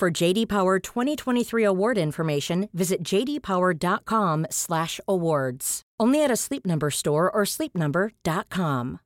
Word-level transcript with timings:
For 0.00 0.08
JD 0.10 0.48
Power 0.48 0.78
2023 0.78 1.62
award 1.62 1.98
information, 1.98 2.70
visit 2.72 3.04
jdpower.com/awards. 3.04 5.82
Only 6.00 6.24
at 6.24 6.30
a 6.30 6.36
Sleep 6.36 6.64
Number 6.64 6.88
store 6.88 7.30
or 7.30 7.44
sleepnumber.com. 7.44 9.00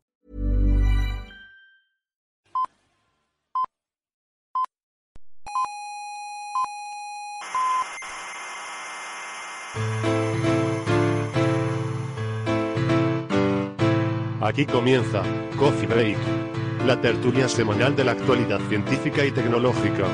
Aquí 14.40 14.64
comienza 14.66 15.24
Coffee 15.58 15.88
Break, 15.88 16.18
la 16.86 17.00
tertulia 17.00 17.48
semanal 17.48 17.96
de 17.96 18.04
la 18.04 18.12
actualidad 18.12 18.60
científica 18.68 19.26
y 19.26 19.32
tecnológica. 19.32 20.06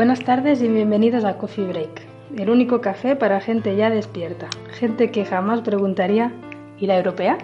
Buenas 0.00 0.24
tardes 0.24 0.62
y 0.62 0.68
bienvenidos 0.68 1.26
a 1.26 1.36
Coffee 1.36 1.66
Break, 1.66 2.00
el 2.38 2.48
único 2.48 2.80
café 2.80 3.16
para 3.16 3.38
gente 3.38 3.76
ya 3.76 3.90
despierta, 3.90 4.48
gente 4.70 5.10
que 5.10 5.26
jamás 5.26 5.60
preguntaría 5.60 6.32
¿y 6.78 6.86
la 6.86 6.96
europea? 6.96 7.36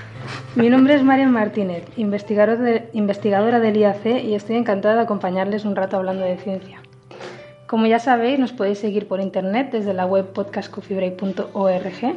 Mi 0.54 0.68
nombre 0.68 0.96
es 0.96 1.02
Marian 1.02 1.32
Martínez, 1.32 1.86
investigadora, 1.96 2.56
de- 2.56 2.90
investigadora 2.92 3.58
del 3.58 3.78
IAC 3.78 4.04
y 4.22 4.34
estoy 4.34 4.56
encantada 4.56 4.96
de 4.96 5.00
acompañarles 5.00 5.64
un 5.64 5.76
rato 5.76 5.96
hablando 5.96 6.26
de 6.26 6.36
ciencia. 6.36 6.82
Como 7.66 7.86
ya 7.86 7.98
sabéis, 7.98 8.38
nos 8.38 8.52
podéis 8.52 8.80
seguir 8.80 9.08
por 9.08 9.22
internet 9.22 9.70
desde 9.72 9.94
la 9.94 10.04
web 10.04 10.26
podcastcoffeebreak.org 10.34 12.16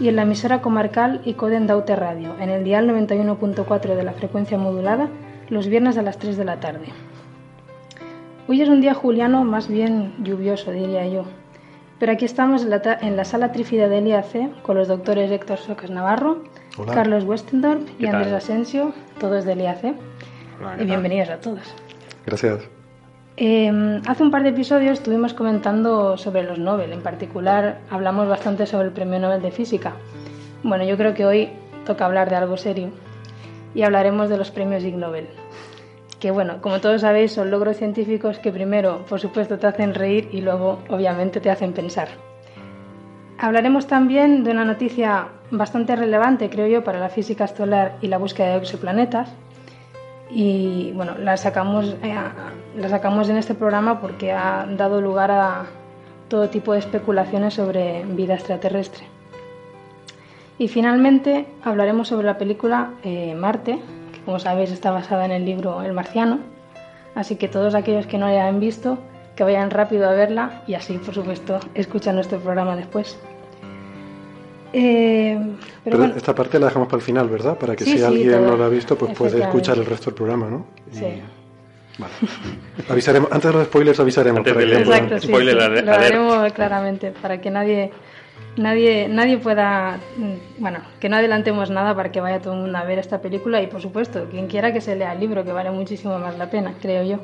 y 0.00 0.08
en 0.08 0.16
la 0.16 0.22
emisora 0.22 0.60
comarcal 0.60 1.20
Icoden 1.24 1.68
Daute 1.68 1.94
Radio, 1.94 2.34
en 2.40 2.50
el 2.50 2.64
dial 2.64 2.90
91.4 2.90 3.94
de 3.94 4.02
la 4.02 4.14
frecuencia 4.14 4.58
modulada, 4.58 5.08
los 5.48 5.68
viernes 5.68 5.96
a 5.96 6.02
las 6.02 6.18
3 6.18 6.36
de 6.36 6.44
la 6.44 6.58
tarde. 6.58 6.86
Hoy 8.48 8.60
es 8.60 8.68
un 8.68 8.80
día 8.80 8.94
juliano 8.94 9.44
más 9.44 9.68
bien 9.68 10.12
lluvioso, 10.22 10.70
diría 10.72 11.06
yo. 11.06 11.24
Pero 11.98 12.12
aquí 12.12 12.24
estamos 12.24 12.62
en 12.64 12.70
la, 12.70 12.82
ta- 12.82 12.98
en 13.00 13.16
la 13.16 13.24
sala 13.24 13.52
trífida 13.52 13.88
del 13.88 14.06
IAC 14.08 14.62
con 14.62 14.76
los 14.76 14.88
doctores 14.88 15.30
Héctor 15.30 15.58
Socas 15.58 15.90
Navarro, 15.90 16.42
Hola. 16.76 16.92
Carlos 16.92 17.24
Westendorp 17.24 17.88
y. 18.00 18.06
Andrés 18.06 18.32
Asensio, 18.32 18.92
todos 19.20 19.44
del 19.44 19.60
IAC. 19.60 19.84
Hola, 19.84 20.70
¿qué 20.70 20.74
Y 20.74 20.76
tal? 20.78 20.86
bienvenidos 20.86 21.28
a 21.30 21.36
todos. 21.38 21.62
Gracias. 22.26 22.68
Eh, 23.36 24.00
hace 24.06 24.22
un 24.22 24.30
par 24.30 24.42
de 24.42 24.50
episodios 24.50 24.94
estuvimos 24.98 25.32
comentando 25.32 26.18
sobre 26.18 26.42
los 26.42 26.58
Nobel, 26.58 26.92
en 26.92 27.00
particular 27.02 27.78
hablamos 27.90 28.28
bastante 28.28 28.66
sobre 28.66 28.88
el 28.88 28.92
Premio 28.92 29.18
Nobel 29.20 29.40
de 29.40 29.50
Física. 29.52 29.92
Bueno, 30.62 30.84
yo 30.84 30.96
creo 30.98 31.14
que 31.14 31.24
hoy 31.24 31.48
toca 31.86 32.04
hablar 32.04 32.28
de 32.28 32.36
algo 32.36 32.56
serio 32.56 32.90
y 33.74 33.82
hablaremos 33.82 34.28
de 34.28 34.36
los 34.36 34.50
premios 34.50 34.84
Ig 34.84 34.96
Nobel. 34.96 35.28
Que 36.22 36.30
bueno, 36.30 36.62
como 36.62 36.80
todos 36.80 37.00
sabéis, 37.00 37.32
son 37.32 37.50
logros 37.50 37.78
científicos 37.78 38.38
que 38.38 38.52
primero, 38.52 39.04
por 39.08 39.18
supuesto, 39.18 39.58
te 39.58 39.66
hacen 39.66 39.92
reír 39.92 40.28
y 40.30 40.40
luego, 40.40 40.78
obviamente, 40.88 41.40
te 41.40 41.50
hacen 41.50 41.72
pensar. 41.72 42.10
Hablaremos 43.38 43.88
también 43.88 44.44
de 44.44 44.52
una 44.52 44.64
noticia 44.64 45.26
bastante 45.50 45.96
relevante, 45.96 46.48
creo 46.48 46.68
yo, 46.68 46.84
para 46.84 47.00
la 47.00 47.08
física 47.08 47.44
estelar 47.44 47.96
y 48.02 48.06
la 48.06 48.18
búsqueda 48.18 48.50
de 48.50 48.58
exoplanetas, 48.58 49.34
y 50.30 50.92
bueno, 50.92 51.18
la 51.18 51.36
sacamos, 51.36 51.96
eh, 52.04 52.14
la 52.76 52.88
sacamos 52.88 53.28
en 53.28 53.36
este 53.36 53.54
programa 53.54 54.00
porque 54.00 54.30
ha 54.30 54.64
dado 54.76 55.00
lugar 55.00 55.32
a 55.32 55.66
todo 56.28 56.48
tipo 56.50 56.72
de 56.72 56.78
especulaciones 56.78 57.54
sobre 57.54 58.04
vida 58.04 58.34
extraterrestre. 58.34 59.06
Y 60.56 60.68
finalmente 60.68 61.46
hablaremos 61.64 62.06
sobre 62.06 62.28
la 62.28 62.38
película 62.38 62.90
eh, 63.02 63.34
Marte, 63.34 63.80
como 64.24 64.38
sabéis 64.38 64.70
está 64.70 64.90
basada 64.90 65.24
en 65.24 65.32
el 65.32 65.44
libro 65.44 65.82
El 65.82 65.92
Marciano, 65.92 66.40
así 67.14 67.36
que 67.36 67.48
todos 67.48 67.74
aquellos 67.74 68.06
que 68.06 68.18
no 68.18 68.26
la 68.26 68.32
hayan 68.32 68.60
visto, 68.60 68.98
que 69.36 69.44
vayan 69.44 69.70
rápido 69.70 70.08
a 70.08 70.12
verla 70.12 70.62
y 70.66 70.74
así, 70.74 70.98
por 70.98 71.14
supuesto, 71.14 71.58
escuchan 71.74 72.14
nuestro 72.16 72.38
programa 72.38 72.76
después. 72.76 73.18
Eh, 74.74 75.36
pero 75.38 75.56
Pero 75.84 75.98
bueno, 75.98 76.14
esta 76.16 76.34
parte 76.34 76.58
la 76.58 76.66
dejamos 76.66 76.88
para 76.88 76.96
el 76.98 77.02
final, 77.02 77.28
¿verdad? 77.28 77.58
Para 77.58 77.76
que 77.76 77.84
Sí, 77.84 77.92
si 77.92 77.98
sí, 77.98 78.04
alguien 78.04 78.30
todo. 78.32 78.46
no 78.52 78.56
la 78.56 78.66
ha 78.66 78.68
visto, 78.68 78.96
pues 78.96 79.12
puede 79.16 79.40
escuchar 79.40 79.76
el 79.76 79.84
resto 79.84 80.06
del 80.06 80.14
programa, 80.14 80.48
¿no? 80.48 80.66
Y- 80.92 80.96
Sí. 80.96 81.22
Vale. 81.98 82.12
Avisaremos, 82.88 83.30
antes 83.30 83.50
de 83.52 83.58
los 83.58 83.66
spoilers 83.66 84.00
avisaremos. 84.00 84.38
Antes 84.38 84.54
para 84.54 84.64
del 84.66 84.76
que. 84.76 84.82
Exacto, 84.82 85.18
sí, 85.20 85.26
Spoiler 85.28 85.84
lo 85.84 85.92
haremos 85.92 86.52
claramente 86.54 87.10
para 87.12 87.38
que 87.38 87.50
nadie, 87.50 87.90
nadie, 88.56 89.08
nadie 89.08 89.38
pueda, 89.38 89.98
mm, 90.16 90.60
bueno, 90.62 90.80
que 91.00 91.08
no 91.08 91.16
adelantemos 91.16 91.70
nada 91.70 91.94
para 91.94 92.12
que 92.12 92.20
vaya 92.20 92.40
todo 92.40 92.54
el 92.54 92.60
mundo 92.60 92.78
a 92.78 92.84
ver 92.84 92.98
esta 92.98 93.20
película 93.20 93.62
y 93.62 93.66
por 93.66 93.80
supuesto, 93.80 94.28
quien 94.30 94.46
quiera 94.46 94.72
que 94.72 94.80
se 94.80 94.96
lea 94.96 95.12
el 95.12 95.20
libro, 95.20 95.44
que 95.44 95.52
vale 95.52 95.70
muchísimo 95.70 96.18
más 96.18 96.38
la 96.38 96.50
pena, 96.50 96.74
creo 96.80 97.02
yo. 97.04 97.18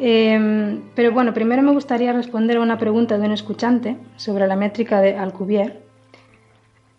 Eh, 0.00 0.80
pero 0.94 1.12
bueno, 1.12 1.34
primero 1.34 1.62
me 1.62 1.72
gustaría 1.72 2.12
responder 2.12 2.58
a 2.58 2.60
una 2.60 2.78
pregunta 2.78 3.18
de 3.18 3.26
un 3.26 3.32
escuchante 3.32 3.96
sobre 4.16 4.46
la 4.46 4.56
métrica 4.56 5.00
de 5.00 5.16
Alcubierre. 5.16 5.80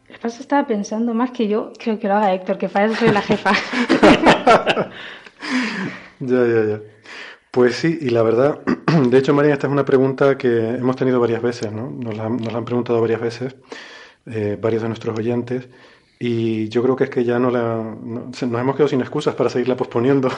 Es 0.10 0.18
que 0.18 0.28
estaba 0.28 0.68
pensando 0.68 1.14
más 1.14 1.32
que 1.32 1.48
yo, 1.48 1.72
creo 1.78 2.00
que 2.00 2.08
lo 2.08 2.16
haga 2.16 2.34
Héctor, 2.34 2.58
que 2.58 2.68
para 2.68 2.94
soy 2.96 3.10
la 3.10 3.22
jefa. 3.22 3.52
Ya, 6.20 6.46
ya, 6.46 6.66
ya. 6.66 6.80
Pues 7.52 7.76
sí, 7.78 7.98
y 8.02 8.10
la 8.10 8.22
verdad, 8.22 8.62
de 9.10 9.18
hecho, 9.18 9.34
María, 9.34 9.54
esta 9.54 9.68
es 9.68 9.74
una 9.74 9.86
pregunta 9.86 10.38
que 10.38 10.70
hemos 10.76 10.96
tenido 10.96 11.20
varias 11.20 11.42
veces, 11.42 11.72
¿no? 11.72 11.90
Nos 11.90 12.16
la, 12.16 12.30
nos 12.30 12.52
la 12.52 12.60
han 12.60 12.66
preguntado 12.66 13.02
varias 13.02 13.22
veces, 13.22 13.56
eh, 14.28 14.58
varios 14.62 14.84
de 14.84 14.90
nuestros 14.90 15.18
oyentes, 15.18 15.68
y 16.20 16.70
yo 16.70 16.84
creo 16.84 16.96
que 16.96 17.06
es 17.06 17.10
que 17.10 17.24
ya 17.24 17.40
no 17.40 17.50
la, 17.50 17.96
nos 18.04 18.42
hemos 18.44 18.76
quedado 18.76 18.88
sin 18.90 19.02
excusas 19.02 19.34
para 19.36 19.50
seguirla 19.50 19.76
posponiendo, 19.78 20.30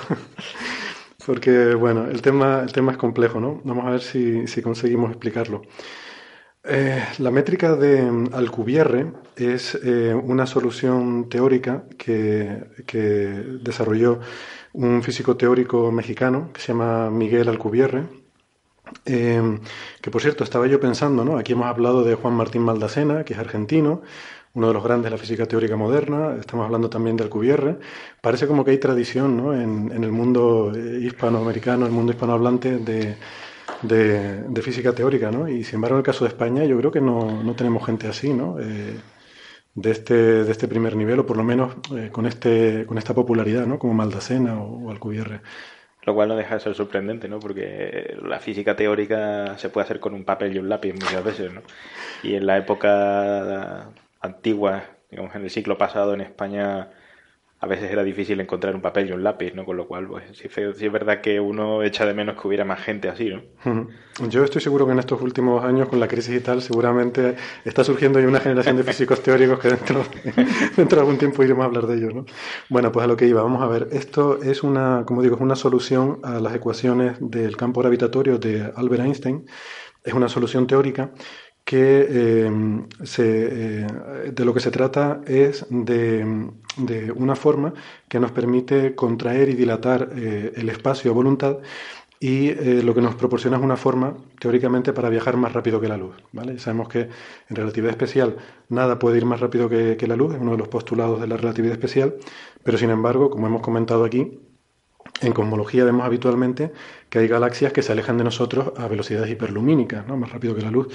porque, 1.25 1.75
bueno, 1.75 2.05
el 2.07 2.21
tema, 2.21 2.61
el 2.63 2.71
tema 2.71 2.93
es 2.93 2.97
complejo, 2.97 3.39
¿no? 3.41 3.61
Vamos 3.65 3.85
a 3.87 3.91
ver 3.91 4.01
si, 4.01 4.47
si 4.47 4.61
conseguimos 4.61 5.11
explicarlo. 5.11 5.63
Eh, 6.63 7.03
la 7.17 7.31
métrica 7.31 7.75
de 7.75 8.29
Alcubierre 8.33 9.11
es 9.35 9.75
eh, 9.83 10.13
una 10.13 10.45
solución 10.45 11.27
teórica 11.27 11.85
que, 11.97 12.65
que 12.85 12.97
desarrolló 13.63 14.19
un 14.73 15.03
físico 15.03 15.35
teórico 15.37 15.91
mexicano 15.91 16.49
que 16.53 16.61
se 16.61 16.69
llama 16.69 17.09
Miguel 17.09 17.49
Alcubierre. 17.49 18.05
Eh, 19.05 19.59
que 20.01 20.11
por 20.11 20.21
cierto, 20.21 20.43
estaba 20.43 20.67
yo 20.67 20.79
pensando, 20.79 21.23
¿no? 21.23 21.37
Aquí 21.37 21.53
hemos 21.53 21.67
hablado 21.67 22.03
de 22.03 22.15
Juan 22.15 22.33
Martín 22.33 22.63
Maldacena, 22.63 23.23
que 23.23 23.33
es 23.33 23.39
argentino, 23.39 24.01
uno 24.53 24.67
de 24.67 24.73
los 24.73 24.83
grandes 24.83 25.05
de 25.05 25.11
la 25.11 25.17
física 25.17 25.45
teórica 25.45 25.75
moderna. 25.77 26.35
Estamos 26.39 26.65
hablando 26.65 26.89
también 26.89 27.15
de 27.17 27.23
Alcubierre. 27.23 27.77
Parece 28.21 28.47
como 28.47 28.65
que 28.65 28.71
hay 28.71 28.77
tradición, 28.79 29.37
¿no? 29.37 29.53
En, 29.53 29.91
en 29.93 30.03
el 30.03 30.11
mundo 30.11 30.71
eh, 30.75 30.99
hispanoamericano, 31.01 31.85
el 31.85 31.91
mundo 31.91 32.11
hispanohablante, 32.11 32.79
de, 32.79 33.15
de, 33.81 34.43
de 34.43 34.61
física 34.61 34.93
teórica, 34.93 35.31
¿no? 35.31 35.47
Y 35.47 35.63
sin 35.63 35.75
embargo, 35.75 35.95
en 35.97 35.99
el 35.99 36.05
caso 36.05 36.25
de 36.25 36.29
España, 36.29 36.65
yo 36.65 36.77
creo 36.77 36.91
que 36.91 37.01
no, 37.01 37.43
no 37.43 37.55
tenemos 37.55 37.85
gente 37.85 38.07
así, 38.07 38.33
¿no? 38.33 38.57
Eh, 38.59 38.99
de 39.75 39.91
este, 39.91 40.13
de 40.43 40.51
este 40.51 40.67
primer 40.67 40.95
nivel, 40.95 41.19
o 41.19 41.25
por 41.25 41.37
lo 41.37 41.43
menos 41.43 41.75
eh, 41.95 42.09
con, 42.11 42.25
este, 42.25 42.85
con 42.85 42.97
esta 42.97 43.13
popularidad, 43.13 43.65
¿no? 43.65 43.79
Como 43.79 43.93
Maldacena 43.93 44.61
o, 44.61 44.87
o 44.87 44.91
Alcubierre. 44.91 45.41
Lo 46.03 46.15
cual 46.15 46.29
no 46.29 46.35
deja 46.35 46.55
de 46.55 46.61
ser 46.61 46.73
sorprendente, 46.73 47.29
¿no? 47.29 47.39
Porque 47.39 48.17
la 48.23 48.39
física 48.39 48.75
teórica 48.75 49.57
se 49.57 49.69
puede 49.69 49.85
hacer 49.85 49.99
con 49.99 50.13
un 50.13 50.23
papel 50.23 50.55
y 50.55 50.59
un 50.59 50.67
lápiz 50.67 50.93
muchas 50.93 51.23
veces, 51.23 51.53
¿no? 51.53 51.61
Y 52.23 52.35
en 52.35 52.47
la 52.47 52.57
época 52.57 53.91
antigua, 54.19 54.83
digamos, 55.11 55.35
en 55.35 55.43
el 55.43 55.49
siglo 55.51 55.77
pasado 55.77 56.13
en 56.13 56.21
España, 56.21 56.89
a 57.63 57.67
veces 57.67 57.91
era 57.91 58.03
difícil 58.03 58.41
encontrar 58.41 58.73
un 58.73 58.81
papel 58.81 59.09
y 59.09 59.11
un 59.11 59.23
lápiz, 59.23 59.53
¿no? 59.53 59.65
Con 59.65 59.77
lo 59.77 59.87
cual, 59.87 60.07
pues 60.07 60.23
sí, 60.33 60.47
es 60.47 60.91
verdad 60.91 61.21
que 61.21 61.39
uno 61.39 61.83
echa 61.83 62.07
de 62.07 62.15
menos 62.15 62.41
que 62.41 62.47
hubiera 62.47 62.65
más 62.65 62.81
gente 62.81 63.07
así, 63.07 63.29
¿no? 63.29 63.87
Yo 64.29 64.43
estoy 64.43 64.61
seguro 64.61 64.87
que 64.87 64.93
en 64.93 64.99
estos 64.99 65.21
últimos 65.21 65.63
años, 65.63 65.87
con 65.87 65.99
la 65.99 66.07
crisis 66.07 66.35
y 66.35 66.39
tal, 66.39 66.63
seguramente 66.63 67.35
está 67.63 67.83
surgiendo 67.83 68.19
ya 68.19 68.27
una 68.27 68.39
generación 68.39 68.77
de 68.77 68.83
físicos 68.83 69.21
teóricos 69.23 69.59
que 69.59 69.67
dentro, 69.67 70.03
dentro 70.75 70.95
de 70.95 70.99
algún 71.01 71.19
tiempo 71.19 71.43
iremos 71.43 71.61
a 71.61 71.65
hablar 71.67 71.85
de 71.85 71.97
ellos, 71.97 72.15
¿no? 72.15 72.25
Bueno, 72.67 72.91
pues 72.91 73.03
a 73.03 73.07
lo 73.07 73.15
que 73.15 73.27
iba, 73.27 73.43
vamos 73.43 73.61
a 73.61 73.67
ver. 73.67 73.89
Esto 73.91 74.41
es 74.41 74.63
una, 74.63 75.03
como 75.05 75.21
digo, 75.21 75.35
es 75.35 75.41
una 75.41 75.55
solución 75.55 76.19
a 76.23 76.39
las 76.39 76.55
ecuaciones 76.55 77.17
del 77.19 77.57
campo 77.57 77.81
gravitatorio 77.81 78.39
de 78.39 78.71
Albert 78.75 79.03
Einstein. 79.03 79.45
Es 80.03 80.15
una 80.15 80.29
solución 80.29 80.65
teórica 80.65 81.11
que 81.63 82.07
eh, 82.09 82.51
se, 83.03 83.23
de 83.23 84.45
lo 84.45 84.53
que 84.53 84.59
se 84.59 84.71
trata 84.71 85.21
es 85.27 85.65
de, 85.69 86.49
de, 86.77 87.11
una 87.11 87.35
forma 87.35 87.73
que 88.07 88.19
nos 88.19 88.31
permite 88.31 88.95
contraer 88.95 89.49
y 89.49 89.53
dilatar 89.53 90.09
el 90.13 90.69
espacio 90.69 91.11
a 91.11 91.13
voluntad 91.13 91.57
y 92.23 92.49
eh, 92.49 92.83
lo 92.83 92.93
que 92.93 93.01
nos 93.01 93.15
proporciona 93.15 93.57
es 93.57 93.63
una 93.63 93.75
forma, 93.75 94.15
teóricamente, 94.39 94.93
para 94.93 95.09
viajar 95.09 95.37
más 95.37 95.53
rápido 95.53 95.81
que 95.81 95.87
la 95.87 95.97
luz. 95.97 96.15
¿vale? 96.31 96.59
Sabemos 96.59 96.87
que 96.87 97.09
en 97.49 97.55
relatividad 97.55 97.89
especial 97.89 98.37
nada 98.69 98.99
puede 98.99 99.17
ir 99.17 99.25
más 99.25 99.39
rápido 99.39 99.67
que, 99.67 99.97
la 100.07 100.15
luz, 100.15 100.35
es 100.35 100.39
uno 100.39 100.51
de 100.51 100.59
los 100.59 100.67
postulados 100.67 101.19
de 101.19 101.25
la 101.25 101.35
relatividad 101.35 101.73
especial, 101.73 102.13
pero 102.63 102.77
sin 102.77 102.91
embargo, 102.91 103.31
como 103.31 103.47
hemos 103.47 103.63
comentado 103.63 104.05
aquí, 104.05 104.39
en 105.21 105.33
cosmología 105.33 105.83
vemos 105.83 106.05
habitualmente 106.05 106.71
que 107.09 107.17
hay 107.17 107.27
galaxias 107.27 107.73
que 107.73 107.81
se 107.81 107.91
alejan 107.91 108.19
de 108.19 108.23
nosotros 108.23 108.71
a 108.77 108.87
velocidades 108.87 109.31
hiperlumínicas, 109.31 110.05
¿no? 110.05 110.15
más 110.15 110.31
rápido 110.31 110.53
que 110.53 110.61
la 110.61 110.69
luz. 110.69 110.89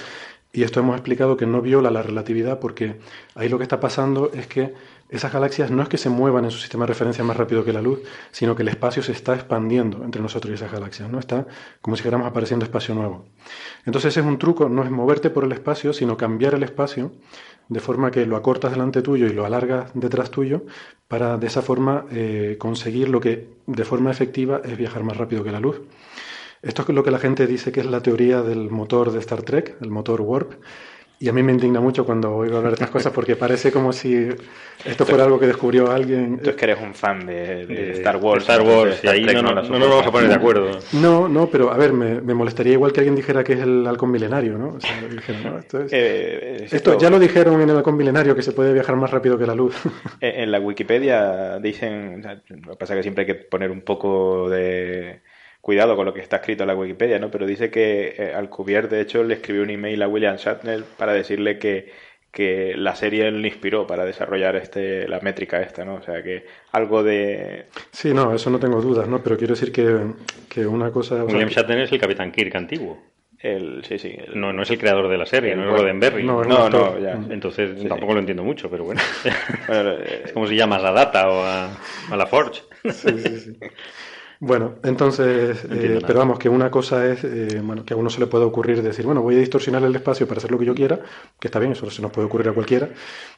Y 0.53 0.63
esto 0.63 0.81
hemos 0.81 0.97
explicado 0.97 1.37
que 1.37 1.47
no 1.47 1.61
viola 1.61 1.91
la 1.91 2.03
relatividad 2.03 2.59
porque 2.61 2.97
ahí 3.35 3.49
lo 3.49 3.59
que 3.59 3.65
está 3.65 3.79
pasando 3.79 4.31
es 4.33 4.47
que 4.47 4.75
esas 5.09 5.33
galaxias 5.33 5.71
no 5.71 5.83
es 5.83 5.89
que 5.89 5.99
se 5.99 6.09
muevan 6.09 6.45
en 6.45 6.51
su 6.51 6.59
sistema 6.59 6.85
de 6.85 6.89
referencia 6.89 7.23
más 7.23 7.37
rápido 7.37 7.65
que 7.65 7.73
la 7.73 7.83
luz, 7.83 8.01
sino 8.33 8.57
que 8.57 8.63
el 8.63 8.69
espacio 8.69 9.03
se 9.03 9.13
está 9.13 9.35
expandiendo 9.35 10.03
entre 10.03 10.21
nosotros 10.21 10.51
y 10.51 10.55
esas 10.55 10.73
galaxias, 10.73 11.11
¿no? 11.11 11.19
Está 11.19 11.47
como 11.81 11.97
si 11.97 12.03
fuéramos 12.03 12.27
apareciendo 12.27 12.65
espacio 12.65 12.95
nuevo. 12.95 13.27
Entonces 13.85 14.17
es 14.17 14.25
un 14.25 14.39
truco, 14.39 14.69
no 14.69 14.83
es 14.83 14.91
moverte 14.91 15.31
por 15.31 15.45
el 15.45 15.53
espacio, 15.53 15.93
sino 15.93 16.17
cambiar 16.17 16.55
el 16.55 16.63
espacio 16.63 17.13
de 17.69 17.81
forma 17.81 18.11
que 18.11 18.27
lo 18.27 18.37
acortas 18.37 18.73
delante 18.73 19.03
tuyo 19.03 19.27
y 19.27 19.33
lo 19.33 19.45
alargas 19.45 19.91
detrás 19.95 20.31
tuyo 20.31 20.63
para 21.09 21.37
de 21.37 21.47
esa 21.47 21.63
forma 21.63 22.07
eh, 22.11 22.57
conseguir 22.59 23.09
lo 23.09 23.21
que 23.21 23.49
de 23.67 23.85
forma 23.85 24.11
efectiva 24.11 24.61
es 24.65 24.77
viajar 24.77 25.05
más 25.05 25.17
rápido 25.17 25.45
que 25.45 25.53
la 25.53 25.61
luz. 25.61 25.81
Esto 26.67 26.83
es 26.83 26.89
lo 26.89 27.05
que 27.05 27.13
la 27.13 27.19
gente 27.19 27.47
dice 27.47 27.71
que 27.71 27.81
es 27.81 27.87
la 27.87 28.01
teoría 28.01 28.43
del 28.43 28.71
motor 28.71 29.13
de 29.13 29.21
Star 29.21 29.43
Trek, 29.43 29.77
el 29.81 29.91
motor 29.91 30.21
Warp, 30.21 30.55
y 31.19 31.31
a 31.31 31.33
mí 31.33 31.43
me 31.43 31.53
indigna 31.53 31.81
mucho 31.81 32.05
cuando 32.05 32.35
oigo 32.35 32.59
hablar 32.59 32.73
de 32.73 32.75
estas 32.75 32.91
cosas 32.91 33.11
porque 33.11 33.37
parece 33.37 33.73
como 33.73 33.91
si 33.91 34.29
esto 34.85 35.07
fuera 35.07 35.25
algo 35.25 35.39
que 35.39 35.47
descubrió 35.47 35.91
alguien. 35.91 36.41
Tú 36.41 36.51
es 36.51 36.57
que 36.57 36.67
eres 36.67 36.79
un 36.83 36.93
fan 36.93 37.25
de, 37.25 37.93
Star 37.93 38.17
Wars. 38.17 38.43
Star 38.43 38.61
Wars, 38.61 39.03
y 39.03 39.09
ahí 39.09 39.25
no, 39.25 39.43
nos 39.43 39.71
vamos 39.71 40.07
a 40.07 40.11
poner 40.11 40.29
de 40.29 40.35
acuerdo. 40.35 40.79
No, 40.93 41.27
no, 41.27 41.47
pero 41.49 41.73
a 41.73 41.79
ver, 41.79 41.95
me, 41.95 42.21
molestaría 42.35 42.75
igual 42.75 42.93
que 42.93 43.01
alguien 43.01 43.17
dijera 43.17 43.43
que 43.43 43.55
es 43.55 43.61
el 43.61 43.87
halcón 43.87 44.11
milenario, 44.11 44.59
¿no? 44.59 44.77
esto, 46.71 46.99
ya 46.99 47.09
lo 47.09 47.19
dijeron 47.19 47.63
en 47.63 47.71
el 47.71 47.77
halcón 47.77 47.97
milenario, 47.97 48.37
que 48.37 48.43
se 48.43 48.53
puede 48.53 48.75
viajar 48.75 48.97
más 48.97 49.11
rápido 49.11 49.39
que 49.39 49.47
la 49.47 49.55
luz. 49.55 49.75
En 50.21 50.51
la 50.51 50.59
Wikipedia 50.59 51.59
dicen, 51.61 52.23
lo 52.23 52.73
que 52.73 52.77
pasa 52.77 52.93
es 52.95 52.99
que 52.99 53.03
siempre 53.03 53.23
hay 53.23 53.27
que 53.27 53.35
poner 53.37 53.71
un 53.71 53.81
poco 53.81 54.51
de 54.51 55.21
cuidado 55.67 55.97
con 55.97 56.07
lo 56.07 56.15
que 56.15 56.21
está 56.21 56.37
escrito 56.37 56.63
en 56.63 56.69
la 56.69 56.77
Wikipedia, 56.77 57.19
¿no? 57.19 57.29
Pero 57.29 57.45
dice 57.45 57.73
que 57.73 58.15
eh, 58.17 58.33
Alcubierre, 58.33 58.87
de 58.87 59.01
hecho, 59.01 59.25
le 59.25 59.35
escribió 59.35 59.65
un 59.65 59.71
email 59.71 60.01
a 60.01 60.07
William 60.07 60.37
Shatner 60.37 60.85
para 60.97 61.13
decirle 61.13 61.59
que, 61.59 61.91
que 62.31 62.75
la 62.77 62.95
serie 62.95 63.33
le 63.33 63.49
inspiró 63.49 63.85
para 63.85 64.05
desarrollar 64.05 64.55
este 64.55 65.09
la 65.09 65.19
métrica 65.19 65.61
esta, 65.61 65.85
¿no? 65.85 65.97
O 65.97 66.03
sea, 66.03 66.23
que 66.23 66.47
algo 66.71 67.03
de... 67.03 67.67
Sí, 67.91 68.15
no, 68.15 68.33
eso 68.33 68.49
no 68.49 68.61
tengo 68.61 68.81
dudas, 68.81 69.09
¿no? 69.09 69.21
Pero 69.25 69.37
quiero 69.37 69.55
decir 69.55 69.73
que, 69.73 70.13
que 70.49 70.65
una 70.65 70.93
cosa... 70.93 71.25
William 71.25 71.49
Shatner 71.49 71.81
es 71.81 71.91
el 71.91 71.99
Capitán 71.99 72.31
Kirk 72.31 72.55
antiguo. 72.55 73.03
El, 73.41 73.85
sí, 73.85 73.99
sí. 73.99 74.17
No, 74.35 74.53
no 74.53 74.63
es 74.63 74.71
el 74.71 74.79
creador 74.79 75.09
de 75.09 75.19
la 75.19 75.27
serie, 75.27 75.57
no 75.57 75.65
es 75.65 75.81
Roddenberry. 75.81 76.23
No, 76.23 76.45
no, 76.45 76.71
no 76.71 76.97
ya. 77.01 77.19
Entonces 77.29 77.89
tampoco 77.89 78.15
lo 78.15 78.21
entiendo 78.21 78.45
mucho, 78.45 78.71
pero 78.71 78.85
bueno. 78.85 79.01
es 80.25 80.31
como 80.31 80.47
si 80.47 80.55
llamas 80.55 80.85
a 80.85 80.93
Data 80.93 81.29
o 81.29 81.43
a, 81.43 81.77
a 82.09 82.17
la 82.17 82.27
Forge. 82.27 82.63
Sí, 82.85 83.19
sí, 83.19 83.41
sí. 83.41 83.59
Bueno, 84.39 84.75
entonces, 84.83 85.65
eh, 85.71 86.01
pero 86.07 86.19
vamos, 86.19 86.39
que 86.39 86.51
una 86.51 86.71
cosa 86.71 87.07
es, 87.11 87.25
eh, 87.25 87.61
bueno, 87.63 87.87
que 87.87 87.95
a 87.95 87.97
uno 87.97 88.11
se 88.11 88.21
le 88.21 88.27
puede 88.27 88.45
ocurrir 88.45 88.83
decir, 88.83 89.07
bueno, 89.07 89.23
voy 89.23 89.37
a 89.37 89.39
distorsionar 89.39 89.83
el 89.83 89.95
espacio 89.95 90.29
para 90.29 90.39
hacer 90.39 90.51
lo 90.51 90.59
que 90.59 90.67
yo 90.67 90.75
quiera, 90.75 91.01
que 91.41 91.49
está 91.49 91.59
bien, 91.59 91.73
eso 91.73 91.91
se 91.91 92.03
nos 92.03 92.11
puede 92.11 92.27
ocurrir 92.27 92.51
a 92.51 92.53
cualquiera, 92.53 92.91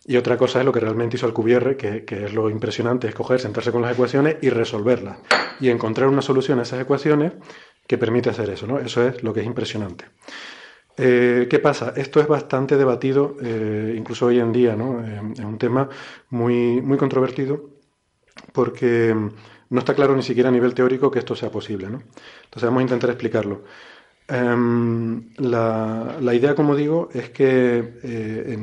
y 0.04 0.16
otra 0.16 0.36
cosa 0.36 0.58
es 0.58 0.64
lo 0.64 0.72
que 0.72 0.80
realmente 0.80 1.16
hizo 1.16 1.26
Alcubierre, 1.26 1.76
que, 1.76 2.04
que 2.04 2.24
es 2.24 2.34
lo 2.34 2.50
impresionante, 2.50 3.06
es 3.06 3.14
coger, 3.14 3.38
sentarse 3.38 3.70
con 3.70 3.82
las 3.82 3.92
ecuaciones 3.92 4.38
y 4.42 4.50
resolverlas, 4.50 5.18
y 5.60 5.68
encontrar 5.68 6.08
una 6.08 6.22
solución 6.22 6.58
a 6.58 6.62
esas 6.62 6.80
ecuaciones 6.80 7.32
que 7.86 7.96
permite 7.96 8.30
hacer 8.30 8.50
eso, 8.50 8.66
¿no? 8.66 8.80
Eso 8.80 9.06
es 9.06 9.22
lo 9.22 9.32
que 9.32 9.40
es 9.40 9.46
impresionante. 9.46 10.06
Eh, 10.96 11.46
¿Qué 11.48 11.60
pasa? 11.60 11.92
Esto 11.96 12.20
es 12.20 12.26
bastante 12.26 12.76
debatido, 12.76 13.36
incluso 13.94 14.26
hoy 14.26 14.40
en 14.40 14.50
día, 14.50 14.74
¿no? 14.74 15.00
es 15.04 15.44
un 15.44 15.58
tema 15.58 15.88
muy, 16.30 16.82
muy 16.82 16.98
controvertido, 16.98 17.70
porque 18.52 19.14
no 19.70 19.78
está 19.80 19.94
claro 19.94 20.16
ni 20.16 20.22
siquiera 20.22 20.48
a 20.48 20.52
nivel 20.52 20.74
teórico 20.74 21.10
que 21.10 21.18
esto 21.18 21.34
sea 21.34 21.50
posible. 21.50 21.88
¿no? 21.88 22.02
Entonces 22.44 22.64
vamos 22.64 22.80
a 22.80 22.82
intentar 22.82 23.10
explicarlo. 23.10 23.64
Em, 24.30 25.30
la, 25.38 26.34
idea, 26.34 26.54
como 26.54 26.76
digo, 26.76 27.08
es 27.14 27.30
que 27.30 27.78
eh, 28.02 28.58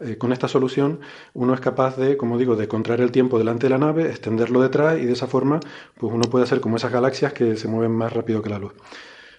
eh, 0.00 0.16
con 0.16 0.32
esta 0.32 0.46
solución 0.46 1.00
uno 1.32 1.54
es 1.54 1.60
capaz 1.60 1.96
de, 1.96 2.16
como 2.16 2.38
digo, 2.38 2.54
de 2.54 2.68
contraer 2.68 3.00
el 3.00 3.10
tiempo 3.10 3.36
delante 3.36 3.66
de 3.66 3.70
la 3.70 3.78
nave, 3.78 4.06
extenderlo 4.06 4.62
detrás 4.62 4.98
y 5.00 5.06
de 5.06 5.12
esa 5.12 5.26
forma 5.26 5.58
pues 5.98 6.12
uno 6.12 6.30
puede 6.30 6.44
hacer 6.44 6.60
como 6.60 6.76
esas 6.76 6.92
galaxias 6.92 7.32
que 7.32 7.56
se 7.56 7.66
mueven 7.66 7.92
más 7.92 8.12
rápido 8.12 8.42
que 8.42 8.50
la 8.50 8.60
luz. 8.60 8.74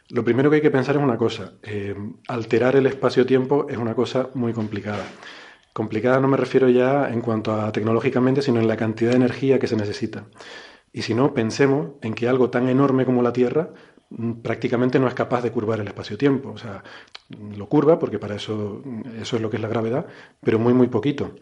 Lo 0.10 0.24
primero 0.24 0.50
que 0.50 0.58
hay 0.58 0.62
que 0.62 0.72
pensar 0.72 0.98
es 0.98 1.02
una 1.02 1.18
cosa, 1.18 1.54
em, 1.64 2.16
alterar 2.28 2.76
el 2.76 2.86
espacio-tiempo 2.86 3.68
es 3.70 3.78
una 3.78 3.96
cosa 3.96 4.30
muy 4.34 4.52
complicada. 4.54 5.06
Complicada 5.76 6.22
no 6.22 6.30
me 6.30 6.38
refiero 6.38 6.70
ya 6.70 7.10
en 7.10 7.20
cuanto 7.20 7.52
a 7.54 7.70
tecnológicamente, 7.74 8.42
sino 8.42 8.62
en 8.62 8.68
la 8.70 8.78
cantidad 8.78 9.10
de 9.10 9.18
energía 9.18 9.60
que 9.60 9.68
se 9.68 9.76
necesita. 9.76 10.24
Y 10.94 11.02
si 11.02 11.14
no, 11.14 11.34
pensemos 11.34 11.96
en 12.02 12.14
que 12.14 12.30
algo 12.30 12.50
tan 12.50 12.70
enorme 12.70 13.04
como 13.06 13.22
la 13.22 13.34
Tierra 13.34 13.72
mm, 14.10 14.36
prácticamente 14.36 15.00
no 15.00 15.10
es 15.10 15.14
capaz 15.14 15.42
de 15.42 15.52
curvar 15.52 15.82
el 15.82 15.88
espacio-tiempo. 15.90 16.52
O 16.52 16.58
sea, 16.58 16.82
lo 17.58 17.68
curva 17.68 18.00
porque 18.00 18.20
para 18.20 18.36
eso, 18.36 18.82
eso 19.20 19.36
es 19.36 19.42
lo 19.42 19.50
que 19.50 19.58
es 19.58 19.62
la 19.62 19.68
gravedad, 19.68 20.06
pero 20.42 20.60
muy, 20.60 20.74
muy 20.74 20.88
poquito. 20.88 21.36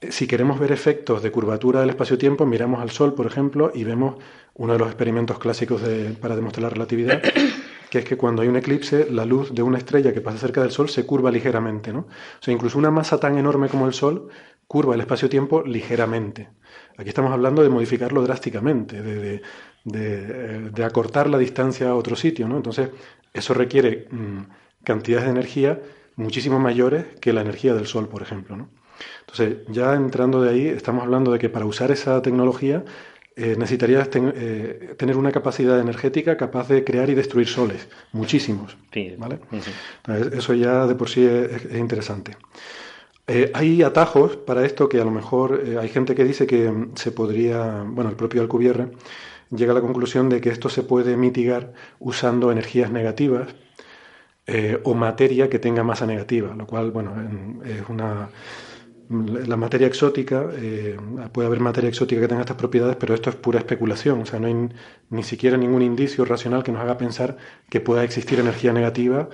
Si 0.00 0.26
queremos 0.26 0.58
ver 0.58 0.72
efectos 0.72 1.22
de 1.22 1.30
curvatura 1.30 1.78
del 1.78 1.90
espacio-tiempo, 1.90 2.46
miramos 2.46 2.82
al 2.82 2.90
Sol, 2.90 3.14
por 3.14 3.26
ejemplo, 3.26 3.70
y 3.72 3.84
vemos 3.84 4.16
uno 4.54 4.72
de 4.72 4.80
los 4.80 4.88
experimentos 4.88 5.38
clásicos 5.38 5.80
para 6.20 6.34
demostrar 6.34 6.64
la 6.64 6.70
relatividad, 6.70 7.22
que 7.94 7.98
es 8.00 8.04
que 8.04 8.16
cuando 8.16 8.42
hay 8.42 8.48
un 8.48 8.56
eclipse, 8.56 9.08
la 9.08 9.24
luz 9.24 9.54
de 9.54 9.62
una 9.62 9.78
estrella 9.78 10.12
que 10.12 10.20
pasa 10.20 10.38
cerca 10.38 10.60
del 10.60 10.72
Sol 10.72 10.88
se 10.88 11.06
curva 11.06 11.30
ligeramente. 11.30 11.92
¿no? 11.92 12.00
O 12.00 12.42
sea, 12.42 12.52
incluso 12.52 12.76
una 12.76 12.90
masa 12.90 13.18
tan 13.18 13.38
enorme 13.38 13.68
como 13.68 13.86
el 13.86 13.94
Sol 13.94 14.28
curva 14.66 14.94
el 14.96 15.00
espacio-tiempo 15.00 15.62
ligeramente. 15.62 16.48
Aquí 16.96 17.08
estamos 17.08 17.32
hablando 17.32 17.62
de 17.62 17.68
modificarlo 17.68 18.22
drásticamente, 18.22 19.00
de, 19.00 20.84
acortar 20.84 21.28
la 21.30 21.38
distancia 21.38 21.90
a 21.90 21.94
otro 21.94 22.16
sitio. 22.16 22.48
¿no? 22.48 22.56
Entonces, 22.56 22.90
eso 23.32 23.54
requiere 23.54 24.08
mm, 24.10 24.38
cantidades 24.82 25.26
de 25.26 25.30
energía 25.30 25.80
muchísimo 26.16 26.58
mayores 26.58 27.06
que 27.20 27.32
la 27.32 27.42
energía 27.42 27.74
del 27.74 27.86
Sol, 27.86 28.08
por 28.08 28.22
ejemplo. 28.22 28.56
¿no? 28.56 28.70
Entonces, 29.20 29.58
ya 29.68 29.94
entrando 29.94 30.42
de 30.42 30.50
ahí, 30.50 30.66
estamos 30.66 31.04
hablando 31.04 31.30
de 31.30 31.38
que 31.38 31.48
para 31.48 31.64
usar 31.64 31.92
esa 31.92 32.20
tecnología 32.22 32.84
eh, 33.36 33.56
necesitarías 33.58 34.08
eh, 34.14 34.94
tener 34.96 35.16
una 35.16 35.32
capacidad 35.32 35.80
energética 35.80 36.36
capaz 36.36 36.68
de 36.68 36.84
crear 36.84 37.10
y 37.10 37.14
destruir 37.14 37.48
soles, 37.48 37.88
muchísimos. 38.12 38.76
¿vale? 39.18 39.40
eso 40.36 40.54
ya 40.54 40.86
de 40.86 40.94
por 40.94 41.08
sí 41.08 41.26
es, 41.26 41.64
interesante. 41.74 42.36
Eh, 43.26 43.50
hay 43.52 43.82
atajos 43.82 44.36
para 44.36 44.64
esto 44.64 44.88
que 44.88 45.00
a 45.00 45.04
lo 45.04 45.10
mejor 45.10 45.64
hay 45.80 45.88
gente 45.88 46.14
que 46.14 46.22
dice 46.22 46.46
que 46.46 46.70
mm, 46.70 46.92
se 46.94 47.10
podría, 47.10 47.84
bueno, 47.84 48.08
el 48.08 48.16
propio 48.16 48.40
Alcubierre 48.40 48.90
llega 49.50 49.72
a 49.72 49.74
la 49.74 49.80
conclusión 49.80 50.28
de 50.28 50.40
que 50.40 50.50
esto 50.50 50.68
se 50.68 50.84
puede 50.84 51.16
mitigar 51.16 51.72
usando 51.98 52.52
energías 52.52 52.92
negativas 52.92 53.48
o 54.82 54.94
materia 54.94 55.48
que 55.48 55.58
tenga 55.58 55.82
masa 55.82 56.06
negativa, 56.06 56.54
lo 56.54 56.66
cual, 56.66 56.90
bueno, 56.90 57.14
es 57.64 57.88
una 57.88 58.28
la 59.08 59.56
materia 59.56 59.86
exótica, 59.86 60.48
eh, 60.54 60.96
puede 61.32 61.46
haber 61.46 61.60
materia 61.60 61.88
exótica 61.88 62.20
que 62.20 62.28
tenga 62.28 62.40
estas 62.40 62.56
propiedades, 62.56 62.96
pero 62.96 63.14
esto 63.14 63.30
es 63.30 63.36
pura 63.36 63.58
especulación, 63.58 64.22
o 64.22 64.26
sea, 64.26 64.40
no 64.40 64.46
hay 64.46 64.68
ni 65.10 65.22
siquiera 65.22 65.56
ningún 65.56 65.82
indicio 65.82 66.24
racional 66.24 66.62
que 66.62 66.72
nos 66.72 66.80
haga 66.80 66.96
pensar 66.96 67.36
que 67.68 67.80
pueda 67.80 68.04
existir 68.04 68.40
energía 68.40 68.72
negativa 68.72 69.28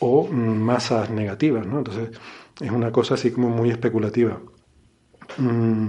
o 0.00 0.26
mm, 0.26 0.60
masas 0.60 1.10
negativas, 1.10 1.66
¿no? 1.66 1.78
Entonces, 1.78 2.10
es 2.60 2.70
una 2.70 2.92
cosa 2.92 3.14
así 3.14 3.30
como 3.30 3.48
muy 3.48 3.70
especulativa. 3.70 4.40
Mm, 5.38 5.88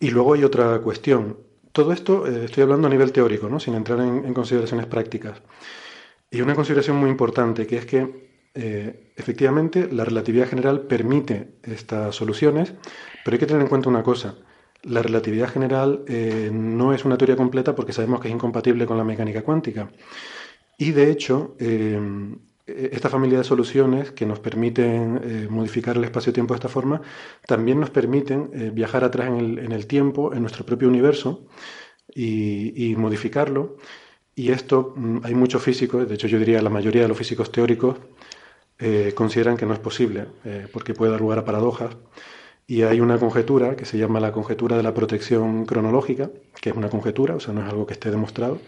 y 0.00 0.10
luego 0.10 0.34
hay 0.34 0.44
otra 0.44 0.78
cuestión. 0.80 1.38
Todo 1.72 1.92
esto 1.92 2.26
eh, 2.26 2.44
estoy 2.44 2.62
hablando 2.62 2.88
a 2.88 2.90
nivel 2.90 3.12
teórico, 3.12 3.48
¿no? 3.48 3.60
sin 3.60 3.74
entrar 3.74 4.00
en 4.00 4.34
consideraciones 4.34 4.86
prácticas. 4.86 5.42
Y 6.30 6.40
una 6.40 6.54
consideración 6.54 6.96
muy 6.96 7.10
importante, 7.10 7.66
que 7.66 7.78
es 7.78 7.86
que 7.86 8.27
eh, 8.60 9.12
efectivamente, 9.14 9.88
la 9.92 10.04
relatividad 10.04 10.48
general 10.48 10.80
permite 10.88 11.54
estas 11.62 12.16
soluciones, 12.16 12.74
pero 13.24 13.36
hay 13.36 13.38
que 13.38 13.46
tener 13.46 13.62
en 13.62 13.68
cuenta 13.68 13.88
una 13.88 14.02
cosa. 14.02 14.34
La 14.82 15.00
relatividad 15.00 15.48
general 15.48 16.02
eh, 16.08 16.50
no 16.52 16.92
es 16.92 17.04
una 17.04 17.16
teoría 17.16 17.36
completa 17.36 17.76
porque 17.76 17.92
sabemos 17.92 18.20
que 18.20 18.26
es 18.26 18.34
incompatible 18.34 18.84
con 18.84 18.96
la 18.96 19.04
mecánica 19.04 19.42
cuántica. 19.42 19.92
Y 20.76 20.90
de 20.90 21.08
hecho, 21.08 21.54
eh, 21.60 22.00
esta 22.66 23.08
familia 23.08 23.38
de 23.38 23.44
soluciones 23.44 24.10
que 24.10 24.26
nos 24.26 24.40
permiten 24.40 25.48
modificar 25.50 25.96
el 25.96 26.04
espacio-tiempo 26.04 26.54
de 26.54 26.58
esta 26.58 26.68
forma, 26.68 27.00
también 27.46 27.80
nos 27.80 27.90
permiten 27.90 28.74
viajar 28.74 29.04
atrás 29.04 29.28
en 29.28 29.72
el, 29.72 29.86
tiempo, 29.86 30.34
en 30.34 30.42
nuestro 30.42 30.66
propio 30.66 30.88
universo, 30.88 31.46
y, 32.14 32.90
y 32.90 32.96
modificarlo. 32.96 33.76
Y 34.34 34.52
esto, 34.52 34.92
mm, 34.96 35.20
hay 35.24 35.34
muchos 35.34 35.62
físicos, 35.62 36.08
de 36.08 36.14
hecho 36.14 36.28
yo 36.28 36.38
diría 36.38 36.60
la 36.62 36.70
mayoría 36.70 37.02
de 37.02 37.08
los 37.08 37.16
físicos 37.18 37.50
teóricos, 37.50 37.96
eh, 38.78 39.12
consideran 39.14 39.56
que 39.56 39.66
no 39.66 39.74
es 39.74 39.80
posible, 39.80 40.26
eh, 40.44 40.68
porque 40.72 40.94
puede 40.94 41.10
dar 41.12 41.20
lugar 41.20 41.38
a 41.38 41.44
paradojas. 41.44 41.96
Y 42.66 42.82
hay 42.82 43.00
una 43.00 43.18
conjetura 43.18 43.76
que 43.76 43.84
se 43.86 43.98
llama 43.98 44.20
la 44.20 44.32
conjetura 44.32 44.76
de 44.76 44.82
la 44.82 44.94
protección 44.94 45.64
cronológica, 45.66 46.30
que 46.60 46.70
es 46.70 46.76
una 46.76 46.90
conjetura, 46.90 47.34
o 47.36 47.40
sea, 47.40 47.54
no 47.54 47.62
es 47.62 47.68
algo 47.68 47.86
que 47.86 47.94
esté 47.94 48.10
demostrado, 48.10 48.60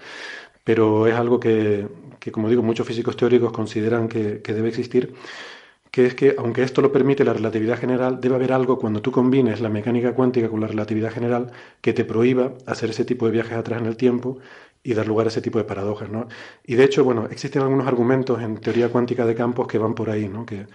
pero 0.64 1.07
es 1.07 1.14
algo 1.14 1.38
que, 1.40 1.87
como 2.33 2.49
digo, 2.49 2.62
muchos 2.62 2.87
físicos 2.87 3.17
teóricos 3.17 3.52
consideran 3.52 4.09
que, 4.09 4.43
que, 4.43 4.55
debe 4.55 4.69
existir, 4.69 5.14
que 5.90 6.07
es 6.07 6.14
que, 6.14 6.35
aunque 6.38 6.62
esto 6.62 6.83
lo 6.83 6.93
permite 6.93 7.25
la 7.25 7.33
relatividad 7.33 7.79
general, 7.79 8.21
debe 8.21 8.37
haber 8.37 8.52
algo 8.52 8.79
cuando 8.79 9.02
tú 9.02 9.12
combines 9.12 9.61
la 9.61 9.69
mecánica 9.69 10.14
cuántica 10.14 10.49
con 10.49 10.61
la 10.61 10.67
relatividad 10.69 11.12
general 11.12 11.52
que 11.81 11.93
te 11.93 12.05
prohíba 12.05 12.55
hacer 12.67 12.90
ese 12.90 13.05
tipo 13.05 13.26
de 13.26 13.33
viajes 13.33 13.55
atrás 13.55 13.81
en 13.81 13.87
el 13.87 13.97
tiempo 13.97 14.38
y 14.83 14.95
dar 14.95 15.07
lugar 15.07 15.27
a 15.27 15.29
ese 15.31 15.43
tipo 15.43 15.59
de 15.59 15.65
paradojas. 15.65 16.11
¿no? 16.11 16.29
Y 16.65 16.75
de 16.75 16.85
hecho, 16.85 17.05
bueno, 17.05 17.27
existen 17.31 17.63
algunos 17.63 17.87
argumentos 17.87 18.41
en 18.43 18.57
teoría 18.59 18.89
cuántica 18.89 19.27
de 19.27 19.35
campos 19.35 19.67
que 19.67 19.79
van 19.79 19.95
por 19.95 20.11
ahí, 20.11 20.29
¿no? 20.29 20.47
que, 20.47 20.67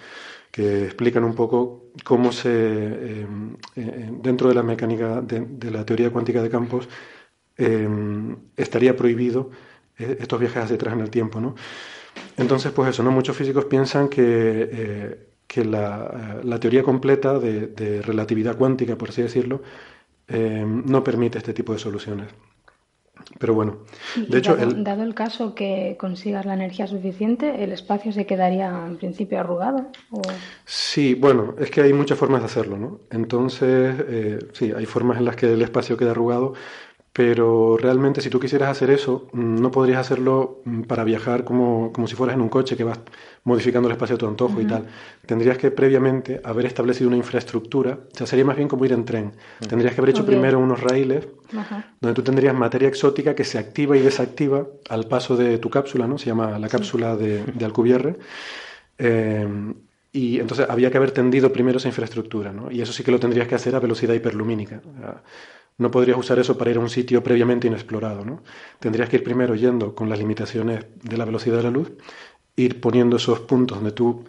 explican 0.58 1.26
un 1.26 1.36
poco 1.36 1.88
cómo 2.06 2.32
se, 2.32 2.50
eh, 2.50 3.28
eh, 3.76 4.10
dentro 4.22 4.48
de 4.48 4.56
la 4.56 4.64
mecánica 4.64 5.20
de, 5.22 5.70
la 5.70 5.86
teoría 5.86 6.12
cuántica 6.12 6.42
de 6.42 6.50
campos, 6.50 6.88
eh, 7.58 7.90
estaría 8.56 8.96
prohibido 8.96 9.50
estos 9.98 10.40
viajes 10.40 10.64
hacia 10.64 10.76
atrás 10.78 10.94
en 10.94 11.02
el 11.02 11.10
tiempo. 11.10 11.42
¿no? 11.42 11.56
Entonces, 12.38 12.72
pues 12.72 12.92
eso, 12.92 13.04
¿no? 13.04 13.12
muchos 13.12 13.36
físicos 13.36 13.66
piensan 13.66 14.08
que, 14.08 15.28
que 15.46 15.66
la, 15.66 16.40
la, 16.42 16.58
teoría 16.58 16.84
completa 16.84 17.38
de, 17.38 18.02
relatividad 18.02 18.58
cuántica, 18.58 18.98
por 18.98 19.10
así 19.10 19.24
decirlo, 19.24 19.62
no 20.30 21.04
permite 21.04 21.38
este 21.38 21.54
tipo 21.54 21.74
de 21.74 21.80
soluciones. 21.80 22.30
Pero 23.38 23.54
bueno, 23.54 23.80
de 24.16 24.38
hecho, 24.38 24.56
dado, 24.56 24.72
el... 24.72 24.84
dado, 24.84 25.04
el... 25.04 25.14
caso 25.14 25.56
que 25.56 25.98
consigas 26.00 26.46
la 26.46 26.54
energía 26.54 26.88
suficiente, 26.88 27.64
¿el 27.64 27.74
espacio 27.74 28.14
se 28.14 28.26
quedaría 28.26 28.86
en 28.88 28.98
principio 28.98 29.40
arrugado? 29.40 29.88
¿o... 30.12 30.22
Sí, 30.64 31.16
bueno, 31.16 31.56
es 31.60 31.70
que 31.70 31.82
hay 31.82 31.92
muchas 31.92 32.18
formas 32.18 32.42
de 32.42 32.46
hacerlo, 32.46 32.78
¿no? 32.78 33.00
Entonces, 33.12 33.96
eh, 34.08 34.40
sí, 34.54 34.72
hay 34.76 34.86
formas 34.86 35.18
en 35.18 35.26
las 35.26 35.36
que 35.36 35.52
el 35.52 35.62
espacio 35.62 35.98
queda 35.98 36.12
arrugado, 36.12 36.54
pero 37.16 37.78
realmente 37.78 38.20
si 38.20 38.30
tú 38.30 38.42
quisieras 38.42 38.70
hacer 38.70 38.90
eso, 38.90 39.30
mm, 39.32 39.62
no 39.62 39.72
podrías 39.72 40.00
hacerlo 40.00 40.62
mm, 40.66 40.82
para 40.82 41.06
viajar 41.06 41.46
como, 41.46 41.94
como, 41.94 42.08
si 42.08 42.16
fueras 42.16 42.36
en 42.36 42.42
un 42.42 42.50
coche 42.50 42.76
que 42.76 42.84
vas 42.84 43.00
modificando 43.46 43.88
el 43.88 43.94
espacio 43.94 44.18
a 44.18 44.20
tu 44.20 44.28
antojo 44.28 44.60
y 44.60 44.66
tal. 44.66 44.88
Tendrías 45.26 45.58
que 45.58 45.72
previamente 45.72 46.42
haber 46.44 46.66
establecido 46.66 47.08
una 47.08 47.16
infraestructura, 47.16 48.00
o 48.14 48.18
sea, 48.18 48.28
sería 48.28 48.44
más 48.44 48.58
bien 48.58 48.68
como 48.68 48.84
ir 48.84 48.92
en 48.92 49.06
tren. 49.06 49.32
Tendrías 49.66 49.94
que 49.94 50.02
haber 50.02 50.10
hecho 50.10 50.26
primero 50.26 50.60
unos 50.60 50.82
raíles 50.82 51.26
donde 52.02 52.14
tú 52.14 52.22
tendrías 52.22 52.54
materia 52.56 52.88
exótica 52.88 53.36
que 53.36 53.44
se 53.44 53.58
activa 53.58 53.96
y 53.98 54.02
desactiva 54.02 54.68
al 54.90 55.08
paso 55.08 55.36
de 55.36 55.58
tu 55.58 55.70
cápsula, 55.70 56.08
¿no? 56.08 56.18
Se 56.18 56.28
llama 56.28 56.58
la 56.60 56.68
cápsula 56.68 57.16
de, 57.16 57.44
de, 57.44 57.66
Alcubierre. 57.66 58.18
Eh, 58.98 59.48
y 60.16 60.40
entonces 60.40 60.66
había 60.70 60.90
que 60.90 60.96
haber 60.98 61.12
tendido 61.12 61.52
primero 61.52 61.78
esa 61.78 61.90
infraestructura, 61.90 62.54
¿no? 62.54 62.72
Y 62.72 62.82
eso 62.82 62.94
sí 62.94 63.04
que 63.04 63.12
lo 63.12 63.20
tendrías 63.20 63.50
que 63.50 63.56
hacer 63.56 63.76
a 63.76 63.82
velocidad 63.82 64.14
hiperlumínica. 64.14 64.82
No 65.78 65.92
podrías 65.92 66.18
usar 66.18 66.40
eso 66.40 66.58
para 66.58 66.72
ir 66.72 66.78
a 66.78 66.80
un 66.80 66.90
sitio 66.90 67.22
previamente 67.22 67.68
inexplorado, 67.68 68.24
¿no? 68.24 68.42
Tendrías 68.80 69.10
que 69.10 69.18
ir 69.18 69.26
primero 69.26 69.56
yendo 69.56 69.94
con 69.94 70.08
las 70.08 70.18
limitaciones 70.18 70.86
de 71.04 71.18
la 71.18 71.26
velocidad 71.26 71.58
de 71.58 71.64
la 71.64 71.72
luz, 71.72 71.92
ir 72.56 72.80
poniendo 72.80 73.18
esos 73.18 73.42
puntos 73.42 73.78
donde 73.78 73.92
tú, 73.92 74.24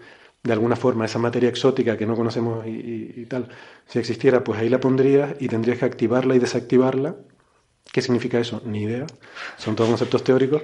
de 0.46 0.52
alguna 0.52 0.76
forma, 0.76 1.04
esa 1.04 1.18
materia 1.18 1.48
exótica 1.48 1.96
que 1.96 2.06
no 2.06 2.14
conocemos 2.14 2.64
y, 2.66 3.26
tal, 3.26 3.48
si 3.86 3.98
existiera, 3.98 4.44
pues 4.44 4.60
ahí 4.60 4.68
la 4.68 4.78
pondrías 4.78 5.34
y 5.40 5.48
tendrías 5.48 5.78
que 5.78 5.84
activarla 5.84 6.36
y 6.36 6.38
desactivarla. 6.38 7.16
¿Qué 7.92 8.00
significa 8.00 8.38
eso? 8.38 8.62
Ni 8.64 8.82
idea. 8.82 9.06
Son 9.56 9.74
todos 9.74 9.90
conceptos 9.90 10.22
teóricos. 10.22 10.62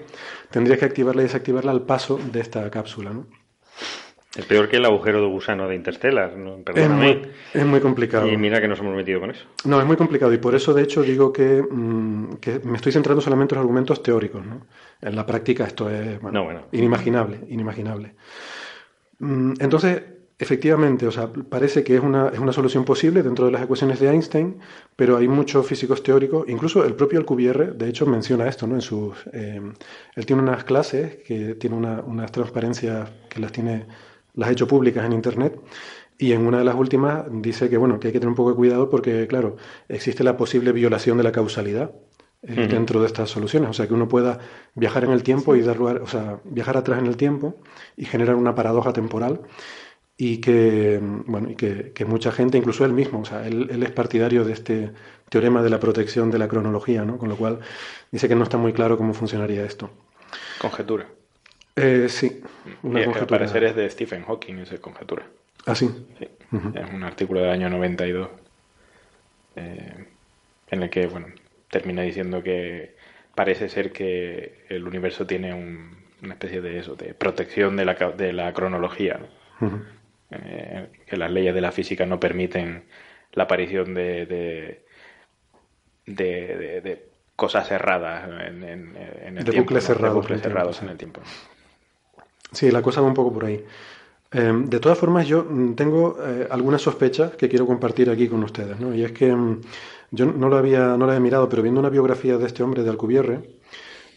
Tendrías 0.50 0.78
que 0.78 0.84
activarla 0.84 1.22
y 1.22 1.24
desactivarla 1.24 1.72
al 1.72 1.82
paso 1.82 2.18
de 2.32 2.40
esta 2.40 2.70
cápsula, 2.70 3.12
¿no? 3.12 3.26
Es 4.36 4.46
peor 4.46 4.68
que 4.68 4.76
el 4.76 4.84
agujero 4.86 5.20
de 5.20 5.26
gusano 5.26 5.68
de 5.68 5.74
Interstellar, 5.74 6.36
¿no? 6.38 6.60
Es 6.74 6.88
muy, 6.88 7.22
es 7.52 7.66
muy, 7.66 7.80
complicado. 7.80 8.26
Y 8.28 8.36
mira 8.38 8.62
que 8.62 8.68
nos 8.68 8.80
hemos 8.80 8.96
metido 8.96 9.20
con 9.20 9.30
eso. 9.30 9.44
No, 9.64 9.78
es 9.78 9.86
muy 9.86 9.96
complicado 9.96 10.32
y 10.32 10.38
por 10.38 10.54
eso, 10.54 10.72
de 10.72 10.82
hecho, 10.82 11.02
digo 11.02 11.32
que, 11.32 11.62
mm, 11.62 12.36
que 12.36 12.60
me 12.60 12.76
estoy 12.76 12.92
centrando 12.92 13.20
solamente 13.20 13.54
en 13.54 13.58
los 13.58 13.64
argumentos 13.64 14.02
teóricos. 14.02 14.44
¿no? 14.44 14.66
En 15.02 15.16
la 15.16 15.26
práctica 15.26 15.64
esto 15.64 15.90
es 15.90 16.18
bueno, 16.20 16.62
inimaginable, 16.72 17.40
inimaginable. 17.48 18.14
Mm, 19.22 19.54
entonces, 19.60 20.02
efectivamente, 20.36 21.06
o 21.06 21.12
sea, 21.12 21.32
parece 21.32 21.84
que 21.84 21.94
es 21.94 22.02
una, 22.02 22.28
es 22.30 22.40
una 22.40 22.52
solución 22.52 22.84
posible 22.84 23.22
dentro 23.22 23.46
de 23.46 23.52
las 23.52 23.62
ecuaciones 23.62 24.00
de 24.00 24.08
Einstein, 24.10 24.58
pero 24.96 25.16
hay 25.16 25.28
muchos 25.28 25.64
físicos 25.64 26.02
teóricos, 26.02 26.44
incluso 26.48 26.84
el 26.84 26.94
propio 26.96 27.20
Alcubierre, 27.20 27.70
de 27.72 27.88
hecho, 27.88 28.04
menciona 28.04 28.48
esto, 28.48 28.66
¿no? 28.66 28.74
En 28.74 28.80
sus, 28.80 29.16
eh, 29.32 29.60
él 30.16 30.26
tiene 30.26 30.42
unas 30.42 30.64
clases 30.64 31.18
que 31.24 31.54
tiene 31.54 31.76
una, 31.76 32.00
unas 32.00 32.32
transparencias 32.32 33.10
que 33.28 33.40
las 33.40 33.52
tiene 33.52 33.86
las 34.34 34.48
ha 34.48 34.52
hecho 34.52 34.66
públicas 34.66 35.04
en 35.04 35.12
Internet. 35.12 35.60
Y 36.18 36.32
en 36.32 36.46
una 36.46 36.58
de 36.58 36.64
las 36.64 36.74
últimas 36.76 37.24
dice 37.30 37.68
que, 37.68 37.76
bueno, 37.76 38.00
que 38.00 38.08
hay 38.08 38.12
que 38.12 38.20
tener 38.20 38.30
un 38.30 38.36
poco 38.36 38.50
de 38.50 38.56
cuidado 38.56 38.90
porque, 38.90 39.26
claro, 39.26 39.56
existe 39.88 40.24
la 40.24 40.36
posible 40.36 40.72
violación 40.72 41.16
de 41.18 41.24
la 41.24 41.32
causalidad 41.32 41.92
eh, 42.42 42.66
dentro 42.68 43.00
de 43.00 43.06
estas 43.06 43.30
soluciones. 43.30 43.70
O 43.70 43.72
sea, 43.72 43.86
que 43.86 43.94
uno 43.94 44.08
pueda 44.08 44.38
viajar 44.74 45.04
en 45.04 45.12
el 45.12 45.22
tiempo 45.22 45.54
y 45.54 45.62
dar 45.62 45.76
lugar, 45.76 46.02
o 46.02 46.06
sea, 46.06 46.40
viajar 46.44 46.76
atrás 46.76 46.98
en 46.98 47.06
el 47.06 47.16
tiempo 47.16 47.56
y 47.96 48.04
generar 48.04 48.34
una 48.34 48.54
paradoja 48.54 48.92
temporal 48.92 49.40
y 50.16 50.38
que, 50.38 51.00
bueno, 51.02 51.50
y 51.50 51.56
que, 51.56 52.04
mucha 52.04 52.32
gente, 52.32 52.58
incluso 52.58 52.84
él 52.84 52.92
mismo, 52.92 53.20
o 53.20 53.24
sea, 53.24 53.46
él, 53.46 53.68
él, 53.70 53.82
es 53.82 53.90
partidario 53.90 54.44
de 54.44 54.52
este 54.52 54.90
teorema 55.28 55.62
de 55.62 55.70
la 55.70 55.80
protección 55.80 56.30
de 56.30 56.38
la 56.38 56.48
cronología, 56.48 57.04
¿no? 57.04 57.16
Con 57.16 57.28
lo 57.28 57.36
cual 57.36 57.60
dice 58.10 58.28
que 58.28 58.34
no 58.34 58.44
está 58.44 58.58
muy 58.58 58.72
claro 58.72 58.98
cómo 58.98 59.14
funcionaría 59.14 59.64
esto. 59.64 59.90
Conjetura. 60.60 61.06
Eh, 61.76 62.06
sí, 62.08 62.40
una 62.82 63.00
y 63.00 63.04
conjetura. 63.04 63.36
Al 63.36 63.50
parecer 63.50 63.64
es 63.64 63.76
de 63.76 63.88
Stephen 63.88 64.24
Hawking, 64.24 64.56
esa 64.56 64.78
conjetura. 64.78 65.26
¿Ah, 65.66 65.74
sí? 65.74 65.88
Sí. 66.18 66.28
Es 66.74 66.92
un 66.92 67.02
artículo 67.02 67.40
del 67.40 67.50
año 67.50 67.70
92 67.70 68.28
eh, 69.56 70.06
en 70.70 70.82
el 70.82 70.90
que, 70.90 71.06
bueno, 71.06 71.28
termina 71.72 72.02
diciendo 72.02 72.42
que 72.42 72.94
parece 73.34 73.68
ser 73.68 73.92
que 73.92 74.64
el 74.68 74.86
universo 74.86 75.26
tiene 75.26 75.54
una 76.22 76.34
especie 76.34 76.60
de 76.60 76.78
eso, 76.78 76.94
de 76.94 77.14
protección 77.14 77.76
de 77.76 77.84
la, 77.84 77.94
de 77.94 78.32
la 78.32 78.52
cronología. 78.52 79.18
eh, 80.30 80.88
que 81.06 81.16
las 81.16 81.30
leyes 81.30 81.54
de 81.54 81.60
la 81.60 81.72
física 81.72 82.06
no 82.06 82.18
permiten 82.20 82.84
la 83.32 83.44
aparición 83.44 83.94
de, 83.94 84.26
de, 84.26 84.84
de, 86.06 86.80
de 86.80 87.08
cosas 87.36 87.68
cerradas 87.68 88.28
en, 88.46 88.62
en, 88.62 88.96
en 88.96 89.38
el 89.38 89.44
de 89.44 89.50
tiempo. 89.50 89.62
Bucles 89.62 89.84
cerrados, 89.84 90.14
de 90.14 90.20
bucles 90.20 90.42
cerrados 90.42 90.82
en 90.82 90.88
el 90.90 90.96
tiempo. 90.96 91.20
Sí, 92.52 92.70
la 92.70 92.82
cosa 92.82 93.00
va 93.00 93.08
un 93.08 93.14
poco 93.14 93.32
por 93.32 93.44
ahí. 93.46 93.64
Eh, 94.32 94.52
de 94.66 94.80
todas 94.80 94.98
formas, 94.98 95.26
yo 95.26 95.44
mm, 95.44 95.74
tengo 95.74 96.18
eh, 96.26 96.46
algunas 96.50 96.82
sospechas 96.82 97.32
que 97.36 97.48
quiero 97.48 97.66
compartir 97.66 98.10
aquí 98.10 98.28
con 98.28 98.42
ustedes, 98.44 98.78
¿no? 98.80 98.94
Y 98.94 99.04
es 99.04 99.12
que 99.12 99.34
mm, 99.34 99.60
yo 100.12 100.26
no 100.26 100.48
lo, 100.48 100.56
había, 100.56 100.88
no 100.96 100.98
lo 100.98 101.06
había 101.06 101.20
mirado, 101.20 101.48
pero 101.48 101.62
viendo 101.62 101.80
una 101.80 101.88
biografía 101.88 102.36
de 102.36 102.46
este 102.46 102.62
hombre 102.62 102.82
de 102.82 102.90
Alcubierre, 102.90 103.40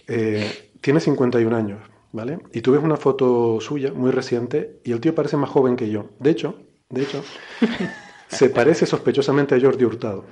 eh, 0.08 0.70
tiene 0.82 1.00
51 1.00 1.56
años, 1.56 1.80
¿vale? 2.12 2.40
Y 2.54 2.62
tú 2.62 2.74
ves 2.74 2.84
una 2.84 2.98
foto 2.98 3.60
suya 3.62 3.94
muy 3.94 4.12
reciente 4.12 4.82
y 4.84 4.92
el 4.92 5.00
tío 5.00 5.16
parece 5.16 5.38
más 5.38 5.50
joven 5.50 5.78
que 5.78 5.90
yo. 5.90 6.10
De 6.20 6.32
hecho, 6.32 6.60
de 6.90 7.04
hecho, 7.04 7.24
se 8.28 8.50
parece 8.50 8.86
sospechosamente 8.86 9.56
a 9.56 9.60
Jordi 9.60 9.86
Hurtado. 9.86 10.26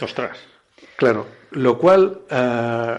Ostras. 0.00 0.38
Claro, 0.96 1.26
lo 1.52 1.78
cual 1.78 2.20
uh, 2.30 2.34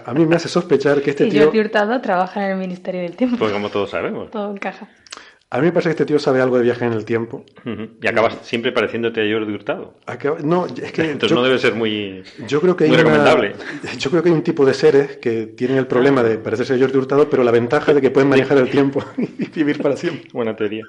a 0.04 0.12
mí 0.14 0.26
me 0.26 0.34
hace 0.36 0.48
sospechar 0.48 1.00
que 1.00 1.10
este 1.10 1.26
y 1.26 1.30
tío... 1.30 1.44
Jordi 1.44 1.60
Hurtado 1.60 2.00
trabaja 2.00 2.44
en 2.44 2.52
el 2.52 2.58
Ministerio 2.58 3.02
del 3.02 3.16
Tiempo. 3.16 3.38
Pues 3.38 3.52
como 3.52 3.70
todos 3.70 3.90
sabemos. 3.90 4.32
Todo 4.32 4.50
encaja. 4.50 4.88
A 5.54 5.58
mí 5.58 5.66
me 5.66 5.70
parece 5.70 5.90
que 5.90 5.92
este 5.92 6.06
tío 6.06 6.18
sabe 6.18 6.40
algo 6.40 6.56
de 6.56 6.64
viaje 6.64 6.84
en 6.84 6.92
el 6.94 7.04
tiempo. 7.04 7.44
Uh 7.64 7.68
-huh. 7.68 7.88
Y 8.02 8.08
acabas 8.08 8.38
siempre 8.42 8.72
pareciéndote 8.72 9.20
a 9.20 9.32
Jordi 9.32 9.54
Hurtado. 9.54 9.94
Acaba... 10.04 10.40
No, 10.40 10.66
es 10.66 10.90
que... 10.90 11.02
Entonces 11.02 11.30
yo... 11.30 11.36
no 11.36 11.44
debe 11.44 11.60
ser 11.60 11.76
muy, 11.76 12.24
yo 12.48 12.60
creo 12.60 12.74
que 12.74 12.86
muy 12.86 12.96
hay 12.96 13.04
recomendable. 13.04 13.54
Una... 13.54 13.92
Yo 13.98 14.10
creo 14.10 14.20
que 14.24 14.30
hay 14.30 14.34
un 14.34 14.42
tipo 14.42 14.66
de 14.66 14.74
seres 14.74 15.16
que 15.18 15.46
tienen 15.46 15.76
el 15.76 15.86
problema 15.86 16.24
de 16.24 16.38
parecerse 16.38 16.74
a 16.74 16.78
Jordi 16.78 16.98
Hurtado, 16.98 17.30
pero 17.30 17.44
la 17.44 17.52
ventaja 17.52 17.94
de 17.94 18.00
que 18.00 18.10
pueden 18.10 18.30
manejar 18.30 18.58
el 18.58 18.68
tiempo 18.68 19.04
y 19.16 19.46
vivir 19.50 19.80
para 19.80 19.96
siempre. 19.96 20.28
Buena 20.32 20.56
teoría. 20.56 20.82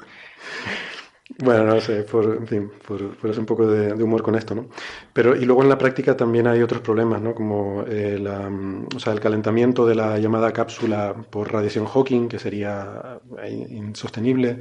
Bueno, 1.39 1.65
no 1.65 1.81
sé, 1.81 2.03
por, 2.03 2.25
en 2.25 2.47
fin, 2.47 2.71
por, 2.87 3.09
por 3.17 3.29
hacer 3.29 3.41
un 3.41 3.45
poco 3.45 3.67
de, 3.67 3.93
de, 3.93 4.03
humor 4.03 4.23
con 4.23 4.35
esto, 4.35 4.55
¿no? 4.55 4.69
Pero, 5.11 5.35
y 5.35 5.43
luego 5.43 5.63
en 5.63 5.69
la 5.69 5.77
práctica 5.77 6.15
también 6.15 6.47
hay 6.47 6.61
otros 6.61 6.79
problemas, 6.81 7.21
¿no? 7.21 7.35
Como 7.35 7.83
eh, 7.87 8.17
la, 8.19 8.49
o 8.95 8.99
sea, 8.99 9.11
el 9.11 9.19
calentamiento 9.19 9.85
de 9.85 9.95
la 9.95 10.17
llamada 10.17 10.53
cápsula 10.53 11.13
por 11.29 11.51
radiación 11.51 11.87
Hawking, 11.87 12.29
que 12.29 12.39
sería 12.39 13.19
eh, 13.43 13.67
insostenible, 13.69 14.59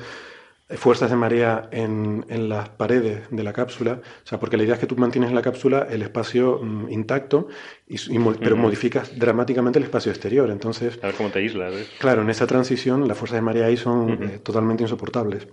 fuerzas 0.70 1.10
de 1.10 1.16
marea 1.16 1.68
en, 1.70 2.24
en, 2.28 2.48
las 2.48 2.70
paredes 2.70 3.28
de 3.30 3.42
la 3.44 3.52
cápsula, 3.52 4.00
o 4.02 4.26
sea, 4.26 4.40
porque 4.40 4.56
la 4.56 4.64
idea 4.64 4.74
es 4.74 4.80
que 4.80 4.86
tú 4.86 4.96
mantienes 4.96 5.28
en 5.28 5.36
la 5.36 5.42
cápsula 5.42 5.86
el 5.88 6.02
espacio 6.02 6.58
mm, 6.60 6.90
intacto, 6.90 7.48
y, 7.86 7.94
y, 7.94 8.18
pero 8.40 8.56
uh 8.56 8.58
-huh. 8.58 8.62
modificas 8.62 9.16
dramáticamente 9.16 9.78
el 9.78 9.84
espacio 9.84 10.10
exterior, 10.10 10.50
entonces... 10.50 10.98
A 11.02 11.06
ver 11.06 11.14
cómo 11.14 11.28
te 11.28 11.38
aíslas, 11.38 11.72
¿ves? 11.72 11.88
Claro, 12.00 12.22
en 12.22 12.30
esa 12.30 12.46
transición 12.46 13.06
las 13.06 13.16
fuerzas 13.16 13.36
de 13.36 13.42
marea 13.42 13.66
ahí 13.66 13.76
son 13.76 13.98
uh 14.00 14.08
-huh. 14.08 14.30
eh, 14.30 14.38
totalmente 14.42 14.82
insoportables. 14.82 15.46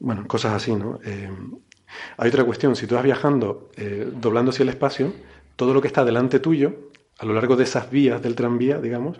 Bueno, 0.00 0.26
cosas 0.26 0.54
así, 0.54 0.74
¿no? 0.74 1.00
Eh, 1.04 1.30
hay 2.16 2.28
otra 2.28 2.44
cuestión, 2.44 2.76
si 2.76 2.86
tú 2.86 2.94
vas 2.94 3.04
viajando 3.04 3.70
eh, 3.76 4.08
doblando 4.14 4.50
hacia 4.50 4.62
el 4.62 4.68
espacio, 4.68 5.12
todo 5.56 5.74
lo 5.74 5.80
que 5.80 5.88
está 5.88 6.04
delante 6.04 6.38
tuyo, 6.38 6.90
a 7.18 7.26
lo 7.26 7.34
largo 7.34 7.56
de 7.56 7.64
esas 7.64 7.90
vías 7.90 8.22
del 8.22 8.34
tranvía, 8.34 8.78
digamos, 8.78 9.18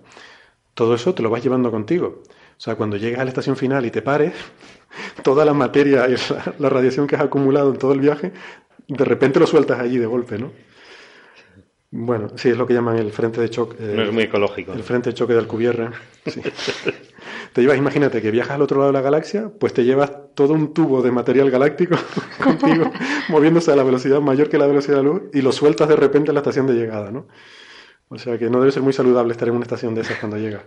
todo 0.74 0.94
eso 0.94 1.14
te 1.14 1.22
lo 1.22 1.30
vas 1.30 1.42
llevando 1.42 1.70
contigo. 1.70 2.22
O 2.24 2.60
sea, 2.60 2.76
cuando 2.76 2.96
llegas 2.96 3.20
a 3.20 3.24
la 3.24 3.30
estación 3.30 3.56
final 3.56 3.86
y 3.86 3.90
te 3.90 4.02
pares, 4.02 4.34
toda 5.24 5.44
la 5.44 5.54
materia 5.54 6.08
y 6.08 6.16
la, 6.58 6.68
radiación 6.68 7.06
que 7.06 7.16
has 7.16 7.22
acumulado 7.22 7.70
en 7.70 7.78
todo 7.78 7.92
el 7.92 8.00
viaje, 8.00 8.32
de 8.86 9.04
repente 9.04 9.40
lo 9.40 9.46
sueltas 9.46 9.80
allí 9.80 9.98
de 9.98 10.06
golpe, 10.06 10.38
¿no? 10.38 10.52
Bueno, 11.90 12.28
sí, 12.36 12.50
es 12.50 12.58
lo 12.58 12.66
que 12.66 12.74
llaman 12.74 12.98
el 12.98 13.10
frente 13.12 13.40
de 13.40 13.48
choque. 13.48 13.76
no 13.80 14.02
es 14.02 14.12
muy 14.12 14.24
ecológico. 14.24 14.74
El 14.74 14.82
frente 14.82 15.10
de 15.10 15.14
choque 15.14 15.32
de 15.32 15.38
Alcubierre. 15.38 15.90
Sí. 16.26 16.42
te 17.52 17.62
llevas, 17.62 17.78
imagínate 17.78 18.22
que 18.22 18.30
viajas 18.30 18.56
al 18.56 18.62
otro 18.62 18.78
lado 18.78 18.92
de 18.92 18.98
la 18.98 19.02
galaxia, 19.02 19.50
pues 19.58 19.72
te 19.72 19.84
llevas 19.84 20.12
todo 20.34 20.54
un 20.54 20.72
tubo 20.72 21.02
de 21.02 21.10
material 21.10 21.50
galáctico 21.50 21.96
contigo, 22.42 22.90
moviéndose 23.28 23.72
a 23.72 23.76
la 23.76 23.82
velocidad 23.82 24.20
mayor 24.20 24.48
que 24.48 24.58
la 24.58 24.66
velocidad 24.66 24.98
de 24.98 25.02
la 25.02 25.08
luz, 25.08 25.22
y 25.32 25.40
lo 25.42 25.52
sueltas 25.52 25.88
de 25.88 25.96
repente 25.96 26.30
en 26.30 26.34
la 26.34 26.40
estación 26.40 26.66
de 26.66 26.74
llegada, 26.74 27.10
¿no? 27.10 27.26
O 28.08 28.18
sea 28.18 28.38
que 28.38 28.48
no 28.48 28.60
debe 28.60 28.72
ser 28.72 28.82
muy 28.82 28.92
saludable 28.92 29.32
estar 29.32 29.48
en 29.48 29.54
una 29.54 29.64
estación 29.64 29.94
de 29.94 30.00
esas 30.00 30.18
cuando 30.18 30.38
llega. 30.38 30.64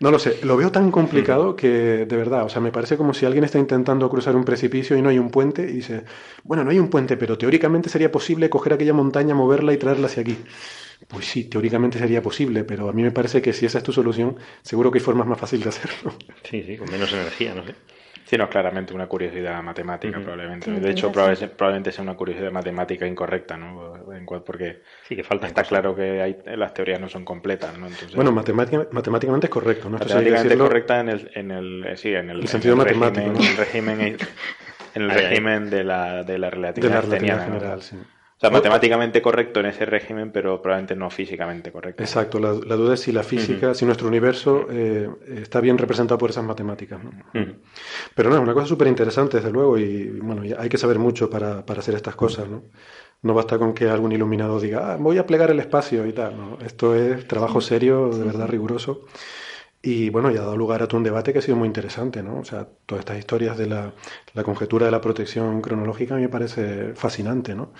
No 0.00 0.10
lo 0.10 0.18
sé, 0.18 0.40
lo 0.42 0.56
veo 0.56 0.72
tan 0.72 0.90
complicado 0.90 1.54
que 1.54 2.06
de 2.06 2.16
verdad, 2.16 2.44
o 2.44 2.48
sea, 2.48 2.60
me 2.60 2.72
parece 2.72 2.96
como 2.96 3.14
si 3.14 3.24
alguien 3.24 3.44
está 3.44 3.60
intentando 3.60 4.10
cruzar 4.10 4.34
un 4.34 4.44
precipicio 4.44 4.96
y 4.96 5.02
no 5.02 5.10
hay 5.10 5.18
un 5.20 5.30
puente 5.30 5.62
y 5.62 5.74
dice, 5.74 6.04
bueno, 6.42 6.64
no 6.64 6.70
hay 6.70 6.80
un 6.80 6.88
puente, 6.88 7.16
pero 7.16 7.38
teóricamente 7.38 7.88
sería 7.88 8.10
posible 8.10 8.50
coger 8.50 8.72
aquella 8.72 8.94
montaña, 8.94 9.34
moverla 9.34 9.72
y 9.72 9.76
traerla 9.76 10.06
hacia 10.06 10.22
aquí. 10.22 10.38
Pues 11.08 11.26
sí, 11.26 11.44
teóricamente 11.44 11.98
sería 11.98 12.22
posible, 12.22 12.64
pero 12.64 12.88
a 12.88 12.92
mí 12.92 13.02
me 13.02 13.10
parece 13.10 13.42
que 13.42 13.52
si 13.52 13.66
esa 13.66 13.78
es 13.78 13.84
tu 13.84 13.92
solución, 13.92 14.36
seguro 14.62 14.90
que 14.90 14.98
hay 14.98 15.04
formas 15.04 15.26
más 15.26 15.38
fáciles 15.38 15.64
de 15.64 15.68
hacerlo. 15.70 16.12
Sí, 16.44 16.62
sí, 16.62 16.76
con 16.76 16.90
menos 16.90 17.12
energía, 17.12 17.54
no 17.54 17.64
sé. 17.64 17.74
Sí, 18.24 18.38
no, 18.38 18.48
claramente 18.48 18.94
una 18.94 19.06
curiosidad 19.08 19.62
matemática, 19.62 20.18
probablemente. 20.18 20.70
de 20.70 20.90
hecho, 20.90 21.12
probablemente, 21.12 21.92
sea 21.92 22.02
una 22.02 22.14
curiosidad 22.14 22.50
matemática 22.50 23.06
incorrecta, 23.06 23.58
¿no? 23.58 23.92
Porque 24.46 24.80
sí, 25.06 25.16
que 25.16 25.22
falta 25.22 25.46
está 25.46 25.64
claro 25.64 25.94
que 25.94 26.22
hay, 26.22 26.36
las 26.56 26.72
teorías 26.72 26.98
no 26.98 27.10
son 27.10 27.26
completas, 27.26 27.76
¿no? 27.76 27.88
bueno, 28.14 28.32
matemáticamente 28.32 29.46
es 29.46 29.50
correcto, 29.50 29.90
¿no? 29.90 29.98
Matemáticamente 29.98 30.54
es 30.54 30.60
correcta 30.60 31.00
en 31.00 31.08
el, 31.10 31.30
en 31.34 31.50
el, 31.50 31.98
sí, 31.98 32.14
en 32.14 32.30
el, 32.30 32.48
sentido 32.48 32.74
matemático, 32.74 33.26
en 33.26 33.36
el 33.36 33.56
régimen, 33.56 34.00
en 34.94 35.02
el 35.02 35.10
régimen 35.10 35.68
de 35.68 35.84
la, 35.84 36.22
de 36.24 36.38
la 36.38 36.48
relatividad, 36.48 37.02
general, 37.04 37.82
sí. 37.82 37.96
Sea, 38.42 38.50
matemáticamente 38.50 39.22
correcto 39.22 39.60
en 39.60 39.66
ese 39.66 39.86
régimen, 39.86 40.32
pero 40.32 40.60
probablemente 40.60 40.96
no 40.96 41.10
físicamente 41.10 41.70
correcto. 41.70 42.02
Exacto, 42.02 42.40
la, 42.40 42.50
duda 42.50 42.94
es 42.94 43.00
si 43.00 43.12
la 43.12 43.22
física, 43.22 43.72
si 43.72 43.84
nuestro 43.84 44.08
universo 44.08 44.66
eh, 44.68 45.08
está 45.28 45.60
bien 45.60 45.78
representado 45.78 46.18
por 46.18 46.30
esas 46.30 46.42
matemáticas. 46.42 46.98
¿no? 47.04 47.12
Pero 48.16 48.30
no, 48.30 48.34
es 48.34 48.42
una 48.42 48.52
cosa 48.52 48.66
súper 48.66 48.88
interesante, 48.88 49.36
desde 49.36 49.52
luego, 49.52 49.78
y 49.78 50.08
bueno, 50.20 50.42
hay 50.58 50.68
que 50.68 50.76
saber 50.76 50.98
mucho 50.98 51.30
para, 51.30 51.64
para, 51.64 51.78
hacer 51.78 51.94
estas 51.94 52.16
cosas. 52.16 52.48
¿no? 52.48 52.64
no 53.22 53.32
basta 53.32 53.60
con 53.60 53.74
que 53.74 53.88
algún 53.88 54.10
iluminado 54.10 54.58
diga, 54.58 54.94
ah, 54.94 54.96
voy 54.96 55.18
a 55.18 55.24
plegar 55.24 55.52
el 55.52 55.60
espacio 55.60 56.04
y 56.04 56.12
tal. 56.12 56.36
¿no? 56.36 56.58
Esto 56.66 56.96
es 56.96 57.28
trabajo 57.28 57.60
serio, 57.60 58.08
de 58.08 58.24
verdad 58.24 58.48
riguroso. 58.48 59.04
Y 59.84 60.10
bueno, 60.10 60.32
ya 60.32 60.40
ha 60.40 60.44
dado 60.44 60.56
lugar 60.56 60.82
a 60.82 60.88
todo 60.88 60.98
un 60.98 61.04
debate 61.04 61.32
que 61.32 61.38
ha 61.38 61.42
sido 61.42 61.56
muy 61.56 61.66
interesante, 61.66 62.22
¿no? 62.22 62.38
O 62.38 62.44
sea, 62.44 62.68
todas 62.86 63.00
estas 63.00 63.18
historias 63.18 63.58
de 63.58 63.66
la, 63.66 63.92
la 64.32 64.44
conjetura 64.44 64.86
de 64.86 64.92
la 64.92 65.00
protección 65.00 65.60
cronológica 65.60 66.14
a 66.14 66.18
mí 66.18 66.22
me 66.22 66.28
parece 66.28 66.94
fascinante, 66.94 67.56
¿no? 67.56 67.72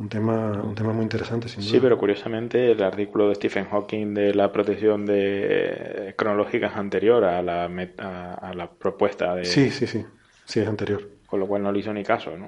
Un 0.00 0.08
tema, 0.08 0.62
un 0.64 0.74
tema 0.74 0.94
muy 0.94 1.02
interesante, 1.02 1.46
sin 1.46 1.60
duda. 1.60 1.70
Sí, 1.72 1.78
pero 1.78 1.98
curiosamente 1.98 2.72
el 2.72 2.82
artículo 2.82 3.28
de 3.28 3.34
Stephen 3.34 3.66
Hawking 3.66 4.14
de 4.14 4.34
la 4.34 4.50
protección 4.50 5.04
de 5.04 6.14
cronológica 6.16 6.68
es 6.68 6.76
anterior 6.76 7.22
a 7.22 7.42
la, 7.42 7.66
a, 7.66 8.54
la 8.54 8.70
propuesta 8.70 9.34
de... 9.34 9.44
Sí, 9.44 9.70
sí, 9.70 9.86
sí. 9.86 10.02
Sí, 10.46 10.60
es 10.60 10.66
anterior. 10.66 11.06
Con 11.26 11.38
lo 11.38 11.46
cual 11.46 11.62
no 11.62 11.70
le 11.70 11.80
hizo 11.80 11.92
ni 11.92 12.02
caso, 12.02 12.34
¿no? 12.34 12.46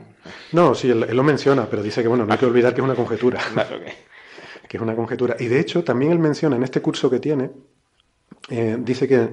No, 0.53 0.75
sí, 0.75 0.91
él, 0.91 1.07
lo 1.15 1.23
menciona, 1.23 1.67
pero 1.67 1.83
dice 1.83 2.01
que, 2.01 2.09
bueno, 2.09 2.25
no 2.25 2.33
hay 2.33 2.39
que 2.39 2.47
olvidar 2.47 2.73
que 2.73 2.81
es 2.81 2.85
una 2.87 2.95
conjetura. 2.95 3.39
Claro 3.53 3.81
que... 3.85 3.93
que 4.69 4.79
es 4.79 4.83
una 4.83 4.97
conjetura. 4.97 5.37
Y 5.39 5.49
de 5.49 5.61
hecho, 5.61 5.85
también 5.85 6.11
él 6.13 6.19
menciona 6.19 6.57
en 6.57 6.63
este 6.63 6.81
curso 6.81 7.11
que 7.11 7.21
tiene, 7.21 7.51
eh, 8.49 8.79
dice 8.81 9.07
que 9.07 9.29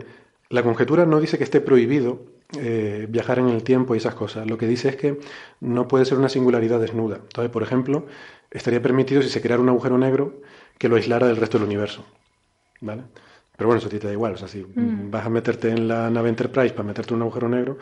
la 0.50 0.62
conjetura 0.62 1.06
no 1.06 1.22
dice 1.22 1.38
que 1.38 1.46
esté 1.46 1.62
prohibido 1.62 2.26
eh, 2.58 3.06
viajar 3.08 3.38
en 3.39 3.50
el 3.50 3.63
tiempo 3.63 3.94
y 3.94 4.00
esas 4.00 4.15
cosas. 4.15 4.48
Lo 4.48 4.58
que 4.58 4.65
dice 4.65 4.89
es 4.89 4.96
que 4.96 5.20
no 5.60 5.88
puede 5.88 6.06
ser 6.06 6.18
una 6.18 6.29
singularidad 6.29 6.79
desnuda. 6.79 7.18
Entonces, 7.18 7.51
por 7.51 7.62
ejemplo, 7.62 8.08
estaría 8.50 8.82
permitido 8.82 9.22
si 9.22 9.29
se 9.29 9.41
creara 9.41 9.62
un 9.62 9.70
agujero 9.70 9.98
negro 9.98 10.41
que 10.77 10.89
lo 10.89 10.96
aislara 10.96 11.27
del 11.27 11.38
resto 11.38 11.60
del 11.60 11.68
universo. 11.68 12.06
¿Vale? 12.82 13.03
Pero 13.56 13.68
bueno, 13.68 13.79
eso 13.79 13.88
a 13.88 13.91
ti 13.91 14.00
te 14.00 14.07
da 14.07 14.14
igual. 14.14 14.33
O 14.33 14.38
sea, 14.38 14.48
si 14.48 14.64
mm. 14.64 15.12
vas 15.12 15.25
a 15.25 15.29
meterte 15.29 15.70
en 15.70 15.88
la 15.88 16.09
nave 16.09 16.29
Enterprise 16.29 16.74
para 16.74 16.88
meterte 16.88 17.14
en 17.14 17.18
un 17.18 17.24
agujero 17.24 17.50
negro, 17.50 17.77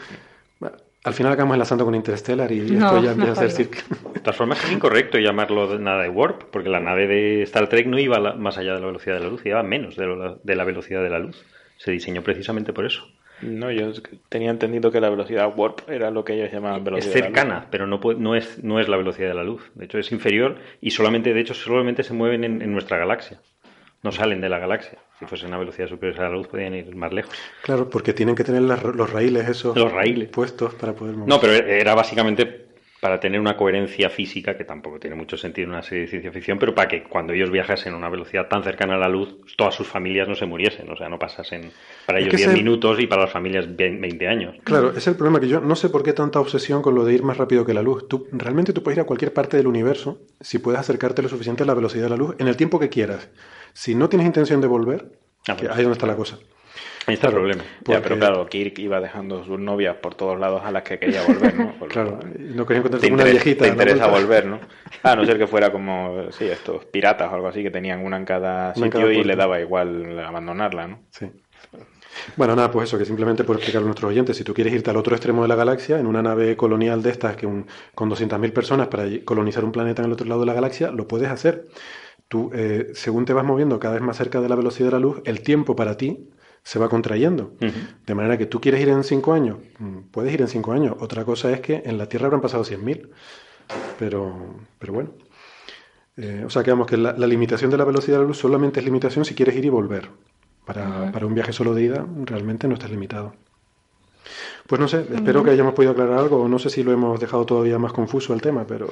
al 1.03 1.13
final 1.13 1.31
acabamos 1.31 1.55
enlazando 1.55 1.85
con 1.85 1.95
Interstellar 1.95 2.51
y 2.51 2.59
esto 2.59 3.01
ya 3.01 3.11
empieza 3.11 3.45
a 3.45 3.49
ser 3.49 3.69
De 4.13 4.19
todas 4.19 4.35
formas, 4.35 4.61
es 4.65 4.71
incorrecto 4.71 5.17
llamarlo 5.17 5.79
nada 5.79 6.03
de 6.03 6.09
warp, 6.09 6.43
porque 6.51 6.67
la 6.67 6.81
nave 6.81 7.07
de 7.07 7.43
Star 7.43 7.69
Trek 7.69 7.87
no 7.87 7.97
iba 7.97 8.33
más 8.33 8.57
allá 8.57 8.73
de 8.73 8.81
la 8.81 8.87
velocidad 8.87 9.15
de 9.15 9.21
la 9.21 9.29
luz, 9.29 9.45
iba 9.45 9.63
menos 9.63 9.95
de 9.95 10.55
la 10.55 10.63
velocidad 10.65 11.01
de 11.01 11.09
la 11.09 11.19
luz. 11.19 11.45
Se 11.77 11.91
diseñó 11.91 12.23
precisamente 12.23 12.73
por 12.73 12.85
eso. 12.85 13.07
No, 13.41 13.71
yo 13.71 13.91
tenía 14.29 14.49
entendido 14.49 14.91
que 14.91 14.99
la 14.99 15.09
velocidad 15.09 15.51
warp 15.55 15.87
era 15.89 16.09
lo 16.09 16.25
que 16.25 16.33
ellos 16.33 16.51
llamaban 16.51 16.83
velocidad. 16.83 17.15
Es 17.15 17.23
cercana, 17.23 17.67
pero 17.69 17.85
no, 17.85 17.99
no, 18.17 18.35
es, 18.35 18.63
no 18.63 18.79
es 18.79 18.87
la 18.87 18.97
velocidad 18.97 19.29
de 19.29 19.35
la 19.35 19.43
luz. 19.43 19.61
De 19.75 19.85
hecho, 19.85 19.99
es 19.99 20.11
inferior 20.11 20.57
y 20.81 20.91
solamente, 20.91 21.33
de 21.33 21.39
hecho, 21.39 21.53
solamente 21.53 22.03
se 22.03 22.13
mueven 22.13 22.43
en, 22.43 22.71
nuestra 22.71 22.97
galaxia. 22.97 23.39
No 24.03 24.11
salen 24.11 24.41
de 24.41 24.49
la 24.49 24.59
galaxia. 24.59 24.97
Si 25.19 25.25
fuese 25.25 25.45
una 25.45 25.57
velocidad 25.57 25.87
superior 25.87 26.19
a 26.21 26.29
la 26.29 26.35
luz, 26.35 26.47
podrían 26.47 26.73
ir 26.75 26.95
más 26.95 27.11
lejos. 27.11 27.33
Claro, 27.63 27.89
porque 27.89 28.13
tienen 28.13 28.35
que 28.35 28.43
tener 28.43 28.61
los 28.61 29.11
raíles 29.11 29.49
esos 29.49 29.75
los 29.75 29.91
raíles. 29.91 30.29
puestos 30.29 30.73
para 30.75 30.93
poder 30.93 31.15
mover. 31.15 31.29
No, 31.29 31.39
pero 31.39 31.53
era 31.53 31.95
básicamente 31.95 32.66
para 32.99 33.19
tener 33.19 33.39
una 33.39 33.55
coherencia 33.55 34.09
física 34.09 34.57
que 34.57 34.63
tampoco 34.63 34.99
tiene 34.99 35.15
mucho 35.15 35.37
sentido 35.37 35.65
en 35.65 35.73
una 35.73 35.83
serie 35.83 36.05
de 36.05 36.09
ciencia 36.09 36.31
ficción, 36.31 36.57
pero 36.57 36.73
para 36.73 36.87
que 36.87 37.03
cuando 37.03 37.33
ellos 37.33 37.51
viajasen 37.51 37.93
a 37.93 37.97
una 37.97 38.09
velocidad 38.09 38.47
tan 38.47 38.63
cercana 38.63 38.95
a 38.95 38.97
la 38.97 39.07
luz, 39.07 39.37
todas 39.55 39.75
sus 39.75 39.87
familias 39.87 40.27
no 40.27 40.35
se 40.35 40.45
muriesen, 40.45 40.89
o 40.89 40.95
sea, 40.95 41.07
no 41.07 41.19
pasasen 41.19 41.71
para 42.05 42.19
ellos 42.19 42.35
10 42.35 42.53
minutos 42.53 42.99
y 42.99 43.05
para 43.05 43.23
las 43.23 43.31
familias 43.31 43.75
20 43.75 44.27
años. 44.27 44.55
Claro, 44.63 44.93
es 44.95 45.05
el 45.07 45.15
problema 45.15 45.39
que 45.39 45.47
yo 45.47 45.61
no 45.61 45.75
sé 45.75 45.89
por 45.89 46.01
qué 46.01 46.13
tanta 46.13 46.39
obsesión 46.39 46.81
con 46.81 46.95
lo 46.95 47.05
de 47.05 47.13
ir 47.13 47.23
más 47.23 47.37
rápido 47.37 47.65
que 47.65 47.73
la 47.73 47.83
luz. 47.83 48.07
Tú 48.07 48.27
realmente 48.31 48.73
tú 48.73 48.81
puedes 48.81 48.97
ir 48.97 49.01
a 49.01 49.05
cualquier 49.05 49.31
parte 49.31 49.57
del 49.57 49.67
universo 49.67 50.19
si 50.41 50.57
puedes 50.57 50.79
acercarte 50.79 51.21
lo 51.21 51.29
suficiente 51.29 51.63
a 51.63 51.65
la 51.67 51.75
velocidad 51.75 52.05
de 52.05 52.09
la 52.09 52.17
luz 52.17 52.35
en 52.39 52.47
el 52.47 52.57
tiempo 52.57 52.79
que 52.79 52.89
quieras. 52.89 53.29
Si 53.73 53.93
no 53.93 54.09
tienes 54.09 54.25
intención 54.25 54.59
de 54.59 54.67
volver, 54.67 55.11
ah, 55.47 55.55
ahí 55.59 55.67
es 55.69 55.77
donde 55.77 55.93
está 55.93 56.07
la 56.07 56.15
cosa. 56.15 56.39
Ahí 57.07 57.13
está 57.13 57.27
el 57.27 57.35
problema. 57.35 57.63
Ya, 57.85 58.01
pero 58.01 58.17
claro, 58.17 58.45
Kirk 58.47 58.77
iba 58.79 58.99
dejando 58.99 59.45
sus 59.45 59.57
novias 59.57 59.95
por 59.95 60.15
todos 60.15 60.37
lados 60.37 60.61
a 60.65 60.71
las 60.71 60.83
que 60.83 60.99
quería 60.99 61.21
volver, 61.27 61.55
¿no? 61.57 61.73
claro, 61.87 62.19
no 62.37 62.65
quería 62.65 62.79
encontrarse 62.79 63.13
una 63.13 63.23
viejita. 63.23 63.63
Te 63.63 63.71
interesa 63.71 64.07
volver, 64.07 64.45
¿no? 64.45 64.59
A 65.03 65.15
no 65.15 65.25
ser 65.25 65.37
que 65.37 65.47
fuera 65.47 65.71
como, 65.71 66.29
sí, 66.31 66.43
estos 66.43 66.83
piratas 66.83 67.31
o 67.31 67.35
algo 67.35 67.47
así 67.47 67.63
que 67.63 67.71
tenían 67.71 68.03
una 68.03 68.17
en 68.17 68.25
cada 68.25 68.75
sitio 68.75 69.09
y 69.09 69.23
le 69.23 69.37
daba 69.37 69.61
igual 69.61 70.19
abandonarla, 70.19 70.87
¿no? 70.87 70.99
Sí. 71.11 71.27
Bueno, 72.35 72.57
nada, 72.57 72.69
pues 72.71 72.89
eso, 72.89 72.97
que 72.97 73.05
simplemente 73.05 73.45
por 73.45 73.55
explicar 73.55 73.81
a 73.81 73.85
nuestros 73.85 74.11
oyentes, 74.11 74.35
si 74.35 74.43
tú 74.43 74.53
quieres 74.53 74.73
irte 74.73 74.89
al 74.89 74.97
otro 74.97 75.15
extremo 75.15 75.43
de 75.43 75.47
la 75.47 75.55
galaxia, 75.55 75.99
en 75.99 76.07
una 76.07 76.21
nave 76.21 76.57
colonial 76.57 77.01
de 77.03 77.11
estas, 77.11 77.37
que 77.37 77.45
un, 77.45 77.67
con 77.95 78.09
200.000 78.09 78.51
personas 78.51 78.87
para 78.89 79.05
colonizar 79.23 79.63
un 79.63 79.71
planeta 79.71 80.01
en 80.01 80.07
el 80.07 80.11
otro 80.11 80.27
lado 80.27 80.41
de 80.41 80.47
la 80.47 80.53
galaxia, 80.53 80.91
lo 80.91 81.07
puedes 81.07 81.29
hacer. 81.29 81.67
Tú, 82.27 82.51
eh, 82.53 82.87
según 82.95 83.23
te 83.23 83.31
vas 83.31 83.45
moviendo 83.45 83.79
cada 83.79 83.93
vez 83.93 84.03
más 84.03 84.17
cerca 84.17 84.41
de 84.41 84.49
la 84.49 84.55
velocidad 84.55 84.87
de 84.87 84.91
la 84.91 84.99
luz, 84.99 85.21
el 85.23 85.39
tiempo 85.39 85.77
para 85.77 85.95
ti 85.95 86.27
se 86.67 86.79
va 86.79 86.89
contrayendo. 86.89 87.53
De 88.05 88.13
manera 88.13 88.37
que 88.37 88.45
tú 88.45 88.59
quieres 88.59 88.81
ir 88.81 88.89
en 88.89 89.01
cinco 89.05 89.31
años, 89.31 89.57
mm, 89.79 89.99
puedes 90.11 90.33
ir 90.33 90.41
en 90.41 90.49
cinco 90.49 90.73
años. 90.73 90.97
Otra 90.99 91.23
cosa 91.23 91.49
es 91.49 91.61
que 91.61 91.81
en 91.85 91.97
la 91.97 92.09
Tierra 92.09 92.25
habrán 92.25 92.41
pasado 92.41 92.65
100.000. 92.65 93.07
Pero, 93.97 94.57
pero 94.77 94.91
bueno. 94.91 95.11
Eh, 96.17 96.43
o 96.45 96.49
sea, 96.49 96.63
que 96.63 96.75
que 96.85 96.97
la, 96.97 97.13
limitación 97.13 97.71
de 97.71 97.77
la 97.77 97.85
velocidad 97.85 98.17
de 98.17 98.23
la 98.23 98.27
luz 98.27 98.39
solamente 98.39 98.81
es 98.81 98.85
limitación 98.85 99.23
si 99.23 99.33
quieres 99.33 99.55
ir 99.55 99.63
y 99.63 99.69
volver. 99.69 100.09
Para, 100.65 101.09
para 101.13 101.25
un 101.25 101.33
viaje 101.33 101.53
solo 101.53 101.73
de 101.73 101.83
ida, 101.83 102.05
realmente 102.25 102.67
no 102.67 102.73
estás 102.73 102.91
limitado. 102.91 103.33
Pues 104.67 104.81
no 104.81 104.89
sé, 104.89 105.07
espero 105.09 105.45
que 105.45 105.51
hayamos 105.51 105.73
podido 105.73 105.93
aclarar 105.93 106.19
algo. 106.19 106.49
No 106.49 106.59
sé 106.59 106.69
si 106.69 106.83
lo 106.83 106.91
hemos 106.91 107.17
dejado 107.17 107.45
todavía 107.45 107.79
más 107.79 107.93
confuso 107.93 108.33
el 108.33 108.41
tema, 108.41 108.67
pero, 108.67 108.89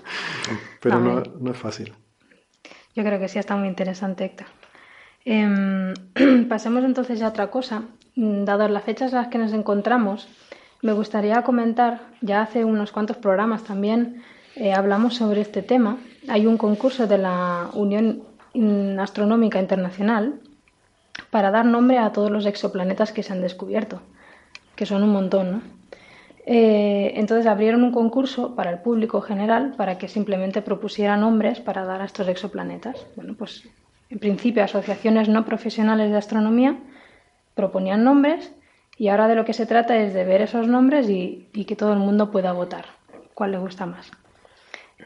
pero 0.80 0.98
no, 0.98 1.22
no, 1.38 1.50
es 1.50 1.58
fácil. 1.58 1.92
Yo 2.94 3.04
creo 3.04 3.20
que 3.20 3.28
sí 3.28 3.38
está 3.38 3.54
muy 3.56 3.68
interesante, 3.68 4.24
Héctor. 4.24 4.46
Em, 5.24 5.94
pasemos 6.48 6.84
entonces 6.84 7.22
a 7.22 7.28
otra 7.28 7.50
cosa. 7.50 7.82
Mm, 8.16 8.44
dadas 8.44 8.70
las 8.70 8.84
fechas 8.84 9.12
en 9.12 9.18
las 9.18 9.28
que 9.28 9.38
nos 9.38 9.52
encontramos, 9.52 10.28
me 10.82 10.92
gustaría 10.92 11.42
comentar, 11.42 12.00
ya 12.22 12.40
hace 12.40 12.64
unos 12.64 12.90
cuantos 12.90 13.18
programas 13.18 13.64
también 13.64 14.22
eh, 14.56 14.72
hablamos 14.72 15.14
sobre 15.14 15.42
este 15.42 15.62
tema. 15.62 15.98
Hay 16.28 16.46
un 16.46 16.56
concurso 16.56 17.06
de 17.06 17.18
la 17.18 17.68
Unión 17.74 18.22
Astronómica 18.98 19.60
Internacional 19.60 20.40
para 21.30 21.50
dar 21.50 21.66
nombre 21.66 21.98
a 21.98 22.12
todos 22.12 22.30
los 22.30 22.46
exoplanetas 22.46 23.12
que 23.12 23.22
se 23.22 23.32
han 23.32 23.42
descubierto, 23.42 24.00
que 24.74 24.86
son 24.86 25.02
un 25.02 25.10
montón, 25.10 25.52
¿no? 25.52 25.62
Eh, 26.46 27.12
entonces 27.16 27.46
abrieron 27.46 27.84
un 27.84 27.92
concurso 27.92 28.56
para 28.56 28.70
el 28.70 28.78
público 28.78 29.20
general 29.20 29.74
para 29.76 29.98
que 29.98 30.08
simplemente 30.08 30.62
propusiera 30.62 31.16
nombres 31.16 31.60
para 31.60 31.84
dar 31.84 32.00
a 32.00 32.06
estos 32.06 32.26
exoplanetas. 32.26 33.06
Bueno, 33.14 33.34
pues 33.38 33.68
en 34.10 34.18
principio, 34.18 34.62
asociaciones 34.64 35.28
no 35.28 35.44
profesionales 35.44 36.10
de 36.10 36.18
astronomía 36.18 36.76
proponían 37.54 38.02
nombres 38.02 38.52
y 38.98 39.06
ahora 39.08 39.28
de 39.28 39.36
lo 39.36 39.44
que 39.44 39.52
se 39.52 39.66
trata 39.66 39.96
es 39.96 40.12
de 40.12 40.24
ver 40.24 40.42
esos 40.42 40.66
nombres 40.66 41.08
y, 41.08 41.46
que 41.66 41.76
todo 41.76 41.92
el 41.92 42.00
mundo 42.00 42.32
pueda 42.32 42.50
votar 42.52 42.86
cuál 43.34 43.52
le 43.52 43.58
gusta 43.58 43.86
más. 43.86 44.10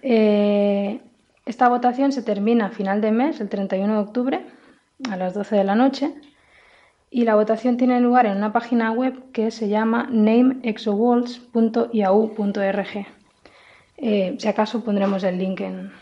Eh, 0.03 1.01
esta 1.45 1.69
votación 1.69 2.13
se 2.13 2.23
termina 2.23 2.65
a 2.67 2.71
final 2.71 3.03
de 3.03 3.13
mes, 3.13 3.41
el 3.41 3.51
31 3.51 3.93
de 3.93 4.01
octubre, 4.01 4.47
a 5.11 5.17
las 5.17 5.35
12 5.35 5.57
de 5.57 5.65
la 5.65 5.75
noche. 5.75 6.15
y 7.11 7.25
la 7.25 7.35
votación 7.37 7.77
tiene 7.77 8.01
lugar 8.01 8.27
en 8.27 8.37
una 8.37 8.53
página 8.53 8.91
web 8.91 9.31
que 9.33 9.53
se 9.53 9.69
llama 9.69 10.09
nameexowalls.yahoo.org. 10.11 13.07
Eh, 13.97 14.35
si 14.39 14.49
acaso 14.49 14.83
pondremos 14.83 15.23
el 15.23 15.39
link 15.39 15.61
en, 15.61 15.93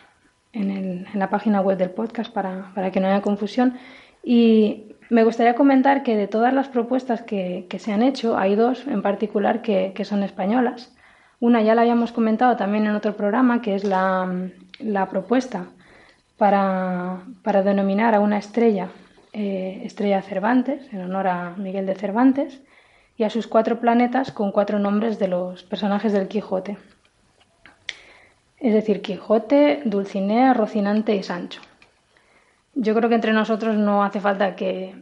la 0.52 1.30
página 1.30 1.60
web 1.60 1.78
del 1.78 1.90
podcast 1.90 2.32
para, 2.32 2.90
que 2.92 3.00
no 3.00 3.08
haya 3.08 3.22
confusión. 3.22 3.78
Y 4.22 4.94
me 5.10 5.24
gustaría 5.24 5.54
comentar 5.54 6.02
que 6.02 6.16
de 6.16 6.28
todas 6.28 6.52
las 6.52 6.68
propuestas 6.68 7.22
que, 7.22 7.66
se 7.78 7.92
han 7.92 8.02
hecho, 8.02 8.36
hay 8.36 8.54
dos 8.54 8.86
en 8.86 9.02
particular 9.02 9.62
que, 9.62 10.04
son 10.04 10.22
españolas. 10.22 10.94
Una 11.40 11.62
ya 11.62 11.74
la 11.74 11.82
habíamos 11.82 12.12
comentado 12.12 12.56
también 12.56 12.86
en 12.86 12.94
otro 12.94 13.16
programa, 13.16 13.62
que 13.62 13.74
es 13.74 13.84
la, 13.84 14.48
propuesta 15.10 15.66
para, 16.36 17.22
para 17.42 17.62
denominar 17.62 18.14
a 18.14 18.20
una 18.20 18.38
estrella 18.38 18.90
eh, 19.34 19.80
Estrella 19.84 20.20
Cervantes, 20.20 20.92
en 20.92 21.00
honor 21.00 21.26
a 21.26 21.54
Miguel 21.56 21.86
de 21.86 21.94
Cervantes, 21.94 22.60
y 23.16 23.24
a 23.24 23.30
sus 23.30 23.46
cuatro 23.46 23.80
planetas 23.80 24.30
con 24.30 24.52
cuatro 24.52 24.78
nombres 24.78 25.18
de 25.18 25.28
los 25.28 25.62
personajes 25.62 26.12
del 26.12 26.28
Quijote. 26.28 26.76
Es 28.62 28.72
decir, 28.72 29.02
Quijote, 29.02 29.82
Dulcinea, 29.84 30.54
Rocinante 30.54 31.16
y 31.16 31.24
Sancho. 31.24 31.60
Yo 32.74 32.94
creo 32.94 33.08
que 33.08 33.16
entre 33.16 33.32
nosotros 33.32 33.76
no 33.76 34.04
hace 34.04 34.20
falta 34.20 34.54
que, 34.54 34.94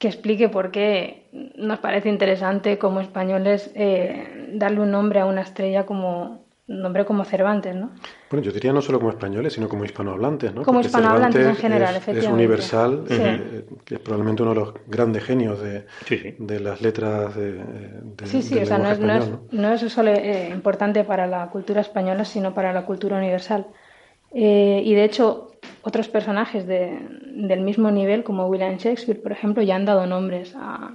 explique 0.00 0.50
por 0.50 0.70
qué 0.70 1.24
nos 1.56 1.78
parece 1.78 2.10
interesante 2.10 2.78
como 2.78 3.00
españoles 3.00 3.70
eh, 3.74 4.50
darle 4.52 4.80
un 4.80 4.90
nombre 4.90 5.20
a 5.20 5.26
una 5.26 5.40
estrella 5.40 5.86
como 5.86 6.44
nombre 6.70 7.04
como 7.04 7.24
Cervantes, 7.24 7.74
¿no? 7.74 7.90
Bueno, 8.30 8.44
yo 8.44 8.52
diría 8.52 8.72
no 8.72 8.80
solo 8.80 8.98
como 8.98 9.10
españoles, 9.10 9.52
sino 9.52 9.68
como 9.68 9.84
hispanohablantes, 9.84 10.54
¿no? 10.54 10.62
Como 10.62 10.80
hispanohablantes 10.80 11.44
en 11.44 11.56
general, 11.56 11.96
es, 11.96 12.02
efectivamente. 12.02 12.26
Es 12.26 12.32
universal, 12.32 13.04
eh, 13.10 13.64
que 13.84 13.96
es 13.96 14.00
probablemente 14.00 14.42
uno 14.42 14.54
de 14.54 14.60
los 14.60 14.74
grandes 14.86 15.24
genios 15.24 15.60
de, 15.60 15.86
de 16.38 16.60
las 16.60 16.80
letras 16.80 17.34
de, 17.34 17.54
de 17.54 18.26
Sí, 18.26 18.42
sí, 18.42 18.58
o 18.58 18.66
sea, 18.66 18.78
no 18.78 18.90
es, 18.90 19.00
no, 19.50 19.72
es, 19.72 19.80
solo 19.92 20.12
eh, 20.12 20.50
importante 20.52 21.02
para 21.02 21.26
la 21.26 21.48
cultura 21.50 21.80
española, 21.80 22.24
sino 22.24 22.54
para 22.54 22.72
la 22.72 22.86
cultura 22.86 23.18
universal. 23.18 23.66
Eh, 24.32 24.82
y 24.84 24.94
de 24.94 25.04
hecho, 25.04 25.50
otros 25.82 26.08
personajes 26.08 26.66
del 26.68 27.60
mismo 27.62 27.90
nivel, 27.90 28.22
como 28.22 28.46
William 28.46 28.76
Shakespeare, 28.76 29.20
por 29.20 29.32
ejemplo, 29.32 29.62
ya 29.62 29.74
han 29.74 29.86
dado 29.86 30.06
nombres 30.06 30.54
a, 30.56 30.94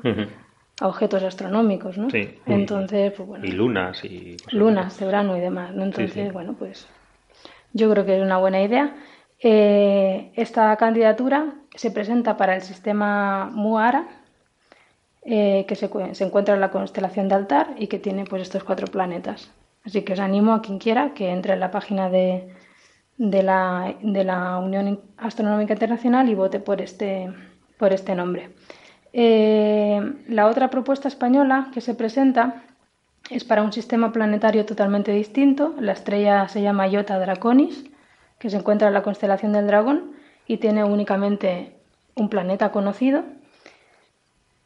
a 0.82 0.88
objetos 0.88 1.24
astronómicos, 1.24 1.98
¿no? 1.98 2.10
Sí. 2.10 2.38
Entonces, 2.46 3.14
pues 3.14 3.28
bueno. 3.28 3.46
Y 3.46 3.52
lunas 3.52 4.04
y 4.04 4.38
lunas 4.52 5.00
de 5.00 5.06
verano 5.06 5.38
y 5.38 5.40
demás, 5.40 5.74
¿no? 5.74 5.84
Entonces, 5.84 6.34
bueno, 6.34 6.56
pues 6.58 6.88
yo 7.74 7.90
creo 7.90 8.06
que 8.06 8.18
es 8.18 8.22
una 8.22 8.38
buena 8.38 8.62
idea. 8.62 8.96
Eh, 9.40 10.32
esta 10.36 10.76
candidatura 10.78 11.54
se 11.76 11.92
presenta 11.92 12.38
para 12.38 12.56
el 12.56 12.62
sistema 12.62 13.50
Muara, 13.54 14.08
eh, 15.24 15.66
que 15.68 15.76
se, 15.76 15.90
encuentra 16.24 16.56
en 16.56 16.62
la 16.62 16.72
constelación 16.72 17.28
de 17.28 17.36
Altar 17.36 17.76
y 17.78 17.88
que 17.88 18.00
tiene 18.00 18.26
pues 18.26 18.42
estos 18.42 18.64
cuatro 18.64 18.88
planetas. 18.88 19.52
Así 19.84 20.04
que 20.04 20.14
os 20.14 20.20
animo 20.20 20.54
a 20.54 20.62
quien 20.62 20.80
quiera 20.80 21.14
que 21.14 21.30
entre 21.30 21.54
en 21.54 21.60
la 21.60 21.72
página 21.72 22.10
de, 22.10 22.54
de, 23.18 23.44
la, 23.44 23.96
de 24.02 24.24
la 24.24 24.58
Unión 24.58 25.02
Astronómica 25.18 25.74
Internacional 25.74 26.30
y 26.30 26.36
vote 26.36 26.60
por 26.60 26.82
este, 26.82 27.32
por 27.78 27.94
este 27.94 28.16
nombre. 28.16 28.52
Eh, 29.18 30.14
la 30.28 30.48
otra 30.48 30.70
propuesta 30.70 31.08
española 31.08 31.70
que 31.74 31.80
se 31.80 31.96
presenta 31.96 32.64
es 33.30 33.46
para 33.46 33.64
un 33.64 33.72
sistema 33.72 34.12
planetario 34.12 34.66
totalmente 34.66 35.14
distinto. 35.14 35.74
La 35.80 35.94
estrella 35.94 36.50
se 36.50 36.62
llama 36.62 36.90
Iota 36.90 37.18
Draconis, 37.18 37.86
que 38.40 38.50
se 38.50 38.58
encuentra 38.58 38.90
en 38.90 38.94
la 38.94 39.04
constelación 39.04 39.54
del 39.54 39.68
Dragón 39.68 40.12
y 40.46 40.58
tiene 40.58 40.84
únicamente 40.84 41.78
un 42.16 42.28
planeta 42.28 42.74
conocido. 42.74 43.24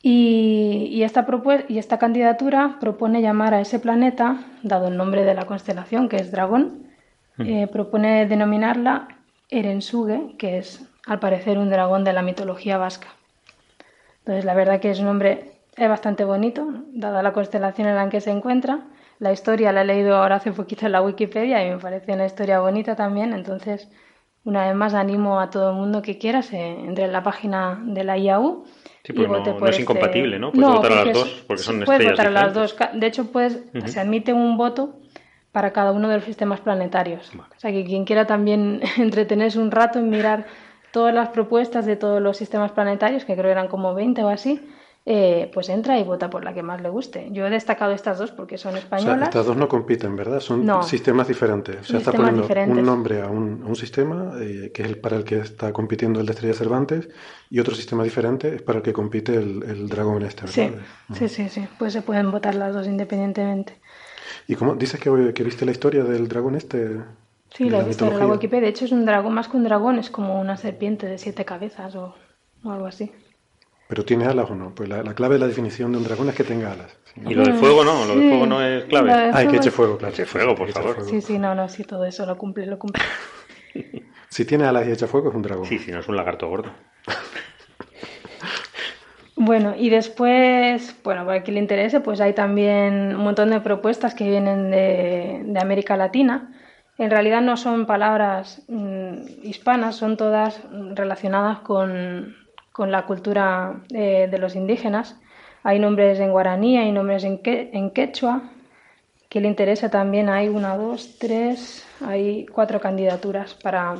Y, 0.01 1.03
esta, 1.03 1.27
y 1.67 1.77
esta 1.77 1.99
candidatura 1.99 2.77
propone 2.79 3.21
llamar 3.21 3.53
a 3.53 3.61
ese 3.61 3.77
planeta, 3.79 4.45
dado 4.63 4.87
el 4.87 4.97
nombre 4.97 5.25
de 5.25 5.35
la 5.35 5.45
constelación, 5.45 6.09
que 6.09 6.15
es 6.15 6.31
Dragón, 6.31 6.87
mm. 7.37 7.41
eh, 7.43 7.67
propone 7.67 8.25
denominarla 8.25 9.09
Erensuge, 9.49 10.35
que 10.39 10.57
es 10.57 10.89
al 11.05 11.19
parecer 11.19 11.59
un 11.59 11.69
dragón 11.69 12.03
de 12.03 12.13
la 12.13 12.23
mitología 12.23 12.79
vasca. 12.79 13.09
Entonces, 14.29 14.45
la 14.45 14.53
verdad 14.53 14.79
que 14.79 14.91
es 14.91 14.99
un 14.99 15.05
nombre 15.05 15.53
es 15.75 15.89
bastante 15.89 16.23
bonito, 16.23 16.67
dada 16.93 17.23
la 17.23 17.33
constelación 17.33 17.87
en 17.87 17.95
la 17.95 18.09
que 18.09 18.21
se 18.21 18.29
encuentra. 18.29 18.81
La 19.17 19.31
historia 19.31 19.71
la 19.71 19.81
he 19.81 19.85
leído 19.85 20.17
ahora 20.17 20.35
hace 20.35 20.51
poquito 20.51 20.85
en 20.85 20.91
la 20.91 21.01
Wikipedia 21.01 21.65
y 21.65 21.71
me 21.71 21.77
parece 21.79 22.13
una 22.13 22.27
historia 22.27 22.59
bonita 22.59 22.95
también. 22.95 23.33
Entonces, 23.33 23.89
una 24.43 24.67
vez 24.67 24.75
más, 24.75 24.93
animo 24.93 25.39
a 25.39 25.49
todo 25.49 25.71
el 25.71 25.77
mundo 25.77 26.03
que 26.03 26.19
quiera 26.19 26.43
se 26.43 26.59
entre 26.59 27.05
en 27.05 27.11
la 27.11 27.23
página 27.23 27.81
de 27.83 28.03
la 28.03 28.19
IAU. 28.19 28.65
Sí, 29.03 29.13
y 29.15 29.25
vote 29.25 29.49
no, 29.49 29.65
es 29.65 29.69
este 29.71 29.81
incompatible, 29.81 30.37
¿no? 30.37 30.51
Puedes 30.51 30.69
votar 30.69 30.91
a 30.91 31.05
las 31.05 31.13
dos, 31.15 31.43
porque 31.47 31.63
son 31.63 31.79
puedes 31.83 32.11
votar 32.11 32.27
a 32.27 32.29
las 32.29 32.53
dos. 32.53 32.75
De 32.93 33.07
hecho, 33.07 33.31
puedes, 33.31 33.63
se 33.85 33.99
admite 33.99 34.31
un 34.31 34.57
voto 34.57 34.99
para 35.51 35.73
cada 35.73 35.91
uno 35.91 36.07
de 36.07 36.17
los 36.17 36.25
sistemas 36.25 36.59
planetarios. 36.59 37.31
O 37.35 37.59
sea, 37.59 37.71
que 37.71 37.83
quien 37.83 38.05
quiera 38.05 38.27
también 38.27 38.81
entretenerse 38.97 39.57
un 39.57 39.71
rato 39.71 39.97
en 39.97 40.11
mirar 40.11 40.45
todas 40.91 41.13
las 41.13 41.29
propuestas 41.29 41.85
de 41.85 41.95
todos 41.95 42.21
los 42.21 42.37
sistemas 42.37 42.71
planetarios, 42.71 43.25
que 43.25 43.35
creo 43.35 43.51
eran 43.51 43.67
como 43.67 43.93
20 43.93 44.23
o 44.23 44.29
así, 44.29 44.61
eh, 45.05 45.49
pues 45.53 45.69
entra 45.69 45.97
y 45.97 46.03
vota 46.03 46.29
por 46.29 46.43
la 46.43 46.53
que 46.53 46.61
más 46.61 46.81
le 46.81 46.89
guste. 46.89 47.29
Yo 47.31 47.47
he 47.47 47.49
destacado 47.49 47.93
estas 47.93 48.19
dos 48.19 48.31
porque 48.31 48.57
son 48.57 48.77
españolas. 48.77 49.29
estas 49.29 49.45
dos 49.45 49.57
no 49.57 49.67
compiten, 49.67 50.15
¿verdad? 50.15 50.39
Son 50.39 50.83
sistemas 50.83 51.27
diferentes. 51.27 51.79
O 51.81 51.83
sea, 51.83 51.99
está 51.99 52.11
poniendo 52.11 52.45
un 52.67 52.85
nombre 52.85 53.21
a 53.21 53.27
un, 53.27 53.75
sistema 53.75 54.33
eh, 54.39 54.71
que 54.73 54.83
es 54.83 54.89
el 54.89 54.99
para 54.99 55.15
el 55.15 55.23
que 55.23 55.39
está 55.39 55.71
compitiendo 55.73 56.19
el 56.19 56.25
de 56.25 56.33
Estrella 56.33 56.53
Cervantes 56.53 57.09
y 57.49 57.59
otro 57.59 57.73
sistema 57.73 58.03
diferente 58.03 58.53
es 58.55 58.61
para 58.61 58.79
el 58.79 58.83
que 58.83 58.93
compite 58.93 59.35
el, 59.35 59.87
Dragón 59.87 60.21
este, 60.23 60.47
Sí, 60.47 60.69
sí, 61.13 61.29
sí, 61.29 61.49
sí. 61.49 61.67
Pues 61.79 61.93
se 61.93 62.01
pueden 62.01 62.29
votar 62.29 62.55
las 62.55 62.73
dos 62.73 62.85
independientemente. 62.85 63.79
¿Y 64.47 64.55
cómo 64.55 64.75
dices 64.75 64.99
que, 64.99 65.33
que 65.33 65.43
viste 65.43 65.65
la 65.65 65.71
historia 65.71 66.03
del 66.03 66.27
dragón 66.27 66.55
este? 66.55 66.99
Sí, 67.53 67.69
lo 67.69 67.81
he 67.81 67.83
visto 67.83 68.05
en 68.05 68.19
la 68.19 68.27
Wikipedia. 68.27 68.63
De 68.63 68.69
hecho, 68.69 68.85
es 68.85 68.91
un 68.91 69.05
dragón, 69.05 69.33
más 69.33 69.47
que 69.47 69.57
un 69.57 69.63
dragón, 69.63 69.99
es 69.99 70.09
como 70.09 70.39
una 70.39 70.57
serpiente 70.57 71.07
de 71.07 71.17
siete 71.17 71.45
cabezas 71.45 71.95
o, 71.95 72.15
algo 72.63 72.85
así. 72.85 73.11
¿Pero 73.87 74.05
tiene 74.05 74.25
alas 74.25 74.51
o 74.51 74.55
no? 74.55 74.75
Pues 74.75 74.87
la, 74.87 75.01
clave 75.15 75.35
de 75.35 75.39
la 75.39 75.47
definición 75.47 75.91
de 75.91 75.97
un 75.97 76.03
dragón 76.03 76.29
es 76.29 76.35
que 76.35 76.43
tenga 76.43 76.71
alas. 76.71 76.95
Y 77.25 77.33
lo 77.33 77.43
del 77.43 77.55
fuego 77.55 77.83
no, 77.83 78.05
lo 78.05 78.15
del 78.15 78.29
fuego 78.29 78.45
no 78.45 78.61
es 78.61 78.83
clave. 78.85 79.11
Hay 79.33 79.47
que 79.47 79.57
eche 79.57 79.71
fuego, 79.71 79.97
claro. 79.97 80.13
Eche 80.13 80.25
fuego, 80.25 80.53
por 80.55 80.69
favor. 80.71 81.03
Sí, 81.05 81.21
sí, 81.21 81.39
no, 81.39 81.55
no, 81.55 81.67
sí, 81.69 81.83
todo 81.83 82.05
eso 82.05 82.25
lo 82.25 82.37
cumple, 82.37 82.67
lo 82.67 82.77
cumple. 82.77 83.01
si 84.29 84.45
tiene 84.45 84.65
alas 84.65 84.87
y 84.87 84.91
echa 84.91 85.07
fuego 85.07 85.29
es 85.29 85.35
un 85.35 85.41
dragón. 85.41 85.65
Sí, 85.65 85.79
si 85.79 85.91
no 85.91 85.99
es 85.99 86.07
un 86.07 86.15
lagarto 86.15 86.47
gordo. 86.47 86.71
Bueno, 89.41 89.73
y 89.77 89.89
después, 89.89 90.97
bueno, 91.01 91.25
para 91.25 91.43
quien 91.43 91.55
le 91.55 91.61
interese, 91.61 92.01
pues 92.01 92.19
hay 92.19 92.33
también 92.33 93.15
un 93.15 93.23
montón 93.23 93.51
de 93.51 93.61
propuestas 93.61 94.13
que 94.13 94.29
vienen 94.29 94.69
de, 94.69 95.43
de 95.45 95.59
América 95.61 95.95
Latina 95.95 96.51
en 96.99 97.09
realidad 97.09 97.41
no 97.41 97.55
son 97.55 97.85
palabras 97.85 98.61
mm, 98.67 99.43
hispanas, 99.43 99.95
son 99.95 100.17
todas 100.17 100.61
relacionadas 100.71 101.59
con, 101.59 102.35
la 102.77 103.05
cultura 103.05 103.81
eh, 103.93 104.29
de 104.31 104.37
los 104.37 104.55
indígenas. 104.55 105.19
Hay 105.63 105.79
nombres 105.79 106.19
en 106.19 106.31
guaraní, 106.31 106.77
hay 106.77 106.91
nombres 106.93 107.23
en, 107.25 107.41
en 107.43 107.91
quechua. 107.91 108.43
Que 109.27 109.41
le 109.41 109.47
interesa 109.47 109.89
también, 109.89 110.29
hay 110.29 110.47
una, 110.47 110.75
dos, 110.75 111.17
tres, 111.19 111.85
hay 112.01 112.45
cuatro 112.47 112.81
candidaturas 112.81 113.53
para 113.53 113.95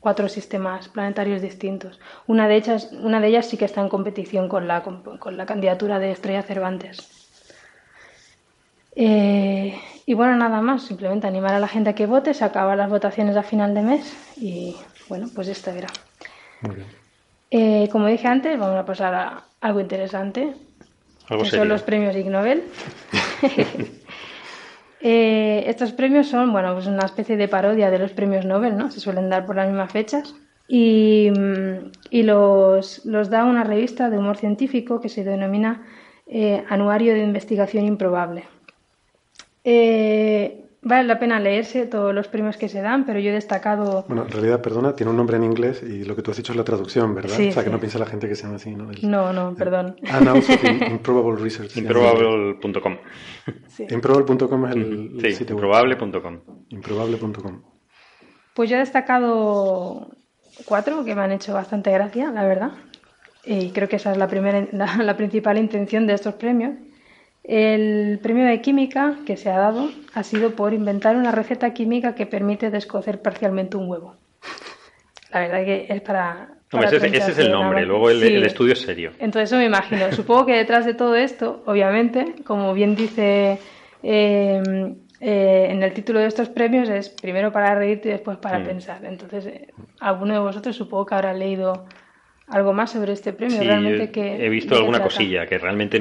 cuatro 0.00 0.28
sistemas 0.28 0.88
planetarios 0.88 1.42
distintos. 1.42 1.98
Una 2.26 2.48
de 2.48 2.56
ellas, 2.56 2.90
una 2.92 3.20
de 3.20 3.28
ellas 3.28 3.46
sí 3.46 3.56
que 3.56 3.64
está 3.64 3.80
en 3.80 3.88
competición 3.88 4.48
con 4.48 4.68
la, 4.68 4.82
con 4.82 5.36
la 5.36 5.46
candidatura 5.46 5.98
de 5.98 6.10
Estrella 6.10 6.42
Cervantes. 6.42 7.17
Eh, 9.00 9.80
y 10.06 10.14
bueno, 10.14 10.36
nada 10.36 10.60
más, 10.60 10.82
simplemente 10.82 11.28
animar 11.28 11.54
a 11.54 11.60
la 11.60 11.68
gente 11.68 11.90
a 11.90 11.94
que 11.94 12.06
vote, 12.06 12.34
se 12.34 12.44
acaban 12.44 12.78
las 12.78 12.90
votaciones 12.90 13.36
a 13.36 13.44
final 13.44 13.72
de 13.72 13.82
mes 13.82 14.34
y 14.36 14.74
bueno, 15.08 15.28
pues 15.32 15.46
esto 15.46 15.70
era. 15.70 15.86
Eh, 17.48 17.88
como 17.92 18.08
dije 18.08 18.26
antes, 18.26 18.58
vamos 18.58 18.76
a 18.76 18.84
pasar 18.84 19.14
a 19.14 19.44
algo 19.60 19.78
interesante. 19.78 20.52
¿Algo 21.28 21.44
son 21.44 21.68
los 21.68 21.82
premios 21.82 22.16
Ig 22.16 22.28
Nobel. 22.28 22.64
Eh, 25.00 25.62
estos 25.68 25.92
premios 25.92 26.26
son, 26.26 26.50
bueno, 26.50 26.74
pues 26.74 26.88
una 26.88 27.06
especie 27.06 27.36
de 27.36 27.46
parodia 27.46 27.88
de 27.88 28.00
los 28.00 28.10
premios 28.10 28.44
Nobel, 28.44 28.76
¿no? 28.76 28.90
Se 28.90 28.98
suelen 28.98 29.30
dar 29.30 29.46
por 29.46 29.54
las 29.54 29.68
mismas 29.68 29.92
fechas. 29.92 30.34
Y, 30.66 31.30
y 32.10 32.24
los, 32.24 33.06
los, 33.06 33.30
da 33.30 33.44
una 33.44 33.62
revista 33.62 34.10
de 34.10 34.18
humor 34.18 34.38
científico 34.38 35.00
que 35.00 35.08
se 35.08 35.22
denomina 35.22 35.86
Anuario 36.68 37.14
de 37.14 37.20
Investigación 37.20 37.84
Improbable. 37.84 38.42
Eh, 39.70 40.64
vale 40.80 41.04
la 41.04 41.18
pena 41.18 41.38
leerse 41.38 41.84
todos 41.84 42.14
los 42.14 42.26
premios 42.26 42.56
que 42.56 42.70
se 42.70 42.80
dan, 42.80 43.04
pero 43.04 43.20
yo 43.20 43.28
he 43.28 43.34
destacado... 43.34 44.06
Bueno, 44.08 44.22
en 44.22 44.30
realidad, 44.30 44.62
perdona, 44.62 44.96
tiene 44.96 45.10
un 45.10 45.18
nombre 45.18 45.36
en 45.36 45.44
inglés 45.44 45.82
y 45.82 46.04
lo 46.04 46.16
que 46.16 46.22
tú 46.22 46.30
has 46.30 46.38
dicho 46.38 46.52
es 46.52 46.56
la 46.56 46.64
traducción, 46.64 47.14
¿verdad? 47.14 47.38
o 47.38 47.52
sea, 47.52 47.62
que 47.62 47.68
no 47.68 47.78
piensa 47.78 47.98
la 47.98 48.06
gente 48.06 48.30
que 48.30 48.34
se 48.34 48.44
llama 48.44 48.56
así, 48.56 48.74
¿no? 48.74 48.88
no, 49.02 49.32
no, 49.34 49.54
perdón. 49.54 49.96
Annals 50.10 50.48
of 50.50 50.64
Improbable 50.64 51.42
Research. 51.42 51.76
Improbable.com. 51.76 52.96
Improbable.com 53.90 54.66
es 54.66 54.74
el, 54.74 55.18
sí, 55.20 55.32
sitio 55.32 55.54
improbable.com. 55.54 56.40
Improbable.com. 56.70 57.62
Pues 58.54 58.70
yo 58.70 58.76
he 58.76 58.80
destacado 58.80 60.16
cuatro 60.64 61.04
que 61.04 61.14
me 61.14 61.20
han 61.20 61.32
hecho 61.32 61.52
bastante 61.52 61.92
gracia, 61.92 62.32
la 62.32 62.44
verdad. 62.44 62.72
y 63.44 63.70
creo 63.72 63.86
que 63.86 63.96
esa 63.96 64.12
es 64.12 64.16
la, 64.16 64.28
primera, 64.28 64.66
la, 64.72 65.16
principal 65.18 65.58
intención 65.58 66.06
de 66.06 66.14
estos 66.14 66.36
premios. 66.36 66.72
El 67.48 68.18
premio 68.22 68.44
de 68.44 68.60
química 68.60 69.16
que 69.24 69.38
se 69.38 69.48
ha 69.48 69.56
dado 69.58 69.88
ha 70.12 70.22
sido 70.22 70.50
por 70.50 70.74
inventar 70.74 71.16
una 71.16 71.32
receta 71.32 71.72
química 71.72 72.14
que 72.14 72.26
permite 72.26 72.70
descocer 72.70 73.22
parcialmente 73.22 73.78
un 73.78 73.88
huevo. 73.88 74.16
La 75.32 75.40
verdad 75.40 75.64
que 75.64 75.86
es 75.88 76.00
para... 76.02 76.50
ese, 76.70 77.16
es 77.16 77.38
el 77.38 77.50
nombre, 77.50 77.86
luego 77.86 78.10
el, 78.10 78.44
estudio 78.44 78.74
es 78.74 78.82
serio. 78.82 79.12
Entonces 79.18 79.48
eso 79.48 79.56
me 79.56 79.64
imagino. 79.64 80.12
Supongo 80.12 80.44
que 80.44 80.52
detrás 80.52 80.84
de 80.84 80.92
todo 80.92 81.16
esto, 81.16 81.62
obviamente, 81.64 82.34
como 82.44 82.74
bien 82.74 82.94
dice 82.94 83.58
eh, 84.02 84.62
eh, 85.20 85.66
en 85.70 85.82
el 85.82 85.94
título 85.94 86.20
de 86.20 86.26
estos 86.26 86.50
premios, 86.50 86.90
es 86.90 87.08
primero 87.08 87.50
para 87.50 87.74
reírte 87.74 88.10
y 88.10 88.12
después 88.12 88.36
para 88.36 88.58
mm. 88.58 88.64
pensar. 88.64 89.04
Entonces, 89.06 89.46
eh, 89.46 89.68
alguno 90.00 90.34
de 90.34 90.40
vosotros 90.40 90.76
supongo 90.76 91.06
que 91.06 91.14
habrá 91.14 91.32
leído 91.32 91.86
algo 92.46 92.74
más 92.74 92.90
sobre 92.90 93.14
este 93.14 93.32
premio. 93.32 93.58
realmente 93.62 94.10
que, 94.10 94.44
he 94.44 94.50
visto 94.50 94.74
alguna 94.74 95.00
cosilla 95.00 95.46
que 95.46 95.56
realmente 95.56 95.98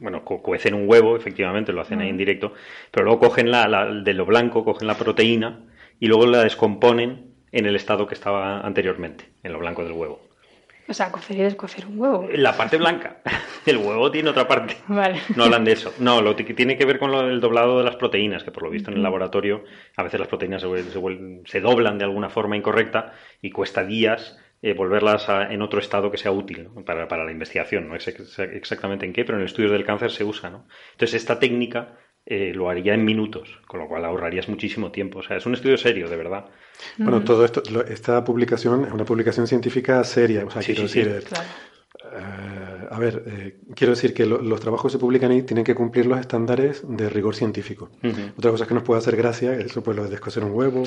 bueno, 0.00 0.24
cuecen 0.24 0.74
un 0.74 0.88
huevo, 0.88 1.16
efectivamente, 1.16 1.72
lo 1.72 1.80
hacen 1.80 2.00
ahí 2.00 2.08
en 2.08 2.16
mm. 2.16 2.18
directo, 2.18 2.52
pero 2.90 3.04
luego 3.04 3.20
cogen 3.20 3.50
la, 3.50 3.86
de 3.86 4.14
lo 4.14 4.26
blanco, 4.26 4.64
cogen 4.64 4.86
la 4.86 4.96
proteína 4.96 5.60
y 5.98 6.06
luego 6.06 6.26
la 6.26 6.42
descomponen 6.42 7.34
en 7.52 7.66
el 7.66 7.76
estado 7.76 8.06
que 8.06 8.14
estaba 8.14 8.60
anteriormente, 8.60 9.24
en 9.42 9.52
lo 9.52 9.58
blanco 9.58 9.82
del 9.82 9.92
huevo. 9.92 10.20
O 10.88 10.94
sea, 10.94 11.10
cocer 11.10 11.36
y 11.36 11.40
descocer 11.40 11.84
un 11.86 11.98
huevo. 11.98 12.28
La 12.32 12.56
parte 12.56 12.76
blanca. 12.76 13.16
El 13.66 13.78
huevo 13.78 14.08
tiene 14.12 14.30
otra 14.30 14.46
parte. 14.46 14.76
Vale. 14.86 15.20
No 15.34 15.44
hablan 15.44 15.64
de 15.64 15.72
eso. 15.72 15.92
No, 15.98 16.22
lo 16.22 16.36
que 16.36 16.44
tiene 16.54 16.76
que 16.76 16.84
ver 16.84 17.00
con 17.00 17.10
lo 17.10 17.26
del 17.26 17.40
doblado 17.40 17.78
de 17.78 17.84
las 17.84 17.96
proteínas, 17.96 18.44
que 18.44 18.52
por 18.52 18.62
lo 18.62 18.70
visto 18.70 18.92
en 18.92 18.96
el 18.96 19.02
laboratorio 19.02 19.64
a 19.96 20.04
veces 20.04 20.20
las 20.20 20.28
proteínas 20.28 20.62
se, 20.62 20.68
se 21.44 21.60
doblan 21.60 21.98
de 21.98 22.04
alguna 22.04 22.28
forma 22.28 22.56
incorrecta 22.56 23.14
y 23.42 23.50
cuesta 23.50 23.84
días 23.84 24.38
eh, 24.66 24.74
volverlas 24.74 25.28
en 25.28 25.62
otro 25.62 25.78
estado 25.78 26.10
que 26.10 26.16
sea 26.16 26.32
útil 26.32 26.68
para, 26.84 27.06
para, 27.06 27.24
la 27.24 27.30
investigación. 27.30 27.88
No 27.88 28.00
sé 28.00 28.16
exactamente 28.52 29.06
en 29.06 29.12
qué, 29.12 29.24
pero 29.24 29.38
en 29.38 29.42
el 29.42 29.46
estudio 29.46 29.70
del 29.70 29.84
cáncer 29.84 30.10
se 30.10 30.24
usa. 30.24 30.50
¿no? 30.50 30.66
Entonces, 30.90 31.14
esta 31.14 31.38
técnica 31.38 31.96
eh, 32.24 32.52
lo 32.52 32.68
haría 32.68 32.92
en 32.94 33.04
minutos, 33.04 33.60
con 33.68 33.78
lo 33.78 33.86
cual 33.86 34.04
ahorrarías 34.04 34.48
muchísimo 34.48 34.90
tiempo. 34.90 35.20
O 35.20 35.22
sea, 35.22 35.36
es 35.36 35.46
un 35.46 35.54
estudio 35.54 35.76
serio, 35.76 36.08
de 36.08 36.16
verdad. 36.16 36.46
Bueno, 36.98 37.22
todo 37.22 37.44
esto, 37.44 37.62
esta 37.88 38.24
publicación 38.24 38.86
es 38.86 38.92
una 38.92 39.04
publicación 39.04 39.46
científica 39.46 40.02
seria. 40.02 40.44
O 40.44 40.50
sea, 40.50 40.60
quiero 40.62 40.82
decir, 40.82 41.06
eh, 41.06 41.20
a 42.90 42.98
ver, 42.98 43.22
eh, 43.26 43.56
quiero 43.74 43.92
decir 43.92 44.14
que 44.14 44.26
los 44.26 44.60
trabajos 44.60 44.90
que 44.90 44.96
se 44.96 44.98
publican 44.98 45.30
ahí 45.30 45.42
tienen 45.42 45.64
que 45.64 45.74
cumplir 45.74 46.06
los 46.06 46.18
estándares 46.18 46.82
de 46.86 47.08
rigor 47.08 47.34
científico. 47.34 47.90
Otra 48.36 48.50
cosa 48.50 48.66
que 48.66 48.74
nos 48.74 48.82
puede 48.82 48.98
hacer 48.98 49.16
gracia, 49.16 49.54
eso 49.54 49.82
pues 49.82 49.96
lo 49.96 50.04
de 50.04 50.10
descoser 50.10 50.44
un 50.44 50.52
huevo 50.52 50.82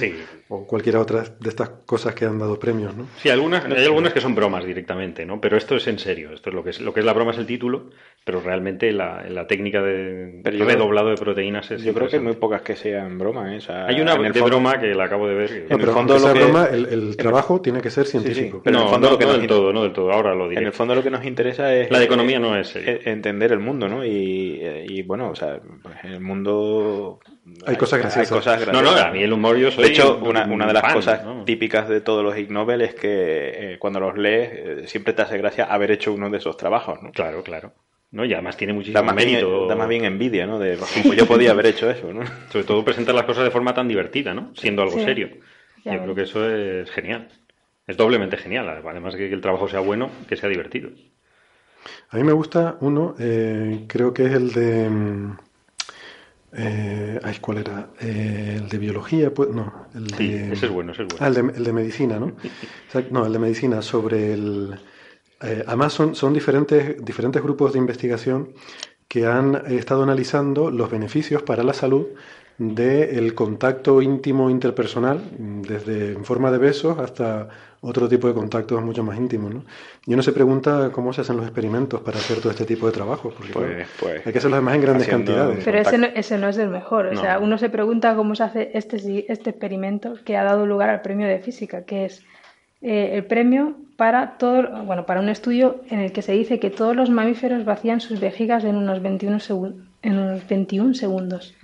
o 0.49 0.65
cualquiera 0.65 0.99
otra 0.99 1.23
de 1.39 1.49
estas 1.49 1.69
cosas 1.85 2.13
que 2.15 2.25
han 2.25 2.39
dado 2.39 2.59
premios, 2.59 2.95
¿no? 2.95 3.07
Sí, 3.17 3.29
algunas, 3.29 3.65
hay 3.65 3.85
algunas 3.85 4.13
que 4.13 4.21
son 4.21 4.35
bromas 4.35 4.65
directamente, 4.65 5.25
¿no? 5.25 5.39
Pero 5.41 5.57
esto 5.57 5.75
es 5.75 5.87
en 5.87 5.99
serio. 5.99 6.31
Esto 6.33 6.49
es 6.49 6.55
lo 6.55 6.63
que 6.63 6.69
es, 6.71 6.81
lo 6.81 6.93
que 6.93 6.99
es 6.99 7.05
la 7.05 7.13
broma 7.13 7.31
es 7.31 7.37
el 7.37 7.45
título, 7.45 7.89
pero 8.23 8.41
realmente 8.41 8.91
la, 8.91 9.23
la 9.27 9.47
técnica 9.47 9.81
de, 9.81 10.41
doblado 10.77 11.09
de 11.09 11.15
proteínas 11.15 11.69
es. 11.71 11.83
Yo 11.83 11.93
creo 11.93 12.07
que 12.07 12.17
hay 12.17 12.21
muy 12.21 12.33
pocas 12.33 12.61
que 12.61 12.75
sean 12.75 13.17
broma, 13.17 13.55
¿eh? 13.55 13.59
hay 13.69 13.99
una 14.01 14.15
de 14.15 14.41
broma 14.41 14.79
que 14.79 14.93
la 14.93 15.05
acabo 15.05 15.27
de 15.27 15.35
ver. 15.35 15.65
en 15.69 15.81
el 15.81 15.87
fondo 15.87 16.17
lo 16.17 16.33
que... 16.33 16.39
broma, 16.39 16.65
el, 16.65 17.17
trabajo 17.17 17.61
tiene 17.61 17.81
que 17.81 17.89
ser 17.89 18.05
científico. 18.05 18.61
pero 18.63 18.79
no, 18.79 18.97
no, 18.97 19.17
del 19.17 19.47
todo, 19.47 19.73
no 19.73 19.83
del 19.83 19.93
todo. 19.93 20.11
Ahora 20.11 20.35
lo 20.35 20.47
diré. 20.47 20.61
En 20.61 20.67
el 20.67 20.73
fondo 20.73 20.95
lo 20.95 21.03
que 21.03 21.09
nos 21.09 21.25
interesa 21.25 21.73
es... 21.73 21.88
La 21.89 21.99
de 21.99 22.05
economía 22.05 22.39
no 22.39 22.57
es... 22.57 22.75
Entender 22.75 23.51
el 23.51 23.59
mundo, 23.59 23.87
¿no? 23.87 24.05
Y, 24.05 25.03
bueno, 25.03 25.29
o 25.29 25.35
sea, 25.35 25.59
en 26.03 26.11
el 26.11 26.21
mundo... 26.21 27.19
Hay, 27.65 27.75
cosas 27.77 27.99
graciosas. 27.99 28.67
No, 28.67 28.81
no, 28.81 28.91
a 28.91 29.11
mí 29.11 29.23
el 29.23 29.33
humor 29.33 29.57
yo 29.57 29.71
soy 29.71 29.85
De 29.85 29.89
hecho, 29.89 30.17
una, 30.17 30.45
una 30.45 30.67
de 30.67 30.73
las 30.73 30.93
cosas 30.93 31.21
típicas 31.45 31.89
de 31.89 32.01
todos 32.01 32.23
los 32.23 32.37
Ig 32.37 32.51
Nobel 32.51 32.81
es 32.81 32.93
que 32.93 33.73
eh, 33.73 33.77
cuando 33.79 33.99
los 33.99 34.17
lees 34.17 34.51
eh, 34.53 34.87
siempre 34.87 35.13
te 35.13 35.23
hace 35.23 35.37
gracia 35.37 35.65
haber 35.65 35.91
hecho 35.91 36.13
uno 36.13 36.29
de 36.29 36.37
esos 36.37 36.57
trabajos, 36.57 37.01
¿no? 37.01 37.11
Claro, 37.11 37.41
claro. 37.43 37.73
¿no? 38.11 38.25
Y 38.25 38.33
además 38.33 38.57
tiene 38.57 38.73
muchísimo 38.73 39.03
da 39.03 39.13
mérito. 39.13 39.67
da 39.67 39.75
más 39.75 39.87
bien 39.87 40.05
envidia, 40.05 40.45
¿no? 40.45 40.59
De, 40.59 40.77
pues 40.77 41.17
yo 41.17 41.27
podía 41.27 41.51
haber 41.51 41.67
hecho 41.67 41.89
eso, 41.89 42.11
¿no? 42.11 42.21
Sobre 42.51 42.65
todo 42.65 42.83
presentar 42.83 43.15
las 43.15 43.25
cosas 43.25 43.43
de 43.43 43.51
forma 43.51 43.73
tan 43.73 43.87
divertida, 43.87 44.33
¿no? 44.33 44.51
Siendo 44.55 44.81
algo 44.81 44.99
serio. 44.99 45.29
yo 45.85 46.01
creo 46.03 46.15
que 46.15 46.23
eso 46.23 46.49
es 46.49 46.89
genial. 46.91 47.29
Es 47.87 47.97
doblemente 47.97 48.37
genial. 48.37 48.69
Además 48.69 49.13
de 49.13 49.29
que 49.29 49.33
el 49.33 49.41
trabajo 49.41 49.67
sea 49.67 49.79
bueno, 49.79 50.11
que 50.27 50.35
sea 50.35 50.49
divertido. 50.49 50.89
A 52.09 52.17
mí 52.17 52.23
me 52.23 52.33
gusta 52.33 52.77
uno, 52.81 53.15
eh, 53.19 53.85
creo 53.87 54.13
que 54.13 54.25
es 54.25 54.33
el 54.33 54.51
de... 54.51 54.89
Mm, 54.89 55.37
eh, 56.53 57.19
ay, 57.23 57.37
¿cuál 57.39 57.59
era? 57.59 57.89
Eh, 58.01 58.57
el 58.59 58.69
de 58.69 58.77
biología, 58.79 59.31
pues 59.33 59.49
no. 59.49 59.87
El 59.93 60.07
de, 60.07 60.53
ese 60.53 60.65
es 60.65 60.71
bueno, 60.71 60.93
ese 60.93 61.03
es 61.03 61.07
bueno. 61.09 61.23
Ah, 61.23 61.27
el 61.27 61.33
de, 61.35 61.57
el 61.57 61.63
de 61.63 61.73
medicina, 61.73 62.19
¿no? 62.19 62.33
no, 63.11 63.25
el 63.25 63.33
de 63.33 63.39
medicina 63.39 63.81
sobre 63.81 64.33
el... 64.33 64.79
Eh, 65.41 65.63
además 65.67 65.93
son, 65.93 66.15
son 66.15 66.33
diferentes, 66.33 67.03
diferentes 67.05 67.41
grupos 67.41 67.73
de 67.73 67.79
investigación 67.79 68.49
que 69.07 69.25
han 69.25 69.55
estado 69.67 70.03
analizando 70.03 70.69
los 70.69 70.89
beneficios 70.89 71.41
para 71.43 71.63
la 71.63 71.73
salud 71.73 72.07
del 72.59 73.33
contacto 73.33 74.01
íntimo 74.01 74.49
interpersonal, 74.49 75.21
desde 75.37 76.11
en 76.11 76.25
forma 76.25 76.51
de 76.51 76.57
besos 76.57 76.99
hasta 76.99 77.47
otro 77.81 78.09
tipo 78.09 78.27
de 78.27 78.33
contactos 78.33 78.81
mucho 78.83 79.03
más 79.03 79.17
íntimos. 79.17 79.53
¿no? 79.53 79.63
Y 80.05 80.13
uno 80.13 80.23
se 80.23 80.31
pregunta 80.31 80.91
cómo 80.91 81.13
se 81.13 81.21
hacen 81.21 81.37
los 81.37 81.45
experimentos 81.45 82.01
para 82.01 82.17
hacer 82.17 82.39
todo 82.39 82.51
este 82.51 82.65
tipo 82.65 82.85
de 82.85 82.91
trabajos, 82.91 83.33
porque 83.33 83.53
pues, 83.53 83.87
pues, 83.99 84.25
hay 84.25 84.31
que 84.33 84.39
hacerlos 84.39 84.57
además 84.57 84.75
en 84.75 84.81
grandes 84.81 85.07
cantidades. 85.07 85.63
Pero 85.63 85.79
ese 85.79 85.97
no, 85.97 86.07
ese 86.07 86.37
no, 86.37 86.49
es 86.49 86.57
el 86.57 86.69
mejor. 86.69 87.07
O 87.07 87.15
sea, 87.15 87.39
uno 87.39 87.57
se 87.57 87.69
pregunta 87.69 88.15
cómo 88.15 88.35
se 88.35 88.43
hace 88.43 88.71
este, 88.73 89.31
este 89.31 89.49
experimento 89.51 90.15
que 90.25 90.37
ha 90.37 90.43
dado 90.43 90.65
lugar 90.65 90.89
al 90.89 91.01
premio 91.01 91.27
de 91.27 91.39
física, 91.39 91.83
que 91.83 92.05
es 92.05 92.23
eh, 92.81 93.11
el 93.13 93.25
premio 93.25 93.75
para 93.97 94.37
todo, 94.37 94.83
bueno, 94.85 95.05
para 95.05 95.19
un 95.19 95.29
estudio 95.29 95.81
en 95.89 95.99
el 95.99 96.11
que 96.11 96.21
se 96.21 96.31
dice 96.33 96.59
que 96.59 96.69
todos 96.69 96.95
los 96.95 97.09
mamíferos 97.09 97.65
vacían 97.65 97.99
sus 97.99 98.19
vejigas 98.19 98.63
en 98.63 98.75
unos 98.75 99.01
21 99.01 99.39
segundos 99.39 99.88
en 100.01 100.17
unos 100.17 100.47
21 100.47 100.93
segundos. 100.93 101.55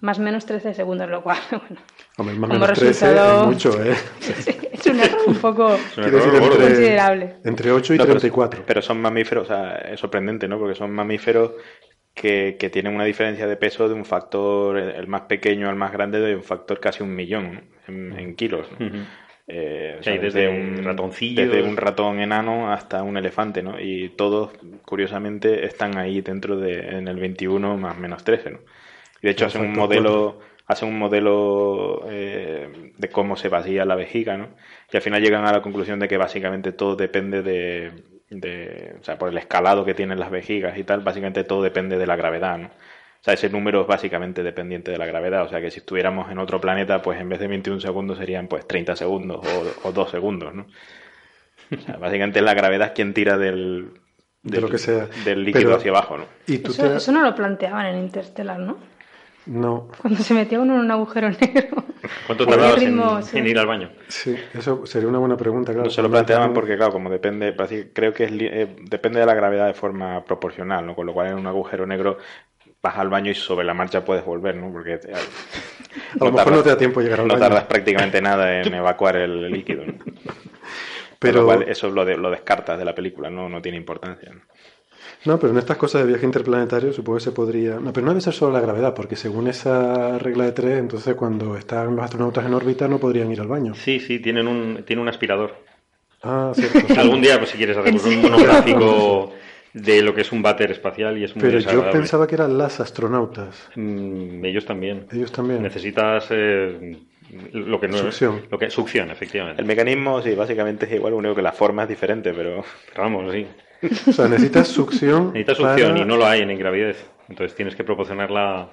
Más 0.00 0.18
o 0.18 0.22
menos 0.22 0.46
13 0.46 0.74
segundos, 0.74 1.08
lo 1.10 1.22
cual, 1.22 1.38
bueno. 1.50 1.82
Hombre, 2.16 2.34
más 2.36 2.50
o 2.50 2.52
menos 2.54 2.78
13 2.78 3.14
es 3.14 3.46
mucho, 3.46 3.82
¿eh? 3.82 3.94
es 4.72 4.86
un 4.86 5.00
error 5.00 5.20
un 5.26 5.36
poco 5.36 5.76
considerable. 5.94 7.36
Entre 7.44 7.70
8 7.70 7.94
y 7.94 7.98
34. 7.98 8.64
Pero, 8.66 8.82
son 8.82 9.00
mamíferos, 9.00 9.44
o 9.44 9.48
sea, 9.48 9.76
es 9.76 10.00
sorprendente, 10.00 10.46
¿no? 10.48 10.58
Porque 10.58 10.74
son 10.74 10.92
mamíferos 10.92 11.52
que, 12.14 12.56
que, 12.58 12.70
tienen 12.70 12.94
una 12.94 13.04
diferencia 13.04 13.46
de 13.46 13.56
peso 13.56 13.88
de 13.88 13.94
un 13.94 14.04
factor, 14.04 14.76
el 14.76 15.06
más 15.06 15.22
pequeño 15.22 15.68
al 15.68 15.76
más 15.76 15.92
grande, 15.92 16.20
de 16.20 16.36
un 16.36 16.42
factor 16.42 16.78
casi 16.78 17.02
un 17.02 17.14
millón 17.14 17.64
en, 17.88 18.36
kilos. 18.36 18.66
¿no? 18.78 19.06
Eh, 19.48 19.98
desde, 20.02 20.48
un 20.48 20.84
ratoncillo. 20.84 21.42
Desde 21.42 21.62
un 21.62 21.76
ratón 21.76 22.20
enano 22.20 22.72
hasta 22.72 23.02
un 23.02 23.16
elefante, 23.16 23.62
¿no? 23.62 23.80
Y 23.80 24.10
todos, 24.10 24.52
curiosamente, 24.84 25.66
están 25.66 25.98
ahí 25.98 26.20
dentro 26.20 26.56
de, 26.56 26.96
en 26.96 27.08
el 27.08 27.16
21 27.16 27.76
más 27.76 27.98
menos 27.98 28.22
13, 28.24 28.50
¿no? 28.50 28.58
Y 29.20 29.26
de 29.26 29.30
hecho 29.30 29.46
hacen 29.46 29.62
un 29.62 29.72
modelo, 29.72 30.40
hacen 30.66 30.88
un 30.88 30.98
modelo 30.98 32.06
eh, 32.08 32.92
de 32.96 33.08
cómo 33.08 33.36
se 33.36 33.48
vacía 33.48 33.84
la 33.84 33.96
vejiga, 33.96 34.36
¿no? 34.36 34.50
Y 34.92 34.96
al 34.96 35.02
final 35.02 35.22
llegan 35.22 35.44
a 35.44 35.52
la 35.52 35.62
conclusión 35.62 35.98
de 35.98 36.08
que 36.08 36.16
básicamente 36.16 36.72
todo 36.72 36.94
depende 36.94 37.42
de, 37.42 37.92
de, 38.30 38.96
o 39.00 39.04
sea, 39.04 39.18
por 39.18 39.28
el 39.28 39.38
escalado 39.38 39.84
que 39.84 39.94
tienen 39.94 40.20
las 40.20 40.30
vejigas 40.30 40.78
y 40.78 40.84
tal, 40.84 41.00
básicamente 41.00 41.44
todo 41.44 41.62
depende 41.62 41.98
de 41.98 42.06
la 42.06 42.16
gravedad, 42.16 42.58
¿no? 42.58 42.70
O 43.22 43.24
sea, 43.24 43.34
ese 43.34 43.48
número 43.48 43.82
es 43.82 43.86
básicamente 43.86 44.42
dependiente 44.42 44.90
de 44.90 44.98
la 44.98 45.06
gravedad. 45.06 45.44
O 45.44 45.48
sea, 45.48 45.60
que 45.60 45.70
si 45.70 45.78
estuviéramos 45.78 46.28
en 46.32 46.38
otro 46.38 46.60
planeta, 46.60 47.00
pues 47.00 47.20
en 47.20 47.28
vez 47.28 47.38
de 47.38 47.46
21 47.46 47.78
segundos 47.78 48.18
serían 48.18 48.48
pues 48.48 48.66
30 48.66 48.96
segundos 48.96 49.46
o, 49.84 49.92
2 49.92 50.10
segundos, 50.10 50.52
¿no? 50.52 50.66
O 51.70 51.80
sea, 51.80 51.98
básicamente 51.98 52.42
la 52.42 52.52
gravedad 52.52 52.88
es 52.88 52.94
quien 52.94 53.14
tira 53.14 53.38
del, 53.38 53.92
de 54.42 54.60
lo 54.60 54.68
que 54.68 54.78
sea. 54.78 55.06
del 55.24 55.44
líquido 55.44 55.76
hacia 55.76 55.92
abajo, 55.92 56.18
¿no? 56.18 56.26
eso, 56.48 57.12
no 57.12 57.22
lo 57.22 57.32
planteaban 57.32 57.86
en 57.86 57.98
Interstellar, 57.98 58.58
¿no? 58.58 58.76
No. 59.46 59.88
Cuando 60.00 60.20
se 60.20 60.34
metía 60.34 60.60
uno 60.60 60.74
en 60.74 60.80
un 60.80 60.90
agujero 60.90 61.30
negro. 61.30 61.84
¿Cuánto 62.26 62.46
tardabas 62.48 63.32
en, 63.34 63.46
ir 63.46 63.58
al 63.58 63.66
baño? 63.66 63.90
Sí, 64.08 64.36
eso 64.52 64.84
sería 64.84 65.08
una 65.08 65.18
buena 65.18 65.36
pregunta, 65.36 65.72
claro. 65.72 65.84
No 65.84 65.90
se 65.90 66.02
lo 66.02 66.10
planteaban 66.10 66.52
porque, 66.52 66.76
claro, 66.76 66.92
como 66.92 67.08
depende, 67.08 67.54
creo 67.92 68.12
que 68.12 68.24
eh, 68.24 68.76
depende 68.82 69.20
de 69.20 69.26
la 69.26 69.34
gravedad 69.34 69.66
de 69.66 69.74
forma 69.74 70.24
proporcional, 70.24 70.86
¿no? 70.86 70.94
Con 70.94 71.06
lo 71.06 71.12
cual 71.12 71.28
en 71.28 71.38
un 71.38 71.46
agujero 71.46 71.86
negro 71.86 72.18
vas 72.82 72.98
al 72.98 73.08
baño 73.08 73.30
y 73.30 73.34
sobre 73.34 73.64
la 73.64 73.74
marcha 73.74 74.04
puedes 74.04 74.24
volver, 74.24 74.56
¿no? 74.56 74.72
Porque 74.72 74.94
a 76.20 76.24
lo 76.24 76.32
mejor 76.32 76.52
no 76.52 76.62
te 76.62 76.70
da 76.70 76.76
tiempo 76.76 77.00
llegar 77.00 77.20
al 77.20 77.28
baño. 77.28 77.38
No 77.38 77.46
tardas 77.46 77.64
prácticamente 77.64 78.20
nada 78.20 78.60
en 78.60 78.74
evacuar 78.74 79.16
el 79.16 79.50
líquido. 79.50 79.86
¿no? 79.86 79.94
Pero 81.18 81.62
eso 81.62 81.88
lo, 81.88 82.04
lo 82.04 82.30
descartas 82.30 82.78
de 82.78 82.84
la 82.84 82.94
película, 82.94 83.30
no, 83.30 83.48
no 83.48 83.62
tiene 83.62 83.78
importancia. 83.78 84.32
¿no? 85.24 85.38
pero 85.38 85.52
en 85.52 85.58
estas 85.60 85.76
cosas 85.76 86.02
de 86.02 86.08
viaje 86.08 86.26
interplanetario 86.26 86.92
supongo 86.92 87.18
que 87.18 87.24
se 87.24 87.30
podría... 87.30 87.78
No, 87.78 87.92
pero 87.92 88.04
no 88.04 88.10
debe 88.10 88.20
ser 88.20 88.32
solo 88.32 88.52
la 88.52 88.60
gravedad, 88.60 88.92
porque 88.92 89.14
según 89.14 89.46
esa 89.46 90.18
regla 90.18 90.46
de 90.46 90.52
tres, 90.52 90.78
entonces 90.80 91.14
cuando 91.14 91.56
están 91.56 91.94
los 91.94 92.04
astronautas 92.04 92.44
en 92.44 92.54
órbita 92.54 92.88
no 92.88 92.98
podrían 92.98 93.30
ir 93.30 93.40
al 93.40 93.46
baño. 93.46 93.72
Sí, 93.76 94.00
sí, 94.00 94.18
tienen 94.18 94.48
un, 94.48 94.82
tiene 94.84 95.00
un 95.00 95.08
aspirador. 95.08 95.54
Ah, 96.24 96.50
cierto. 96.56 96.80
Algún 97.00 97.20
día, 97.20 97.38
pues 97.38 97.50
si 97.50 97.56
quieres 97.56 97.76
hacer 97.76 97.94
un 97.94 98.22
monográfico 98.22 99.32
de 99.72 100.02
lo 100.02 100.14
que 100.14 100.20
es 100.20 100.32
un 100.32 100.42
váter 100.42 100.70
espacial 100.70 101.16
y 101.18 101.24
es 101.24 101.34
muy 101.34 101.42
Pero 101.42 101.58
yo 101.58 101.90
pensaba 101.90 102.26
que 102.26 102.34
eran 102.34 102.58
las 102.58 102.80
astronautas. 102.80 103.70
Mm, 103.74 104.44
ellos 104.44 104.66
también. 104.66 105.06
Ellos 105.12 105.32
también. 105.32 105.62
Necesitas 105.62 106.26
eh, 106.30 106.98
lo 107.52 107.80
que 107.80 107.88
no 107.88 107.98
succión. 107.98 108.42
lo 108.50 108.58
que 108.58 108.70
succión, 108.70 109.10
efectivamente. 109.10 109.60
El 109.62 109.66
mecanismo 109.66 110.20
sí, 110.20 110.34
básicamente 110.34 110.86
es 110.86 110.92
igual, 110.92 111.14
único 111.14 111.34
que 111.34 111.42
la 111.42 111.52
forma 111.52 111.84
es 111.84 111.88
diferente, 111.88 112.32
pero, 112.34 112.64
vamos, 112.96 113.32
sí. 113.32 113.46
O 114.08 114.12
sea, 114.12 114.28
necesitas 114.28 114.68
succión. 114.68 115.26
Necesitas 115.32 115.56
succión 115.56 115.92
para- 115.92 116.02
y 116.02 116.06
no 116.06 116.16
lo 116.16 116.26
hay 116.26 116.40
en 116.42 116.50
ingravidez. 116.50 117.04
Entonces 117.28 117.56
tienes 117.56 117.74
que 117.74 117.82
proporcionarla 117.84 118.68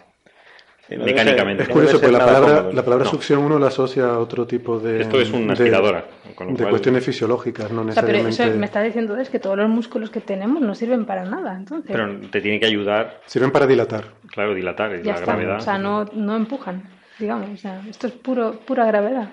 Sí, 0.90 0.98
no 0.98 1.06
mecánicamente. 1.06 1.64
Es 1.64 1.70
No 1.70 1.76
debe 1.76 1.86
curioso, 1.88 2.00
ser 2.00 2.10
porque 2.10 2.18
la 2.18 2.26
palabra, 2.26 2.58
cómodo. 2.58 2.74
la 2.74 2.84
palabra 2.84 3.06
No. 3.06 3.12
succión 3.12 3.44
uno 3.44 3.60
la 3.60 3.68
asocia 3.68 4.06
a 4.06 4.18
otro 4.20 4.48
tipo 4.48 4.80
de. 4.80 5.02
Esto 5.02 5.22
es 5.22 5.30
una 5.32 5.48
de- 5.48 5.54
aspiradora, 5.54 6.06
con 6.34 6.48
lo 6.48 6.54
de 6.54 6.58
cual- 6.58 6.70
cuestiones 6.72 7.06
fisiológicas, 7.06 7.72
no 7.72 7.82
O 7.84 7.92
sea, 7.92 8.02
pero 8.04 8.18
necesariamente. 8.18 8.44
eso 8.44 8.60
me 8.60 8.66
está 8.66 8.82
diciendo 8.82 9.16
es 9.18 9.30
que 9.30 9.38
todos 9.40 9.56
los 9.58 9.70
músculos 9.70 10.10
que 10.10 10.20
tenemos 10.20 10.62
no 10.64 10.74
sirven 10.74 11.06
para 11.06 11.26
nada, 11.26 11.56
entonces. 11.56 11.92
Pero 11.92 12.10
te 12.32 12.42
tiene 12.42 12.60
que 12.60 12.66
ayudar, 12.66 13.22
Sirven 13.28 13.52
para 13.52 13.68
dilatar. 13.68 14.06
claro, 14.32 14.56
dilatar 14.56 14.96
y 14.96 15.04
ya 15.04 15.14
la 15.14 15.20
está. 15.20 15.26
gravedad. 15.34 15.58
O 15.58 15.62
sea, 15.62 15.78
no, 15.78 16.06
no 16.14 16.36
empujan, 16.36 16.82
digamos. 17.20 17.50
O 17.54 17.58
sea, 17.58 17.84
esto 17.88 18.08
es 18.08 18.14
puro, 18.14 18.54
pura 18.66 18.86
gravedad. 18.86 19.30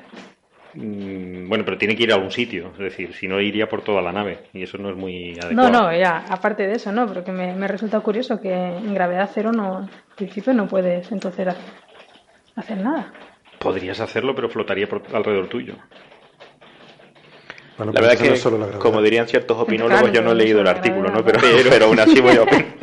Mm, 0.77 1.49
Bueno, 1.49 1.65
pero 1.65 1.79
tiene 1.79 1.97
que 1.97 2.03
ir 2.03 2.13
a 2.13 2.17
algún 2.17 2.31
sitio, 2.31 2.71
es 2.73 2.79
decir, 2.79 3.15
si 3.15 3.27
no 3.29 3.41
iría 3.41 3.69
por 3.69 3.83
toda 3.83 4.03
la 4.03 4.13
nave 4.13 4.41
y 4.53 4.63
eso 4.65 4.77
no 4.79 4.91
es 4.91 4.97
muy 4.97 5.33
No, 5.35 5.47
adecuado. 5.47 5.71
no, 5.71 5.97
ya, 5.97 6.25
aparte 6.29 6.67
de 6.67 6.75
eso, 6.75 6.93
no, 6.93 7.07
pero 7.07 7.25
que 7.25 7.33
me, 7.33 7.55
me 7.55 7.67
resulta 7.69 8.01
curioso 8.01 8.41
que 8.41 8.53
en 8.53 8.93
gravedad 8.95 9.31
cero 9.33 9.53
no, 9.53 9.81
en 9.81 9.89
principio 10.17 10.53
no 10.53 10.67
puedes 10.69 11.11
entonces 11.13 11.47
hacer, 11.49 11.63
hacer 12.57 12.79
nada. 12.79 13.13
Podrías 13.59 14.01
hacerlo, 14.01 14.35
pero 14.35 14.49
flotaría 14.51 14.87
por 14.89 15.03
alrededor 15.15 15.49
tuyo. 15.49 15.75
Bueno, 17.79 17.93
La 17.93 18.01
verdad 18.01 18.19
no 18.19 18.25
que, 18.33 18.37
solo 18.37 18.57
la 18.59 18.67
gravedad. 18.67 18.83
como 18.83 19.03
dirían 19.03 19.27
ciertos 19.29 19.57
opinólogos, 19.59 20.01
Claro, 20.01 20.15
yo 20.15 20.23
no 20.23 20.33
he 20.33 20.35
leído 20.35 20.61
el 20.61 20.67
artículo, 20.69 21.11
¿no? 21.11 21.25
Pero, 21.25 21.39
pero 21.71 21.87
aún 21.87 21.99
así 22.01 22.21
voy 22.21 22.37
a 22.37 22.43
opinar. 22.43 22.65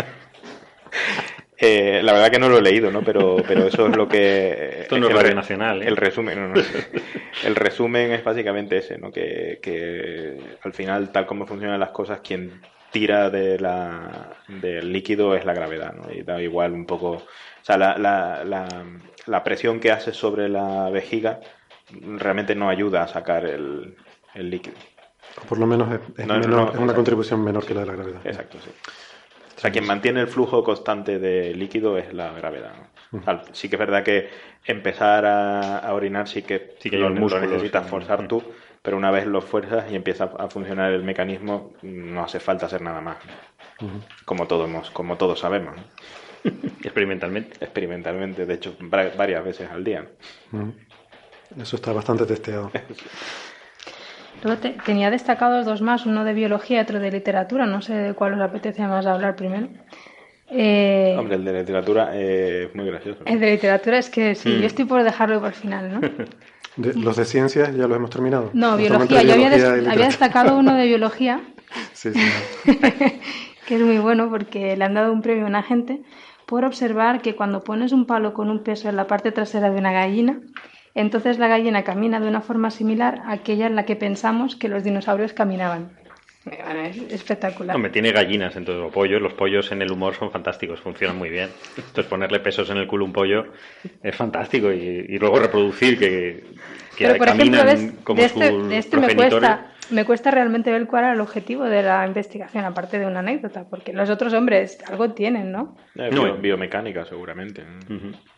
Eh, 1.66 2.02
la 2.04 2.12
verdad 2.14 2.30
que 2.30 2.40
no 2.40 2.50
lo 2.50 2.58
he 2.58 2.62
leído, 2.62 2.92
¿no? 2.92 3.02
Pero, 3.04 3.38
pero 3.48 3.68
eso 3.68 3.88
es 3.88 3.96
lo 3.96 4.08
que... 4.08 4.78
Esto 4.82 5.00
no 5.00 5.08
es 5.08 5.14
Radio 5.14 5.34
Nacional, 5.36 5.82
¿eh? 5.82 5.88
El 5.88 5.96
resumen, 5.98 6.38
no, 6.40 6.48
no. 6.50 6.62
El 7.46 7.56
resumen 7.56 8.12
es 8.12 8.24
básicamente 8.24 8.78
ese, 8.78 8.98
¿no? 8.98 9.12
Que, 9.12 9.60
que 9.62 10.38
al 10.62 10.74
final, 10.74 11.12
tal 11.12 11.26
como 11.26 11.46
funcionan 11.48 11.80
las 11.80 11.92
cosas, 11.92 12.20
quien 12.20 12.62
tira 12.92 13.30
de 13.30 13.60
la, 13.60 14.34
del 14.48 14.92
líquido 14.92 15.36
es 15.36 15.46
la 15.46 15.54
gravedad, 15.54 15.94
¿no? 15.94 16.12
Y 16.14 16.22
da 16.24 16.42
igual 16.42 16.74
un 16.74 16.86
poco... 16.86 17.12
O 17.12 17.66
sea, 17.66 17.78
la, 17.78 17.98
la, 17.98 18.44
la, 18.44 18.68
la 19.26 19.44
presión 19.44 19.80
que 19.80 19.92
hace 19.92 20.12
sobre 20.12 20.50
la 20.50 20.90
vejiga 20.90 21.40
realmente 22.18 22.56
no 22.56 22.70
ayuda 22.70 23.04
a 23.04 23.08
sacar 23.08 23.46
el, 23.46 23.96
el 24.36 24.50
líquido. 24.50 24.76
O 25.42 25.48
por 25.48 25.58
lo 25.60 25.66
menos 25.66 25.92
es, 25.94 26.00
es 26.20 26.28
No, 26.28 26.38
no, 26.38 26.42
menor- 26.42 26.50
no, 26.66 26.72
es 26.74 26.78
una 26.80 26.94
contribución 26.94 27.42
menor 27.44 27.66
que 27.66 27.74
la 27.74 27.82
de 27.82 27.88
la 27.88 27.94
gravedad. 27.94 28.22
Exacto, 28.26 28.58
sí. 28.64 28.70
O 29.64 29.66
sea, 29.66 29.72
quien 29.72 29.86
mantiene 29.88 30.20
el 30.20 30.28
flujo 30.28 30.62
constante 30.62 31.20
de 31.20 31.56
líquido 31.56 31.98
es 31.98 32.14
la 32.14 32.34
gravedad. 32.34 32.74
¿no? 33.12 33.20
O 33.22 33.24
sea, 33.24 33.44
sí 33.54 33.70
que 33.70 33.78
es 33.78 33.80
verdad 33.80 34.04
que 34.04 34.30
empezar 34.66 35.26
a, 35.26 35.78
a 35.80 35.94
orinar 35.94 36.28
sí 36.28 36.42
que, 36.42 36.76
Sí 36.80 36.90
que 36.90 36.98
los 36.98 37.12
músculos 37.12 37.32
lo 37.46 37.48
necesitas 37.52 37.88
forzar 37.90 38.28
tú, 38.28 38.44
pero 38.82 38.98
una 38.98 39.10
vez 39.10 39.26
los 39.26 39.46
fuerzas 39.46 39.90
y 39.90 39.96
empieza 39.96 40.26
a 40.38 40.50
funcionar 40.50 40.92
el 40.92 41.04
mecanismo, 41.04 41.72
no 41.82 42.24
hace 42.26 42.42
falta 42.42 42.66
hacer 42.66 42.82
nada 42.82 43.00
más. 43.00 43.16
Como 44.26 44.48
todos, 44.48 44.68
hemos- 44.68 44.92
como 44.92 45.16
todos 45.16 45.40
sabemos, 45.40 45.76
¿no? 45.78 45.84
Experimentalmente. 46.84 47.64
experimentalmente, 47.64 48.46
de 48.46 48.54
hecho, 48.56 48.76
va- 48.94 49.12
varias 49.16 49.46
veces 49.46 49.70
al 49.72 49.86
día. 49.86 50.06
Eso 51.58 51.78
está 51.78 51.94
bastante 51.94 52.26
testeado. 52.26 52.70
Luego 54.44 54.60
te- 54.62 54.76
tenía 54.86 55.10
destacados 55.10 55.66
dos 55.66 55.82
más, 55.82 56.06
uno 56.06 56.24
de 56.26 56.34
biología 56.34 56.78
y 56.80 56.82
otro 56.82 57.00
de 57.00 57.12
literatura, 57.12 57.66
no 57.66 57.82
sé 57.82 57.94
de 57.94 58.14
cuál 58.14 58.34
os 58.34 58.42
apetece 58.42 58.82
más 58.88 59.06
hablar 59.06 59.36
primero. 59.36 59.70
Eh, 60.52 61.16
Hombre, 61.18 61.36
el 61.36 61.46
de 61.46 61.54
literatura 61.54 62.12
eh, 62.14 62.66
es 62.70 62.76
muy 62.76 62.86
gracioso. 62.86 63.22
¿no? 63.26 63.32
el 63.32 63.40
de 63.40 63.52
literatura 63.52 63.98
es 63.98 64.10
que 64.10 64.36
sí, 64.36 64.50
Mm. 64.50 64.60
yo 64.62 64.68
estoy 64.68 64.86
por 64.86 65.04
dejarlo 65.04 65.38
para 65.38 65.48
el 65.50 65.54
final, 65.56 65.92
¿no? 65.94 66.02
De- 66.76 66.94
los 66.96 67.16
de 67.18 67.26
ciencias 67.26 67.76
ya 67.76 67.88
los 67.88 67.96
hemos 67.98 68.10
terminado. 68.10 68.50
No, 68.54 68.76
biología. 68.78 69.22
Yo 69.22 69.34
había, 69.34 69.50
biología 69.50 69.92
había 69.92 70.06
destacado 70.08 70.58
uno 70.58 70.74
de 70.76 70.88
biología, 70.88 71.40
Sí, 71.94 72.10
sí. 72.14 72.20
que 73.68 73.76
es 73.76 73.82
muy 73.82 74.00
bueno 74.00 74.30
porque 74.30 74.76
le 74.76 74.84
han 74.84 74.94
dado 74.96 75.14
un 75.14 75.22
premio 75.22 75.46
a 75.46 75.48
una 75.50 75.62
gente 75.64 76.02
por 76.48 76.66
observar 76.66 77.22
que 77.22 77.36
cuando 77.36 77.64
pones 77.64 77.92
un 77.94 78.06
palo 78.06 78.34
con 78.34 78.50
un 78.50 78.64
peso 78.64 78.90
en 78.90 78.96
la 78.96 79.06
parte 79.08 79.32
trasera 79.32 79.70
de 79.70 79.78
una 79.78 79.92
gallina, 79.92 80.40
entonces 80.96 81.40
la 81.40 81.48
gallina 81.48 81.84
camina 81.84 82.20
de 82.20 82.28
una 82.28 82.42
forma 82.42 82.70
similar 82.70 83.22
a 83.26 83.34
aquella 83.34 83.68
en 83.68 83.76
la 83.76 83.86
que 83.86 83.96
pensamos 83.96 84.56
que 84.56 84.70
los 84.70 84.84
dinosaurios 84.84 85.34
caminaban. 85.34 85.92
Bueno, 86.46 86.82
es 86.82 86.98
espectacular. 87.10 87.74
Hombre, 87.74 87.92
tiene 87.92 88.12
gallinas 88.12 88.56
en 88.58 88.66
todo 88.66 88.90
pollos. 88.90 89.22
Los 89.22 89.34
pollos 89.34 89.72
en 89.72 89.82
el 89.82 89.92
humor 89.92 90.14
son 90.16 90.30
fantásticos, 90.30 90.82
funcionan 90.82 91.18
muy 91.18 91.30
bien. 91.30 91.50
Entonces 91.78 92.06
ponerle 92.06 92.42
pesos 92.42 92.70
en 92.70 92.78
el 92.78 92.88
culo 92.88 93.06
a 93.06 93.08
un 93.08 93.14
pollo 93.14 93.46
es 94.02 94.16
fantástico 94.16 94.72
y, 94.72 95.06
y 95.08 95.20
luego 95.20 95.40
reproducir 95.40 95.98
que, 95.98 96.44
que 96.98 97.06
Pero 97.06 97.18
por 97.18 97.28
ejemplo, 97.30 97.60
caminan 97.60 97.66
¿ves? 97.66 97.94
como 98.04 98.20
de 98.20 98.26
este, 98.26 98.50
sus 98.50 98.70
de 98.70 98.78
este 98.78 98.98
me 98.98 99.16
cuesta, 99.16 99.73
me 99.92 100.06
cuesta 100.06 100.32
realmente 100.32 100.72
ver 100.72 100.88
cuál 100.88 101.04
era 101.06 101.14
el 101.14 101.22
objetivo 101.22 101.66
de 101.66 101.84
la 101.84 102.06
investigación, 102.08 102.66
aparte 102.66 103.00
de 103.00 103.06
una 103.06 103.20
anécdota, 103.20 103.66
porque 103.70 103.94
los 103.94 104.10
otros 104.10 104.34
hombres 104.34 104.78
algo 104.88 105.12
tienen, 105.12 105.52
¿no? 105.52 105.76
Eh, 105.96 106.10
No, 106.12 106.24
bio- 106.24 106.36
eh. 106.36 106.40
biomecánica, 106.42 107.06
seguramente. 107.06 107.64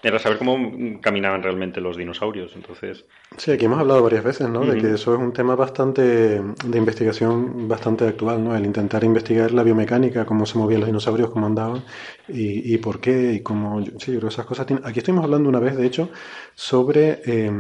Era 0.04 0.20
saber 0.20 0.38
cómo 0.38 1.00
caminaban 1.02 1.42
realmente 1.44 1.82
los 1.82 1.98
dinosaurios. 1.98 2.54
Entonces, 2.56 3.06
Sí, 3.38 3.52
aquí 3.52 3.66
hemos 3.66 3.80
hablado 3.80 4.02
varias 4.04 4.24
veces, 4.24 4.48
¿no? 4.50 4.62
De 4.66 4.78
que 4.80 4.94
eso 4.94 5.14
es 5.14 5.20
un 5.20 5.34
tema 5.34 5.56
bastante 5.56 6.02
de 6.42 6.78
investigación 6.78 7.68
bastante 7.68 8.08
actual, 8.08 8.44
¿no? 8.44 8.56
El 8.56 8.66
intentar 8.66 9.04
investigar 9.04 9.52
la 9.52 9.64
biomecánica, 9.64 10.26
cómo 10.26 10.46
se 10.46 10.58
movían 10.58 10.82
los 10.82 10.88
dinosaurios, 10.88 11.32
cómo 11.32 11.46
andaban 11.46 11.82
y, 12.28 12.74
y 12.74 12.78
por 12.78 13.00
qué 13.00 13.34
y 13.34 13.40
cómo. 13.42 13.84
Sí, 13.84 14.12
yo 14.12 14.20
creo 14.20 14.22
que 14.22 14.28
esas 14.28 14.46
cosas. 14.46 14.66
tienen- 14.66 14.86
Aquí 14.86 15.00
estuvimos 15.00 15.24
hablando 15.26 15.50
una 15.50 15.60
vez, 15.60 15.76
de 15.78 15.86
hecho, 15.86 16.10
sobre 16.56 17.22
eh, 17.26 17.52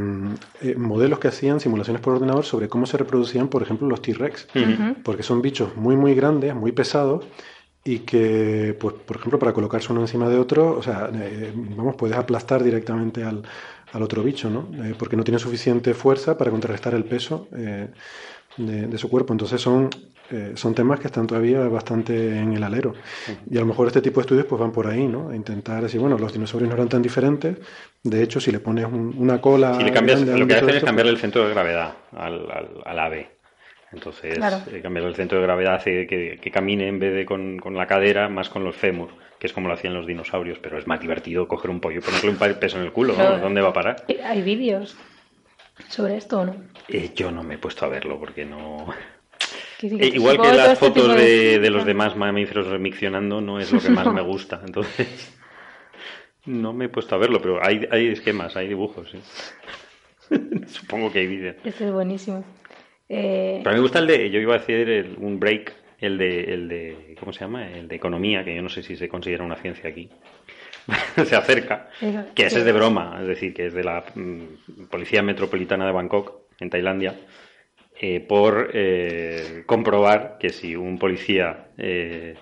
eh, 0.61 0.75
modelos 0.77 1.19
que 1.19 1.27
hacían 1.27 1.59
simulaciones 1.59 2.01
por 2.01 2.13
ordenador 2.13 2.45
sobre 2.45 2.67
cómo 2.69 2.85
se 2.85 2.97
reproducían, 2.97 3.47
por 3.47 3.61
ejemplo, 3.63 3.87
los 3.87 4.01
T-Rex, 4.01 4.47
porque 5.03 5.23
son 5.23 5.41
bichos 5.41 5.75
muy, 5.75 5.95
muy 5.95 6.15
grandes, 6.15 6.55
muy 6.55 6.71
pesados. 6.71 7.25
Y 7.87 7.99
que, 7.99 8.75
pues, 8.79 8.95
por 8.95 9.17
ejemplo, 9.17 9.37
para 9.37 9.53
colocarse 9.53 9.91
uno 9.93 10.01
encima 10.01 10.27
de 10.27 10.39
otro, 10.39 10.75
o 10.75 10.81
sea, 10.81 11.07
eh, 11.13 11.51
vamos, 11.55 11.95
puedes 11.95 12.17
aplastar 12.17 12.63
directamente 12.63 13.23
al, 13.23 13.43
al 13.93 14.01
otro 14.01 14.23
bicho, 14.23 14.49
¿no? 14.49 14.67
Eh, 14.83 14.95
porque 14.97 15.15
no 15.15 15.23
tiene 15.23 15.37
suficiente 15.37 15.93
fuerza 15.93 16.35
para 16.35 16.49
contrarrestar 16.49 16.95
el 16.95 17.03
peso 17.03 17.47
eh, 17.55 17.89
de, 18.57 18.87
de 18.87 18.97
su 18.97 19.07
cuerpo. 19.07 19.33
Entonces 19.33 19.61
son, 19.61 19.91
eh, 20.31 20.51
son 20.55 20.73
temas 20.73 20.99
que 20.99 21.07
están 21.07 21.27
todavía 21.27 21.59
bastante 21.67 22.37
en 22.39 22.53
el 22.53 22.63
alero. 22.63 22.93
Y 23.49 23.57
a 23.57 23.61
lo 23.61 23.67
mejor 23.67 23.87
este 23.87 24.01
tipo 24.01 24.19
de 24.19 24.21
estudios 24.23 24.45
pues 24.45 24.59
van 24.59 24.71
por 24.71 24.87
ahí, 24.87 25.07
¿no? 25.07 25.29
A 25.29 25.35
intentar 25.35 25.83
decir, 25.83 25.99
bueno, 25.99 26.17
los 26.17 26.33
dinosaurios 26.33 26.69
no 26.69 26.75
eran 26.75 26.89
tan 26.89 27.01
diferentes. 27.01 27.57
De 28.03 28.21
hecho, 28.23 28.39
si 28.39 28.51
le 28.51 28.59
pones 28.59 28.85
un- 28.85 29.13
una 29.17 29.39
cola... 29.41 29.75
si 29.77 29.83
le 29.83 29.91
cambias, 29.91 30.19
grande 30.23 30.39
lo 30.39 30.47
que 30.47 30.55
hacen 30.55 30.69
es 30.75 30.83
cambiarle 30.83 31.11
el 31.11 31.17
centro 31.19 31.43
de 31.47 31.51
gravedad 31.53 31.93
al, 32.11 32.49
al, 32.51 32.69
al 32.85 32.99
ave. 32.99 33.29
Entonces, 33.91 34.35
Claro. 34.37 34.57
eh, 34.71 34.81
cambiar 34.81 35.05
el 35.05 35.15
centro 35.15 35.37
de 35.39 35.43
gravedad 35.45 35.75
hace 35.75 36.05
que, 36.07 36.37
que 36.41 36.51
camine 36.51 36.87
en 36.87 36.99
vez 36.99 37.13
de 37.13 37.25
con, 37.25 37.57
con 37.59 37.75
la 37.75 37.87
cadera, 37.87 38.27
más 38.27 38.49
con 38.49 38.63
los 38.63 38.75
fémur, 38.75 39.09
que 39.39 39.47
es 39.47 39.53
como 39.53 39.67
lo 39.69 39.73
hacían 39.75 39.93
los 39.93 40.05
dinosaurios. 40.07 40.57
Pero 40.59 40.77
es 40.77 40.85
más 40.87 40.99
divertido 40.99 41.47
coger 41.47 41.69
un 41.71 41.79
pollo 41.79 41.99
y 41.99 42.01
ponerle 42.01 42.29
un 42.31 42.37
peso 42.59 42.77
en 42.77 42.83
el 42.83 42.91
culo. 42.91 43.15
¿no? 43.15 43.37
¿Dónde 43.37 43.61
va 43.61 43.69
a 43.69 43.73
parar? 43.73 44.03
¿Hay 44.25 44.41
vídeos 44.41 44.97
sobre 45.87 46.17
esto 46.17 46.41
o 46.41 46.45
no? 46.45 46.55
Eh, 46.89 47.11
yo 47.15 47.31
no 47.31 47.41
me 47.43 47.55
he 47.55 47.57
puesto 47.57 47.85
a 47.85 47.89
verlo 47.89 48.19
porque 48.19 48.43
no. 48.45 48.87
Eh, 49.81 49.97
que 49.97 50.05
igual 50.07 50.39
que 50.41 50.47
las 50.53 50.73
este 50.73 50.85
fotos 50.85 51.15
de- 51.15 51.23
de, 51.23 51.59
de 51.59 51.69
los 51.69 51.85
demás 51.85 52.15
mamíferos 52.15 52.67
remiccionando 52.67 53.41
no 53.41 53.59
es 53.59 53.71
lo 53.71 53.79
que 53.79 53.89
más 53.89 54.11
me 54.13 54.21
gusta. 54.21 54.61
Entonces, 54.65 55.35
no 56.45 56.73
me 56.73 56.85
he 56.85 56.89
puesto 56.89 57.15
a 57.15 57.17
verlo, 57.17 57.41
pero 57.41 57.63
hay, 57.65 57.87
hay 57.91 58.07
esquemas, 58.07 58.55
hay 58.55 58.67
dibujos. 58.67 59.09
sí. 59.11 59.19
Supongo 60.67 61.11
que 61.11 61.19
hay 61.19 61.27
vídeos. 61.27 61.55
Este 61.63 61.85
es 61.85 61.91
buenísimo. 61.91 62.43
Eh, 63.07 63.59
Pero 63.59 63.69
a 63.69 63.73
mí 63.73 63.77
me 63.77 63.83
gusta 63.83 63.99
el 63.99 64.07
de, 64.07 64.29
yo 64.31 64.39
iba 64.39 64.55
a 64.55 64.59
decir 64.59 64.89
el- 64.89 65.15
un 65.19 65.39
break, 65.39 65.73
el 65.99 66.17
de, 66.17 66.43
el 66.53 66.67
de, 66.67 67.15
¿cómo 67.19 67.31
se 67.31 67.41
llama? 67.41 67.69
El 67.69 67.87
de 67.87 67.95
economía, 67.95 68.43
que 68.43 68.55
yo 68.55 68.61
no 68.61 68.69
sé 68.69 68.81
si 68.81 68.95
se 68.95 69.07
considera 69.07 69.43
una 69.43 69.55
ciencia 69.57 69.89
aquí. 69.89 70.09
se 71.25 71.35
acerca, 71.35 71.89
que 72.35 72.45
ese 72.45 72.59
es 72.59 72.65
de 72.65 72.71
broma, 72.71 73.17
es 73.21 73.27
decir, 73.27 73.53
que 73.53 73.67
es 73.67 73.73
de 73.73 73.83
la 73.83 74.03
mm, 74.13 74.85
Policía 74.89 75.21
Metropolitana 75.23 75.85
de 75.85 75.91
Bangkok, 75.91 76.41
en 76.59 76.69
Tailandia, 76.69 77.15
eh, 77.99 78.19
por 78.19 78.71
eh, 78.73 79.63
comprobar 79.65 80.37
que 80.39 80.49
si 80.49 80.75
un 80.75 80.97
policía, 80.97 81.67
eh, 81.77 82.35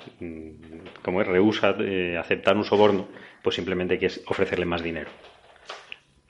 como 1.04 1.22
es, 1.22 1.28
rehúsa 1.28 1.76
eh, 1.80 2.18
aceptar 2.18 2.58
un 2.58 2.64
soborno, 2.64 3.08
pues 3.42 3.56
simplemente 3.56 3.96
hay 3.96 4.00
que 4.00 4.12
ofrecerle 4.28 4.66
más 4.66 4.82
dinero. 4.82 5.10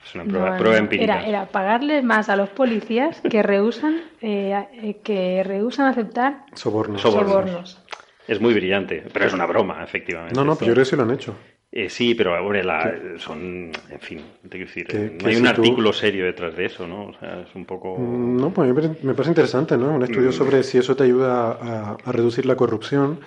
Es 0.04 0.14
una 0.14 0.24
prueba, 0.24 0.50
no, 0.50 0.56
prueba 0.58 0.76
no, 0.76 0.82
empírica. 0.82 1.20
Era, 1.20 1.26
era 1.26 1.46
pagarle 1.46 2.02
más 2.02 2.28
a 2.28 2.36
los 2.36 2.50
policías 2.50 3.20
que 3.22 3.42
rehusan, 3.42 4.02
eh, 4.20 4.66
eh, 4.74 4.96
que 5.02 5.42
rehusan 5.42 5.86
aceptar 5.86 6.44
Sobornos. 6.52 7.00
Sobornos. 7.00 7.30
sobornos. 7.30 7.80
Es 8.28 8.40
muy 8.40 8.54
brillante, 8.54 9.04
pero 9.12 9.26
es 9.26 9.32
una 9.32 9.46
broma, 9.46 9.82
efectivamente. 9.82 10.34
No, 10.34 10.44
no, 10.44 10.56
pero 10.56 10.68
yo 10.68 10.74
creo 10.74 10.84
que 10.84 10.90
sí 10.90 10.96
lo 10.96 11.02
han 11.02 11.10
hecho. 11.10 11.36
Eh, 11.76 11.90
sí, 11.90 12.14
pero 12.14 12.40
hombre, 12.40 12.62
la- 12.62 12.94
son, 13.18 13.72
en 13.90 13.98
fin, 14.00 14.20
te 14.42 14.48
quiero 14.50 14.66
decir, 14.66 14.86
Que- 14.86 15.06
eh, 15.06 15.18
no 15.20 15.26
hay 15.26 15.34
si 15.34 15.40
un 15.40 15.44
tú- 15.46 15.50
artículo 15.50 15.92
serio 15.92 16.24
detrás 16.24 16.54
de 16.56 16.66
eso, 16.66 16.86
¿no? 16.86 17.06
O 17.06 17.14
sea, 17.18 17.40
es 17.40 17.52
un 17.56 17.64
poco... 17.64 17.98
Mm, 17.98 18.36
No, 18.40 18.50
pues 18.54 18.68
me 18.68 18.74
parece- 18.74 19.04
me 19.04 19.12
parece 19.14 19.30
interesante, 19.32 19.76
¿no? 19.76 19.90
Un 19.90 19.98
Mm. 19.98 20.04
estudio 20.04 20.30
sobre 20.30 20.62
si 20.62 20.78
eso 20.78 20.94
te 20.94 21.02
ayuda 21.02 21.50
a, 21.50 21.96
a 22.04 22.12
reducir 22.12 22.46
la 22.46 22.54
corrupción 22.54 23.18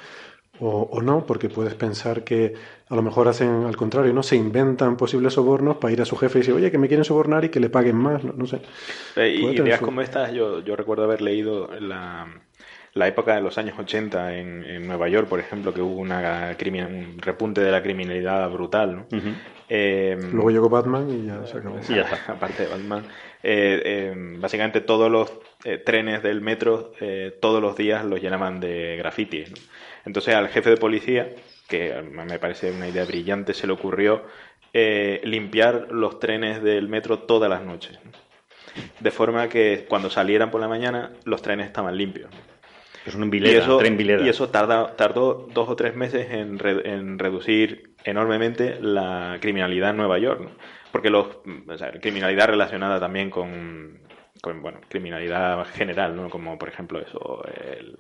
o, 0.59 0.83
o 0.91 1.01
no, 1.01 1.25
porque 1.25 1.49
puedes 1.49 1.75
pensar 1.75 2.23
que 2.23 2.53
a 2.89 2.95
lo 2.95 3.01
mejor 3.01 3.27
hacen 3.27 3.65
al 3.65 3.75
contrario, 3.75 4.13
¿no? 4.13 4.23
Se 4.23 4.37
inventan 4.37 4.95
posibles 4.95 5.33
sobornos 5.33 5.75
para 5.75 5.91
ir 5.91 6.01
a 6.01 6.05
su 6.05 6.15
jefe 6.15 6.37
y 6.37 6.41
decir, 6.41 6.53
oye, 6.55 6.71
que 6.71 6.77
me 6.77 6.87
quieren 6.87 7.03
sobornar 7.03 7.43
y 7.43 7.49
que 7.49 7.59
le 7.59 7.69
paguen 7.69 7.97
más, 7.97 8.23
no, 8.23 8.31
no 8.31 8.47
sé. 8.47 8.61
Eh, 9.17 9.35
y 9.39 9.45
ideas 9.45 9.79
su- 9.79 9.85
como 9.85 9.99
estas, 10.01 10.31
yo, 10.31 10.61
yo 10.61 10.77
recuerdo 10.77 11.03
haber 11.03 11.21
leído 11.21 11.69
la, 11.81 12.27
la 12.97 13.07
época 13.07 13.35
de 13.35 13.41
los 13.41 13.57
años 13.57 13.77
80 13.77 14.35
en, 14.37 14.63
en 14.63 14.87
Nueva 14.87 15.07
York, 15.07 15.27
por 15.27 15.39
ejemplo, 15.39 15.73
que 15.73 15.81
hubo 15.81 15.99
una 15.99 16.55
un 16.59 17.17
repunte 17.19 17.61
de 17.61 17.71
la 17.71 17.81
criminalidad 17.81 18.49
brutal, 18.49 18.95
¿no? 18.95 19.07
Eh, 19.69 20.17
Luego 20.31 20.49
llegó 20.49 20.69
Batman 20.69 21.09
y 21.09 21.27
ya 21.27 21.45
se 21.45 21.57
acabó. 21.57 21.77
Y 21.79 21.95
ya 21.95 22.01
está. 22.01 22.19
aparte 22.33 22.63
de 22.63 22.69
Batman, 22.69 23.03
eh, 23.43 23.81
eh, 23.83 24.13
básicamente 24.39 24.81
todos 24.81 25.11
los 25.11 25.31
eh, 25.65 25.77
trenes 25.77 26.23
del 26.23 26.41
metro 26.41 26.93
eh, 27.01 27.37
todos 27.41 27.61
los 27.61 27.75
días 27.75 28.05
los 28.05 28.21
llenaban 28.21 28.59
de 28.59 28.95
grafitis. 28.97 29.49
¿no? 29.49 29.57
Entonces 30.05 30.35
al 30.35 30.49
jefe 30.49 30.69
de 30.69 30.77
policía, 30.77 31.29
que 31.67 32.01
me 32.01 32.39
parece 32.39 32.71
una 32.71 32.87
idea 32.87 33.03
brillante, 33.05 33.53
se 33.53 33.67
le 33.67 33.73
ocurrió 33.73 34.23
eh, 34.73 35.19
limpiar 35.23 35.87
los 35.91 36.19
trenes 36.19 36.61
del 36.63 36.87
metro 36.87 37.19
todas 37.19 37.49
las 37.49 37.63
noches. 37.63 37.99
¿no? 38.05 38.11
De 38.99 39.11
forma 39.11 39.49
que 39.49 39.85
cuando 39.89 40.09
salieran 40.09 40.51
por 40.51 40.61
la 40.61 40.67
mañana 40.67 41.11
los 41.25 41.41
trenes 41.41 41.65
estaban 41.65 41.97
limpios. 41.97 42.29
Es 43.07 43.15
un 43.15 43.23
Y 43.27 43.29
Vileda, 43.29 43.63
eso, 43.63 43.77
tren 43.77 43.97
Vileda. 43.97 44.25
y 44.25 44.29
eso 44.29 44.49
tarda- 44.49 44.95
tardó 44.95 45.47
dos 45.53 45.69
o 45.69 45.75
tres 45.75 45.95
meses 45.95 46.29
en, 46.31 46.59
re- 46.59 46.87
en 46.91 47.17
reducir 47.17 47.91
enormemente 48.03 48.77
la 48.81 49.37
criminalidad 49.41 49.91
en 49.91 49.97
Nueva 49.97 50.19
York. 50.19 50.41
¿no? 50.41 50.51
Porque 50.91 51.09
los, 51.09 51.27
o 51.67 51.77
sea, 51.77 51.91
criminalidad 51.93 52.47
relacionada 52.47 52.99
también 52.99 53.29
con, 53.29 53.99
con, 54.41 54.61
bueno, 54.61 54.79
criminalidad 54.89 55.65
general, 55.67 56.15
¿no? 56.15 56.29
como 56.29 56.57
por 56.57 56.69
ejemplo 56.69 56.99
eso, 56.99 57.43
el, 57.77 57.97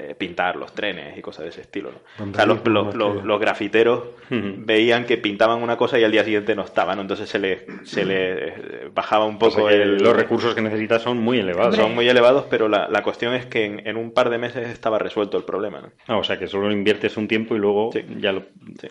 eh, 0.00 0.14
pintar 0.16 0.56
los 0.56 0.72
trenes 0.74 1.16
y 1.16 1.20
cosas 1.22 1.44
de 1.44 1.48
ese 1.50 1.60
estilo. 1.60 1.90
¿no? 2.18 2.30
O 2.30 2.34
sea, 2.34 2.46
los, 2.46 3.40
grafiteros 3.40 4.04
veían 4.30 5.04
que 5.04 5.16
pintaban 5.18 5.62
una 5.62 5.76
cosa 5.76 5.98
y 5.98 6.04
al 6.04 6.12
día 6.12 6.24
siguiente 6.24 6.54
no 6.54 6.62
estaban, 6.64 6.96
¿no? 6.96 7.02
entonces 7.02 7.28
se 7.28 7.38
les, 7.38 7.62
se 7.84 8.04
les 8.04 8.52
eh, 8.58 8.88
bajaba 8.94 9.24
un 9.26 9.36
O 9.36 9.38
poco 9.38 9.68
sea 9.68 9.70
el- 9.76 9.96
los 9.98 10.14
recursos 10.16 10.54
que 10.54 10.60
necesitas 10.62 11.02
son 11.02 11.18
muy 11.18 11.38
elevados. 11.38 11.76
son 11.76 11.94
muy 11.94 12.08
elevados, 12.08 12.46
pero 12.50 12.68
la, 12.68 12.88
la 12.88 13.02
cuestión 13.02 13.34
es 13.34 13.46
que 13.46 13.64
en, 13.64 13.86
en 13.86 13.96
un 13.96 14.12
par 14.12 14.30
de 14.30 14.38
meses 14.38 14.68
estaba 14.68 14.98
resuelto 14.98 15.36
el 15.36 15.44
problema. 15.44 15.80
¿no? 15.80 15.90
Ah, 16.06 16.16
o 16.16 16.24
sea 16.24 16.38
que 16.38 16.46
solo 16.46 16.70
inviertes 16.72 17.16
un 17.16 17.28
tiempo 17.28 17.54
y 17.54 17.58
luego 17.58 17.90
Sí. 17.92 18.04
ya 18.18 18.32
lo... 18.32 18.42
Sí. 18.80 18.88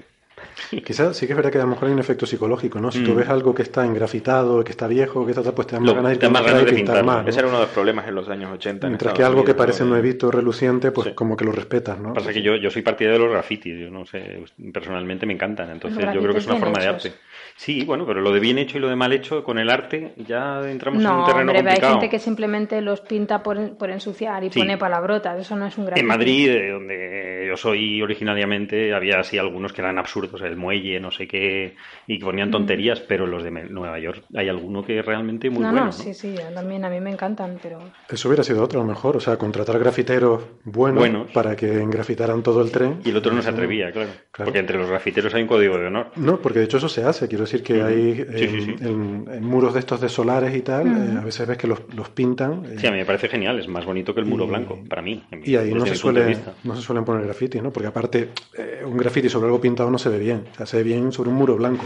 Quizás 0.86 1.16
sí 1.18 1.26
que 1.28 1.34
es 1.34 1.38
verdad 1.38 1.52
que 1.52 1.58
a 1.58 1.62
lo 1.62 1.68
mejor 1.68 1.88
hay 1.88 1.94
un 1.94 2.00
efecto 2.00 2.26
psicológico, 2.26 2.80
¿no? 2.80 2.92
Si 2.92 3.04
tú 3.04 3.12
Mm. 3.14 3.18
ves 3.18 3.30
algo 3.30 3.54
que 3.56 3.62
está 3.64 3.86
engrafitado, 3.86 4.64
que 4.64 4.72
está 4.72 4.88
viejo, 4.88 5.26
que 5.26 5.32
está 5.32 5.52
pues 5.54 5.68
te 5.68 5.74
da 5.76 5.80
más 5.80 5.90
Lo- 5.90 5.96
ganas 5.96 6.12
de 6.12 6.28
ganas 6.28 6.42
pintar 6.44 6.76
pintarlo. 6.76 7.04
más, 7.04 7.24
¿no? 7.24 7.30
Ese 7.30 7.40
era 7.40 7.48
uno 7.48 7.58
de 7.60 7.64
los 7.66 7.74
problemas 7.74 8.08
en 8.08 8.16
los 8.16 8.30
años 8.30 8.52
80. 8.52 8.88
en 8.88 8.92
Mientras 8.94 9.12
Estados 9.14 9.18
que 9.18 9.24
algo 9.24 9.46
que 9.46 9.54
parece 9.56 9.84
¿no? 9.84 9.90
nuevito, 9.92 10.32
reluciente, 10.32 10.92
pues 10.92 11.08
Sí. 11.10 11.14
como 11.14 11.36
que 11.38 11.46
lo 11.46 11.52
respetas, 11.52 12.00
¿no? 12.00 12.14
Pasa 12.14 12.32
que 12.34 12.42
yo, 12.42 12.56
yo 12.56 12.70
soy 12.70 12.82
partidario 12.82 13.20
de 13.20 13.26
los 13.26 13.34
grafitis, 13.34 13.80
yo 13.80 13.90
no 13.90 14.06
sé, 14.06 14.44
personalmente 14.74 15.26
me 15.26 15.34
encantan, 15.34 15.70
entonces 15.72 16.00
yo 16.14 16.22
creo 16.22 16.34
que 16.34 16.40
es 16.40 16.48
una 16.48 16.56
forma 16.58 16.80
de 16.80 16.88
arte. 16.88 17.14
Sí, 17.56 17.84
bueno, 17.84 18.06
pero 18.06 18.22
lo 18.22 18.32
de 18.32 18.40
bien 18.40 18.58
hecho 18.58 18.78
y 18.78 18.82
lo 18.82 18.88
de 18.88 18.96
mal 18.96 19.12
hecho 19.12 19.44
con 19.44 19.58
el 19.60 19.70
arte 19.70 20.14
ya 20.18 20.62
entramos 20.70 21.02
en 21.04 21.10
No, 21.10 21.20
un 21.20 21.26
terreno 21.26 21.40
hombre, 21.52 21.58
hay 21.58 21.64
complicado. 21.66 21.94
gente 21.94 22.10
que 22.10 22.20
simplemente 22.20 22.82
los 22.82 23.02
pinta 23.02 23.44
por, 23.44 23.76
por 23.78 23.90
ensuciar 23.90 24.44
y 24.46 24.50
Sí. 24.50 24.60
pone 24.60 24.78
palabrotas. 24.78 25.40
Eso 25.40 25.56
no 25.58 25.66
es 25.68 25.78
un 25.78 25.86
gran. 25.86 26.00
En 26.00 26.06
Madrid, 26.06 26.48
de 26.50 26.70
donde 26.72 27.46
yo 27.48 27.58
soy 27.58 28.02
originariamente, 28.02 28.94
había 28.94 29.20
así 29.20 29.38
algunos 29.38 29.74
que 29.74 29.82
eran 29.82 29.98
absurdos, 29.98 30.42
el 30.50 30.58
muelle, 30.58 31.00
no 31.00 31.12
sé 31.12 31.28
qué, 31.28 31.76
y 32.08 32.20
que 32.20 32.26
ponían 32.26 32.52
tonterías, 32.52 33.00
pero 33.00 33.26
los 33.28 33.44
de 33.44 33.52
Nueva 33.52 33.98
York 34.00 34.24
hay 34.36 34.50
alguno 34.50 34.84
que 34.84 35.00
es 35.00 35.06
realmente 35.06 35.50
muy 35.50 35.62
no, 35.64 35.72
bueno. 35.72 35.86
no, 35.86 35.92
sí, 35.92 36.14
sí, 36.14 36.36
también 36.54 36.84
a 36.86 36.90
mí 36.90 37.00
me 37.00 37.12
encantan, 37.12 37.58
pero. 37.62 37.80
Eso 38.10 38.28
hubiera 38.28 38.44
sido 38.44 38.64
otro 38.64 38.82
a 38.82 38.84
lo 38.84 38.90
mejor, 38.90 39.16
o 39.18 39.20
sea, 39.20 39.38
contratar 39.38 39.80
grafiteros 39.80 40.44
buenos, 40.64 41.00
Buenos. 41.00 41.32
para 41.32 41.56
que 41.56 41.80
engrafitaran 41.82 42.44
todo 42.44 42.62
el 42.62 42.72
tren. 42.72 43.00
Y 43.06 43.10
el 43.10 43.18
otro 43.18 43.32
no 43.34 43.42
se 43.42 43.50
atrevía, 43.50 43.92
claro. 43.92 44.10
Claro. 44.32 44.48
Porque 44.50 44.60
entre 44.60 44.78
los 44.78 44.90
grafiteros 44.90 45.34
hay 45.34 45.42
un 45.44 45.48
código 45.48 45.78
de 45.78 45.88
honor. 45.88 46.12
No, 46.16 46.40
porque 46.42 46.60
de 46.60 46.66
hecho 46.66 46.78
eso 46.78 46.90
se 46.90 47.04
hace. 47.04 47.28
Quiero 47.28 47.44
decir 47.46 47.62
que 47.64 47.82
hay 47.82 48.16
Sí, 48.16 48.44
en, 48.46 48.50
sí, 48.50 48.62
sí. 48.62 48.76
en- 48.82 49.26
en 49.32 49.44
muros 49.44 49.74
de 49.74 49.80
estos 49.82 50.00
de 50.02 50.10
solares 50.10 50.56
y 50.56 50.62
tal, 50.62 50.88
eh, 50.88 51.18
a 51.20 51.24
veces 51.24 51.48
ves 51.48 51.58
que 51.58 51.68
los, 51.68 51.82
los 51.94 52.10
pintan. 52.10 52.64
eh, 52.66 52.76
Sí, 52.78 52.88
a 52.88 52.92
mí 52.92 52.98
me 52.98 53.06
parece 53.06 53.28
genial, 53.28 53.60
es 53.60 53.68
más 53.68 53.86
bonito 53.86 54.14
que 54.14 54.22
el 54.22 54.26
muro 54.26 54.46
Y- 54.46 54.50
blanco, 54.50 54.80
para 54.90 55.02
mí. 55.02 55.24
en 55.32 55.40
mi- 55.42 55.48
y 55.48 55.56
ahí 55.56 55.74
no 55.74 55.86
se, 55.86 55.96
suele, 55.96 56.26
vista. 56.26 56.54
no 56.64 56.76
se 56.76 56.82
suelen 56.82 57.04
poner 57.06 57.24
grafitis, 57.26 57.62
¿no? 57.62 57.72
Porque 57.72 57.88
aparte, 57.88 58.30
eh, 58.58 58.82
un 58.86 58.98
grafiti 58.98 59.30
sobre 59.30 59.48
algo 59.48 59.60
pintado 59.60 59.90
no 59.92 59.98
se 59.98 60.10
ve 60.10 60.20
bien. 60.20 60.39
O 60.52 60.56
sea, 60.56 60.66
se 60.66 60.78
ve 60.78 60.84
bien 60.84 61.12
sobre 61.12 61.30
un 61.30 61.36
muro 61.36 61.56
blanco, 61.56 61.86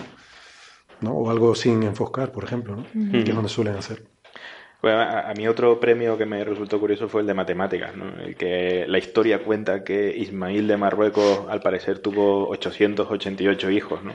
¿no? 1.02 1.12
O 1.12 1.30
algo 1.30 1.56
sin 1.56 1.84
enfoscar, 1.84 2.32
por 2.32 2.44
ejemplo, 2.44 2.76
¿no? 2.76 2.86
Que 3.12 3.20
es 3.20 3.36
donde 3.36 3.50
suelen 3.50 3.76
hacer. 3.76 4.04
Bueno, 4.82 5.00
a, 5.00 5.30
a 5.30 5.34
mí 5.34 5.48
otro 5.48 5.80
premio 5.80 6.18
que 6.18 6.26
me 6.26 6.44
resultó 6.44 6.80
curioso 6.80 7.08
fue 7.08 7.22
el 7.22 7.28
de 7.28 7.34
matemáticas, 7.34 7.96
¿no? 7.96 8.20
El 8.20 8.36
que 8.36 8.86
la 8.88 8.98
historia 8.98 9.44
cuenta 9.44 9.84
que 9.84 10.16
Ismail 10.18 10.68
de 10.68 10.78
Marruecos 10.78 11.46
al 11.50 11.62
parecer 11.62 12.00
tuvo 12.00 12.50
888 12.50 13.72
hijos, 13.72 14.04
¿no? 14.04 14.14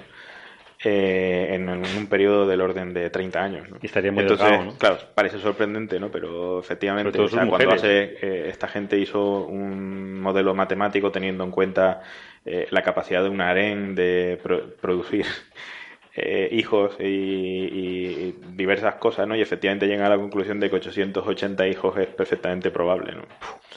Eh, 0.84 1.54
en, 1.54 1.68
un 1.68 2.06
periodo 2.08 2.46
del 2.46 2.60
orden 2.60 2.94
de 2.94 3.10
30 3.10 3.42
años, 3.42 3.68
¿no? 3.68 3.78
Y 3.82 3.86
estaría 3.86 4.12
muy 4.12 4.22
Entonces, 4.22 4.46
delgado, 4.46 4.64
¿no? 4.70 4.78
claro, 4.78 4.98
parece 5.12 5.40
sorprendente, 5.40 5.98
¿no? 5.98 6.08
Pero 6.10 6.60
efectivamente, 6.60 7.20
o 7.20 7.26
sea, 7.28 7.46
cuando 7.48 7.72
hace, 7.72 8.16
eh, 8.22 8.48
esta 8.48 8.68
gente 8.68 8.96
hizo 8.96 9.44
un 9.46 10.20
modelo 10.20 10.54
matemático 10.54 11.10
teniendo 11.10 11.42
en 11.42 11.50
cuenta 11.50 12.02
eh, 12.44 12.68
la 12.70 12.82
capacidad 12.82 13.24
de 13.24 13.28
un 13.28 13.40
harén 13.40 13.96
de 13.96 14.38
pro- 14.40 14.70
producir 14.80 15.26
eh, 16.20 16.48
hijos 16.52 16.96
y, 17.00 18.32
diversas 18.54 18.96
cosas, 18.96 19.26
¿no? 19.26 19.36
Y 19.36 19.40
efectivamente 19.40 19.86
llegan 19.86 20.06
a 20.06 20.10
la 20.10 20.16
conclusión 20.16 20.60
de 20.60 20.68
que 20.68 20.76
880 20.76 21.66
hijos 21.68 21.96
es 21.98 22.06
perfectamente 22.08 22.70
probable, 22.70 23.12
¿no? 23.14 23.22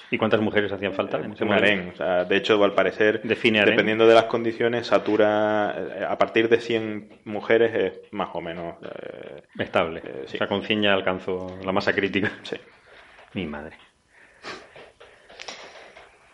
¿Y 0.10 0.18
cuántas 0.18 0.42
mujeres 0.42 0.72
hacían 0.72 0.94
falta 0.94 1.18
en 1.18 1.34
ese 1.34 1.44
Un 1.44 1.50
modelo? 1.50 1.66
harén, 1.66 1.90
o 1.94 1.96
sea, 1.96 2.26
de 2.26 2.36
hecho, 2.36 2.62
al 2.64 2.74
parecer, 2.74 3.22
Define 3.24 3.64
dependiendo 3.64 4.06
de 4.08 4.14
las 4.16 4.26
condiciones, 4.26 4.88
satura 4.88 5.74
eh, 5.78 6.06
a 6.08 6.18
partir 6.18 6.50
de 6.50 6.60
100 6.60 7.22
mujeres 7.26 7.74
es 7.74 8.12
más 8.12 8.30
o 8.34 8.42
menos... 8.42 8.76
eh, 8.84 9.44
Estable. 9.60 10.02
Eh, 10.04 10.24
sí. 10.26 10.36
O 10.36 10.38
sea, 10.40 10.48
con 10.48 10.64
100 10.64 10.82
ya 10.82 10.94
alcanzo 10.94 11.58
la 11.64 11.72
masa 11.72 11.94
crítica. 11.94 12.32
sí. 12.44 12.58
Mi 13.34 13.46
madre. 13.46 13.78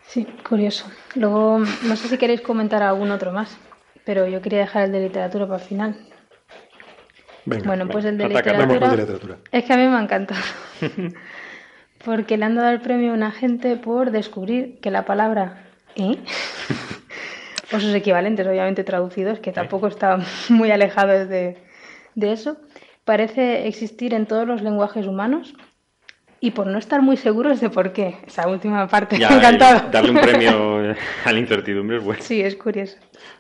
Sí, 0.08 0.26
curioso. 0.48 0.90
Luego, 1.16 1.60
no 1.60 1.96
sé 1.96 2.08
si 2.08 2.18
queréis 2.18 2.42
comentar 2.42 2.82
algún 2.82 3.12
otro 3.12 3.32
más, 3.32 3.56
pero 4.08 4.26
yo 4.26 4.42
quería 4.42 4.60
dejar 4.60 4.86
el 4.86 4.94
de 4.94 5.02
literatura 5.02 5.46
para 5.48 5.62
el 5.62 5.68
final. 5.68 5.98
Venga, 7.44 7.66
Bueno, 7.66 7.90
pues 7.90 8.06
el 8.06 8.18
de 8.18 8.24
Ataca, 8.24 8.54
literatura. 8.66 9.36
de. 9.36 9.58
Es 9.60 9.66
que 9.66 9.74
a 9.74 9.76
mí 9.76 9.86
me 9.86 9.98
ha 9.98 10.02
encantado. 10.02 10.40
Porque 12.06 12.38
le 12.38 12.46
han 12.46 12.56
dado 12.56 12.70
el 12.70 12.80
premio 12.80 13.12
a 13.12 13.16
una 13.16 13.32
gente 13.32 13.76
por 13.76 14.12
descubrir 14.12 14.80
que 14.80 14.92
la 14.92 15.04
palabra 15.04 15.66
¿eh? 15.96 16.16
o 17.74 17.80
sus 17.82 17.94
equivalentes, 17.94 18.48
obviamente 18.48 18.86
traducidos, 18.86 19.40
que 19.40 19.52
tampoco 19.52 19.88
está 19.88 20.20
muy 20.48 20.72
alejados 20.72 21.28
de, 21.28 21.58
de 22.16 22.32
eso, 22.32 22.56
parece 23.04 23.68
existir 23.68 24.14
en 24.14 24.26
todos 24.26 24.48
los 24.48 24.62
lenguajes 24.62 25.06
humanos 25.06 25.54
y 26.40 26.52
por 26.52 26.68
no 26.68 26.78
estar 26.78 27.02
muy 27.02 27.18
seguros 27.18 27.60
de 27.62 27.70
por 27.70 27.94
qué. 27.94 28.18
Esa 28.28 28.48
última 28.48 28.88
parte 28.88 29.18
Ya, 29.18 29.30
me 29.30 29.36
ha 29.36 29.38
encantado. 29.40 29.90
darle 29.92 30.12
un 30.12 30.18
premio 30.18 30.96
a 31.26 31.32
la 31.32 31.40
incertidumbre 31.40 31.98
es 31.98 32.04
bueno. 32.04 32.22
Sí, 32.22 32.42
es 32.42 32.56
curioso. 32.56 32.98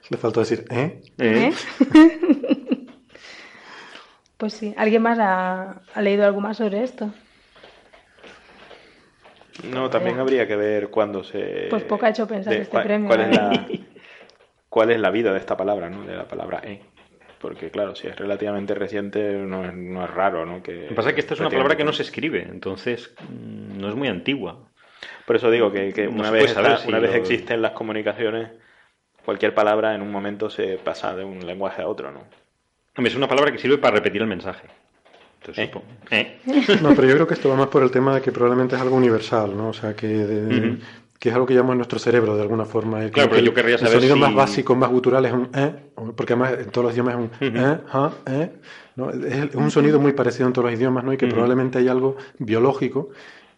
Le 0.09 0.17
faltó 0.17 0.39
decir, 0.39 0.65
¿eh? 0.69 1.01
Eh, 1.17 1.51
¿Eh? 1.93 2.87
pues 4.37 4.53
sí, 4.53 4.73
¿alguien 4.77 5.01
más 5.01 5.19
ha, 5.19 5.81
ha 5.93 6.01
leído 6.01 6.25
algo 6.25 6.41
más 6.41 6.57
sobre 6.57 6.83
esto? 6.83 7.11
No, 9.71 9.89
también 9.89 10.19
habría 10.19 10.47
que 10.47 10.55
ver 10.55 10.89
cuándo 10.89 11.23
se... 11.23 11.67
Pues 11.69 11.83
poco 11.83 12.05
ha 12.05 12.09
hecho 12.09 12.27
pensar 12.27 12.53
de- 12.53 12.59
este 12.61 12.71
cuál, 12.71 12.83
premio, 12.83 13.07
Cuál 13.07 13.21
es, 13.21 13.35
la, 13.35 13.67
cuál 14.69 14.91
es 14.91 14.99
la 14.99 15.09
vida 15.09 15.33
de 15.33 15.39
esta 15.39 15.57
palabra, 15.57 15.89
¿no? 15.89 16.03
De 16.03 16.15
la 16.15 16.27
palabra 16.27 16.61
E. 16.63 16.81
Porque, 17.39 17.69
claro, 17.69 17.95
si 17.95 18.07
es 18.07 18.15
relativamente 18.15 18.73
reciente, 18.73 19.33
no 19.33 19.63
es, 19.65 19.73
no 19.73 20.03
es 20.03 20.09
raro, 20.09 20.45
¿no? 20.45 20.63
Que, 20.63 20.81
Lo 20.83 20.87
que 20.89 20.95
pasa 20.95 21.09
es 21.09 21.15
que 21.15 21.21
esta 21.21 21.33
es 21.35 21.39
una 21.39 21.49
palabra 21.49 21.75
que 21.77 21.83
no 21.83 21.93
se 21.93 22.01
escribe, 22.03 22.41
entonces 22.41 23.13
mm, 23.29 23.79
no 23.79 23.89
es 23.89 23.95
muy 23.95 24.07
antigua. 24.07 24.57
Por 25.25 25.35
eso 25.35 25.51
digo 25.51 25.71
que, 25.71 26.07
una, 26.07 26.31
vez, 26.31 26.45
está- 26.51 26.77
si 26.77 26.87
una 26.87 26.99
vez 26.99 27.11
lo- 27.11 27.17
existen 27.17 27.61
las 27.61 27.71
comunicaciones, 27.73 28.49
cualquier 29.23 29.53
palabra 29.53 29.93
en 29.93 30.01
un 30.01 30.11
momento 30.11 30.49
se 30.49 30.77
pasa 30.77 31.15
de 31.15 31.23
un 31.23 31.45
lenguaje 31.45 31.81
a 31.83 31.87
otro, 31.87 32.11
¿no? 32.11 32.23
Hombre, 32.97 33.11
es 33.11 33.15
una 33.17 33.27
palabra 33.27 33.51
que 33.51 33.59
sirve 33.59 33.77
para 33.77 33.95
repetir 33.97 34.21
el 34.21 34.27
mensaje. 34.27 34.67
Entonces, 35.41 35.65
¿Eh? 35.65 35.71
supongo- 35.71 35.85
¿Eh? 36.09 36.37
No, 36.81 36.95
pero 36.95 37.07
yo 37.07 37.13
creo 37.13 37.27
que 37.27 37.35
esto 37.35 37.49
va 37.49 37.55
más 37.55 37.67
por 37.67 37.83
el 37.83 37.91
tema 37.91 38.15
de 38.15 38.21
que 38.21 38.31
probablemente 38.31 38.75
es 38.75 38.81
algo 38.81 38.95
universal, 38.95 39.55
¿no? 39.55 39.69
O 39.69 39.73
sea, 39.73 39.95
que, 39.95 40.07
de-. 40.07 40.77
Que 41.19 41.29
es 41.29 41.35
algo 41.35 41.47
que 41.47 41.53
llamamos 41.53 41.73
en 41.73 41.77
nuestro 41.79 41.99
cerebro 41.99 42.35
de 42.35 42.41
alguna 42.43 42.65
forma. 42.65 43.03
Y 43.05 43.09
Claro, 43.11 43.29
pero 43.29 43.41
que 43.41 43.45
yo 43.47 43.53
querría 43.53 43.75
el 43.75 43.79
saber 43.79 43.93
sonido 43.99 44.15
si- 44.15 44.21
más 44.21 44.35
básico, 44.35 44.75
más 44.75 44.89
gutural 44.89 45.25
es 45.25 45.33
un 45.33 45.49
eh, 45.53 45.73
porque 46.15 46.33
además 46.33 46.53
en 46.59 46.69
todos 46.69 46.85
los 46.85 46.93
idiomas 46.93 47.15
es 47.15 47.19
un 47.49 47.57
eh, 47.57 47.77
ja, 47.87 48.11
eh, 48.27 48.51
¿no? 48.95 49.09
Es 49.09 49.55
un 49.55 49.71
sonido 49.71 49.99
muy 49.99 50.13
parecido 50.13 50.47
en 50.47 50.53
todos 50.53 50.69
los 50.69 50.79
idiomas, 50.79 51.03
¿no? 51.03 51.13
Y 51.13 51.17
que 51.17 51.25
Ujú. 51.25 51.33
probablemente 51.33 51.79
hay 51.79 51.87
algo 51.87 52.17
biológico 52.39 53.09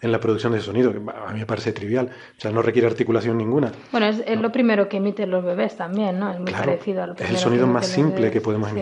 en 0.01 0.13
la 0.13 0.19
producción 0.21 0.53
de 0.53 0.59
ese 0.59 0.67
sonido, 0.67 0.93
que 0.93 0.99
a 0.99 1.33
mí 1.33 1.39
me 1.39 1.45
parece 1.45 1.73
trivial. 1.73 2.09
O 2.37 2.39
sea, 2.41 2.51
no 2.51 2.61
requiere 2.61 2.87
articulación 2.87 3.37
ninguna. 3.37 3.69
Bueno, 3.91 4.07
es, 4.07 4.23
es 4.25 4.39
lo 4.39 4.49
primero 4.51 4.87
que 4.87 4.95
emiten 4.97 5.29
los 5.29 5.43
bebés 5.43 5.75
también, 5.75 6.17
¿no? 6.19 6.31
Es 6.31 6.37
muy 6.39 6.45
Claro, 6.47 6.67
parecido 6.67 7.03
a 7.03 7.07
lo 7.07 7.13
es 7.13 7.19
el 7.19 7.25
primero 7.25 7.43
sonido 7.43 7.65
que 7.65 7.71
más 7.73 7.85
simple 7.87 8.15
bebés. 8.15 8.31
que 8.31 8.39
podemos 8.41 8.69
Sí. 8.69 8.75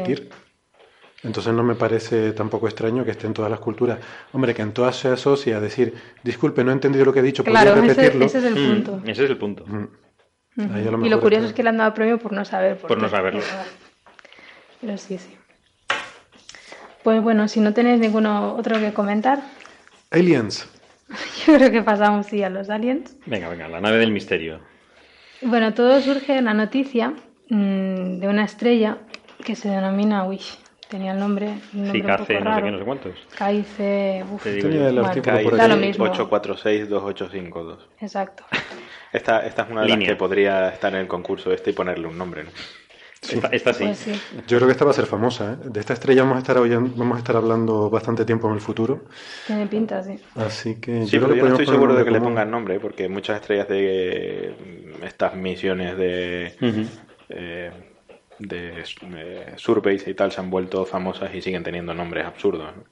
Entonces 1.24 1.52
no 1.54 1.64
me 1.64 1.76
parece 1.76 2.32
tampoco 2.34 2.68
extraño 2.68 3.04
que 3.04 3.12
esté 3.12 3.26
en 3.28 3.34
todas 3.34 3.50
las 3.50 3.60
culturas. 3.60 4.00
Hombre, 4.34 4.54
que 4.54 4.62
en 4.62 4.72
todas 4.72 4.96
se 4.96 5.08
asocia 5.10 5.58
a 5.58 5.60
decir, 5.60 5.96
disculpe, 6.24 6.64
no 6.64 6.70
he 6.70 6.74
entendido 6.74 7.06
lo 7.06 7.14
que 7.14 7.20
he 7.20 7.24
dicho, 7.24 7.44
¿podría 7.44 7.62
Claro, 7.74 7.82
ese, 7.84 7.94
repetirlo? 7.94 8.26
ese 8.26 8.38
es 8.38 8.44
el 8.46 8.54
Mm, 8.56 8.68
punto. 8.84 9.02
ese 9.10 9.24
es 9.26 9.30
el 9.32 9.38
punto. 9.38 9.66
Mm. 9.66 9.88
Ujú. 10.58 10.74
Ahí 10.74 10.88
a 10.88 10.92
lo 10.92 11.06
Y 11.06 11.10
lo 11.10 11.20
curioso 11.20 11.46
está- 11.46 11.50
es 11.50 11.54
que 11.56 11.64
le 11.64 11.70
han 11.70 11.78
dado 11.78 11.94
premio 11.94 12.20
por 12.20 12.34
no 12.34 12.46
saber 12.46 12.78
por, 12.78 12.88
Por 12.88 13.02
no 13.02 13.10
saberlo. 13.10 13.42
Pero 14.82 14.98
sí, 14.98 15.18
sí. 15.18 15.36
Pues 17.04 17.22
bueno, 17.22 17.48
si 17.48 17.60
no 17.62 17.74
tenéis 17.74 18.00
ninguno 18.00 18.56
otro 18.56 18.80
que 18.80 18.94
comentar, 18.94 19.42
Aliens. 20.12 20.68
creo 21.46 21.72
que 21.72 21.82
pasamos 21.82 22.28
sí 22.28 22.44
a 22.44 22.50
los 22.50 22.70
aliens. 22.70 23.16
Venga, 23.26 23.50
venga, 23.50 23.68
la 23.68 23.80
nave 23.82 23.98
del 23.98 24.12
misterio. 24.12 24.60
Bueno, 25.42 25.74
todo 25.74 26.00
surge 26.02 26.34
de 26.34 26.40
una 26.40 26.54
noticia 26.54 27.14
mm, 27.50 28.20
de 28.20 28.28
una 28.28 28.44
estrella 28.44 28.98
que 29.44 29.56
se 29.56 29.70
denomina 29.70 30.24
Wish. 30.24 30.58
Tenía 30.90 31.12
el 31.12 31.20
nombre, 31.20 31.48
un 31.74 31.84
nombre 31.84 31.92
Sí, 31.92 31.98
un 32.02 32.08
no 32.08 32.18
sé 32.56 32.62
qué, 32.64 32.72
no 32.72 32.80
sé 32.80 32.86
cuántos. 32.86 33.14
KIC, 33.38 34.26
uf, 34.32 34.44
Te 34.44 34.54
digo 34.54 34.70
Tenía 34.70 34.88
el 34.90 34.98
artículo 35.00 35.42
por 35.44 35.58
da 35.58 35.64
aquí. 35.66 35.74
lo 35.74 35.78
mismo. 35.78 36.06
846-2852. 36.06 37.78
exacto. 38.00 38.46
Esta, 39.12 39.46
esta 39.46 39.64
es 39.64 39.70
una 39.70 39.82
de 39.84 39.90
las 39.90 40.00
que 40.00 40.16
podría 40.16 40.70
estar 40.70 40.94
en 40.94 41.02
el 41.02 41.08
concurso 41.08 41.52
este 41.52 41.72
y 41.72 41.74
ponerle 41.74 42.08
un 42.08 42.18
nombre, 42.18 42.44
¿no? 42.46 42.50
Esta, 43.30 43.48
esta 43.48 43.74
sí. 43.74 43.84
Pues 43.86 43.98
sí. 43.98 44.14
Yo 44.48 44.58
creo 44.58 44.68
que 44.68 44.72
esta 44.74 44.86
va 44.86 44.92
a 44.92 44.94
ser 44.94 45.08
famosa. 45.08 45.54
¿eh? 45.54 45.58
De 45.70 45.80
esta 45.80 45.94
estrella 45.94 46.22
vamos 46.22 46.38
a 46.38 46.40
estar 46.40 46.56
oyen- 46.58 46.94
vamos 46.96 47.16
a 47.16 47.20
estar 47.20 47.36
hablando 47.36 47.90
bastante 47.90 48.24
tiempo 48.26 48.48
en 48.48 48.54
el 48.54 48.62
futuro. 48.62 49.06
Tiene 49.48 49.66
pinta, 49.68 50.04
sí. 50.04 50.20
Así 50.36 50.76
que 50.80 51.04
Sí, 51.06 51.12
yo 51.12 51.20
creo 51.22 51.32
que 51.34 51.38
yo 51.40 51.44
no 51.46 51.50
estoy 51.52 51.66
seguro 51.66 51.96
de 51.96 52.06
que 52.06 52.12
le 52.12 52.22
pongan 52.22 52.52
nombre, 52.52 52.80
porque 52.80 53.10
muchas 53.10 53.42
estrellas 53.42 53.68
de 53.68 54.56
estas 55.04 55.36
misiones 55.36 55.98
de, 55.98 56.54
eh, 57.30 57.72
de 58.40 58.82
eh, 58.82 59.54
surveys 59.56 60.08
y 60.08 60.14
tal 60.14 60.32
se 60.32 60.40
han 60.42 60.50
vuelto 60.50 60.86
famosas 60.86 61.34
y 61.34 61.42
siguen 61.42 61.64
teniendo 61.64 61.94
nombres 61.94 62.26
absurdos. 62.26 62.76
¿no? 62.76 62.84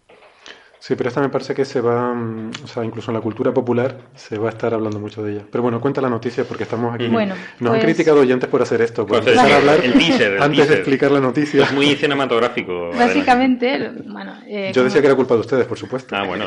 Sí, 0.79 0.95
pero 0.95 1.07
esta 1.09 1.19
me 1.21 1.29
parece 1.29 1.55
que 1.55 1.65
se 1.65 1.81
va, 1.81 2.13
mm, 2.13 2.51
o 2.63 2.67
sea, 2.67 2.83
incluso 2.85 3.09
en 3.09 3.15
la 3.15 3.21
cultura 3.21 3.51
popular 3.51 3.97
se 4.13 4.37
va 4.37 4.49
a 4.49 4.51
estar 4.51 4.71
hablando 4.73 4.99
mucho 4.99 5.23
de 5.23 5.33
ella. 5.33 5.41
Pero 5.51 5.63
bueno, 5.63 5.81
cuenta 5.81 5.99
la 5.99 6.09
noticia 6.11 6.43
porque 6.43 6.61
estamos 6.63 6.93
aquí. 6.93 7.07
Bueno, 7.07 7.33
Nos 7.59 7.71
han 7.73 7.77
pues- 7.79 7.83
criticado 7.85 8.19
oyentes 8.19 8.47
por 8.49 8.61
hacer 8.61 8.81
esto, 8.81 9.05
por 9.07 9.17
Pues 9.23 9.27
empezar 9.35 9.45
a 9.45 9.49
el- 9.49 9.55
hablar 9.69 9.83
el 9.85 9.93
teaser, 9.93 10.33
el 10.33 10.41
antes 10.43 10.57
teaser. 10.57 10.69
de 10.69 10.75
explicar 10.81 11.11
la 11.11 11.21
noticia. 11.21 11.63
Es 11.63 11.71
muy 11.73 11.95
cinematográfico. 11.95 12.91
Básicamente, 12.97 13.89
bueno, 14.05 14.35
eh, 14.45 14.67
Yo 14.73 14.81
como- 14.81 14.85
decía 14.85 15.01
que 15.01 15.07
era 15.07 15.15
culpa 15.15 15.33
de 15.33 15.39
ustedes, 15.39 15.65
por 15.65 15.77
supuesto. 15.79 16.15
Ah, 16.15 16.23
bueno, 16.23 16.45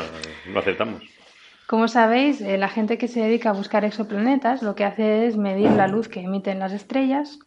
lo 0.53 0.59
aceptamos. 0.59 1.03
Como 1.67 1.87
sabéis, 1.89 2.39
eh, 2.41 2.57
la 2.57 2.69
gente 2.69 2.97
que 2.97 3.07
se 3.09 3.19
dedica 3.21 3.49
a 3.49 3.53
buscar 3.53 3.83
exoplanetas 3.83 4.63
lo 4.63 4.73
que 4.73 4.85
hace 4.85 5.27
es 5.27 5.35
medir 5.37 5.69
la 5.71 5.87
luz 5.87 6.07
que 6.07 6.21
emiten 6.21 6.59
las 6.59 6.71
estrellas 6.71 7.39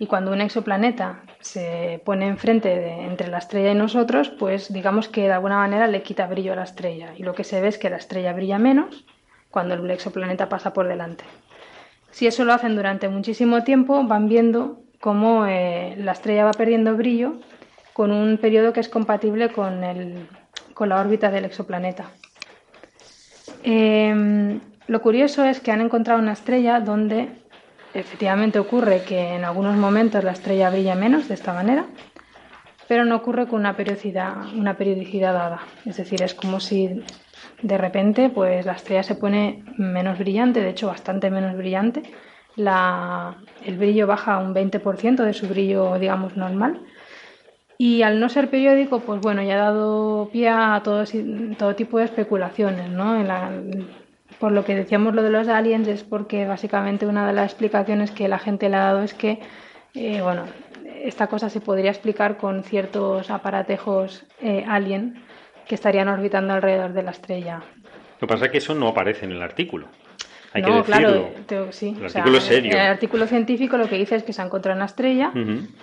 y 0.00 0.06
cuando 0.06 0.32
un 0.32 0.40
exoplaneta 0.40 1.20
se 1.40 2.00
pone 2.06 2.26
enfrente 2.26 2.70
de, 2.70 3.04
entre 3.04 3.28
la 3.28 3.36
estrella 3.38 3.70
y 3.72 3.74
nosotros, 3.74 4.30
pues 4.30 4.72
digamos 4.72 5.08
que 5.08 5.22
de 5.22 5.32
alguna 5.32 5.58
manera 5.58 5.86
le 5.86 6.02
quita 6.02 6.26
brillo 6.26 6.54
a 6.54 6.56
la 6.56 6.64
estrella 6.64 7.12
y 7.16 7.22
lo 7.22 7.34
que 7.34 7.44
se 7.44 7.60
ve 7.60 7.68
es 7.68 7.76
que 7.78 7.90
la 7.90 7.98
estrella 7.98 8.32
brilla 8.32 8.58
menos 8.58 9.04
cuando 9.50 9.74
el 9.74 9.90
exoplaneta 9.90 10.48
pasa 10.48 10.72
por 10.72 10.88
delante. 10.88 11.24
Si 12.12 12.26
eso 12.26 12.44
lo 12.44 12.54
hacen 12.54 12.76
durante 12.76 13.10
muchísimo 13.10 13.62
tiempo, 13.62 14.02
van 14.04 14.26
viendo 14.26 14.80
cómo 15.00 15.44
eh, 15.46 15.94
la 15.98 16.12
estrella 16.12 16.44
va 16.46 16.52
perdiendo 16.52 16.96
brillo 16.96 17.34
con 17.92 18.10
un 18.10 18.38
periodo 18.38 18.72
que 18.72 18.80
es 18.80 18.88
compatible 18.88 19.50
con, 19.52 19.84
el- 19.84 20.26
con 20.72 20.88
la 20.88 20.98
órbita 20.98 21.30
del 21.30 21.44
exoplaneta. 21.44 22.10
Eh, 23.64 24.58
lo 24.86 25.02
curioso 25.02 25.44
es 25.44 25.60
que 25.60 25.72
han 25.72 25.82
encontrado 25.82 26.20
una 26.20 26.32
estrella 26.32 26.80
donde 26.80 27.39
efectivamente 27.94 28.58
ocurre 28.58 29.02
que 29.02 29.34
en 29.34 29.44
algunos 29.44 29.76
momentos 29.76 30.24
la 30.24 30.32
estrella 30.32 30.70
brilla 30.70 30.94
menos 30.94 31.28
de 31.28 31.34
esta 31.34 31.52
manera, 31.52 31.86
pero 32.88 33.04
no 33.04 33.16
ocurre 33.16 33.46
con 33.46 33.60
una 33.60 33.76
periodicidad, 33.76 34.52
una 34.56 34.74
periodicidad 34.76 35.32
dada. 35.32 35.60
Es 35.86 35.96
decir, 35.96 36.22
es 36.22 36.34
como 36.34 36.60
si 36.60 37.02
de 37.62 37.78
repente 37.78 38.30
pues, 38.30 38.66
la 38.66 38.72
estrella 38.72 39.02
se 39.02 39.14
pone 39.14 39.64
menos 39.78 40.18
brillante, 40.18 40.60
de 40.60 40.70
hecho 40.70 40.88
bastante 40.88 41.30
menos 41.30 41.56
brillante. 41.56 42.02
La- 42.56 43.36
el 43.64 43.78
brillo 43.78 44.06
baja 44.06 44.38
un 44.38 44.52
20% 44.54 45.22
de 45.22 45.32
su 45.34 45.46
brillo, 45.48 45.98
digamos, 45.98 46.36
normal. 46.36 46.80
Y 47.78 48.02
al 48.02 48.20
no 48.20 48.28
ser 48.28 48.50
periódico, 48.50 49.00
pues 49.00 49.20
bueno, 49.20 49.42
ya 49.42 49.54
ha 49.54 49.58
dado 49.72 50.28
pie 50.32 50.48
a 50.50 50.80
todo, 50.84 51.04
todo 51.56 51.74
tipo 51.76 51.98
de 51.98 52.04
especulaciones, 52.04 52.90
¿no? 52.90 53.18
En 53.18 53.28
la- 53.28 53.50
por 54.40 54.50
lo 54.52 54.64
que 54.64 54.74
decíamos 54.74 55.14
lo 55.14 55.22
de 55.22 55.30
los 55.30 55.46
aliens 55.48 55.86
es 55.86 56.02
porque 56.02 56.46
básicamente 56.46 57.06
una 57.06 57.26
de 57.26 57.32
las 57.34 57.44
explicaciones 57.52 58.10
que 58.10 58.26
la 58.26 58.38
gente 58.38 58.68
le 58.68 58.76
ha 58.76 58.80
dado 58.84 59.02
es 59.02 59.14
que, 59.14 59.38
eh, 59.94 60.20
bueno, 60.22 60.44
esta 61.04 61.26
cosa 61.28 61.48
se 61.50 61.60
podría 61.60 61.90
explicar 61.90 62.36
con 62.38 62.64
ciertos 62.64 63.30
aparatejos 63.30 64.24
eh, 64.42 64.64
alien 64.66 65.22
que 65.68 65.74
estarían 65.74 66.08
orbitando 66.08 66.54
alrededor 66.54 66.92
de 66.94 67.02
la 67.02 67.10
estrella. 67.12 67.62
Lo 68.20 68.26
que 68.26 68.34
pasa 68.34 68.46
es 68.46 68.50
que 68.50 68.58
eso 68.58 68.74
no 68.74 68.88
aparece 68.88 69.24
en 69.26 69.32
el 69.32 69.42
artículo. 69.42 69.86
Hay 70.52 70.62
no, 70.62 70.68
que 70.68 70.74
decirlo. 70.92 70.96
claro, 70.96 71.30
te- 71.46 71.72
sí. 71.72 71.94
El 71.96 72.06
o 72.06 72.08
sea, 72.08 72.20
artículo 72.22 72.38
es 72.38 72.44
serio. 72.44 72.72
El 72.72 72.78
artículo 72.80 73.26
científico 73.28 73.76
lo 73.76 73.88
que 73.88 73.96
dice 73.98 74.16
es 74.16 74.24
que 74.24 74.32
se 74.32 74.42
ha 74.42 74.46
encontrado 74.46 74.76
una 74.76 74.86
estrella. 74.86 75.30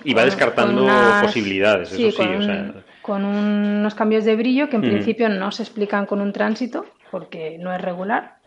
Y 0.03 0.13
va 0.13 0.21
con- 0.21 0.29
descartando 0.29 0.81
con 0.81 0.83
unas- 0.83 1.23
posibilidades, 1.23 1.89
sí, 1.89 2.07
eso 2.07 2.21
sí. 2.21 2.27
con, 2.27 2.35
o 2.37 2.43
sea, 2.43 2.53
un- 2.55 2.83
con 3.01 3.23
unos 3.23 3.95
cambios 3.95 4.25
de 4.25 4.35
brillo 4.35 4.67
que 4.69 4.75
en 4.75 4.81
principio 4.81 5.29
no 5.29 5.51
se 5.51 5.63
explican 5.63 6.05
con 6.05 6.19
un 6.19 6.33
tránsito 6.33 6.85
porque 7.11 7.57
no 7.59 7.73
es 7.73 7.81
regular. 7.81 8.37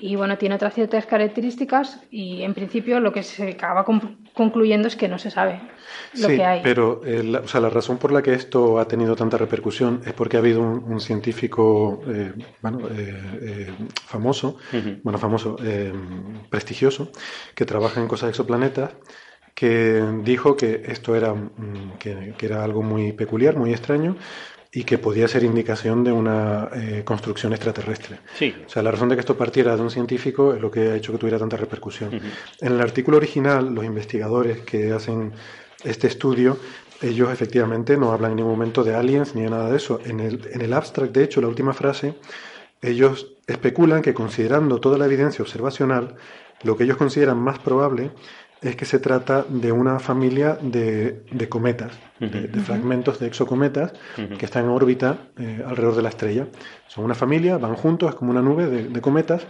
Y 0.00 0.14
bueno, 0.14 0.38
tiene 0.38 0.54
otras 0.54 0.74
ciertas 0.74 1.06
características 1.06 2.00
y 2.10 2.42
en 2.42 2.54
principio 2.54 3.00
lo 3.00 3.12
que 3.12 3.24
se 3.24 3.50
acaba 3.50 3.84
con- 3.84 4.18
concluyendo 4.32 4.86
es 4.86 4.94
que 4.94 5.08
no 5.08 5.18
se 5.18 5.30
sabe 5.30 5.60
lo 6.20 6.28
Sí, 6.28 6.36
que 6.36 6.44
hay. 6.44 6.60
pero 6.62 7.04
eh, 7.04 7.24
la, 7.24 7.40
o 7.40 7.48
sea, 7.48 7.60
la 7.60 7.68
razón 7.68 7.98
por 7.98 8.12
la 8.12 8.22
que 8.22 8.32
esto 8.32 8.78
ha 8.78 8.86
tenido 8.86 9.16
tanta 9.16 9.36
repercusión 9.38 10.00
es 10.06 10.12
porque 10.12 10.36
ha 10.36 10.40
habido 10.40 10.60
un, 10.60 10.84
un 10.84 11.00
científico 11.00 12.00
eh, 12.06 12.32
bueno, 12.62 12.88
eh, 12.90 13.20
eh, 13.42 13.74
famoso, 14.06 14.56
Ujú. 14.72 15.00
bueno, 15.02 15.18
famoso, 15.18 15.56
eh, 15.64 15.92
prestigioso, 16.48 17.10
que 17.56 17.64
trabaja 17.64 18.00
en 18.00 18.06
cosas 18.06 18.28
de 18.28 18.30
exoplanetas, 18.30 18.92
que 19.54 20.00
dijo 20.22 20.56
que 20.56 20.82
esto 20.86 21.16
era, 21.16 21.34
mm, 21.34 21.98
que, 21.98 22.34
que 22.38 22.46
era 22.46 22.62
algo 22.62 22.82
muy 22.82 23.12
peculiar, 23.12 23.56
muy 23.56 23.72
extraño, 23.72 24.16
y 24.72 24.84
que 24.84 24.98
podía 24.98 25.26
ser 25.28 25.44
indicación 25.44 26.04
de 26.04 26.12
una 26.12 26.68
eh, 26.74 27.02
construcción 27.04 27.52
extraterrestre. 27.52 28.20
Sí. 28.34 28.54
O 28.66 28.68
sea, 28.68 28.82
la 28.82 28.90
razón 28.90 29.08
de 29.08 29.16
que 29.16 29.20
esto 29.20 29.36
partiera 29.36 29.74
de 29.76 29.82
un 29.82 29.90
científico 29.90 30.54
es 30.54 30.60
lo 30.60 30.70
que 30.70 30.90
ha 30.90 30.96
hecho 30.96 31.12
que 31.12 31.18
tuviera 31.18 31.38
tanta 31.38 31.56
repercusión. 31.56 32.14
Ujú. 32.14 32.26
En 32.60 32.72
el 32.72 32.80
artículo 32.80 33.16
original, 33.16 33.74
los 33.74 33.84
investigadores 33.84 34.60
que 34.60 34.92
hacen 34.92 35.32
este 35.84 36.08
estudio, 36.08 36.58
ellos 37.00 37.32
efectivamente 37.32 37.96
no 37.96 38.12
hablan 38.12 38.32
en 38.32 38.36
ningún 38.38 38.52
momento 38.52 38.84
de 38.84 38.94
aliens 38.94 39.34
ni 39.34 39.42
de 39.42 39.50
nada 39.50 39.70
de 39.70 39.76
eso. 39.76 40.00
En 40.04 40.20
el, 40.20 40.48
en 40.52 40.60
el 40.60 40.72
abstract, 40.72 41.14
de 41.14 41.24
hecho, 41.24 41.40
la 41.40 41.48
última 41.48 41.72
frase, 41.72 42.14
ellos 42.82 43.34
especulan 43.46 44.02
que 44.02 44.12
considerando 44.12 44.80
toda 44.80 44.98
la 44.98 45.06
evidencia 45.06 45.42
observacional, 45.42 46.16
lo 46.62 46.76
que 46.76 46.84
ellos 46.84 46.96
consideran 46.96 47.38
más 47.38 47.58
probable 47.58 48.10
es 48.60 48.76
que 48.76 48.84
se 48.84 48.98
trata 48.98 49.44
de 49.48 49.70
una 49.70 49.98
familia 49.98 50.58
de, 50.60 51.22
de 51.30 51.48
cometas, 51.48 51.92
de, 52.18 52.48
de 52.48 52.60
fragmentos 52.60 53.18
de 53.20 53.26
exocometas 53.28 53.92
que 54.38 54.44
están 54.44 54.64
en 54.64 54.70
órbita 54.70 55.18
eh, 55.38 55.62
alrededor 55.64 55.94
de 55.96 56.02
la 56.02 56.08
estrella. 56.08 56.46
Son 56.88 57.04
una 57.04 57.14
familia, 57.14 57.58
van 57.58 57.74
juntos, 57.74 58.10
es 58.10 58.14
como 58.16 58.30
una 58.30 58.42
nube 58.42 58.66
de, 58.66 58.88
de 58.88 59.00
cometas 59.00 59.46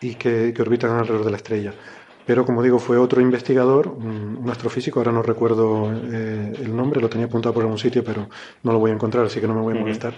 y 0.00 0.14
que, 0.16 0.52
que 0.54 0.62
orbitan 0.62 0.90
alrededor 0.90 1.24
de 1.24 1.30
la 1.30 1.36
estrella. 1.36 1.72
Pero 2.26 2.46
como 2.46 2.62
digo, 2.62 2.78
fue 2.78 2.96
otro 2.96 3.20
investigador, 3.20 3.86
un, 3.88 4.38
un 4.42 4.50
astrofísico, 4.50 4.98
ahora 4.98 5.12
no 5.12 5.22
recuerdo 5.22 5.92
eh, 6.10 6.54
el 6.58 6.74
nombre, 6.74 7.00
lo 7.00 7.08
tenía 7.08 7.26
apuntado 7.26 7.52
por 7.52 7.62
algún 7.62 7.78
sitio, 7.78 8.02
pero 8.02 8.28
no 8.62 8.72
lo 8.72 8.78
voy 8.78 8.90
a 8.90 8.94
encontrar, 8.94 9.26
así 9.26 9.40
que 9.40 9.46
no 9.46 9.54
me 9.54 9.60
voy 9.60 9.76
a 9.76 9.80
molestar, 9.80 10.14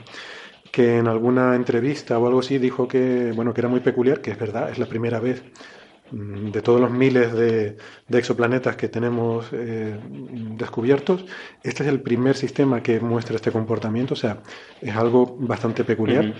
que 0.70 0.98
en 0.98 1.08
alguna 1.08 1.56
entrevista 1.56 2.16
o 2.18 2.26
algo 2.26 2.38
así 2.38 2.58
dijo 2.58 2.86
que, 2.86 3.32
bueno, 3.34 3.52
que 3.52 3.60
era 3.60 3.68
muy 3.68 3.80
peculiar, 3.80 4.20
que 4.20 4.30
es 4.30 4.38
verdad, 4.38 4.70
es 4.70 4.78
la 4.78 4.86
primera 4.86 5.18
vez 5.18 5.42
de 6.10 6.62
todos 6.62 6.80
los 6.80 6.90
miles 6.90 7.32
de, 7.32 7.76
de 8.08 8.18
exoplanetas 8.18 8.76
que 8.76 8.88
tenemos 8.88 9.48
eh, 9.52 9.98
descubiertos, 10.56 11.24
este 11.62 11.82
es 11.82 11.88
el 11.88 12.00
primer 12.00 12.36
sistema 12.36 12.82
que 12.82 13.00
muestra 13.00 13.36
este 13.36 13.50
comportamiento, 13.50 14.14
o 14.14 14.16
sea, 14.16 14.38
es 14.80 14.94
algo 14.94 15.36
bastante 15.38 15.84
peculiar. 15.84 16.34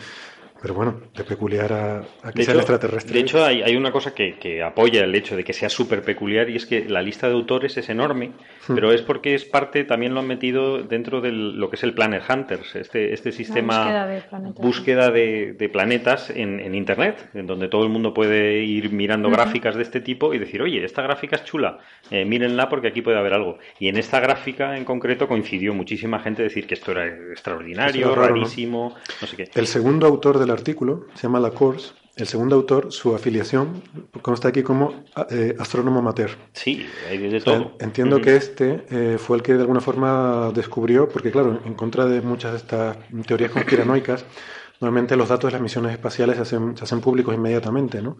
Pero 0.63 0.75
bueno, 0.75 1.01
de 1.15 1.23
peculiar 1.25 1.73
a, 1.73 1.99
a 2.23 2.33
que 2.33 2.39
De 2.39 2.45
sean 2.45 2.57
hecho, 2.57 2.61
extraterrestres. 2.61 3.13
de 3.13 3.21
hecho, 3.21 3.45
hay, 3.45 3.63
hay 3.63 3.77
una 3.77 3.93
cosa 3.93 4.15
que, 4.15 4.39
que 4.39 4.63
apoya 4.63 5.05
el 5.05 5.15
hecho 5.15 5.37
de 5.37 5.45
que 5.45 5.53
sea 5.53 5.69
súper 5.69 6.03
peculiar 6.03 6.49
y 6.51 6.57
es 6.57 6.67
que 6.67 6.87
la 6.89 7.03
lista 7.03 7.29
de 7.29 7.35
autores 7.35 7.77
es 7.77 7.89
enorme, 7.89 8.33
Hmm. 8.69 8.75
pero 8.75 8.91
es 8.93 9.01
porque 9.03 9.35
es 9.37 9.45
parte, 9.45 9.85
también 9.85 10.13
lo 10.15 10.21
han 10.21 10.27
metido 10.27 10.83
dentro 10.83 11.21
de 11.21 11.31
lo 11.31 11.71
que 11.71 11.77
es 11.77 11.85
el 11.85 11.95
Planet 11.95 12.23
Hunters, 12.29 12.75
este, 12.75 13.13
este 13.13 13.31
sistema 13.31 13.79
búsqueda 13.85 14.07
de 14.09 14.21
planetas. 14.23 14.65
búsqueda 14.65 15.11
de, 15.13 15.53
de 15.53 15.69
planetas 15.69 16.31
en, 16.31 16.59
en 16.59 16.75
Internet, 16.75 17.29
en 17.35 17.47
donde 17.47 17.69
todo 17.69 17.85
el 17.85 17.91
mundo 17.91 18.13
puede 18.13 18.65
ir 18.65 18.91
mirando 18.91 19.29
Ujú. 19.29 19.37
gráficas 19.37 19.77
de 19.77 19.83
este 19.83 20.01
tipo 20.01 20.35
y 20.35 20.39
decir, 20.39 20.63
oye, 20.63 20.85
esta 20.85 21.03
gráfica 21.03 21.37
es 21.37 21.45
chula, 21.45 21.79
eh, 22.11 22.25
mírenla 22.25 22.69
porque 22.69 22.89
aquí 22.89 23.03
puede 23.03 23.19
haber 23.19 23.35
algo. 23.35 23.59
Y 23.79 23.89
en 23.89 23.99
esta 23.99 24.19
gráfica 24.19 24.77
en 24.77 24.85
concreto 24.85 25.29
coincidió 25.29 25.75
muchísima 25.75 26.19
gente 26.19 26.43
decir 26.43 26.67
que 26.67 26.75
esto 26.75 26.91
era 26.93 27.07
extraordinario, 27.07 28.15
raro, 28.15 28.23
¿no? 28.23 28.29
rarísimo, 28.41 28.95
no 29.21 29.27
sé 29.29 29.37
qué. 29.37 29.49
El 29.55 29.67
segundo 29.69 30.07
autor 30.07 30.39
del 30.47 30.57
artículo 30.57 31.07
se 31.15 31.25
llama 31.25 31.41
Lacourse. 31.41 31.93
El 32.17 32.27
segundo 32.27 32.57
autor, 32.57 32.91
su 32.93 33.15
afiliación 33.15 33.83
consta 34.23 34.49
aquí 34.49 34.63
como 34.63 35.05
eh, 35.31 35.55
astrónomo 35.59 35.99
amateur. 35.99 36.31
Sí, 36.55 36.87
hay 37.11 37.19
de 37.19 37.41
todo. 37.43 37.73
entiendo 37.79 38.23
que 38.23 38.37
este 38.37 38.87
eh, 38.89 39.19
fue 39.19 39.37
el 39.37 39.43
que 39.43 39.53
de 39.53 39.61
alguna 39.61 39.81
forma 39.83 40.51
descubrió, 40.55 41.11
porque 41.11 41.31
claro, 41.31 41.61
en 41.67 41.75
contra 41.75 42.07
de 42.07 42.23
muchas 42.23 42.53
de 42.53 42.57
estas 42.59 42.97
teorías 43.27 43.51
conspiranoicas, 43.51 44.25
normalmente 44.81 45.15
los 45.15 45.29
datos 45.29 45.49
de 45.49 45.53
las 45.53 45.61
misiones 45.61 45.93
espaciales 45.93 46.37
se 46.37 46.43
hacen, 46.43 46.75
se 46.75 46.85
hacen 46.85 47.03
públicos 47.03 47.35
inmediatamente, 47.35 48.01
¿no? 48.01 48.17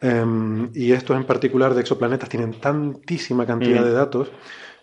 Em, 0.00 0.70
y 0.74 0.92
estos 0.92 1.14
en 1.16 1.24
particular 1.24 1.74
de 1.74 1.80
exoplanetas 1.82 2.28
tienen 2.30 2.52
tantísima 2.60 3.44
cantidad 3.46 3.82
de 3.84 3.92
datos 3.92 4.30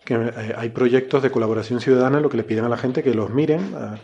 que 0.06 0.14
eh, 0.16 0.54
hay 0.58 0.70
proyectos 0.70 1.24
de 1.24 1.32
colaboración 1.32 1.80
ciudadana 1.82 2.18
en 2.18 2.24
lo 2.24 2.30
que 2.30 2.38
le 2.38 2.44
piden 2.44 2.66
a 2.66 2.70
la 2.70 2.78
gente 2.78 3.02
que 3.04 3.14
los 3.16 3.32
miren, 3.32 3.74
a- 3.76 3.96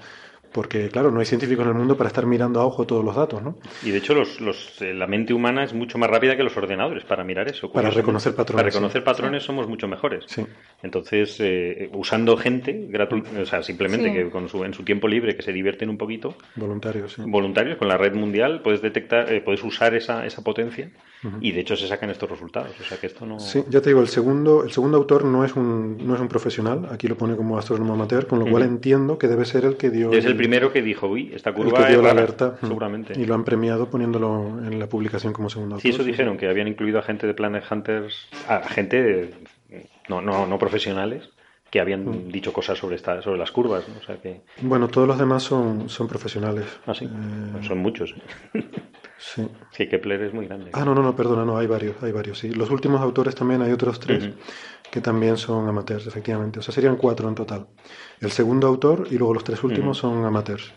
porque 0.52 0.90
claro, 0.90 1.12
no 1.12 1.20
hay 1.20 1.26
científicos 1.26 1.64
en 1.66 1.72
el 1.72 1.78
mundo 1.78 1.96
para 1.98 2.08
estar 2.08 2.26
mirando 2.26 2.60
a 2.60 2.66
ojo 2.66 2.86
todos 2.86 3.04
los 3.04 3.16
datos, 3.16 3.42
¿no? 3.42 3.58
Y 3.84 3.92
de 3.92 3.98
hecho 4.00 4.14
los, 4.14 4.42
los, 4.42 4.82
eh, 4.82 4.94
la 4.94 5.08
mente 5.08 5.34
humana 5.34 5.64
es 5.64 5.74
mucho 5.74 5.98
más 5.98 6.10
rápida 6.10 6.36
que 6.36 6.44
los 6.44 6.56
ordenadores 6.58 7.04
para 7.04 7.24
mirar 7.24 7.48
eso. 7.48 7.72
Para 7.72 7.90
reconocer 7.90 8.36
patrones. 8.36 8.64
Para 8.64 8.70
reconocer 8.70 9.04
patrones 9.04 9.44
somos 9.44 9.68
mucho 9.68 9.88
mejores. 9.88 10.26
Sí. 10.28 10.46
Entonces, 10.82 11.38
eh, 11.40 11.90
usando 11.94 12.38
gente 12.38 12.88
o 13.42 13.46
sea, 13.46 13.64
simplemente 13.64 14.10
Sí. 14.10 14.14
que 14.14 14.30
con 14.30 14.48
su, 14.50 14.64
en 14.64 14.74
su 14.74 14.84
tiempo 14.84 15.08
libre 15.08 15.36
que 15.36 15.42
se 15.42 15.52
divierten 15.52 15.90
un 15.90 15.98
poquito, 15.98 16.36
Voluntarios, 16.56 17.14
sí. 17.14 17.22
voluntarios 17.26 17.78
con 17.78 17.88
la 17.88 17.98
red 17.98 18.14
mundial, 18.14 18.62
puedes 18.64 18.82
detectar, 18.82 19.32
eh, 19.32 19.42
puedes 19.42 19.64
usar 19.64 19.94
esa, 19.94 20.26
esa 20.26 20.44
potencia 20.44 20.90
y 21.42 21.52
de 21.52 21.60
hecho 21.60 21.76
se 21.76 21.86
sacan 21.88 22.10
estos 22.10 22.30
resultados. 22.30 22.72
O 22.80 22.84
sea 22.84 22.98
que 22.98 23.08
esto 23.08 23.26
no. 23.26 23.40
Sí, 23.40 23.62
ya 23.70 23.82
te 23.82 23.90
digo, 23.90 24.02
el 24.02 24.08
segundo, 24.08 24.64
el 24.64 24.72
segundo 24.72 24.98
autor 24.98 25.26
no 25.26 25.44
es 25.44 25.56
un, 25.56 25.98
no 26.06 26.16
es 26.16 26.22
un 26.22 26.30
profesional, 26.30 26.88
aquí 26.92 27.08
lo 27.08 27.18
pone 27.18 27.36
como 27.36 27.58
astrónomo 27.58 27.94
amateur, 27.94 28.26
con 28.26 28.40
lo 28.40 28.48
cual 28.48 28.64
entiendo 28.64 29.18
que 29.18 29.28
debe 29.28 29.44
ser 29.44 29.66
el 29.66 29.76
que 29.76 29.90
dio, 29.90 30.14
Es 30.14 30.24
el 30.26 30.36
primero 30.44 30.72
que 30.74 30.82
dijo, 30.82 31.08
uy, 31.08 31.32
esta 31.34 31.50
el 31.52 31.56
curva 31.56 31.80
que 31.86 31.86
dio 31.92 31.98
es 31.98 32.04
la 32.04 32.10
rara", 32.10 32.22
alerta. 32.24 32.58
mm, 32.62 32.66
seguramente. 32.68 33.20
Y 33.20 33.26
lo 33.26 33.36
han 33.36 33.44
premiado 33.44 33.90
poniéndolo 33.90 34.60
en 34.66 34.80
la 34.80 34.88
publicación 34.88 35.34
como 35.34 35.50
segundo 35.50 35.76
autor. 35.76 35.82
Sí, 35.92 35.96
eso 35.96 36.04
dijeron, 36.04 36.38
que 36.38 36.48
habían 36.48 36.68
incluido 36.68 37.00
a 37.00 37.02
gente 37.02 37.28
de 37.28 37.34
Planet 37.34 37.64
Hunters, 37.70 38.28
a 38.48 38.62
gente 38.68 39.32
no, 40.08 40.22
no, 40.22 40.46
no 40.48 40.58
profesionales, 40.58 41.30
que 41.70 41.80
habían 41.80 42.04
Mm. 42.06 42.30
dicho 42.30 42.52
cosas 42.52 42.78
sobre 42.80 42.96
esta, 42.96 43.22
sobre 43.22 43.38
las 43.38 43.52
curvas, 43.52 43.88
¿no? 43.88 44.00
O 44.00 44.04
sea 44.04 44.18
que, 44.20 44.42
Bueno, 44.62 44.88
todos 44.88 45.08
los 45.08 45.20
demás 45.20 45.44
son, 45.44 45.88
son 45.90 46.08
profesionales. 46.08 46.66
ah, 46.88 46.94
sí, 46.96 47.06
Eh, 47.06 47.64
son 47.68 47.78
muchos. 47.78 48.16
sí. 49.18 49.48
Sí, 49.72 49.88
Kepler 49.88 50.24
es 50.24 50.34
muy 50.34 50.48
grande. 50.48 50.72
Ah, 50.74 50.84
no, 50.84 50.96
no, 50.96 51.04
no, 51.04 51.16
perdona, 51.16 51.46
no, 51.46 51.58
hay 51.58 51.68
varios, 51.68 52.02
hay 52.02 52.12
varios, 52.12 52.40
sí. 52.40 52.50
Los 52.52 52.72
últimos 52.72 53.02
autores 53.02 53.36
también, 53.36 53.62
hay 53.62 53.72
otros 53.72 54.00
tres 54.00 54.30
que 54.92 55.00
también 55.02 55.38
son 55.38 55.68
amateurs, 55.68 56.08
efectivamente. 56.08 56.58
O 56.60 56.62
sea, 56.64 56.74
serían 56.74 56.96
cuatro 56.96 57.30
en 57.30 57.36
total. 57.36 57.68
El 58.22 58.32
segundo 58.32 58.68
autor 58.68 59.08
y 59.10 59.18
luego 59.18 59.34
los 59.34 59.44
tres 59.44 59.64
últimos 59.64 59.98
son 59.98 60.26
amateurs. 60.26 60.74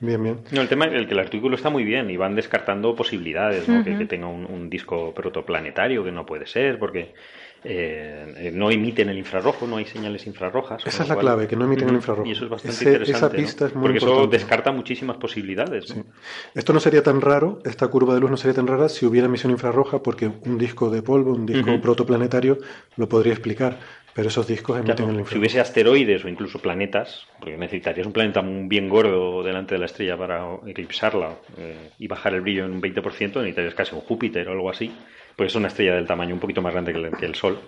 Bien, 0.00 0.22
bien. 0.22 0.40
No, 0.50 0.60
el 0.60 0.68
tema 0.68 0.84
el 0.86 1.06
que 1.06 1.14
el 1.14 1.20
artículo 1.20 1.56
está 1.56 1.70
muy 1.70 1.84
bien 1.84 2.10
y 2.10 2.16
van 2.16 2.34
descartando 2.34 2.94
posibilidades, 2.94 3.68
¿no? 3.68 3.82
que, 3.82 3.92
tenga 4.06 4.26
un, 4.26 4.44
un 4.44 4.68
disco 4.68 5.14
protoplanetario 5.14 6.04
que 6.04 6.12
no 6.12 6.26
puede 6.26 6.46
ser 6.46 6.78
porque 6.78 7.14
eh, 7.62 8.50
no 8.52 8.70
emiten 8.70 9.08
el 9.08 9.16
infrarrojo, 9.16 9.66
no 9.66 9.76
hay 9.78 9.86
señales 9.86 10.26
infrarrojas. 10.26 10.84
Esa 10.86 11.04
es 11.04 11.08
la 11.08 11.14
cual- 11.14 11.24
clave, 11.24 11.48
que 11.48 11.56
no 11.56 11.64
emiten 11.64 11.88
el 11.88 11.94
infrarrojo. 11.94 12.28
Y 12.28 12.32
eso 12.32 12.44
es 12.44 12.50
bastante 12.50 12.74
Ese- 12.76 12.90
esa 12.90 12.98
interesante. 12.98 13.36
¿no? 13.38 13.42
pista 13.42 13.66
es 13.66 13.74
muy 13.74 13.82
porque 13.82 13.98
eso 13.98 14.26
descarta 14.26 14.72
muchísimas 14.72 15.16
posibilidades. 15.16 15.88
¿no? 15.96 16.02
Sí. 16.02 16.08
Esto 16.54 16.74
no 16.74 16.80
sería 16.80 17.02
tan 17.02 17.22
raro, 17.22 17.60
esta 17.64 17.88
curva 17.88 18.12
de 18.14 18.20
luz 18.20 18.30
no 18.30 18.36
sería 18.36 18.54
tan 18.56 18.66
rara 18.66 18.90
si 18.90 19.06
hubiera 19.06 19.26
emisión 19.28 19.52
infrarroja, 19.52 20.02
porque 20.02 20.30
un 20.44 20.58
disco 20.58 20.90
de 20.90 21.00
polvo, 21.02 21.32
un 21.32 21.46
disco 21.46 21.80
protoplanetario, 21.80 22.58
lo 22.96 23.08
podría 23.08 23.32
explicar. 23.32 23.78
Pero 24.14 24.28
esos 24.28 24.46
discos 24.46 24.78
emiten 24.78 24.96
Claro, 25.06 25.18
el 25.20 25.26
si 25.26 25.38
hubiese 25.38 25.58
asteroides 25.60 26.24
o 26.24 26.28
incluso 26.28 26.60
planetas, 26.60 27.26
porque 27.40 27.56
necesitarías 27.56 28.06
un 28.06 28.12
planeta 28.12 28.42
muy 28.42 28.68
bien 28.68 28.88
gordo 28.88 29.42
delante 29.42 29.74
de 29.74 29.80
la 29.80 29.86
estrella 29.86 30.16
para 30.16 30.46
eclipsarla 30.66 31.34
eh, 31.58 31.90
y 31.98 32.06
bajar 32.06 32.32
el 32.34 32.40
brillo 32.42 32.64
en 32.64 32.72
un 32.72 32.80
20%, 32.80 33.40
necesitarías 33.40 33.74
casi 33.74 33.94
un 33.94 34.02
Júpiter 34.02 34.48
o 34.48 34.52
algo 34.52 34.70
así, 34.70 34.92
porque 35.36 35.48
es 35.48 35.54
una 35.56 35.66
estrella 35.68 35.94
del 35.96 36.06
tamaño 36.06 36.32
un 36.34 36.40
poquito 36.40 36.62
más 36.62 36.72
grande 36.72 36.92
que 36.92 36.98
el, 37.00 37.10
que 37.16 37.26
el 37.26 37.34
Sol. 37.34 37.58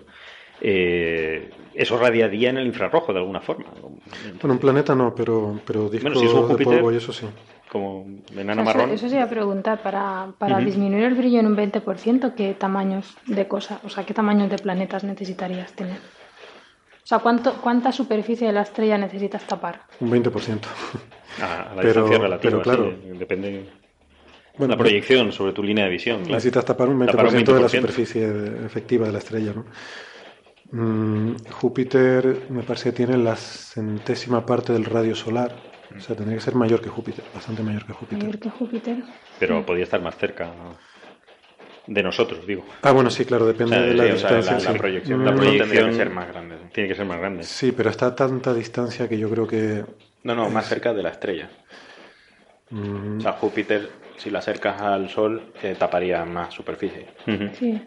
Eh, 0.61 1.51
eso 1.75 1.97
radiaría 1.99 2.49
en 2.49 2.57
el 2.57 2.67
infrarrojo 2.67 3.13
de 3.13 3.19
alguna 3.19 3.41
forma, 3.41 3.65
Bueno, 4.39 4.53
un 4.53 4.59
planeta 4.59 4.95
no, 4.95 5.13
pero, 5.13 5.59
pero 5.67 5.89
discos 5.89 6.13
Bueno, 6.13 6.19
si 6.19 6.25
es 6.25 6.33
un 6.33 6.41
de 6.47 6.47
Júpiter- 6.53 6.75
polvo 6.77 6.91
y 6.93 6.95
eso 6.95 7.11
sí. 7.13 7.27
como 7.71 7.99
O 8.35 8.39
enana 8.39 8.55
sea, 8.55 8.63
marrón. 8.63 8.85
Eso, 8.85 8.93
eso 9.05 9.09
se 9.09 9.15
iba 9.17 9.25
a 9.25 9.29
preguntar, 9.29 9.83
para, 9.83 10.29
para 10.39 10.59
disminuir 10.59 11.03
el 11.03 11.13
brillo 11.13 11.39
en 11.41 11.47
un 11.47 11.55
20%, 11.57 12.33
¿qué 12.35 12.53
tamaños 12.53 13.15
de 13.27 13.47
cosas, 13.47 13.83
o 13.83 13.89
sea, 13.89 14.05
qué 14.05 14.13
tamaños 14.13 14.49
de 14.49 14.57
planetas 14.57 15.03
necesitarías 15.03 15.73
tener? 15.73 15.97
O 17.07 17.09
sea, 17.09 17.19
¿cuánto, 17.19 17.53
¿cuánta 17.61 17.89
superficie 17.93 18.47
de 18.47 18.51
la 18.53 18.63
estrella 18.63 18.97
necesitas 18.97 19.41
tapar? 19.47 19.83
Un 20.01 20.11
20%. 20.11 20.59
A, 21.41 21.71
a 21.71 21.75
la 21.75 21.81
Pero- 21.81 22.01
distancia 22.01 22.17
relativa, 22.17 22.51
pero 22.51 22.61
claro. 22.61 22.91
sí, 23.01 23.17
depende. 23.17 23.69
Bueno, 24.57 24.73
la 24.73 24.77
proyección 24.77 25.31
sobre 25.31 25.53
tu 25.53 25.63
línea 25.63 25.85
de 25.85 25.91
visión. 25.91 26.17
claro. 26.17 26.33
Necesitas 26.33 26.65
tapar 26.65 26.89
un 26.89 26.99
20%, 26.99 27.05
Tapar 27.11 27.27
un 27.27 27.31
de 27.31 27.53
la 27.53 27.67
20%. 27.67 27.69
superficie 27.69 28.25
efectiva 28.65 29.05
de 29.07 29.13
la 29.13 29.19
estrella, 29.19 29.53
¿no? 29.55 29.65
Mm, 30.71 31.35
Júpiter 31.49 32.47
me 32.49 32.63
parece 32.63 32.89
que 32.89 32.95
tiene 32.97 33.17
la 33.17 33.37
centésima 33.37 34.45
parte 34.45 34.73
del 34.73 34.83
radio 34.83 35.15
solar. 35.15 35.55
O 35.95 36.01
sea, 36.01 36.13
tendría 36.13 36.37
que 36.37 36.43
ser 36.43 36.55
mayor 36.55 36.81
que 36.81 36.89
Júpiter, 36.89 37.23
bastante 37.33 37.63
mayor 37.63 37.85
que 37.85 37.93
Júpiter. 37.93 38.19
Mayor 38.25 38.39
que 38.39 38.49
Júpiter. 38.49 38.97
Pero 39.39 39.65
podría 39.65 39.85
estar 39.85 40.01
más 40.01 40.17
cerca 40.17 40.51
de 41.87 42.03
nosotros, 42.03 42.45
digo. 42.45 42.65
Ah, 42.83 42.91
bueno, 42.91 43.09
sí, 43.09 43.25
claro, 43.25 43.45
depende 43.45 43.75
O 43.75 43.79
sea, 43.79 43.87
de 43.87 43.93
la 43.95 44.03
Sí, 44.03 44.11
o 44.11 44.17
sea, 44.17 44.35
distancia. 44.37 44.71
la, 44.73 44.77
proyección, 44.77 45.21
Mm, 45.21 45.25
tendría 45.25 45.51
que 45.51 45.57
proyección- 45.63 45.93
ser 45.95 46.09
más 46.09 46.27
grande. 46.27 46.55
sí. 46.61 46.69
Tiene 46.73 46.89
que 46.89 46.95
ser 46.95 47.05
más 47.05 47.17
grande. 47.19 47.43
Sí, 47.43 47.71
pero 47.71 47.89
está 47.89 48.07
a 48.07 48.15
tanta 48.15 48.53
distancia 48.53 49.07
que 49.07 49.17
yo 49.17 49.29
creo 49.29 49.47
que... 49.47 49.83
No, 50.23 50.35
no, 50.35 50.49
más 50.49 50.67
cerca 50.67 50.93
de 50.93 51.01
la 51.03 51.09
estrella. 51.09 51.49
mm, 52.69 53.17
O 53.17 53.21
sea, 53.21 53.33
Júpiter, 53.33 53.89
si 54.17 54.29
la 54.29 54.39
acercas 54.39 54.81
al 54.81 55.09
Sol, 55.09 55.53
eh, 55.63 55.75
taparía 55.79 56.25
más 56.25 56.53
superficie. 56.53 57.07
Sí. 57.53 57.81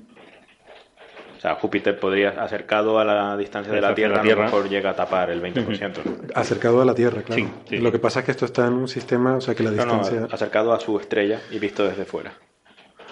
O 1.36 1.40
sea, 1.40 1.54
Júpiter 1.54 1.98
podría, 1.98 2.30
acercado 2.42 2.98
a 2.98 3.04
la 3.04 3.34
distancia 3.36 3.72
de 3.72 3.80
la 3.80 3.94
Tierra, 3.94 4.20
a 4.20 4.24
lo 4.24 4.36
mejor 4.42 4.68
llega 4.68 4.90
a 4.90 4.94
tapar 4.94 5.30
el 5.30 5.40
20%. 5.40 6.02
acercado 6.34 6.82
a 6.82 6.84
la 6.84 6.94
Tierra, 6.94 7.22
claro. 7.22 7.42
Sí, 7.42 7.48
sí. 7.68 7.78
Lo 7.78 7.90
que 7.90 7.98
pasa 7.98 8.20
es 8.20 8.26
que 8.26 8.30
esto 8.32 8.44
está 8.44 8.66
en 8.66 8.74
un 8.74 8.88
sistema, 8.88 9.36
o 9.36 9.40
sea, 9.40 9.54
que 9.54 9.62
la 9.62 9.70
No, 9.70 9.84
no, 9.86 9.98
distancia... 9.98 10.28
acercado 10.34 10.72
a 10.74 10.80
su 10.80 10.98
estrella 11.00 11.40
y 11.50 11.58
visto 11.58 11.82
desde 11.86 12.04
fuera. 12.04 12.32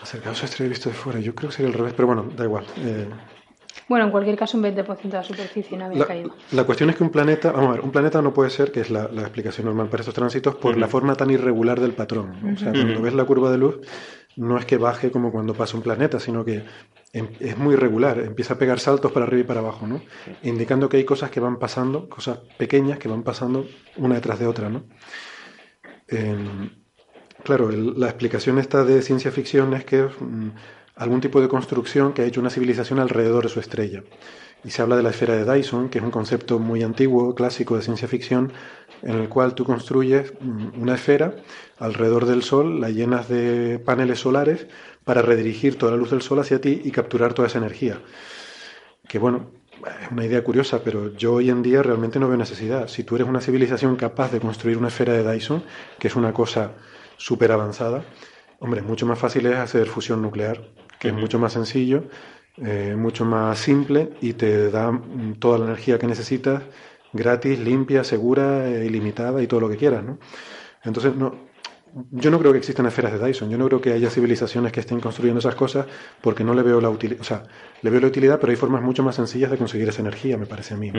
Acercado 0.08 0.32
a 0.32 0.36
su 0.36 0.44
estrella 0.46 0.70
visto 0.70 0.88
de 0.88 0.94
fuera, 0.94 1.20
yo 1.20 1.34
creo 1.34 1.50
que 1.50 1.56
sería 1.56 1.70
al 1.70 1.76
revés, 1.78 1.92
pero 1.94 2.06
bueno, 2.06 2.24
da 2.34 2.44
igual. 2.44 2.64
eh, 2.78 3.06
Bueno, 3.90 4.06
en 4.06 4.10
cualquier 4.10 4.36
caso, 4.38 4.56
un 4.56 4.62
20% 4.64 5.02
de 5.02 5.18
la 5.18 5.22
superficie 5.22 5.76
no 5.76 5.84
había 5.84 5.98
La, 5.98 6.06
caído. 6.06 6.34
la 6.52 6.64
cuestión 6.64 6.88
es 6.88 6.96
que 6.96 7.02
un 7.04 7.10
planeta, 7.10 7.52
vamos 7.52 7.68
a 7.68 7.72
ver, 7.72 7.80
un 7.82 7.90
planeta 7.90 8.22
no 8.22 8.32
puede 8.32 8.48
ser, 8.48 8.72
que 8.72 8.80
es 8.80 8.90
la, 8.90 9.08
la 9.08 9.20
explicación 9.22 9.66
normal 9.66 9.88
para 9.90 10.00
estos 10.00 10.14
tránsitos, 10.14 10.54
por 10.56 10.78
la 10.78 10.88
forma 10.88 11.14
tan 11.14 11.30
irregular 11.30 11.78
del 11.78 11.92
patrón. 11.92 12.40
¿no? 12.42 12.54
O 12.54 12.56
sea, 12.56 12.72
cuando 12.72 13.02
ves 13.02 13.12
la 13.12 13.24
curva 13.26 13.50
de 13.50 13.58
luz, 13.58 13.80
no 14.36 14.56
es 14.56 14.64
que 14.64 14.78
baje 14.78 15.10
como 15.10 15.30
cuando 15.30 15.52
pasa 15.52 15.76
un 15.76 15.82
planeta, 15.82 16.18
sino 16.18 16.42
que 16.42 16.64
em- 17.12 17.28
es 17.38 17.58
muy 17.58 17.74
irregular, 17.74 18.18
empieza 18.20 18.54
a 18.54 18.58
pegar 18.58 18.80
saltos 18.80 19.12
para 19.12 19.26
arriba 19.26 19.42
y 19.42 19.46
para 19.46 19.60
abajo, 19.60 19.86
¿no? 19.86 20.00
Indicando 20.42 20.88
que 20.88 20.96
hay 20.96 21.04
cosas 21.04 21.30
que 21.30 21.40
van 21.40 21.58
pasando, 21.58 22.08
cosas 22.08 22.38
pequeñas 22.56 22.98
que 22.98 23.08
van 23.08 23.24
pasando 23.24 23.66
una 23.98 24.14
detrás 24.14 24.38
de 24.38 24.46
otra, 24.46 24.70
¿no? 24.70 24.84
Em, 26.08 26.70
claro, 27.44 27.70
el- 27.70 27.98
la 27.98 28.06
explicación 28.08 28.58
esta 28.58 28.84
de 28.84 29.02
ciencia 29.02 29.30
ficción 29.30 29.74
es 29.74 29.84
que 29.84 30.02
mm, 30.02 30.50
algún 30.96 31.20
tipo 31.20 31.40
de 31.40 31.48
construcción 31.48 32.12
que 32.12 32.22
ha 32.22 32.26
hecho 32.26 32.40
una 32.40 32.50
civilización 32.50 32.98
alrededor 32.98 33.44
de 33.44 33.48
su 33.50 33.60
estrella. 33.60 34.02
Y 34.64 34.70
se 34.70 34.82
habla 34.82 34.96
de 34.96 35.04
la 35.04 35.10
esfera 35.10 35.34
de 35.36 35.44
Dyson, 35.50 35.88
que 35.88 35.98
es 35.98 36.04
un 36.04 36.10
concepto 36.10 36.58
muy 36.58 36.82
antiguo, 36.82 37.34
clásico 37.34 37.76
de 37.76 37.82
ciencia 37.82 38.08
ficción, 38.08 38.52
en 39.02 39.14
el 39.16 39.28
cual 39.28 39.54
tú 39.54 39.64
construyes 39.64 40.32
mm, 40.40 40.80
una 40.82 40.94
esfera 40.96 41.34
alrededor 41.78 42.26
del 42.26 42.42
Sol, 42.42 42.80
la 42.80 42.90
llenas 42.90 43.28
de 43.28 43.78
paneles 43.78 44.20
solares 44.20 44.66
para 45.04 45.22
redirigir 45.22 45.78
toda 45.78 45.92
la 45.92 45.98
luz 45.98 46.10
del 46.10 46.22
Sol 46.22 46.40
hacia 46.40 46.60
ti 46.60 46.80
y 46.84 46.90
capturar 46.90 47.34
toda 47.34 47.48
esa 47.48 47.58
energía. 47.58 48.00
Que 49.08 49.18
bueno, 49.18 49.50
es 50.02 50.10
una 50.10 50.24
idea 50.26 50.42
curiosa, 50.44 50.82
pero 50.84 51.14
yo 51.16 51.34
hoy 51.34 51.50
en 51.50 51.62
día 51.62 51.82
realmente 51.82 52.18
no 52.18 52.28
veo 52.28 52.36
necesidad. 52.36 52.88
Si 52.88 53.04
tú 53.04 53.14
eres 53.16 53.28
una 53.28 53.40
civilización 53.40 53.96
capaz 53.96 54.32
de 54.32 54.40
construir 54.40 54.76
una 54.78 54.88
esfera 54.88 55.12
de 55.12 55.30
Dyson, 55.32 55.62
que 55.98 56.08
es 56.08 56.16
una 56.16 56.32
cosa 56.32 56.72
súper 57.18 57.52
avanzada, 57.52 58.04
hombre, 58.60 58.80
mucho 58.80 59.04
más 59.04 59.18
fácil 59.18 59.46
es 59.46 59.56
hacer 59.56 59.86
fusión 59.86 60.22
nuclear, 60.22 60.62
que 60.98 61.08
es 61.08 61.14
mucho 61.14 61.38
más 61.38 61.52
sencillo, 61.52 62.04
eh, 62.56 62.96
mucho 62.96 63.24
más 63.24 63.58
simple 63.58 64.10
y 64.20 64.32
te 64.32 64.70
da 64.70 64.90
mm, 64.90 65.34
toda 65.38 65.58
la 65.58 65.66
energía 65.66 65.98
que 65.98 66.06
necesitas 66.06 66.62
gratis, 67.12 67.58
limpia, 67.58 68.04
segura, 68.04 68.68
eh, 68.68 68.86
ilimitada 68.86 69.42
y 69.42 69.46
todo 69.46 69.60
lo 69.60 69.68
que 69.68 69.76
quieras, 69.76 70.02
¿no? 70.04 70.18
Entonces, 70.82 71.14
no, 71.14 71.47
yo 72.10 72.30
no 72.30 72.38
creo 72.38 72.52
que 72.52 72.58
existan 72.58 72.86
esferas 72.86 73.12
de 73.12 73.26
Dyson. 73.26 73.50
Yo 73.50 73.58
no 73.58 73.66
creo 73.66 73.80
que 73.80 73.92
haya 73.92 74.10
civilizaciones 74.10 74.72
que 74.72 74.80
estén 74.80 75.00
construyendo 75.00 75.38
esas 75.38 75.54
cosas 75.54 75.86
porque 76.20 76.44
no 76.44 76.54
le 76.54 76.62
veo 76.62 76.80
la 76.80 76.90
utilidad. 76.90 77.20
O 77.20 77.24
sea, 77.24 77.44
le 77.82 77.90
veo 77.90 78.00
la 78.00 78.06
utilidad, 78.08 78.38
pero 78.40 78.50
hay 78.50 78.56
formas 78.56 78.82
mucho 78.82 79.02
más 79.02 79.16
sencillas 79.16 79.50
de 79.50 79.56
conseguir 79.56 79.88
esa 79.88 80.00
energía, 80.00 80.36
me 80.36 80.46
parece 80.46 80.74
a 80.74 80.76
mí. 80.76 80.90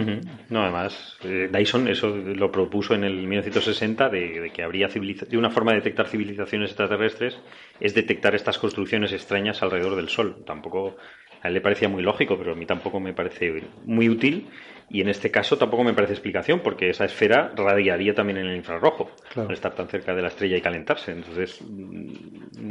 ¿no? 0.49 0.61
Además, 0.61 1.17
eh, 1.23 1.49
Dyson 1.51 1.87
eso 1.87 2.09
lo 2.09 2.51
propuso 2.51 2.93
en 2.93 3.03
el 3.03 3.27
1960 3.27 4.09
de, 4.09 4.41
de 4.41 4.49
que 4.51 4.63
habría 4.63 4.87
de 4.87 5.37
una 5.37 5.49
forma 5.49 5.71
de 5.71 5.77
detectar 5.77 6.07
civilizaciones 6.07 6.69
extraterrestres 6.69 7.37
es 7.79 7.93
detectar 7.93 8.35
estas 8.35 8.57
construcciones 8.57 9.13
extrañas 9.13 9.61
alrededor 9.63 9.95
del 9.95 10.09
Sol. 10.09 10.43
Tampoco 10.45 10.97
a 11.41 11.47
él 11.47 11.53
le 11.53 11.61
parecía 11.61 11.89
muy 11.89 12.03
lógico, 12.03 12.37
pero 12.37 12.53
a 12.53 12.55
mí 12.55 12.65
tampoco 12.65 12.99
me 12.99 13.13
parece 13.13 13.63
muy 13.85 14.09
útil 14.09 14.47
y 14.89 15.01
en 15.01 15.09
este 15.09 15.29
caso 15.31 15.57
tampoco 15.57 15.83
me 15.83 15.93
parece 15.93 16.13
explicación 16.13 16.61
porque 16.61 16.89
esa 16.89 17.05
esfera 17.05 17.51
radiaría 17.55 18.13
también 18.13 18.37
en 18.39 18.47
el 18.47 18.55
infrarrojo 18.55 19.11
Claro. 19.33 19.49
al 19.49 19.53
estar 19.53 19.73
tan 19.75 19.87
cerca 19.87 20.15
de 20.15 20.21
la 20.21 20.29
estrella 20.29 20.57
y 20.57 20.61
calentarse. 20.61 21.11
Entonces, 21.11 21.61
mm, 21.61 22.11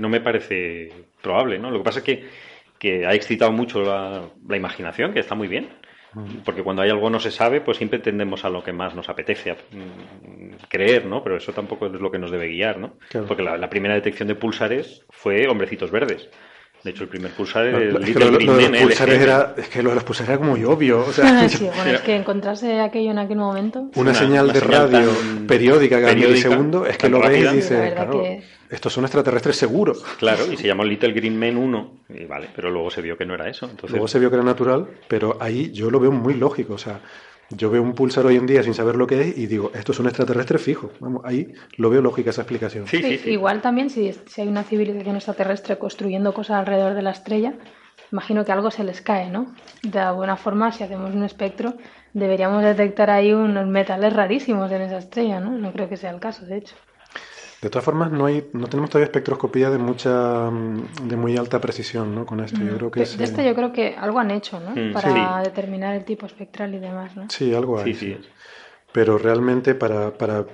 no 0.01 0.09
me 0.09 0.21
parece 0.21 0.93
probable, 1.23 1.59
¿no? 1.59 1.71
Lo 1.71 1.79
que 1.79 1.85
pasa 1.85 1.99
es 2.01 2.05
que, 2.05 2.25
que 2.79 3.07
ha 3.07 3.15
excitado 3.15 3.53
mucho 3.53 3.83
la, 3.83 4.29
la 4.49 4.57
imaginación, 4.57 5.13
que 5.13 5.21
está 5.21 5.35
muy 5.35 5.49
bien. 5.49 5.69
Porque 6.45 6.63
cuando 6.65 6.83
hay 6.83 6.91
algo 6.91 7.11
no 7.11 7.21
se 7.21 7.31
sabe, 7.31 7.61
pues 7.61 7.77
siempre 7.77 7.99
tendemos 8.01 8.45
a 8.45 8.49
lo 8.51 8.65
que 8.65 8.73
más 8.73 8.95
nos 8.95 9.09
apetece 9.09 9.51
a- 9.53 9.57
mm, 9.71 10.67
creer, 10.69 11.05
¿no? 11.07 11.23
Pero 11.23 11.37
eso 11.37 11.53
tampoco 11.53 11.87
es 11.87 11.93
lo 11.93 12.11
que 12.11 12.19
nos 12.19 12.31
debe 12.31 12.49
guiar, 12.49 12.79
¿no? 12.79 12.95
Claro. 13.11 13.27
Porque 13.27 13.43
la, 13.43 13.57
la 13.57 13.69
primera 13.71 13.95
detección 13.95 14.27
de 14.27 14.35
pulsares 14.35 15.05
fue 15.11 15.47
hombrecitos 15.49 15.91
verdes. 15.93 16.29
De 16.85 16.91
hecho, 16.91 17.03
el 17.05 17.09
primer 17.09 17.33
pulsar 17.33 17.67
No, 17.67 17.79
es 17.79 17.89
es, 17.89 17.93
que 17.95 17.99
Little 18.07 18.25
lo, 18.25 18.31
lo 18.31 18.37
Green 18.39 18.73
de 18.73 18.85
los 18.85 19.01
era, 19.01 19.55
es 19.57 19.69
que 19.69 19.83
lo 19.83 19.89
de 19.91 19.95
los 19.97 20.05
pulsares 20.05 20.29
era 20.31 20.39
como 20.39 20.53
muy 20.53 20.65
obvio. 20.65 21.01
O 21.01 21.13
sea, 21.13 21.49
Sí, 21.49 21.65
bueno, 21.77 21.91
es 21.91 22.01
que 22.03 22.15
encontrarse 22.17 22.81
aquello 22.81 23.11
en 23.11 23.19
aquel 23.19 23.37
momento. 23.39 23.81
una, 23.95 24.11
Una- 24.11 24.15
señal 24.15 24.45
una 24.45 24.53
de 24.55 24.61
señal 24.61 24.91
radio 24.93 25.11
periódica 25.47 26.01
cada 26.01 26.15
milisegundo, 26.15 26.87
es 26.87 26.97
que 26.97 27.09
lo 27.09 27.21
ves 27.21 27.31
y 27.31 27.33
rápida. 27.45 27.53
dices, 27.53 27.93
claro, 27.95 28.23
que- 28.23 28.43
estos 28.71 28.93
son 28.93 29.05
extraterrestres 29.05 29.57
seguros. 29.57 30.05
Claro, 30.19 30.45
y 30.53 30.57
se 30.59 30.67
llamó 30.67 30.85
Little 30.85 31.13
Green 31.13 31.39
Men 31.39 31.57
1, 31.57 31.93
y 32.11 32.25
vale, 32.27 32.49
pero 32.55 32.71
luego 32.71 32.91
se 32.91 33.01
vio 33.03 33.17
que 33.17 33.25
no 33.27 33.35
era 33.35 33.49
eso. 33.49 33.65
Entonces, 33.67 33.91
Luego 33.91 34.07
se 34.09 34.19
vio 34.19 34.29
que 34.31 34.37
era 34.37 34.45
natural, 34.45 34.87
pero 35.09 35.37
ahí 35.41 35.73
yo 35.73 35.91
lo 35.91 35.99
veo 35.99 36.13
muy 36.13 36.35
lógico. 36.35 36.75
O 36.75 36.79
sea, 36.79 37.01
yo 37.51 37.71
veo 37.71 37.83
un 37.83 37.95
pulsar 37.95 38.27
hoy 38.27 38.37
en 38.37 38.47
día 38.47 38.63
sin 38.63 38.75
saber 38.75 38.97
lo 38.97 39.07
que 39.07 39.21
es 39.21 39.39
y 39.39 39.47
digo, 39.47 39.71
esto 39.75 39.93
es 39.93 39.99
un 40.01 40.07
extraterrestre 40.07 40.59
fijo. 40.59 40.91
Vamos, 41.01 41.23
ahí 41.25 41.55
lo 41.77 41.91
veo 41.91 42.03
lógica 42.03 42.31
esa 42.31 42.43
explicación. 42.43 42.87
sí, 42.87 43.03
sí. 43.03 43.31
Igual 43.31 43.63
también 43.63 43.91
si, 43.91 44.13
si 44.27 44.41
hay 44.41 44.49
una 44.49 44.65
civilización 44.65 45.17
extraterrestre 45.17 45.79
construyendo 45.79 46.35
cosas 46.35 46.59
alrededor 46.59 46.95
de 46.95 47.03
la 47.03 47.11
estrella, 47.11 47.55
imagino 48.13 48.45
que 48.45 48.53
algo 48.53 48.71
se 48.71 48.85
les 48.85 49.01
cae, 49.01 49.31
¿no? 49.31 49.55
De 49.83 49.99
alguna 49.99 50.37
forma, 50.37 50.73
si 50.73 50.85
hacemos 50.85 51.15
un 51.15 51.25
espectro, 51.25 51.75
deberíamos 52.13 52.63
detectar 52.63 53.11
ahí 53.11 53.33
unos 53.33 53.67
metales 53.67 54.13
rarísimos 54.13 54.71
en 54.73 54.83
esa 54.83 54.99
estrella, 54.99 55.41
¿no? 55.41 55.53
No 55.53 55.73
creo 55.73 55.89
que 55.89 55.97
sea 55.97 56.11
el 56.11 56.21
caso, 56.21 56.45
de 56.45 56.59
hecho. 56.59 56.75
De 57.61 57.71
todas 57.71 57.85
formas, 57.85 58.13
no 58.13 58.27
hay, 58.27 58.49
no 58.53 58.69
tenemos 58.69 58.89
todavía 58.89 59.07
espectroscopía 59.07 59.69
de 59.69 59.79
mucha, 59.79 60.49
mm, 60.51 61.09
de 61.09 61.17
muy 61.17 61.37
alta 61.37 61.61
precisión, 61.61 62.15
¿no? 62.15 62.25
Con 62.25 62.39
esto, 62.41 62.61
yo 62.61 62.77
creo 62.77 62.91
que 62.91 63.01
De, 63.01 63.05
es, 63.05 63.19
de 63.19 63.25
esto 63.25 63.43
yo 63.43 63.55
creo 63.55 63.73
que 63.73 63.97
algo 63.97 64.21
han 64.21 64.31
hecho, 64.31 64.61
¿no? 64.61 64.71
Mm, 64.71 64.93
Para 64.93 65.41
sí. 65.43 65.45
determinar 65.51 65.95
el 65.97 66.05
tipo 66.05 66.27
espectral 66.27 66.73
y 66.75 66.79
demás, 66.79 67.17
¿no? 67.17 67.27
sí, 67.29 67.53
algo 67.55 67.81
hay. 67.81 67.95
Sí, 67.95 67.99
sí. 67.99 68.17
sí. 68.23 68.29
Pero 68.93 69.19
realmente 69.19 69.75
para, 69.75 70.17
para, 70.17 70.47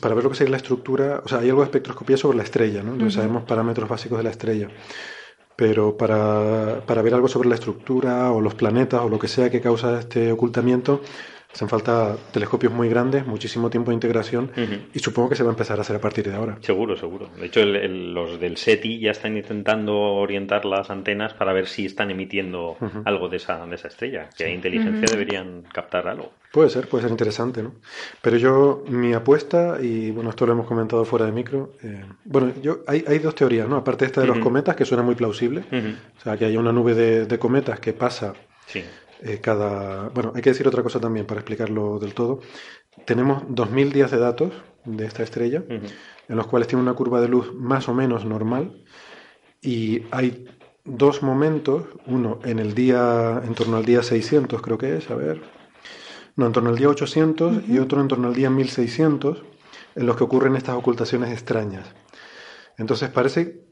para 0.00 0.14
ver 0.14 0.24
lo 0.24 0.30
que 0.30 0.36
sería 0.36 0.52
la 0.52 0.56
estructura, 0.58 1.20
o 1.24 1.28
sea, 1.28 1.38
hay 1.38 1.48
algo 1.48 1.62
de 1.62 1.66
espectroscopía 1.66 2.16
sobre 2.16 2.38
la 2.38 2.44
estrella, 2.44 2.82
¿no? 2.82 2.92
Entonces 2.92 3.14
sabemos 3.14 3.42
parámetros 3.42 3.88
básicos 3.88 4.18
de 4.18 4.24
la 4.24 4.30
estrella. 4.30 4.68
Pero 5.56 5.96
para, 5.96 6.80
para 6.86 7.02
ver 7.02 7.14
algo 7.14 7.28
sobre 7.28 7.48
la 7.48 7.56
estructura 7.56 8.32
o 8.32 8.40
los 8.40 8.54
planetas 8.54 9.00
o 9.02 9.08
lo 9.08 9.18
que 9.18 9.28
sea 9.28 9.50
que 9.50 9.60
causa 9.60 9.98
este 9.98 10.32
ocultamiento, 10.32 11.02
hacen 11.52 11.68
falta 11.68 12.16
telescopios 12.32 12.72
muy 12.72 12.88
grandes, 12.88 13.26
muchísimo 13.26 13.68
tiempo 13.68 13.90
de 13.90 13.94
integración 13.94 14.50
y 14.94 14.98
supongo 15.00 15.28
que 15.30 15.36
se 15.36 15.42
va 15.42 15.50
a 15.50 15.52
empezar 15.52 15.78
a 15.78 15.82
hacer 15.82 15.96
a 15.96 16.00
partir 16.00 16.26
de 16.28 16.34
ahora. 16.34 16.56
Seguro, 16.62 16.96
seguro. 16.96 17.28
De 17.38 17.46
hecho, 17.46 17.60
el- 17.60 17.76
el- 17.76 18.14
los 18.14 18.40
del 18.40 18.56
SETI 18.56 19.00
ya 19.00 19.10
están 19.10 19.36
intentando 19.36 19.94
orientar 19.94 20.64
las 20.64 20.88
antenas 20.90 21.34
para 21.34 21.52
ver 21.52 21.66
si 21.66 21.86
están 21.86 22.10
emitiendo 22.10 22.76
algo 23.04 23.28
de 23.28 23.36
esa, 23.36 23.66
de 23.66 23.74
esa 23.74 23.88
estrella. 23.88 24.30
Que 24.36 24.44
hay 24.44 24.54
inteligencia 24.54 25.08
deberían 25.10 25.62
captar 25.72 26.08
algo. 26.08 26.32
Puede 26.52 26.68
ser, 26.70 26.86
puede 26.88 27.02
ser 27.02 27.10
interesante, 27.10 27.62
¿no? 27.62 27.72
Pero 28.20 28.36
yo, 28.36 28.84
mi 28.88 29.12
apuesta, 29.14 29.78
y 29.80 30.10
bueno, 30.10 30.30
esto 30.30 30.46
lo 30.46 30.52
hemos 30.52 30.66
comentado 30.66 31.04
fuera 31.04 31.24
de 31.26 31.32
micro, 31.32 31.72
eh, 31.82 32.04
bueno, 32.24 32.52
yo 32.62 32.80
hay, 32.86 33.04
hay 33.06 33.18
dos 33.18 33.34
teorías, 33.34 33.68
¿no? 33.68 33.76
Aparte 33.76 34.04
de 34.04 34.06
esta 34.06 34.20
de 34.20 34.26
los 34.26 34.38
cometas, 34.38 34.76
que 34.76 34.84
suena 34.84 35.02
muy 35.02 35.14
plausible, 35.14 35.64
o 36.18 36.20
sea, 36.22 36.36
que 36.36 36.44
haya 36.46 36.58
una 36.58 36.72
nube 36.72 36.94
de, 36.94 37.26
de 37.26 37.38
cometas 37.38 37.78
que 37.80 37.92
pasa 37.92 38.32
Sí. 38.66 38.82
Eh, 39.22 39.40
cada... 39.40 40.08
Bueno, 40.10 40.32
hay 40.34 40.42
que 40.42 40.50
decir 40.50 40.66
otra 40.66 40.82
cosa 40.82 41.00
también 41.00 41.26
para 41.26 41.40
explicarlo 41.40 41.98
del 41.98 42.14
todo. 42.14 42.40
Tenemos 43.06 43.44
2.000 43.44 43.92
días 43.92 44.10
de 44.10 44.18
datos 44.18 44.52
de 44.84 45.06
esta 45.06 45.22
estrella, 45.22 45.64
en 45.68 46.36
los 46.36 46.46
cuales 46.46 46.68
tiene 46.68 46.82
una 46.82 46.94
curva 46.94 47.20
de 47.20 47.28
luz 47.28 47.54
más 47.54 47.88
o 47.88 47.94
menos 47.94 48.24
normal, 48.24 48.84
y 49.60 50.02
hay 50.10 50.46
dos 50.84 51.22
momentos, 51.22 51.84
uno 52.06 52.40
en 52.44 52.58
el 52.58 52.74
día, 52.74 53.40
en 53.44 53.54
torno 53.54 53.76
al 53.76 53.84
día 53.84 54.02
600 54.02 54.60
creo 54.60 54.78
que 54.78 54.96
es, 54.96 55.10
a 55.10 55.14
ver, 55.14 55.40
no, 56.34 56.46
en 56.46 56.52
torno 56.52 56.70
al 56.70 56.76
día 56.76 56.88
800 56.88 57.68
y 57.68 57.78
otro 57.78 58.00
en 58.00 58.08
torno 58.08 58.28
al 58.28 58.34
día 58.34 58.50
1600, 58.50 59.44
en 59.94 60.06
los 60.06 60.16
que 60.16 60.24
ocurren 60.24 60.56
estas 60.56 60.76
ocultaciones 60.76 61.30
extrañas. 61.30 61.94
Entonces 62.78 63.10
parece, 63.10 63.64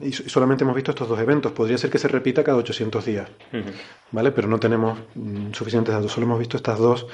y 0.00 0.12
so- 0.12 0.22
y 0.24 0.28
solamente 0.28 0.64
hemos 0.64 0.74
visto 0.74 0.90
estos 0.90 1.08
dos 1.08 1.18
eventos, 1.20 1.52
podría 1.52 1.78
ser 1.78 1.90
que 1.90 1.98
se 1.98 2.08
repita 2.08 2.42
cada 2.44 2.58
800 2.58 3.04
días. 3.04 3.28
¿vale? 4.10 4.32
Pero 4.32 4.48
no 4.48 4.58
tenemos 4.58 4.98
mm, 5.14 5.52
suficientes 5.52 5.94
datos, 5.94 6.12
solo 6.12 6.26
hemos 6.26 6.38
visto 6.38 6.56
estas 6.56 6.78
dos, 6.78 7.06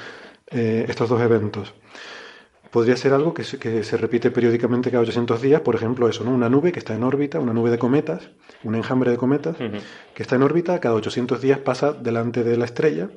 eh, 0.51 0.85
estos 0.87 1.09
dos 1.09 1.21
eventos. 1.21 1.73
Podría 2.71 2.97
ser 2.97 3.13
algo 3.13 3.33
que 3.33 3.43
se, 3.45 3.57
que 3.59 3.83
se 3.83 3.95
repite 3.97 4.29
periódicamente 4.29 4.91
cada 4.91 5.01
800 5.01 5.41
días, 5.41 5.61
por 5.61 5.73
ejemplo, 5.75 6.09
eso, 6.09 6.23
¿no? 6.25 6.31
Una 6.31 6.49
nube 6.49 6.71
que 6.73 6.79
está 6.79 6.93
en 6.95 7.03
órbita, 7.03 7.39
una 7.39 7.53
nube 7.53 7.69
de 7.71 7.79
cometas, 7.79 8.29
un 8.63 8.75
enjambre 8.75 9.09
de 9.11 9.17
cometas, 9.17 9.55
que 10.13 10.21
está 10.23 10.35
en 10.35 10.43
órbita, 10.43 10.79
cada 10.79 10.95
800 10.95 11.41
días 11.41 11.59
pasa 11.59 11.93
delante 11.93 12.43
de 12.43 12.57
la 12.57 12.65
estrella 12.65 13.09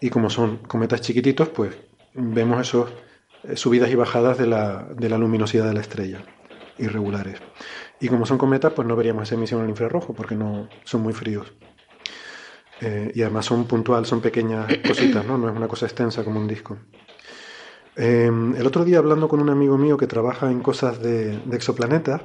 y 0.00 0.08
como 0.10 0.30
son 0.30 0.56
cometas 0.58 1.02
chiquititos, 1.02 1.48
pues 1.50 1.76
vemos 2.14 2.60
esos 2.62 2.90
eh, 3.44 3.56
subidas 3.56 3.90
y 3.90 3.94
bajadas 3.94 4.38
de 4.38 4.46
la, 4.46 4.88
de 4.96 5.08
la 5.10 5.18
luminosidad 5.18 5.66
de 5.66 5.74
la 5.74 5.80
estrella, 5.80 6.22
irregulares. 6.78 7.40
Y 8.00 8.08
como 8.08 8.26
son 8.26 8.38
cometas, 8.38 8.72
pues 8.72 8.86
no 8.86 8.96
veríamos 8.96 9.24
esa 9.24 9.34
emisión 9.34 9.62
en 9.62 9.70
infrarrojo 9.70 10.14
porque 10.14 10.34
no 10.34 10.68
son 10.84 11.02
muy 11.02 11.12
fríos. 11.12 11.52
Eh, 12.80 13.10
y 13.14 13.22
además 13.22 13.46
son 13.46 13.66
puntual, 13.66 14.06
son 14.06 14.20
pequeñas 14.20 14.66
cositas, 14.86 15.24
¿no? 15.26 15.36
No 15.36 15.48
es 15.48 15.56
una 15.56 15.68
cosa 15.68 15.86
extensa 15.86 16.24
como 16.24 16.40
un 16.40 16.48
disco. 16.48 16.78
Eh, 17.96 18.30
el 18.56 18.66
otro 18.66 18.84
día 18.84 18.98
hablando 18.98 19.28
con 19.28 19.40
un 19.40 19.50
amigo 19.50 19.76
mío 19.76 19.96
que 19.96 20.06
trabaja 20.06 20.50
en 20.50 20.60
cosas 20.60 21.02
de, 21.02 21.38
de 21.38 21.56
exoplanetas, 21.56 22.22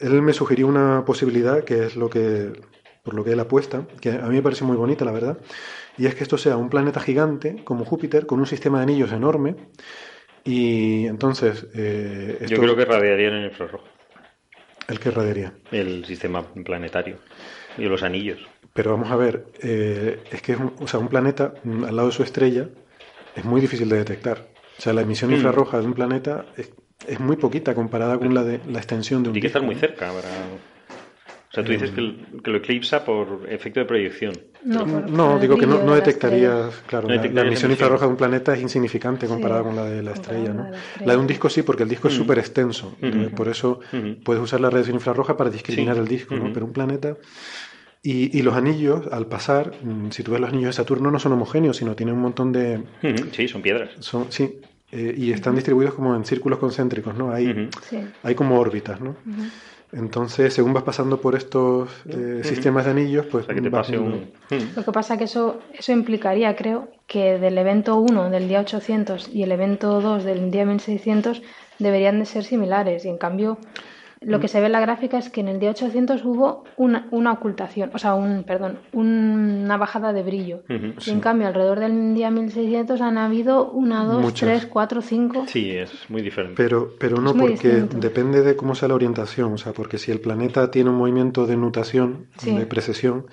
él 0.00 0.20
me 0.22 0.32
sugirió 0.32 0.66
una 0.66 1.04
posibilidad 1.04 1.64
que 1.64 1.86
es 1.86 1.96
lo 1.96 2.10
que, 2.10 2.52
por 3.02 3.14
lo 3.14 3.24
que 3.24 3.32
él 3.32 3.40
apuesta, 3.40 3.86
que 4.00 4.10
a 4.10 4.26
mí 4.26 4.34
me 4.34 4.42
parece 4.42 4.64
muy 4.64 4.76
bonita, 4.76 5.04
la 5.04 5.12
verdad, 5.12 5.38
y 5.96 6.06
es 6.06 6.14
que 6.14 6.24
esto 6.24 6.36
sea 6.36 6.56
un 6.56 6.68
planeta 6.68 7.00
gigante 7.00 7.62
como 7.64 7.84
Júpiter 7.84 8.26
con 8.26 8.40
un 8.40 8.46
sistema 8.46 8.78
de 8.78 8.82
anillos 8.82 9.12
enorme 9.12 9.56
y 10.46 11.06
entonces 11.06 11.66
eh, 11.74 12.38
esto, 12.40 12.54
Yo 12.54 12.62
creo 12.62 12.76
que 12.76 12.84
radiarían 12.84 13.34
en 13.34 13.44
infrarrojo 13.46 13.84
el 14.88 15.00
que 15.00 15.10
radiaría. 15.10 15.52
el 15.72 16.04
sistema 16.04 16.42
planetario 16.64 17.18
y 17.76 17.84
los 17.86 18.02
anillos. 18.04 18.38
Pero 18.72 18.92
vamos 18.92 19.10
a 19.10 19.16
ver, 19.16 19.46
eh, 19.62 20.20
es 20.30 20.42
que 20.42 20.52
es 20.52 20.58
un, 20.58 20.74
o 20.78 20.86
sea, 20.86 21.00
un 21.00 21.08
planeta 21.08 21.54
mm, 21.64 21.84
al 21.84 21.96
lado 21.96 22.08
de 22.08 22.14
su 22.14 22.22
estrella 22.22 22.68
es 23.34 23.44
muy 23.44 23.60
difícil 23.60 23.88
de 23.88 23.96
detectar. 23.96 24.46
O 24.78 24.80
sea, 24.82 24.92
la 24.92 25.00
emisión 25.02 25.30
Mm. 25.30 25.34
infrarroja 25.34 25.80
de 25.80 25.86
un 25.86 25.94
planeta 25.94 26.46
es, 26.56 26.70
es 27.08 27.18
muy 27.18 27.36
poquita 27.36 27.74
comparada 27.74 28.18
con 28.18 28.32
la 28.34 28.44
de 28.44 28.60
la 28.68 28.78
extensión 28.78 29.22
de 29.22 29.30
un 29.30 29.32
Tiene 29.32 29.42
que 29.42 29.46
estar 29.48 29.62
muy 29.62 29.74
cerca 29.74 30.12
para... 30.12 30.28
O 31.56 31.58
sea, 31.58 31.64
tú 31.64 31.72
dices 31.72 31.90
que, 31.92 32.00
el- 32.00 32.18
que 32.44 32.50
lo 32.50 32.58
eclipsa 32.58 33.02
por 33.02 33.46
efecto 33.48 33.80
de 33.80 33.86
proyección. 33.86 34.34
No, 34.62 34.80
por- 34.84 35.08
No, 35.10 35.24
por 35.26 35.34
el 35.36 35.40
digo 35.40 35.56
que 35.56 35.66
no, 35.66 35.82
no 35.82 35.94
detectarías, 35.94 36.82
claro, 36.86 37.08
No 37.08 37.14
la- 37.14 37.24
la, 37.28 37.40
emisión 37.42 37.70
infrarroja 37.70 38.04
de 38.04 38.10
un 38.10 38.16
planeta 38.18 38.52
es 38.54 38.60
insignificante 38.60 39.26
comparada 39.26 39.62
Sí, 39.62 39.66
con 39.68 39.76
la 39.76 39.84
de 39.86 40.02
la 40.02 40.12
estrella, 40.12 40.52
¿no? 40.52 40.64
la 40.64 40.70
de 40.70 40.76
la 41.00 41.06
La 41.06 41.12
de 41.14 41.18
un 41.18 41.26
disco 41.26 41.48
sí, 41.48 41.62
porque 41.62 41.84
el 41.84 41.88
disco 41.88 42.08
es 42.08 42.14
Mm. 42.14 42.18
súper 42.18 42.38
extenso, 42.38 42.94
entonces 43.00 43.32
por 43.32 43.48
eso 43.48 43.80
puedes 44.22 44.42
usar 44.42 44.60
la 44.60 44.68
radiación 44.68 44.96
infrarroja 44.96 45.34
para 45.34 45.48
discriminar 45.48 45.94
Sí. 45.94 46.00
el 46.02 46.08
disco, 46.08 46.34
¿no? 46.36 46.52
Pero 46.52 46.66
un 46.66 46.72
planeta... 46.74 47.16
Y, 48.02 48.38
y 48.38 48.42
los 48.42 48.54
anillos, 48.54 49.08
al 49.10 49.26
pasar, 49.26 49.72
mm, 49.82 50.10
si 50.10 50.22
tú 50.22 50.30
ves 50.32 50.40
los 50.40 50.50
anillos 50.50 50.68
de 50.68 50.72
Saturno, 50.74 51.10
no 51.10 51.18
son 51.18 51.32
homogéneos, 51.32 51.76
sino 51.78 51.96
tienen 51.96 52.14
un 52.14 52.20
montón 52.20 52.52
de... 52.52 52.82
Sí, 53.32 53.48
son 53.48 53.62
piedras. 53.62 53.90
Son, 53.98 54.26
sí, 54.30 54.60
eh, 54.92 55.12
y 55.16 55.32
están 55.32 55.56
distribuidos 55.56 55.94
como 55.94 56.14
en 56.14 56.24
círculos 56.24 56.60
concéntricos, 56.60 57.16
¿no? 57.16 57.32
Hay. 57.32 57.68
Sí. 57.88 57.98
hay 58.22 58.34
como 58.36 58.60
órbitas, 58.60 59.00
¿no? 59.00 59.16
Entonces, 59.96 60.52
según 60.52 60.74
vas 60.74 60.82
pasando 60.82 61.20
por 61.20 61.34
estos 61.34 61.88
eh, 62.08 62.40
sistemas 62.44 62.84
de 62.84 62.90
anillos, 62.90 63.26
pues 63.30 63.44
O 63.44 63.46
sea, 63.46 63.54
que 63.54 63.62
te 63.62 63.70
vas 63.70 63.86
pase 63.86 63.98
viendo- 63.98 64.16
un... 64.18 64.58
Ujú. 64.58 64.66
Lo 64.76 64.84
que 64.84 64.92
pasa 64.92 65.16
que 65.16 65.24
eso, 65.24 65.60
eso 65.72 65.92
implicaría, 65.92 66.54
creo, 66.54 66.88
que 67.06 67.38
del 67.38 67.56
evento 67.56 67.96
1 67.96 68.28
del 68.30 68.46
día 68.48 68.60
800 68.60 69.28
y 69.32 69.42
el 69.42 69.52
evento 69.52 70.00
2 70.02 70.24
del 70.24 70.50
día 70.50 70.66
1600 70.66 71.42
deberían 71.78 72.18
de 72.18 72.26
ser 72.26 72.44
similares. 72.44 73.04
Y 73.04 73.08
en 73.08 73.16
cambio, 73.18 73.58
lo 74.22 74.40
que 74.40 74.48
se 74.48 74.60
ve 74.60 74.66
en 74.66 74.72
la 74.72 74.80
gráfica 74.80 75.18
es 75.18 75.28
que 75.30 75.40
en 75.40 75.48
el 75.48 75.60
día 75.60 75.70
800 75.70 76.24
hubo 76.24 76.64
una, 76.76 77.06
una 77.10 77.32
ocultación, 77.32 77.90
o 77.94 77.98
sea, 77.98 78.14
un, 78.14 78.44
perdón, 78.44 78.78
una 78.92 79.76
bajada 79.76 80.12
de 80.12 80.22
brillo. 80.22 80.62
Y 80.68 81.10
en 81.10 81.20
cambio, 81.20 81.46
alrededor 81.48 81.80
del 81.80 82.14
día 82.14 82.30
1600 82.30 83.00
han 83.02 83.18
habido 83.18 83.70
una, 83.70 84.04
dos, 84.04 84.22
Muchas. 84.22 84.48
tres, 84.48 84.66
cuatro, 84.66 85.02
cinco. 85.02 85.44
Sí, 85.46 85.70
es 85.70 85.92
muy 86.08 86.22
diferente. 86.22 86.54
Pero, 86.56 86.94
pero 86.98 87.20
no 87.20 87.34
porque 87.34 87.68
distinto. 87.68 87.98
depende 87.98 88.42
de 88.42 88.56
cómo 88.56 88.74
sea 88.74 88.88
la 88.88 88.94
orientación, 88.94 89.52
o 89.52 89.58
sea, 89.58 89.72
porque 89.72 89.98
si 89.98 90.10
el 90.12 90.20
planeta 90.20 90.70
tiene 90.70 90.90
un 90.90 90.96
movimiento 90.96 91.46
de 91.46 91.56
nutación, 91.56 92.26
Sí. 92.38 92.56
de 92.56 92.66
precesión, 92.66 93.26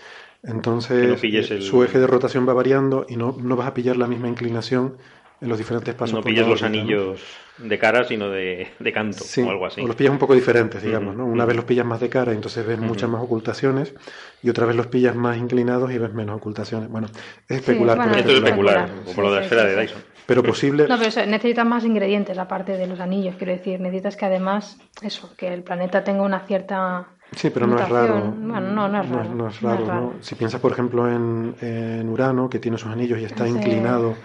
entonces 0.43 1.07
no 1.07 1.15
eh, 1.27 1.45
el- 1.49 1.61
su 1.61 1.83
eje 1.83 1.99
de 1.99 2.07
rotación 2.07 2.47
va 2.47 2.53
variando 2.53 3.05
y 3.07 3.15
no, 3.15 3.35
no 3.41 3.55
vas 3.55 3.67
a 3.67 3.73
pillar 3.73 3.95
la 3.97 4.07
misma 4.07 4.27
inclinación 4.27 4.97
en 5.43 5.49
los 5.49 5.57
diferentes 5.57 5.93
pasos. 5.93 6.15
no 6.15 6.21
pillas 6.23 6.47
los 6.47 6.63
anillos 6.63 7.21
de 7.57 7.77
cara, 7.77 8.03
sino 8.05 8.29
de, 8.29 8.69
de 8.79 8.91
canto 8.93 9.19
Sí, 9.23 9.41
o 9.41 9.49
algo 9.51 9.65
así. 9.67 9.81
o 9.81 9.87
los 9.87 9.95
pillas 9.95 10.11
un 10.11 10.17
poco 10.17 10.33
diferentes, 10.33 10.81
digamos, 10.81 11.15
¿no? 11.15 11.25
Una 11.25 11.45
vez 11.45 11.55
los 11.55 11.65
pillas 11.65 11.85
más 11.85 11.99
de 11.99 12.09
cara 12.09 12.31
y 12.31 12.35
entonces 12.35 12.65
ves 12.65 12.79
muchas 12.79 13.09
más 13.09 13.21
ocultaciones 13.21 13.93
y 14.41 14.49
otra 14.49 14.65
vez 14.65 14.75
los 14.75 14.87
pillas 14.87 15.15
más 15.15 15.37
inclinados 15.37 15.91
y 15.91 15.97
ves 15.99 16.13
menos 16.13 16.35
ocultaciones. 16.37 16.89
Bueno, 16.89 17.07
es 17.47 17.57
especular, 17.57 17.97
bueno, 17.97 18.11
pero 18.13 18.19
Esto 18.21 18.31
es 18.31 18.37
especular, 18.43 18.89
como 19.05 19.21
lo 19.21 19.29
de 19.31 19.35
la 19.35 19.41
Sí, 19.41 19.45
esfera 19.45 19.61
sí, 19.63 19.67
de 19.67 19.75
sí. 19.75 19.81
Dyson. 19.81 20.01
pero 20.25 20.43
posible. 20.43 20.87
No, 20.87 20.97
pero 20.97 21.09
eso, 21.09 21.25
necesitas 21.25 21.65
más 21.65 21.83
ingredientes 21.85 22.37
aparte 22.37 22.77
de 22.77 22.87
los 22.87 22.99
anillos, 22.99 23.35
quiero 23.37 23.53
decir. 23.53 23.79
Necesitas 23.79 24.15
que 24.17 24.25
además, 24.25 24.77
eso, 25.01 25.33
que 25.37 25.53
el 25.53 25.61
planeta 25.63 26.03
tenga 26.03 26.23
una 26.23 26.39
cierta. 26.39 27.05
Sí, 27.35 27.49
pero 27.49 27.65
no 27.67 27.79
es 27.79 27.89
raro. 27.89 28.31
Bueno, 28.37 28.61
no, 28.61 28.87
no 28.87 29.01
es 29.01 29.09
raro. 29.09 29.29
No, 29.33 29.47
es 29.49 29.61
raro, 29.61 29.85
¿no? 29.87 30.13
Si 30.21 30.35
piensas, 30.35 30.61
por 30.61 30.71
ejemplo, 30.71 31.09
en, 31.09 31.55
en 31.61 32.07
Urano, 32.09 32.47
que 32.49 32.59
tiene 32.59 32.77
sus 32.77 32.89
anillos 32.91 33.19
y 33.19 33.25
está 33.25 33.45
Sí. 33.45 33.51
inclinado, 33.51 34.15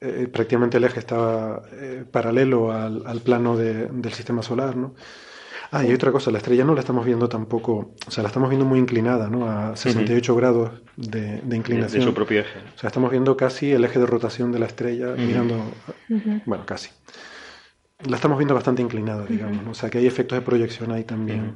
eh, 0.00 0.28
prácticamente 0.32 0.78
el 0.78 0.84
eje 0.84 0.98
está 1.00 1.62
eh, 1.72 2.04
paralelo 2.10 2.72
al, 2.72 3.02
al 3.06 3.20
plano 3.20 3.56
de- 3.56 3.86
del 3.86 4.12
sistema 4.12 4.42
solar, 4.42 4.76
¿no? 4.76 4.94
Ah, 5.72 5.84
y 5.84 5.88
hay 5.88 5.94
otra 5.94 6.10
cosa, 6.10 6.32
la 6.32 6.38
estrella 6.38 6.64
no 6.64 6.74
la 6.74 6.80
estamos 6.80 7.06
viendo 7.06 7.28
tampoco, 7.28 7.92
o 8.06 8.10
sea, 8.10 8.22
la 8.24 8.28
estamos 8.28 8.48
viendo 8.50 8.66
muy 8.66 8.80
inclinada, 8.80 9.28
¿no? 9.28 9.48
A 9.48 9.76
68 9.76 10.34
grados 10.34 10.72
de, 10.96 11.40
de 11.42 11.56
inclinación. 11.56 12.00
De, 12.00 12.06
su 12.08 12.12
propio 12.14 12.40
eje. 12.40 12.58
O 12.74 12.78
sea, 12.78 12.88
estamos 12.88 13.10
viendo 13.12 13.36
casi 13.36 13.70
el 13.70 13.84
eje 13.84 14.00
de 14.00 14.06
rotación 14.06 14.50
de 14.50 14.58
la 14.58 14.66
estrella, 14.66 15.14
mirando, 15.16 15.62
bueno, 16.44 16.64
casi. 16.66 16.90
La 18.04 18.16
estamos 18.16 18.38
viendo 18.38 18.54
bastante 18.54 18.80
inclinada, 18.82 19.26
digamos, 19.26 19.62
¿no? 19.62 19.70
o 19.72 19.74
sea, 19.74 19.90
que 19.90 19.98
hay 19.98 20.06
efectos 20.06 20.38
de 20.38 20.42
proyección 20.44 20.90
ahí 20.90 21.04
también. 21.04 21.52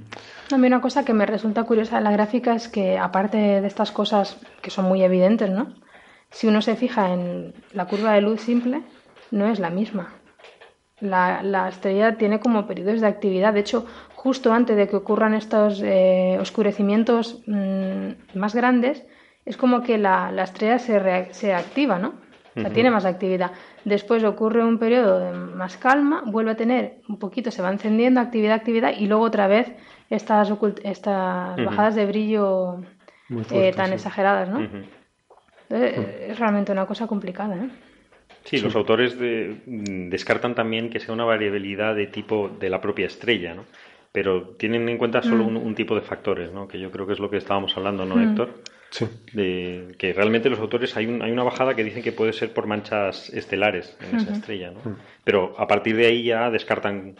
A 0.52 0.58
mí 0.58 0.66
una 0.68 0.80
cosa 0.82 1.04
que 1.04 1.14
me 1.14 1.24
resulta 1.26 1.64
curiosa 1.64 1.96
de 1.96 2.02
la 2.04 2.12
gráfica 2.12 2.54
es 2.54 2.68
que, 2.68 2.98
aparte 2.98 3.38
de 3.38 3.66
estas 3.66 3.90
cosas 3.90 4.36
que 4.62 4.70
son 4.70 4.84
muy 4.84 5.02
evidentes, 5.02 5.50
¿no? 5.50 5.72
Si 6.34 6.48
uno 6.48 6.60
se 6.62 6.74
fija 6.74 7.12
en 7.14 7.54
la 7.72 7.86
curva 7.86 8.12
de 8.12 8.20
luz 8.20 8.40
simple, 8.40 8.82
no 9.30 9.46
es 9.46 9.60
la 9.60 9.70
misma. 9.70 10.12
La, 11.00 11.42
la 11.44 11.68
estrella 11.68 12.16
tiene 12.16 12.40
como 12.40 12.66
periodos 12.66 13.00
de 13.00 13.06
actividad. 13.06 13.54
De 13.54 13.60
hecho, 13.60 13.86
justo 14.16 14.52
antes 14.52 14.76
de 14.76 14.88
que 14.88 14.96
ocurran 14.96 15.34
estos 15.34 15.80
eh, 15.80 16.36
oscurecimientos 16.40 17.40
mmm, 17.46 18.08
más 18.34 18.52
grandes, 18.52 19.06
es 19.44 19.56
como 19.56 19.82
que 19.84 19.96
la, 19.96 20.32
la 20.32 20.42
estrella 20.42 20.80
se, 20.80 21.32
se, 21.32 21.54
activa, 21.54 22.00
¿no? 22.00 22.08
O 22.56 22.60
sea, 22.60 22.62
uh 22.64 22.66
-huh. 22.66 22.74
tiene 22.74 22.90
más 22.90 23.04
actividad. 23.04 23.52
Después 23.84 24.24
ocurre 24.24 24.64
un 24.64 24.78
periodo 24.78 25.20
de 25.20 25.30
más 25.32 25.76
calma, 25.76 26.24
vuelve 26.26 26.50
a 26.52 26.56
tener 26.56 26.98
un 27.08 27.18
poquito, 27.18 27.52
se 27.52 27.62
va 27.62 27.70
encendiendo 27.70 28.20
actividad, 28.20 28.56
actividad, 28.56 28.92
y 28.98 29.06
luego 29.06 29.24
otra 29.24 29.46
vez 29.46 29.66
estas, 30.10 30.50
estas 30.82 31.58
uh 31.58 31.60
-huh. 31.60 31.64
bajadas 31.66 31.94
de 31.94 32.06
brillo 32.06 32.80
eh, 33.52 33.72
tan 33.76 33.88
sí. 33.88 33.94
exageradas, 33.94 34.48
¿no? 34.48 34.58
Uh 34.58 34.62
-huh. 34.62 34.84
Entonces, 35.68 36.30
es 36.30 36.38
realmente 36.38 36.72
una 36.72 36.86
cosa 36.86 37.06
complicada, 37.06 37.56
¿eh? 37.56 37.68
Sí, 38.44 38.58
los 38.60 38.76
autores 38.76 39.18
de, 39.18 39.62
descartan 39.66 40.54
también 40.54 40.90
que 40.90 41.00
sea 41.00 41.14
una 41.14 41.24
variabilidad 41.24 41.94
de 41.94 42.06
tipo 42.06 42.48
de 42.48 42.68
la 42.68 42.80
propia 42.80 43.06
estrella, 43.06 43.54
¿no? 43.54 43.64
Pero 44.12 44.50
tienen 44.50 44.88
en 44.88 44.98
cuenta 44.98 45.22
solo 45.22 45.44
mm. 45.44 45.46
un, 45.48 45.56
un, 45.56 45.74
tipo 45.74 45.94
de 45.94 46.02
factores, 46.02 46.52
¿no? 46.52 46.68
Que 46.68 46.78
yo 46.78 46.90
creo 46.90 47.06
que 47.06 47.14
es 47.14 47.18
lo 47.18 47.30
que 47.30 47.38
estábamos 47.38 47.76
hablando, 47.76 48.04
¿no, 48.04 48.16
mm. 48.16 48.30
Héctor? 48.30 48.50
Sí. 48.90 49.06
De 49.32 49.94
que 49.98 50.12
realmente 50.12 50.50
los 50.50 50.60
autores 50.60 50.96
hay, 50.96 51.06
un, 51.06 51.22
hay 51.22 51.32
una 51.32 51.42
bajada 51.42 51.74
que 51.74 51.82
dicen 51.82 52.02
que 52.02 52.12
puede 52.12 52.32
ser 52.32 52.52
por 52.52 52.66
manchas 52.66 53.30
estelares 53.30 53.96
en 54.00 54.14
uh 54.14 54.18
-huh. 54.18 54.22
esa 54.22 54.32
estrella, 54.32 54.70
¿no? 54.70 54.90
Mm. 54.90 54.96
Pero 55.24 55.54
a 55.58 55.66
partir 55.66 55.96
de 55.96 56.06
ahí 56.06 56.22
ya 56.22 56.50
descartan 56.50 57.16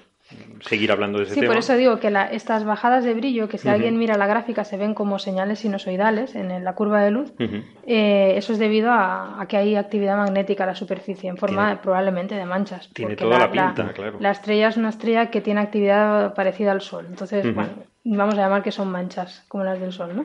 seguir 0.60 0.90
hablando 0.90 1.18
de 1.18 1.24
ese 1.24 1.34
sí, 1.34 1.40
tema. 1.40 1.52
por 1.52 1.58
eso 1.58 1.76
digo 1.76 1.98
que 2.00 2.10
la, 2.10 2.26
estas 2.26 2.64
bajadas 2.64 3.04
de 3.04 3.14
brillo, 3.14 3.48
que 3.48 3.58
si 3.58 3.68
uh 3.68 3.70
-huh. 3.70 3.74
alguien 3.74 3.98
mira 3.98 4.16
la 4.16 4.26
gráfica 4.26 4.64
se 4.64 4.76
ven 4.76 4.94
como 4.94 5.18
señales 5.18 5.58
sinusoidales 5.60 6.34
en, 6.34 6.64
la 6.64 6.74
curva 6.74 7.02
de 7.02 7.10
luz, 7.10 7.32
uh 7.38 7.42
-huh. 7.42 7.62
eh, 7.86 8.34
eso 8.36 8.52
es 8.52 8.58
debido 8.58 8.90
a, 8.90 9.40
a, 9.40 9.46
que 9.46 9.56
hay 9.56 9.76
actividad 9.76 10.16
magnética 10.16 10.64
a 10.64 10.66
la 10.68 10.74
superficie 10.74 11.28
en 11.28 11.36
forma 11.36 11.66
tiene, 11.66 11.80
probablemente 11.82 12.34
de 12.34 12.46
manchas. 12.46 12.88
Tiene 12.92 13.16
toda 13.16 13.38
la, 13.38 13.46
la 13.46 13.50
pinta, 13.50 13.92
claro. 13.92 14.18
La 14.20 14.30
estrella 14.30 14.68
es 14.68 14.76
una 14.76 14.88
estrella 14.88 15.30
que 15.30 15.40
tiene 15.40 15.60
actividad 15.60 16.34
parecida 16.34 16.72
al 16.72 16.80
Sol, 16.80 17.06
entonces, 17.08 17.44
uh 17.44 17.48
-huh. 17.48 17.54
bueno, 17.54 17.72
vamos 18.04 18.34
a 18.34 18.38
llamar 18.38 18.62
que 18.62 18.72
son 18.72 18.90
manchas 18.90 19.44
como 19.48 19.64
las 19.64 19.78
del 19.80 19.92
Sol, 19.92 20.16
¿no? 20.16 20.24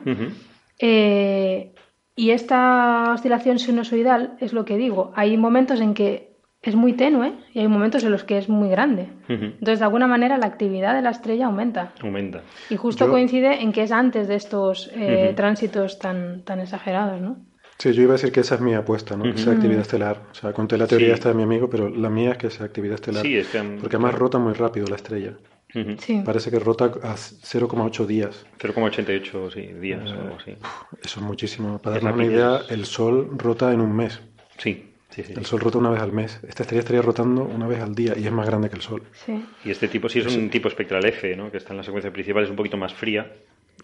Eh, 0.78 1.72
y 2.16 2.30
esta 2.30 3.12
oscilación 3.14 3.58
sinusoidal 3.58 4.36
es 4.40 4.52
lo 4.52 4.64
que 4.64 4.76
digo, 4.76 5.12
hay 5.14 5.36
momentos 5.36 5.80
en 5.80 5.94
que 5.94 6.29
es 6.62 6.74
muy 6.74 6.92
tenue 6.92 7.32
y 7.54 7.60
hay 7.60 7.68
momentos 7.68 8.04
en 8.04 8.10
los 8.10 8.24
que 8.24 8.36
es 8.36 8.48
muy 8.48 8.68
grande. 8.68 9.08
Uh 9.28 9.32
-huh. 9.32 9.52
Entonces, 9.52 9.78
de 9.78 9.84
alguna 9.84 10.06
manera, 10.06 10.36
la 10.36 10.46
actividad 10.46 10.94
de 10.94 11.02
la 11.02 11.10
estrella 11.10 11.46
aumenta. 11.46 11.92
Aumenta. 12.02 12.42
Y 12.68 12.76
justo 12.76 13.06
yo... 13.06 13.10
coincide 13.10 13.62
en 13.62 13.72
que 13.72 13.82
es 13.82 13.92
antes 13.92 14.28
de 14.28 14.34
estos 14.34 14.90
eh, 14.94 14.98
uh 14.98 15.32
-huh. 15.32 15.34
tránsitos 15.36 15.98
tan, 15.98 16.42
tan 16.44 16.60
exagerados, 16.60 17.20
¿no? 17.20 17.38
Sí, 17.78 17.92
yo 17.94 18.02
iba 18.02 18.12
a 18.12 18.16
decir 18.16 18.30
que 18.30 18.40
esa 18.40 18.56
es 18.56 18.60
mi 18.60 18.74
apuesta, 18.74 19.16
¿no? 19.16 19.24
Uh 19.24 19.28
-huh. 19.28 19.32
Que 19.32 19.38
sea 19.38 19.52
actividad 19.54 19.80
estelar. 19.80 20.20
O 20.30 20.34
sea, 20.34 20.52
conté 20.52 20.76
la 20.76 20.86
teoría 20.86 21.08
sí. 21.08 21.14
esta 21.14 21.30
de 21.30 21.34
mi 21.34 21.44
amigo, 21.44 21.70
pero 21.70 21.88
la 21.88 22.10
mía 22.10 22.32
es 22.32 22.38
que 22.38 22.50
sea 22.50 22.66
actividad 22.66 22.96
estelar. 22.96 23.22
Sí, 23.22 23.36
es 23.38 23.48
que... 23.48 23.62
Porque 23.80 23.96
además 23.96 24.14
rota 24.16 24.38
muy 24.38 24.52
rápido 24.52 24.86
la 24.86 24.96
estrella. 24.96 25.32
Uh 25.74 25.78
-huh. 25.78 25.96
sí. 25.98 26.22
Parece 26.22 26.50
que 26.50 26.58
rota 26.58 26.84
a 27.02 27.14
0,8 27.16 28.04
días. 28.04 28.44
0,88 28.58 29.50
sí, 29.54 29.62
días 29.80 30.10
uh, 30.10 30.14
o 30.14 30.20
algo 30.20 30.36
así. 30.38 30.56
Eso 31.02 31.20
es 31.20 31.26
muchísimo. 31.26 31.78
Para 31.78 31.96
darnos 31.96 32.16
una 32.16 32.24
idea, 32.26 32.60
el 32.68 32.84
Sol 32.84 33.30
rota 33.38 33.72
en 33.72 33.80
un 33.80 33.96
mes. 33.96 34.20
Sí. 34.58 34.89
Sí, 35.10 35.24
sí, 35.24 35.34
el 35.36 35.44
Sol 35.44 35.60
rota 35.60 35.78
una 35.78 35.90
vez 35.90 36.00
al 36.00 36.12
mes. 36.12 36.40
Esta 36.46 36.62
estrella 36.62 36.80
estaría 36.80 37.02
rotando 37.02 37.44
una 37.44 37.66
vez 37.66 37.80
al 37.80 37.94
día 37.94 38.14
y 38.16 38.26
es 38.26 38.32
más 38.32 38.46
grande 38.46 38.70
que 38.70 38.76
el 38.76 38.82
Sol. 38.82 39.02
Sí. 39.12 39.44
Y 39.64 39.70
este 39.70 39.88
tipo 39.88 40.08
sí 40.08 40.20
es 40.20 40.34
un 40.34 40.50
tipo 40.50 40.68
espectral 40.68 41.04
F, 41.04 41.34
¿no? 41.36 41.50
que 41.50 41.56
está 41.56 41.72
en 41.72 41.78
la 41.78 41.82
secuencia 41.82 42.12
principal, 42.12 42.44
es 42.44 42.50
un 42.50 42.56
poquito 42.56 42.76
más 42.76 42.94
fría, 42.94 43.30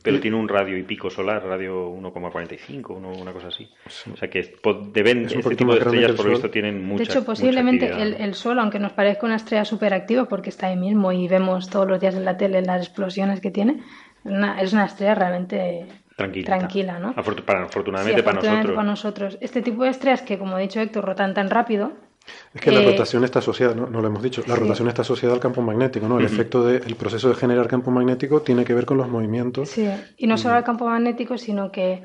pero 0.02 0.20
tiene 0.20 0.36
un 0.36 0.48
radio 0.48 0.76
y 0.76 0.84
pico 0.84 1.10
solar, 1.10 1.44
radio 1.44 1.90
1,45, 1.90 3.20
una 3.20 3.32
cosa 3.32 3.48
así. 3.48 3.68
Sí. 3.88 4.10
O 4.12 4.16
sea 4.16 4.28
que 4.28 4.54
deben, 4.92 5.24
este 5.24 5.56
tipo 5.56 5.72
de 5.72 5.80
estrellas, 5.80 6.12
por 6.12 6.26
lo 6.26 6.32
visto, 6.32 6.50
tienen 6.50 6.84
mucha 6.84 7.04
De 7.04 7.10
hecho, 7.10 7.24
posiblemente 7.24 7.90
el, 7.90 8.14
el, 8.14 8.34
Sol, 8.34 8.58
aunque 8.60 8.78
nos 8.78 8.92
parezca 8.92 9.26
una 9.26 9.36
estrella 9.36 9.64
superactiva, 9.64 10.26
porque 10.26 10.50
está 10.50 10.68
ahí 10.68 10.76
mismo 10.76 11.10
y 11.10 11.26
vemos 11.26 11.68
todos 11.68 11.88
los 11.88 12.00
días 12.00 12.14
en 12.14 12.24
la 12.24 12.36
tele 12.36 12.62
las 12.62 12.86
explosiones 12.86 13.40
que 13.40 13.50
tiene, 13.50 13.82
una, 14.24 14.60
es 14.60 14.72
una 14.72 14.84
estrella 14.84 15.14
realmente 15.14 15.86
Tranquila. 16.16 16.58
Tranquila, 16.58 16.98
¿no? 16.98 17.08
Afortunadamente, 17.10 17.42
para, 17.42 17.64
afortunadamente, 17.64 18.20
sí, 18.20 18.24
para 18.24 18.36
nosotros. 18.40 18.74
para 18.74 18.86
nosotros. 18.88 19.38
Este 19.40 19.60
tipo 19.62 19.84
de 19.84 19.90
estrellas 19.90 20.22
que, 20.22 20.38
como 20.38 20.56
ha 20.56 20.58
dicho 20.58 20.80
Héctor, 20.80 21.04
rotan 21.04 21.34
tan 21.34 21.50
rápido. 21.50 21.92
Es 22.54 22.60
que 22.60 22.70
eh, 22.70 22.72
la 22.72 22.90
rotación 22.90 23.22
está 23.22 23.38
asociada, 23.40 23.74
¿no? 23.74 23.86
no 23.86 24.00
lo 24.00 24.08
hemos 24.08 24.22
dicho, 24.22 24.42
la 24.46 24.54
sí. 24.54 24.60
rotación 24.60 24.88
está 24.88 25.02
asociada 25.02 25.34
al 25.34 25.40
campo 25.40 25.60
magnético, 25.60 26.08
¿no? 26.08 26.18
El 26.18 26.24
uh 26.24 26.28
-huh. 26.28 26.32
efecto 26.32 26.64
del 26.64 26.96
proceso 26.96 27.28
de 27.28 27.34
generar 27.34 27.68
campo 27.68 27.90
magnético 27.90 28.40
tiene 28.40 28.64
que 28.64 28.74
ver 28.74 28.86
con 28.86 28.96
los 28.96 29.08
movimientos. 29.08 29.68
Sí, 29.68 29.88
y 30.16 30.26
no 30.26 30.38
solo 30.38 30.54
al 30.54 30.64
campo 30.64 30.86
magnético, 30.86 31.36
sino 31.38 31.70
que, 31.70 32.02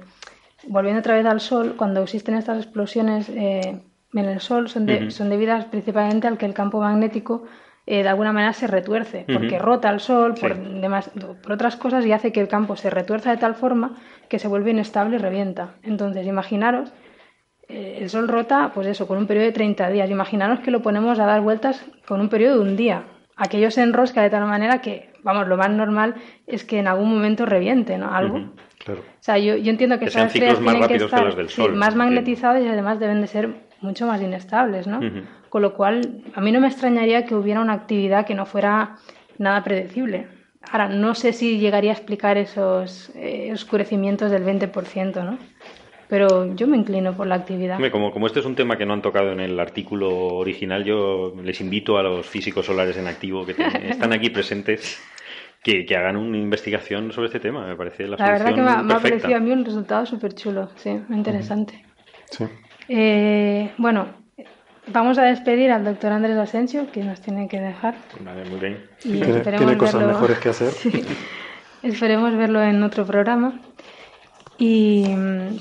volviendo 0.67 0.99
otra 0.99 1.15
vez 1.15 1.25
al 1.25 1.39
Sol, 1.39 1.75
cuando 1.77 2.03
existen 2.03 2.35
estas 2.35 2.57
explosiones 2.57 3.29
eh, 3.29 3.81
en 4.13 4.25
el 4.25 4.41
Sol, 4.41 4.67
son, 4.69 4.85
de, 4.85 4.95
uh 4.95 4.99
-huh. 5.03 5.09
son 5.09 5.29
debidas 5.29 5.65
principalmente 5.65 6.27
al 6.27 6.37
que 6.37 6.45
el 6.45 6.53
campo 6.53 6.81
magnético 6.81 7.45
eh, 7.85 8.03
de 8.03 8.09
alguna 8.09 8.31
manera 8.31 8.53
se 8.53 8.67
retuerce, 8.67 9.25
porque 9.27 9.55
uh 9.55 9.59
-huh. 9.59 9.61
rota 9.61 9.89
el 9.89 9.99
sol 9.99 10.35
por, 10.39 10.55
demás, 10.55 11.09
por, 11.41 11.51
otras 11.51 11.75
cosas 11.75 12.05
y 12.05 12.11
hace 12.11 12.31
que 12.31 12.39
el 12.39 12.47
campo 12.47 12.75
se 12.75 12.89
retuerza 12.89 13.31
de 13.31 13.37
tal 13.37 13.55
forma 13.55 13.97
que 14.29 14.39
se 14.39 14.47
vuelve 14.47 14.71
inestable 14.71 15.15
y 15.15 15.19
revienta. 15.19 15.75
Entonces, 15.83 16.27
imaginaros, 16.27 16.93
eh, 17.67 17.97
el 17.99 18.09
sol 18.09 18.27
rota, 18.27 18.71
pues 18.73 18.87
eso, 18.87 19.07
con 19.07 19.17
un 19.17 19.27
periodo 19.27 19.47
de 19.47 19.53
30 19.53 19.89
días. 19.89 20.09
Imaginaros 20.09 20.59
que 20.59 20.71
lo 20.71 20.81
ponemos 20.81 21.19
a 21.19 21.25
dar 21.25 21.41
vueltas 21.41 21.85
con 22.05 22.21
un 22.21 22.29
periodo 22.29 22.55
de 22.55 22.69
un 22.69 22.75
día. 22.75 23.03
Aquello 23.35 23.71
se 23.71 23.81
enrosca 23.81 24.21
de 24.21 24.29
tal 24.29 24.45
manera 24.45 24.81
que, 24.81 25.09
vamos, 25.23 25.47
lo 25.47 25.57
más 25.57 25.71
normal 25.71 26.15
es 26.45 26.63
que 26.63 26.77
en 26.79 26.87
algún 26.87 27.09
momento 27.09 27.45
reviente, 27.45 27.97
¿no? 27.97 28.13
Algo. 28.13 28.37
Uh 28.37 28.41
-huh. 28.41 28.51
Claro. 28.83 29.01
O 29.01 29.23
sea, 29.23 29.37
yo, 29.37 29.55
yo 29.57 29.71
entiendo 29.71 29.97
que, 29.99 30.05
que 30.05 30.09
esas 30.09 30.27
estrellas 30.33 30.59
tienen 30.59 30.87
que 30.87 30.95
estar 30.95 31.19
que 31.19 31.25
los 31.25 31.35
del 31.35 31.49
sol, 31.49 31.71
sí, 31.71 31.77
más 31.77 31.95
magnetizadas 31.95 32.63
y 32.63 32.67
además 32.67 32.99
deben 32.99 33.21
de 33.21 33.27
ser 33.27 33.49
mucho 33.81 34.07
más 34.07 34.21
inestables, 34.21 34.87
¿no? 34.87 34.99
Uh 34.99 35.03
-huh. 35.03 35.23
Con 35.49 35.61
lo 35.61 35.73
cual, 35.73 36.23
a 36.33 36.41
mí 36.41 36.51
no 36.51 36.61
me 36.61 36.67
extrañaría 36.67 37.25
que 37.25 37.35
hubiera 37.35 37.59
una 37.59 37.73
actividad 37.73 38.25
que 38.25 38.35
no 38.35 38.45
fuera 38.45 38.97
nada 39.37 39.63
predecible. 39.63 40.27
Ahora, 40.71 40.87
no 40.87 41.15
sé 41.15 41.33
si 41.33 41.59
llegaría 41.59 41.91
a 41.91 41.95
explicar 41.95 42.37
esos 42.37 43.11
eh, 43.15 43.51
oscurecimientos 43.51 44.31
del 44.31 44.45
20%, 44.45 45.23
¿no? 45.25 45.37
Pero 46.07 46.53
yo 46.55 46.67
me 46.67 46.77
inclino 46.77 47.13
por 47.13 47.25
la 47.25 47.35
actividad. 47.35 47.79
Como, 47.89 48.11
como 48.11 48.27
este 48.27 48.41
es 48.41 48.45
un 48.45 48.55
tema 48.55 48.77
que 48.77 48.85
no 48.85 48.93
han 48.93 49.01
tocado 49.01 49.31
en 49.31 49.39
el 49.39 49.59
artículo 49.59 50.09
original, 50.35 50.83
yo 50.83 51.33
les 51.41 51.61
invito 51.61 51.97
a 51.97 52.03
los 52.03 52.27
físicos 52.27 52.65
solares 52.65 52.97
en 52.97 53.07
activo 53.07 53.45
que 53.45 53.55
están 53.89 54.13
aquí 54.13 54.29
presentes 54.29 55.01
que, 55.63 55.85
que, 55.85 55.95
hagan 55.95 56.17
una 56.17 56.37
investigación 56.37 57.11
sobre 57.11 57.27
este 57.27 57.39
tema. 57.39 57.65
Me 57.65 57.75
parece 57.75 58.07
la, 58.07 58.17
la 58.17 58.31
verdad 58.31 58.53
que 58.53 58.61
me, 58.61 58.83
me, 58.83 58.93
ha 58.93 58.99
parecido 58.99 59.35
a 59.37 59.39
mí 59.39 59.51
un 59.51 59.63
resultado 59.63 60.05
súper 60.05 60.33
chulo, 60.33 60.69
sí, 60.75 60.89
muy 61.07 61.17
interesante. 61.17 61.81
Sí. 62.29 62.45
Eh, 62.87 63.71
bueno, 63.77 64.21
Vamos 64.87 65.17
a 65.19 65.23
despedir 65.23 65.71
al 65.71 65.85
doctor 65.85 66.11
Andrés 66.11 66.37
Asensio, 66.37 66.91
que 66.91 67.03
nos 67.03 67.21
tiene 67.21 67.47
que 67.47 67.59
dejar. 67.59 67.95
Vale, 68.19 68.45
muy 68.45 68.59
bien. 68.59 68.83
Y 69.03 69.21
tiene, 69.21 69.39
tiene 69.41 69.77
cosas 69.77 70.01
verlo... 70.01 70.13
mejores 70.13 70.39
que 70.39 70.49
hacer. 70.49 70.71
Sí. 70.81 71.05
Esperemos 71.83 72.35
verlo 72.35 72.61
en 72.61 72.83
otro 72.83 73.05
programa. 73.05 73.59
Y 74.57 75.05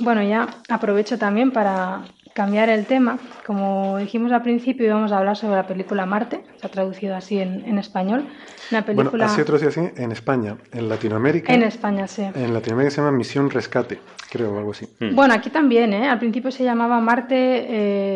bueno, 0.00 0.22
ya 0.22 0.48
aprovecho 0.68 1.18
también 1.18 1.50
para 1.50 2.02
cambiar 2.34 2.68
el 2.68 2.86
tema. 2.86 3.18
Como 3.46 3.96
dijimos 3.98 4.32
al 4.32 4.42
principio, 4.42 4.86
íbamos 4.86 5.12
a 5.12 5.18
hablar 5.18 5.36
sobre 5.36 5.56
la 5.56 5.66
película 5.66 6.04
Marte, 6.04 6.42
se 6.56 6.66
ha 6.66 6.70
traducido 6.70 7.16
así 7.16 7.40
en, 7.40 7.64
en 7.66 7.78
español. 7.78 8.26
Una 8.70 8.84
película... 8.84 9.10
Bueno, 9.10 9.24
así 9.24 9.42
traducido 9.44 9.68
así 9.70 9.80
en 9.96 10.12
España. 10.12 10.56
En 10.72 10.88
Latinoamérica. 10.88 11.52
En 11.52 11.62
España, 11.62 12.06
sí. 12.06 12.22
En 12.22 12.54
Latinoamérica 12.54 12.90
se 12.94 13.00
llama 13.00 13.16
Misión 13.16 13.50
Rescate, 13.50 13.98
creo, 14.30 14.52
o 14.52 14.58
algo 14.58 14.70
así. 14.72 14.86
Hmm. 15.00 15.14
Bueno, 15.14 15.34
aquí 15.34 15.50
también, 15.50 15.92
¿eh? 15.92 16.08
Al 16.08 16.18
principio 16.18 16.50
se 16.50 16.64
llamaba 16.64 17.00
Marte. 17.00 17.36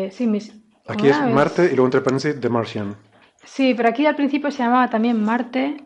Eh, 0.05 0.11
sí, 0.11 0.27
mis... 0.27 0.53
Aquí 0.87 1.07
es 1.07 1.19
Marte 1.19 1.65
y 1.65 1.69
luego 1.69 1.85
entre 1.85 2.01
paréntesis 2.01 2.39
The 2.39 2.49
Martian. 2.49 2.95
Sí, 3.43 3.73
pero 3.75 3.89
aquí 3.89 4.05
al 4.05 4.15
principio 4.15 4.51
se 4.51 4.63
llamaba 4.63 4.89
también 4.89 5.23
Marte, 5.23 5.77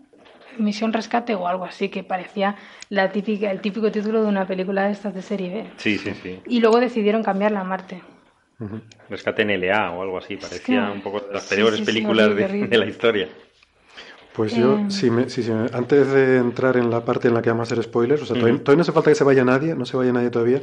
Misión 0.58 0.94
Rescate 0.94 1.36
o 1.36 1.48
algo 1.48 1.66
así, 1.66 1.90
que 1.90 2.04
parecía 2.04 2.56
la 2.90 3.12
típica, 3.12 3.52
el 3.52 3.62
típico 3.62 3.92
título 3.92 4.22
de 4.22 4.28
una 4.28 4.46
película 4.46 4.86
de 4.86 4.92
estas 4.92 5.14
de 5.14 5.22
serie 5.22 5.50
B. 5.50 5.66
Sí, 5.78 5.98
sí, 5.98 6.14
sí. 6.22 6.42
Y 6.48 6.60
luego 6.60 6.80
decidieron 6.80 7.24
cambiarla 7.24 7.62
a 7.62 7.64
Marte. 7.64 8.02
Uh 8.60 8.66
-huh. 8.66 8.82
Rescate 9.10 9.42
en 9.44 9.62
LA 9.62 9.92
o 9.92 10.02
algo 10.02 10.18
así, 10.18 10.36
parecía 10.36 10.58
es 10.58 10.90
que... 10.90 10.98
un 10.98 11.02
poco 11.02 11.22
de 11.22 11.34
las 11.34 11.48
peores 11.48 11.80
sí, 11.80 11.80
sí, 11.80 11.86
películas 11.86 12.28
sí, 12.28 12.34
de, 12.34 12.68
de, 12.68 12.78
la 12.78 12.86
historia. 12.86 13.30
Pues 14.34 14.56
yo, 14.56 14.78
eh... 14.80 14.86
si 14.90 15.10
me, 15.10 15.30
si, 15.30 15.44
si 15.44 15.52
me, 15.52 15.68
antes 15.74 16.08
de 16.12 16.38
entrar 16.38 16.78
en 16.78 16.90
la 16.90 17.04
parte 17.04 17.28
en 17.28 17.34
la 17.34 17.42
que 17.42 17.50
vamos 17.50 17.70
a 17.70 17.74
hacer 17.74 17.84
spoilers, 17.84 18.22
o 18.22 18.26
sea, 18.26 18.36
mm 18.36 18.40
todavía, 18.40 18.64
todavía, 18.64 18.78
no 18.78 18.82
hace 18.84 18.92
falta 18.92 19.12
que 19.12 19.16
se 19.16 19.24
vaya 19.24 19.44
nadie, 19.44 19.76
no 19.76 19.86
se 19.86 19.98
vaya 19.98 20.14
nadie 20.14 20.30
todavía. 20.30 20.62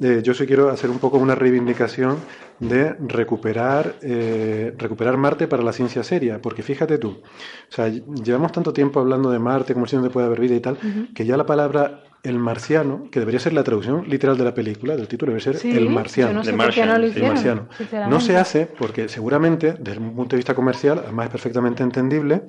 eh, 0.00 0.20
yo 0.22 0.34
sí 0.34 0.46
quiero 0.46 0.70
hacer 0.70 0.90
un 0.90 0.98
poco 0.98 1.18
una 1.18 1.34
reivindicación 1.34 2.18
de 2.58 2.94
recuperar, 3.00 3.96
eh, 4.02 4.74
recuperar 4.78 5.16
Marte 5.16 5.48
para 5.48 5.62
la 5.62 5.72
ciencia 5.72 6.02
seria, 6.04 6.40
porque 6.40 6.62
fíjate 6.62 6.98
tú, 6.98 7.08
o 7.10 7.72
sea, 7.72 7.88
llevamos 7.88 8.52
tanto 8.52 8.72
tiempo 8.72 9.00
hablando 9.00 9.30
de 9.30 9.38
Marte, 9.38 9.74
como 9.74 9.86
si 9.86 9.96
donde 9.96 10.10
puede 10.10 10.26
haber 10.26 10.40
vida 10.40 10.54
y 10.54 10.60
tal, 10.60 10.78
que 11.14 11.24
ya 11.24 11.36
la 11.36 11.46
palabra 11.46 12.04
el 12.22 12.38
marciano, 12.38 13.08
que 13.10 13.18
debería 13.18 13.40
ser 13.40 13.54
la 13.54 13.64
traducción 13.64 14.04
literal 14.08 14.36
de 14.36 14.44
la 14.44 14.54
película, 14.54 14.94
del 14.96 15.08
título 15.08 15.32
debe 15.32 15.40
ser 15.40 15.56
el 15.64 15.88
marciano. 15.88 16.34
no 16.34 16.44
sé 16.44 16.52
no 16.52 16.98
lo 16.98 17.06
el 17.06 17.22
marciano. 17.22 17.68
No 18.08 18.20
se 18.20 18.36
hace 18.36 18.66
porque 18.66 19.08
seguramente, 19.08 19.74
desde 19.78 20.00
un 20.00 20.14
punto 20.14 20.36
de 20.36 20.38
vista 20.38 20.54
comercial, 20.54 21.00
además 21.02 21.26
es 21.26 21.32
perfectamente 21.32 21.82
entendible, 21.82 22.42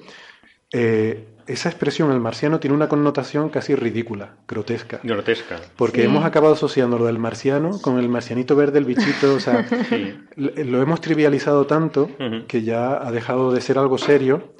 eh, 0.73 1.25
esa 1.47 1.69
expresión, 1.69 2.11
el 2.11 2.19
marciano, 2.19 2.59
tiene 2.59 2.75
una 2.75 2.87
connotación 2.87 3.49
casi 3.49 3.75
ridícula, 3.75 4.35
grotesca. 4.47 4.99
Grotesca. 5.03 5.59
Porque 5.75 6.01
Sí. 6.01 6.07
hemos 6.07 6.23
acabado 6.23 6.53
asociando 6.53 6.97
lo 6.97 7.05
del 7.05 7.17
marciano 7.17 7.71
con 7.81 7.97
el 7.99 8.07
marcianito 8.07 8.55
verde, 8.55 8.79
el 8.79 8.85
bichito, 8.85 9.33
o 9.35 9.39
sea, 9.39 9.65
Sí. 9.89 10.15
l- 10.37 10.65
lo 10.65 10.81
hemos 10.81 11.01
trivializado 11.01 11.65
tanto 11.65 12.09
que 12.47 12.61
ya 12.61 13.05
ha 13.05 13.11
dejado 13.11 13.51
de 13.51 13.59
ser 13.59 13.77
algo 13.79 13.97
serio 13.97 14.53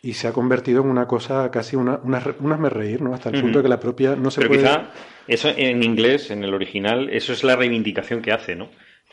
y 0.00 0.14
se 0.14 0.28
ha 0.28 0.32
convertido 0.32 0.80
en 0.82 0.88
una 0.88 1.06
cosa 1.08 1.50
casi 1.50 1.74
una, 1.76 1.98
una, 2.04 2.22
un 2.40 2.52
hazme 2.52 2.70
reír, 2.70 3.02
¿no? 3.02 3.12
Hasta 3.14 3.30
el 3.30 3.40
punto 3.42 3.58
de 3.58 3.64
que 3.64 3.68
la 3.68 3.80
propia 3.80 4.14
no 4.14 4.30
se 4.30 4.40
Pero 4.40 4.50
puede... 4.54 4.62
quizá 4.62 4.90
eso 5.26 5.50
en 5.54 5.82
inglés, 5.82 6.30
en 6.30 6.44
el 6.44 6.54
original, 6.54 7.10
eso 7.10 7.32
es 7.32 7.42
la 7.44 7.56
reivindicación 7.56 8.22
que 8.22 8.32
hace, 8.32 8.54
¿no? 8.54 8.68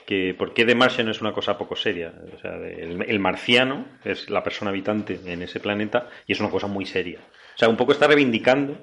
Que 0.06 0.36
por 0.38 0.54
qué 0.54 0.66
The 0.66 0.76
Martian 0.76 1.10
es 1.10 1.22
una 1.22 1.34
cosa 1.34 1.58
poco 1.58 1.76
seria. 1.76 2.14
O 2.36 2.40
sea, 2.40 2.56
el, 2.56 3.02
el 3.08 3.20
marciano 3.20 3.86
es 4.04 4.30
la 4.30 4.44
persona 4.44 4.70
habitante 4.70 5.20
en 5.26 5.42
ese 5.42 5.60
planeta 5.60 6.08
y 6.28 6.34
es 6.34 6.40
una 6.40 6.50
cosa 6.50 6.68
muy 6.68 6.86
seria. 6.86 7.20
O 7.56 7.58
sea, 7.58 7.70
un 7.70 7.78
poco 7.78 7.94
está 7.94 8.08
reivindicando, 8.08 8.78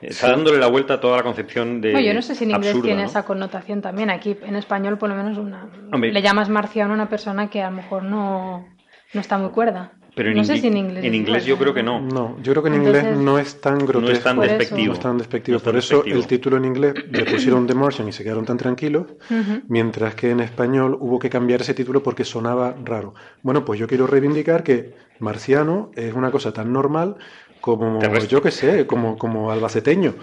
está 0.00 0.30
dándole 0.30 0.58
la 0.58 0.66
vuelta 0.66 0.94
a 0.94 1.00
toda 1.00 1.18
la 1.18 1.22
concepción 1.22 1.80
de. 1.80 1.92
Bueno, 1.92 2.06
yo 2.06 2.14
no 2.14 2.22
sé 2.22 2.34
si 2.34 2.44
en 2.44 2.50
inglés 2.50 2.70
absurda, 2.70 2.86
tiene 2.86 3.02
¿no? 3.02 3.08
esa 3.08 3.24
connotación 3.24 3.82
también. 3.82 4.10
Aquí 4.10 4.36
en 4.42 4.56
español, 4.56 4.98
por 4.98 5.10
lo 5.10 5.14
menos, 5.14 5.38
una, 5.38 5.68
Hombre. 5.92 6.12
le 6.12 6.22
llamas 6.22 6.48
marciano 6.48 6.92
a 6.92 6.94
una 6.94 7.08
persona 7.08 7.50
que 7.50 7.62
a 7.62 7.70
lo 7.70 7.76
mejor 7.76 8.02
no, 8.02 8.66
no 9.12 9.20
está 9.20 9.38
muy 9.38 9.50
cuerda. 9.50 9.92
Pero 10.14 10.30
en, 10.30 10.36
no 10.36 10.44
sé 10.44 10.58
si 10.58 10.68
en 10.68 10.76
inglés. 10.76 11.04
en 11.04 11.14
inglés 11.14 11.44
yo 11.44 11.58
creo 11.58 11.74
que 11.74 11.82
no. 11.82 12.00
No, 12.00 12.36
yo 12.42 12.52
creo 12.52 12.62
que 12.62 12.68
en 12.68 12.74
Entonces, 12.76 13.02
inglés 13.04 13.18
no 13.18 13.38
es 13.38 13.60
tan 13.60 13.78
grotesco. 13.78 14.00
No 14.00 14.12
es 14.12 14.20
tan 14.22 14.38
despectivo. 14.40 14.86
No 14.86 14.92
es 14.92 15.00
tan 15.00 15.18
despectivo. 15.18 15.54
No 15.54 15.56
es 15.58 15.62
tan 15.64 15.72
Por 15.72 15.78
eso 15.78 15.94
despectivo. 15.96 16.20
el 16.20 16.26
título 16.28 16.56
en 16.58 16.64
inglés 16.66 16.94
le 17.10 17.24
pusieron 17.32 17.66
The 17.66 17.74
Martian 17.74 18.08
y 18.08 18.12
se 18.12 18.22
quedaron 18.22 18.44
tan 18.44 18.56
tranquilos, 18.56 19.06
mientras 19.68 20.14
que 20.14 20.30
en 20.30 20.40
español 20.40 20.96
hubo 21.00 21.18
que 21.18 21.28
cambiar 21.30 21.62
ese 21.62 21.74
título 21.74 22.02
porque 22.02 22.24
sonaba 22.24 22.74
raro. 22.84 23.14
Bueno, 23.42 23.64
pues 23.64 23.80
yo 23.80 23.86
quiero 23.88 24.06
reivindicar 24.06 24.62
que 24.62 24.94
marciano 25.18 25.90
es 25.96 26.14
una 26.14 26.30
cosa 26.30 26.52
tan 26.52 26.72
normal 26.72 27.16
como, 27.60 27.98
Terrestre. 27.98 28.28
yo 28.28 28.42
que 28.42 28.50
sé, 28.50 28.86
como, 28.86 29.16
como 29.18 29.50
albaceteño. 29.50 30.14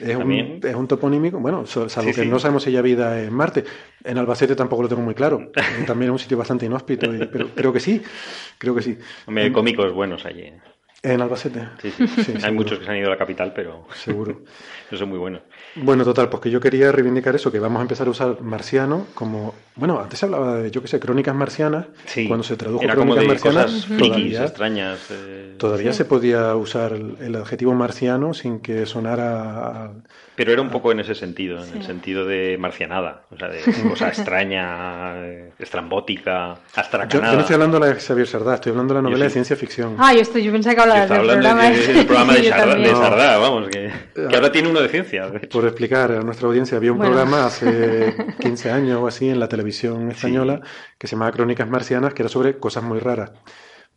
Es 0.00 0.16
un, 0.16 0.60
es 0.62 0.74
un 0.74 0.88
toponímico, 0.88 1.38
bueno, 1.38 1.66
salvo 1.66 1.88
Sí, 1.88 2.06
que 2.16 2.22
sí. 2.22 2.26
no 2.28 2.38
sabemos 2.38 2.62
si 2.64 2.74
hay 2.76 2.82
vida 2.82 3.22
en 3.22 3.32
Marte. 3.32 3.64
En 4.02 4.18
Albacete 4.18 4.56
tampoco 4.56 4.82
lo 4.82 4.88
tengo 4.88 5.02
muy 5.02 5.14
claro. 5.14 5.50
También 5.86 6.10
es 6.10 6.12
un 6.12 6.18
sitio 6.18 6.36
bastante 6.36 6.66
inhóspito, 6.66 7.14
y- 7.14 7.26
pero 7.26 7.48
creo 7.54 7.72
que 7.72 7.80
sí, 7.80 8.02
creo 8.58 8.74
que 8.74 8.82
sí. 8.82 8.98
Hombre, 9.26 9.44
hay 9.44 9.52
cómicos 9.52 9.92
buenos 9.92 10.24
allí. 10.26 10.42
¿eh? 10.42 10.60
En 11.02 11.20
Albacete. 11.20 11.68
Sí, 11.82 11.90
sí. 11.90 12.06
Sí, 12.24 12.34
hay 12.42 12.52
muchos 12.52 12.78
que 12.78 12.86
se 12.86 12.90
han 12.90 12.96
ido 12.96 13.08
a 13.08 13.10
la 13.10 13.18
capital, 13.18 13.52
pero 13.54 13.86
Seguro. 13.94 14.42
no 14.90 14.98
son 14.98 15.08
muy 15.10 15.18
buenos. 15.18 15.42
Bueno, 15.76 16.04
total, 16.04 16.28
pues 16.28 16.42
que 16.42 16.50
yo 16.50 16.60
quería 16.60 16.92
reivindicar 16.92 17.34
eso, 17.34 17.50
que 17.50 17.58
vamos 17.58 17.80
a 17.80 17.82
empezar 17.82 18.06
a 18.06 18.10
usar 18.10 18.40
marciano 18.40 19.06
como... 19.14 19.54
Bueno, 19.76 20.00
antes 20.00 20.18
se 20.20 20.26
hablaba 20.26 20.56
de, 20.58 20.70
yo 20.70 20.80
qué 20.82 20.88
sé, 20.88 21.00
crónicas 21.00 21.34
marcianas. 21.34 21.86
Sí. 22.06 22.28
Cuando 22.28 22.44
se 22.44 22.56
tradujo 22.56 22.82
Era 22.84 22.94
como 22.94 23.14
crónicas 23.14 23.42
de 23.42 23.48
marcianas, 23.50 23.64
cosas 23.72 23.86
frikis, 23.86 24.08
todavía, 24.08 24.44
extrañas. 24.44 24.98
eh, 25.10 25.54
todavía 25.58 25.92
se 25.92 26.04
podía 26.04 26.54
usar 26.54 26.92
el, 26.92 27.16
el 27.20 27.34
adjetivo 27.36 27.74
marciano 27.74 28.34
sin 28.34 28.60
que 28.60 28.86
sonara... 28.86 29.84
a- 29.86 29.90
Pero 30.36 30.52
era 30.52 30.60
un 30.62 30.70
poco 30.70 30.90
en 30.90 31.00
ese 31.00 31.14
sentido, 31.14 31.62
en 31.64 31.72
el 31.74 31.80
Sí. 31.82 31.86
sentido 31.86 32.24
de 32.26 32.56
marcianada, 32.58 33.22
o 33.30 33.36
sea, 33.38 33.48
de 33.48 33.60
cosa 33.88 34.08
extraña, 34.08 35.14
estrambótica, 35.58 36.54
Yo, 36.54 36.60
yo 36.74 36.80
astracanada. 36.80 37.34
no 37.34 37.40
estoy 37.40 37.54
hablando 37.54 37.78
de 37.78 37.86
la 37.88 37.94
de 37.94 38.00
Xavier 38.00 38.26
Sardá, 38.26 38.54
estoy 38.54 38.70
hablando 38.70 38.94
de 38.94 39.00
la 39.00 39.04
Yo 39.06 39.10
novela 39.10 39.24
de 39.24 39.30
sí. 39.30 39.34
ciencia 39.34 39.56
ficción. 39.56 39.96
Ah, 39.98 40.12
yo, 40.12 40.20
estoy, 40.20 40.42
yo 40.42 40.52
pensé 40.52 40.74
que 40.74 40.80
hablabas 40.80 41.02
está 41.04 41.14
del 41.18 41.30
hablando 41.30 41.48
programa. 41.48 41.70
de- 41.76 41.86
del 41.94 42.06
programa 42.06 42.32
de 42.34 42.42
Yo 42.42 42.50
Sardá, 42.50 42.74
de. 42.74 42.90
Sardá, 42.90 43.38
vamos, 43.38 43.68
que, 43.68 43.90
que 44.28 44.34
ahora 44.36 44.52
tiene 44.52 44.68
uno 44.68 44.80
de 44.80 44.88
ciencia. 44.88 45.28
de. 45.28 45.40
Por 45.40 45.64
explicar 45.64 46.10
a 46.12 46.20
nuestra 46.22 46.48
audiencia, 46.48 46.76
había 46.78 46.92
un 46.92 46.98
Bueno. 46.98 47.12
programa 47.12 47.46
hace 47.46 48.14
15 48.40 48.70
años 48.70 48.98
o 49.00 49.06
así 49.06 49.28
en 49.28 49.38
la 49.40 49.48
televisión 49.48 50.10
española 50.10 50.60
que 50.98 51.06
se 51.06 51.16
llamaba 51.16 51.32
Crónicas 51.32 51.68
Marcianas, 51.68 52.12
que 52.14 52.22
era 52.22 52.28
sobre 52.28 52.58
cosas 52.58 52.82
muy 52.82 52.98
raras. 52.98 53.32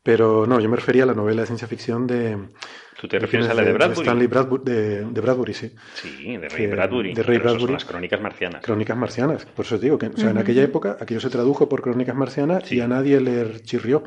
Pero 0.07 0.47
no, 0.47 0.57
yo 0.61 0.69
me 0.69 0.77
refería 0.77 1.03
a 1.03 1.05
la 1.05 1.13
novela 1.13 1.41
de 1.41 1.47
ciencia 1.47 1.67
ficción 1.67 2.07
de... 2.07 2.37
¿Tú 2.97 3.09
te 3.09 3.19
refieres 3.19 3.49
a 3.49 3.53
la 3.53 3.61
de 3.61 3.73
Bradbury? 3.73 3.99
Stanley 4.07 4.27
Bradbury, 4.27 4.63
de, 4.63 5.01
de 5.03 5.21
Bradbury, 5.21 5.53
sí. 5.53 5.75
Sí, 5.95 6.37
de 6.37 6.47
Ray 6.47 6.57
Que- 6.57 6.67
Bradbury. 6.67 7.13
de 7.13 7.23
Ray 7.23 7.37
Bradbury. 7.39 7.63
son 7.65 7.73
las 7.73 7.83
crónicas 7.83 8.21
marcianas. 8.21 8.63
Crónicas 8.63 8.95
marcianas, 8.95 9.45
por 9.47 9.65
eso 9.65 9.77
digo 9.77 9.97
que 9.97 10.05
o 10.07 10.15
sea, 10.15 10.29
en 10.29 10.37
aquella 10.37 10.63
época 10.63 10.95
aquello 11.01 11.19
se 11.19 11.29
tradujo 11.29 11.67
por 11.67 11.81
Crónicas 11.81 12.15
marcianas 12.15 12.63
Sí. 12.65 12.77
y 12.77 12.79
a 12.79 12.87
nadie 12.87 13.19
le 13.19 13.59
chirrió. 13.63 14.03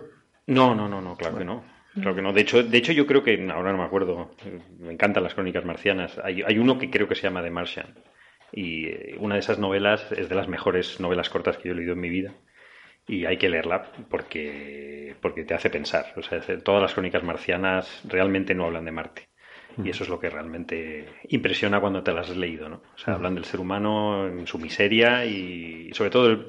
No, 0.47 0.75
no, 0.75 0.89
no, 0.89 1.03
no, 1.03 1.17
claro 1.19 1.37
que 1.37 1.45
no. 1.45 1.63
Claro 1.93 2.15
que 2.15 2.23
no. 2.23 2.33
De 2.33 2.41
hecho, 2.41 2.63
de 2.63 2.79
hecho, 2.79 2.93
yo 2.93 3.07
creo 3.07 3.23
que, 3.23 3.35
ahora 3.53 3.73
no 3.73 3.79
me 3.79 3.85
acuerdo, 3.85 4.31
me 4.79 4.93
encantan 4.95 5.23
las 5.23 5.35
crónicas 5.35 5.67
marcianas. 5.67 6.19
Hay, 6.25 6.41
hay 6.43 6.59
uno 6.59 6.79
que 6.79 6.89
creo 6.89 7.09
que 7.09 7.15
se 7.15 7.23
llama 7.25 7.43
The 7.43 7.51
Martian. 7.51 7.95
Y 8.53 8.87
eh, 8.87 9.17
una 9.19 9.35
de 9.35 9.41
esas 9.41 9.59
novelas 9.59 10.11
es 10.13 10.31
de 10.31 10.35
las 10.35 10.49
mejores 10.49 10.99
novelas 10.99 11.29
cortas 11.29 11.59
que 11.59 11.69
yo 11.69 11.75
he 11.75 11.77
leído 11.77 11.93
en 11.93 12.01
mi 12.01 12.09
vida. 12.09 12.33
Y 13.11 13.27
hay 13.27 13.37
que 13.39 13.49
leerla 13.49 13.91
porque, 14.09 15.17
porque 15.21 15.45
te 15.45 15.55
hace 15.55 15.71
pensar. 15.71 16.13
O 16.17 16.23
sea, 16.23 16.41
todas 16.63 16.83
las 16.83 16.95
crónicas 16.95 17.23
marcianas 17.25 18.03
realmente 18.09 18.55
no 18.55 18.67
hablan 18.67 18.85
de 18.85 18.93
Marte. 18.93 19.29
Y 19.83 19.89
eso 19.91 20.05
es 20.05 20.11
lo 20.11 20.21
que 20.21 20.29
realmente 20.31 21.07
impresiona 21.29 21.81
cuando 21.81 22.03
te 22.03 22.13
las 22.13 22.29
has 22.31 22.37
leído, 22.37 22.69
¿no? 22.69 22.83
O 22.95 22.99
sea, 22.99 23.15
hablan 23.15 23.35
del 23.35 23.45
ser 23.45 23.61
humano 23.61 24.27
en 24.27 24.47
su 24.47 24.59
miseria 24.59 25.25
y, 25.25 25.91
sobre 25.95 26.11
todo 26.11 26.27
el- 26.31 26.47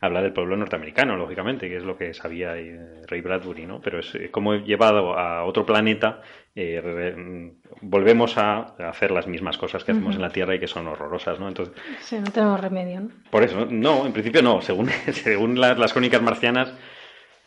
habla 0.00 0.20
del 0.22 0.32
pueblo 0.32 0.56
norteamericano, 0.56 1.16
lógicamente, 1.16 1.68
que 1.68 1.78
es 1.78 1.84
lo 1.84 1.96
que 1.96 2.12
sabía 2.12 2.56
eh, 2.58 2.78
Ray 3.06 3.20
Bradbury, 3.22 3.66
¿no? 3.66 3.80
Pero 3.80 4.00
es 4.00 4.14
eh, 4.14 4.30
como 4.30 4.54
llevado 4.56 5.18
a 5.18 5.44
otro 5.44 5.64
planeta, 5.64 6.20
eh, 6.56 6.80
re- 6.82 7.52
volvemos 7.82 8.36
a 8.38 8.74
hacer 8.88 9.10
las 9.10 9.26
mismas 9.26 9.58
cosas 9.58 9.84
que 9.84 9.92
hacemos 9.92 10.16
en 10.16 10.22
la 10.22 10.30
Tierra 10.30 10.54
y 10.54 10.58
que 10.58 10.66
son 10.66 10.86
horrorosas, 10.88 11.38
¿no? 11.38 11.46
Entonces, 11.48 11.74
Sí, 12.00 12.16
no 12.18 12.30
tenemos 12.32 12.58
remedio. 12.60 13.00
¿no? 13.02 13.08
por 13.30 13.44
eso, 13.44 13.66
no, 13.70 14.06
en 14.06 14.12
principio 14.12 14.42
no. 14.42 14.60
Según, 14.62 14.88
según 15.12 15.60
las, 15.60 15.78
las 15.78 15.92
crónicas 15.92 16.22
marcianas, 16.22 16.72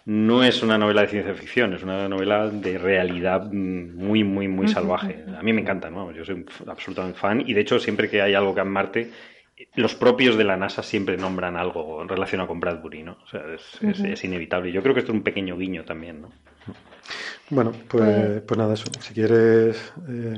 no 0.05 0.43
es 0.43 0.63
una 0.63 0.77
novela 0.77 1.01
de 1.01 1.07
ciencia 1.07 1.33
ficción, 1.33 1.73
es 1.73 1.83
una 1.83 2.07
novela 2.07 2.47
de 2.49 2.77
realidad 2.77 3.43
muy, 3.51 4.23
muy, 4.23 4.47
muy 4.47 4.67
salvaje. 4.67 5.23
A 5.37 5.43
mí 5.43 5.53
me 5.53 5.61
encanta, 5.61 5.89
¿no? 5.89 6.11
Yo 6.11 6.23
soy 6.23 6.35
un 6.35 6.45
absolutamente 6.67 7.19
fan 7.19 7.43
y 7.45 7.53
de 7.53 7.61
hecho 7.61 7.79
siempre 7.79 8.09
que 8.09 8.21
hay 8.21 8.33
algo 8.33 8.55
que 8.55 8.61
en 8.61 8.69
Marte, 8.69 9.11
los 9.75 9.93
propios 9.93 10.37
de 10.37 10.45
la 10.45 10.55
NASA 10.55 10.83
siempre 10.83 11.17
nombran 11.17 11.57
algo 11.57 12.03
relacionado 12.07 12.47
con 12.47 12.59
Bradbury, 12.59 13.03
¿no? 13.03 13.17
O 13.23 13.27
sea, 13.27 13.41
es, 13.53 13.83
es- 13.83 13.99
es 13.99 14.23
inevitable. 14.23 14.71
Yo 14.71 14.81
creo 14.81 14.93
que 14.93 15.01
esto 15.01 15.11
es 15.11 15.17
un 15.17 15.23
pequeño 15.23 15.57
guiño 15.57 15.83
también, 15.83 16.21
¿no? 16.21 16.29
Bueno, 17.49 17.71
pues, 17.87 18.03
Pues- 18.03 18.41
pues 18.41 18.57
nada, 18.57 18.73
eso. 18.73 18.85
Si 18.99 19.13
quieres, 19.13 19.75
eh, 20.07 20.35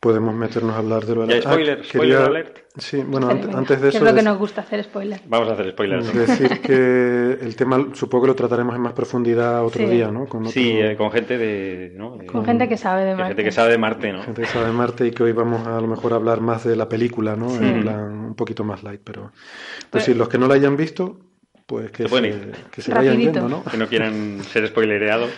podemos 0.00 0.34
meternos 0.34 0.74
a 0.74 0.78
hablar 0.78 1.06
de 1.06 1.14
lo 1.14 1.26
de 1.26 1.36
Ya, 1.36 1.42
spoiler, 1.42 1.78
Ah, 1.80 1.84
spoiler 1.88 2.16
quería- 2.18 2.26
alert. 2.26 2.58
Sí, 2.76 3.02
bueno, 3.06 3.30
antes 3.30 3.80
de 3.80 3.88
eso. 3.88 3.98
es 3.98 4.04
lo 4.04 4.12
que 4.14 4.22
nos 4.22 4.36
gusta 4.36 4.60
hacer 4.62 4.82
spoiler. 4.84 5.20
Vamos 5.28 5.48
a 5.48 5.52
hacer 5.52 5.70
spoilers. 5.70 6.12
Decir 6.48 6.60
que 6.60 7.38
el 7.40 7.54
tema 7.56 7.86
supongo 7.94 8.24
que 8.24 8.28
lo 8.28 8.34
trataremos 8.34 8.74
en 8.74 8.82
más 8.82 8.92
profundidad 8.92 9.64
otro 9.64 9.84
Sí. 9.84 9.90
día, 9.90 10.10
¿no? 10.10 10.26
Con, 10.26 10.46
Sí, 10.48 10.72
eh, 10.72 10.96
con 10.96 11.10
gente 11.12 11.38
de... 11.38 11.94
¿no? 11.96 12.18
Con 12.26 12.44
gente 12.44 12.68
que 12.68 12.76
sabe 12.76 13.04
de 13.04 13.14
Marte. 13.14 13.28
gente 13.28 13.44
que 13.44 13.52
sabe 13.52 13.70
de 13.70 13.78
Marte, 13.78 14.12
¿no? 14.12 14.22
gente 14.24 14.42
que 14.42 14.48
sabe 14.48 14.66
de 14.66 14.72
Marte 14.72 15.06
y 15.06 15.10
que 15.12 15.22
hoy 15.22 15.32
vamos 15.32 15.66
a, 15.66 15.78
a 15.78 15.80
lo 15.80 15.86
mejor 15.86 16.12
a 16.12 16.16
hablar 16.16 16.40
más 16.40 16.64
de 16.64 16.74
la 16.76 16.88
película, 16.88 17.36
¿no? 17.36 17.54
En 17.56 17.82
plan 17.82 18.00
un 18.12 18.34
poquito 18.34 18.64
más 18.64 18.82
light, 18.82 19.00
pero 19.04 19.30
pues 19.30 19.88
Pero- 19.90 20.04
sí, 20.04 20.14
los 20.14 20.28
que 20.28 20.36
no 20.38 20.48
la 20.48 20.54
hayan 20.54 20.76
visto, 20.76 21.20
pues 21.66 21.90
que 21.92 22.08
Se 22.08 22.32
que 22.72 22.82
se 22.82 22.92
vayan 22.92 23.18
yendo, 23.18 23.48
¿no? 23.48 23.62
Que 23.64 23.76
no 23.78 23.86
quieran 23.86 24.42
ser 24.42 24.66
spoilereados. 24.66 25.30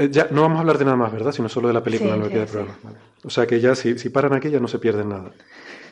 Eh, 0.00 0.08
ya 0.10 0.28
no 0.30 0.42
vamos 0.42 0.56
a 0.56 0.60
hablar 0.60 0.78
de 0.78 0.84
nada 0.84 0.96
más, 0.96 1.12
¿verdad? 1.12 1.32
Sino 1.32 1.48
solo 1.48 1.68
de 1.68 1.74
la 1.74 1.82
película 1.82 2.10
Sí, 2.10 2.14
en 2.16 2.20
lo 2.20 2.26
que 2.28 2.32
queda 2.34 2.46
sí. 2.46 2.52
programa. 2.52 2.78
Vale. 2.82 2.96
O 3.24 3.30
sea 3.30 3.46
que 3.46 3.60
ya 3.60 3.74
si, 3.74 3.98
si 3.98 4.08
paran 4.10 4.32
aquí 4.32 4.50
ya 4.50 4.58
no 4.60 4.68
se 4.68 4.78
pierden 4.78 5.08
nada. 5.10 5.30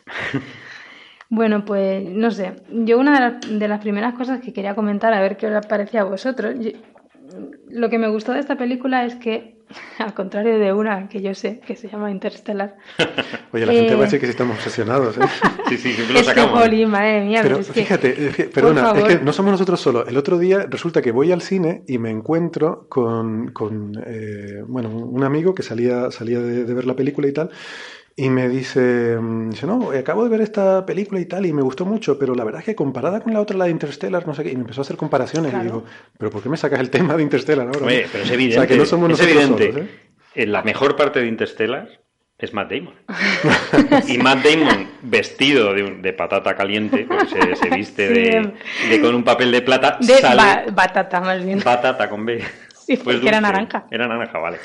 Bueno, 1.30 1.62
pues 1.66 2.02
no 2.08 2.30
sé. 2.30 2.54
Yo 2.70 2.98
una 2.98 3.12
de 3.12 3.20
las, 3.20 3.58
de 3.60 3.68
las 3.68 3.80
primeras 3.80 4.14
cosas 4.14 4.40
que 4.40 4.54
quería 4.54 4.74
comentar, 4.74 5.12
a 5.12 5.20
ver 5.20 5.36
qué 5.36 5.46
os 5.46 5.66
parecía 5.66 6.00
a 6.00 6.04
vosotros. 6.04 6.54
yo- 6.58 6.70
lo 7.68 7.90
que 7.90 7.98
me 7.98 8.08
gustó 8.08 8.32
de 8.32 8.40
esta 8.40 8.56
película 8.56 9.04
es 9.04 9.14
que, 9.16 9.57
al 9.98 10.14
contrario 10.14 10.58
de 10.58 10.72
una 10.72 11.08
que 11.08 11.20
yo 11.20 11.34
sé, 11.34 11.60
que 11.60 11.76
se 11.76 11.88
llama 11.88 12.10
Interstellar, 12.10 12.76
Oye, 13.52 13.66
la 13.66 13.72
gente 13.72 13.92
Eh. 13.92 13.96
va 13.96 14.02
a 14.02 14.04
decir 14.04 14.20
que 14.20 14.26
sí 14.26 14.30
estamos 14.30 14.56
obsesionados, 14.56 15.16
¿eh? 15.18 15.20
Sí, 15.68 15.76
sí, 15.76 15.92
siempre 15.92 16.14
lo 16.14 16.20
es 16.20 16.26
que, 16.26 16.34
sacamos. 16.34 16.60
jolín, 16.60 16.90
madre 16.90 17.20
mía, 17.24 17.40
Pero 17.42 17.56
pero 17.56 17.60
es 17.68 17.72
que- 17.72 17.80
fíjate, 17.82 18.26
es 18.28 18.36
que- 18.36 18.44
perdona, 18.44 18.92
es 18.96 19.04
que 19.04 19.24
no 19.24 19.32
somos 19.32 19.52
nosotros 19.52 19.80
solos. 19.80 20.08
El 20.08 20.16
otro 20.16 20.38
día 20.38 20.66
resulta 20.68 21.02
que 21.02 21.12
voy 21.12 21.32
al 21.32 21.42
cine 21.42 21.82
y 21.86 21.98
me 21.98 22.10
encuentro 22.10 22.86
con, 22.88 23.52
con, 23.52 23.92
eh, 24.06 24.62
bueno, 24.66 24.88
un 24.90 25.24
amigo 25.24 25.54
que 25.54 25.62
salía, 25.62 26.10
salía 26.10 26.40
de, 26.40 26.64
de 26.64 26.74
ver 26.74 26.84
la 26.86 26.94
película 26.96 27.28
y 27.28 27.32
tal, 27.32 27.50
y 28.20 28.30
me 28.30 28.48
dice, 28.48 29.16
mm, 29.20 29.50
dice, 29.50 29.66
no, 29.66 29.92
acabo 29.92 30.24
de 30.24 30.28
ver 30.30 30.40
esta 30.40 30.84
película 30.84 31.20
y 31.20 31.26
tal, 31.26 31.46
y 31.46 31.52
me 31.52 31.62
gustó 31.62 31.84
mucho, 31.86 32.18
pero 32.18 32.34
la 32.34 32.42
verdad 32.42 32.60
es 32.60 32.64
que 32.66 32.74
comparada 32.74 33.20
con 33.20 33.32
la 33.32 33.40
otra, 33.40 33.56
la 33.56 33.66
de 33.66 33.70
Interstellar, 33.70 34.26
no 34.26 34.34
sé 34.34 34.42
qué, 34.42 34.50
y 34.50 34.56
me 34.56 34.62
empezó 34.62 34.80
a 34.80 34.82
hacer 34.82 34.96
comparaciones, 34.96 35.50
Claro. 35.52 35.64
y 35.64 35.68
digo, 35.68 35.84
pero 36.18 36.30
¿por 36.30 36.42
qué 36.42 36.48
me 36.48 36.56
sacas 36.56 36.80
el 36.80 36.90
tema 36.90 37.16
de 37.16 37.22
Interstellar 37.22 37.66
ahora? 37.68 37.86
Oye, 37.86 38.06
pero 38.10 38.24
es 38.24 38.30
O 38.30 38.34
evidente. 38.34 38.56
sea, 38.58 38.66
que 38.66 38.76
no 38.76 38.84
somos 38.86 39.10
es 39.10 39.18
nosotros 39.20 39.42
evidente. 39.44 39.72
solos, 39.72 39.88
¿eh? 39.88 39.94
En 40.34 40.52
la 40.52 40.62
mejor 40.62 40.96
parte 40.96 41.20
de 41.20 41.26
Interstellar 41.28 41.88
es 42.38 42.52
Matt 42.54 42.70
Damon. 42.72 42.94
y 44.08 44.18
Matt 44.18 44.44
Damon, 44.44 44.88
vestido 45.02 45.72
de, 45.72 45.82
de 46.02 46.12
patata 46.12 46.54
caliente, 46.56 47.06
porque 47.08 47.26
se, 47.28 47.54
se 47.56 47.70
viste 47.70 48.08
Sí, 48.08 48.14
de, 48.14 48.52
de- 48.90 49.00
con 49.00 49.14
un 49.14 49.22
papel 49.24 49.50
de 49.52 49.62
plata, 49.62 49.98
De 50.00 50.14
sale 50.18 50.36
ba- 50.36 50.64
batata, 50.72 51.20
más 51.20 51.44
bien. 51.44 51.60
batata 51.64 52.08
con 52.08 52.24
B. 52.26 52.42
Sí, 52.88 52.96
porque 52.96 53.28
era 53.28 53.40
naranja. 53.40 53.86
Era 53.90 54.08
naranja, 54.08 54.38
vale. 54.38 54.58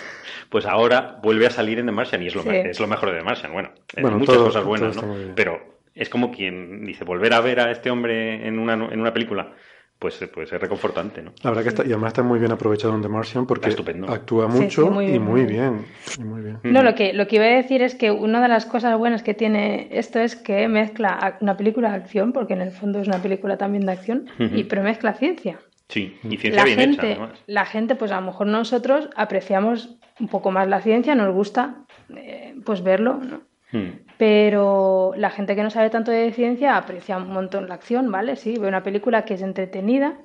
Pues 0.49 0.65
ahora 0.65 1.19
vuelve 1.21 1.45
a 1.47 1.49
salir 1.49 1.79
en 1.79 1.85
The 1.87 1.91
Martian 1.91 2.23
y 2.23 2.27
es 2.27 2.35
lo, 2.35 2.43
Sí. 2.43 2.49
me- 2.49 2.69
es 2.69 2.79
lo 2.79 2.87
mejor 2.87 3.11
de 3.11 3.17
The 3.17 3.23
Martian. 3.23 3.51
Bueno, 3.51 3.69
Bueno, 4.01 4.17
muchas 4.17 4.35
todo- 4.35 4.45
cosas 4.45 4.63
buenas, 4.63 4.95
¿no? 4.95 5.13
Pero 5.35 5.59
es 5.93 6.07
como 6.09 6.31
quien 6.31 6.85
dice, 6.85 7.03
volver 7.03 7.33
a 7.33 7.41
ver 7.41 7.59
a 7.59 7.71
este 7.71 7.91
hombre 7.91 8.47
en 8.47 8.59
una, 8.59 8.73
en 8.73 8.99
una 8.99 9.11
película, 9.13 9.51
pues, 9.99 10.19
pues 10.33 10.51
es 10.51 10.59
reconfortante, 10.61 11.21
¿no? 11.21 11.31
La 11.43 11.49
verdad 11.51 11.63
que 11.63 11.69
está, 11.69 11.83
y 11.83 11.87
además 11.87 12.09
está 12.09 12.23
muy 12.23 12.39
bien 12.39 12.51
aprovechado 12.51 12.93
en 12.95 13.01
The 13.01 13.07
Martian 13.09 13.45
porque 13.45 13.69
estupendo. 13.69 14.09
actúa 14.11 14.49
Sí, 14.51 14.57
sí, 14.57 14.63
mucho 14.63 14.89
muy 14.91 15.05
y 15.05 15.09
bien, 15.11 15.23
muy 15.23 15.41
muy 15.43 15.51
bien. 15.51 15.85
y 16.17 16.23
muy 16.23 16.41
bien. 16.41 16.59
No, 16.63 16.81
lo 16.83 16.93
que, 16.95 17.13
lo 17.13 17.27
que 17.27 17.35
iba 17.37 17.45
a 17.45 17.49
decir 17.49 17.81
es 17.81 17.95
que 17.95 18.11
una 18.11 18.41
de 18.41 18.47
las 18.47 18.65
cosas 18.65 18.97
buenas 18.97 19.21
que 19.23 19.33
tiene 19.33 19.87
esto 19.91 20.19
es 20.19 20.35
que 20.35 20.67
mezcla 20.67 21.37
una 21.41 21.57
película 21.57 21.89
de 21.89 21.95
acción, 21.97 22.31
porque 22.33 22.53
en 22.53 22.61
el 22.61 22.71
fondo 22.71 22.99
es 22.99 23.07
una 23.07 23.21
película 23.21 23.57
también 23.57 23.85
de 23.85 23.91
acción, 23.93 24.25
y, 24.39 24.63
pero 24.65 24.81
mezcla 24.83 25.13
ciencia. 25.13 25.59
Sí, 25.89 26.17
y 26.23 26.37
ciencia 26.37 26.61
La 26.61 26.65
bien 26.65 26.79
gente, 26.79 26.95
hecha, 27.11 27.21
además. 27.21 27.43
la 27.45 27.65
gente, 27.65 27.95
pues 27.95 28.11
a 28.11 28.19
lo 28.19 28.25
mejor 28.27 28.47
nosotros 28.47 29.09
apreciamos 29.15 29.97
un 30.19 30.27
poco 30.27 30.51
más 30.51 30.67
la 30.67 30.81
ciencia, 30.81 31.15
nos 31.15 31.33
gusta 31.33 31.85
eh, 32.15 32.55
pues 32.65 32.83
verlo, 32.83 33.19
¿no? 33.19 33.41
Mm. 33.71 33.99
Pero 34.17 35.13
la 35.17 35.29
gente 35.29 35.55
que 35.55 35.63
no 35.63 35.69
sabe 35.69 35.89
tanto 35.89 36.11
de 36.11 36.31
ciencia 36.31 36.77
aprecia 36.77 37.17
un 37.17 37.31
montón 37.33 37.67
la 37.67 37.75
acción, 37.75 38.11
¿vale? 38.11 38.35
Sí, 38.35 38.57
ve 38.57 38.67
una 38.67 38.83
película 38.83 39.25
que 39.25 39.33
es 39.33 39.41
entretenida, 39.41 40.17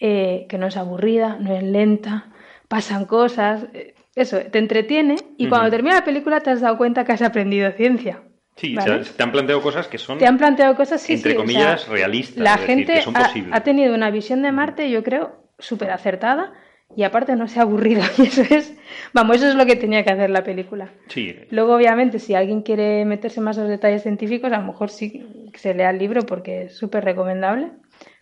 eh, 0.00 0.46
que 0.48 0.58
no 0.58 0.66
es 0.66 0.76
aburrida, 0.76 1.36
no 1.38 1.54
es 1.54 1.62
lenta, 1.62 2.30
pasan 2.68 3.04
cosas, 3.04 3.66
eh, 3.74 3.94
eso, 4.14 4.38
te 4.50 4.58
entretiene 4.58 5.16
y 5.36 5.48
cuando 5.48 5.70
termina 5.70 5.94
la 5.96 6.04
película 6.04 6.40
te 6.40 6.50
has 6.50 6.60
dado 6.60 6.76
cuenta 6.76 7.04
que 7.04 7.12
has 7.12 7.22
aprendido 7.22 7.70
ciencia. 7.72 8.22
Sí, 8.60 8.74
¿vale? 8.74 9.00
o 9.00 9.04
sea, 9.04 9.16
te 9.16 9.22
han 9.22 9.32
planteado 9.32 9.62
cosas 9.62 9.88
que 9.88 9.96
son, 9.96 10.18
Te 10.18 10.26
han 10.26 10.36
planteado 10.36 10.76
cosas, 10.76 11.00
sí, 11.00 11.14
entre 11.14 11.30
sí, 11.30 11.36
o 11.36 11.40
comillas, 11.40 11.82
sea, 11.82 11.94
realistas. 11.94 12.36
La 12.44 12.54
es 12.54 12.60
decir, 12.60 12.76
gente 12.76 12.92
que 12.92 13.02
son 13.02 13.16
ha, 13.16 13.32
ha 13.52 13.62
tenido 13.62 13.94
una 13.94 14.10
visión 14.10 14.42
de 14.42 14.52
Marte, 14.52 14.90
yo 14.90 15.02
creo, 15.02 15.46
súper 15.58 15.90
acertada 15.90 16.52
y 16.94 17.04
aparte 17.04 17.36
no 17.36 17.48
se 17.48 17.58
ha 17.58 17.62
aburrido. 17.62 18.02
Y 18.18 18.22
eso 18.22 18.42
es, 18.42 18.76
vamos, 19.14 19.36
eso 19.36 19.48
es 19.48 19.54
lo 19.54 19.64
que 19.64 19.76
tenía 19.76 20.04
que 20.04 20.10
hacer 20.10 20.28
la 20.28 20.44
película. 20.44 20.90
Sí, 21.08 21.34
Luego, 21.50 21.74
obviamente, 21.74 22.18
si 22.18 22.34
alguien 22.34 22.60
quiere 22.62 23.04
meterse 23.04 23.40
más 23.40 23.56
en 23.56 23.64
los 23.64 23.70
detalles 23.70 24.02
científicos, 24.02 24.52
a 24.52 24.58
lo 24.58 24.66
mejor 24.66 24.90
sí 24.90 25.48
que 25.52 25.58
se 25.58 25.72
lea 25.72 25.90
el 25.90 25.98
libro 25.98 26.26
porque 26.26 26.64
es 26.64 26.76
súper 26.76 27.04
recomendable. 27.04 27.70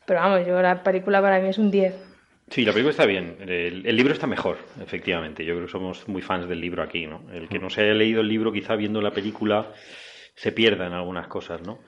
Pero 0.06 0.20
vamos, 0.20 0.46
yo 0.46 0.62
la 0.62 0.82
película 0.82 1.20
para 1.20 1.40
mí 1.40 1.48
es 1.48 1.58
un 1.58 1.70
10. 1.70 1.94
Sí, 2.50 2.64
la 2.64 2.72
película 2.72 2.92
está 2.92 3.04
bien. 3.04 3.36
El, 3.40 3.84
el 3.84 3.96
libro 3.96 4.14
está 4.14 4.26
mejor, 4.26 4.56
efectivamente. 4.80 5.44
Yo 5.44 5.54
creo 5.54 5.66
que 5.66 5.72
somos 5.72 6.08
muy 6.08 6.22
fans 6.22 6.48
del 6.48 6.60
libro 6.60 6.82
aquí, 6.82 7.06
¿no? 7.06 7.22
El 7.30 7.48
que 7.48 7.58
no 7.58 7.68
se 7.68 7.82
haya 7.82 7.92
leído 7.92 8.22
el 8.22 8.28
libro, 8.28 8.52
quizá 8.52 8.74
viendo 8.74 9.02
la 9.02 9.10
película, 9.10 9.70
se 10.38 10.52
pierda 10.52 10.86
en 10.86 10.92
algunas 10.92 11.26
cosas, 11.26 11.60
¿no? 11.62 11.78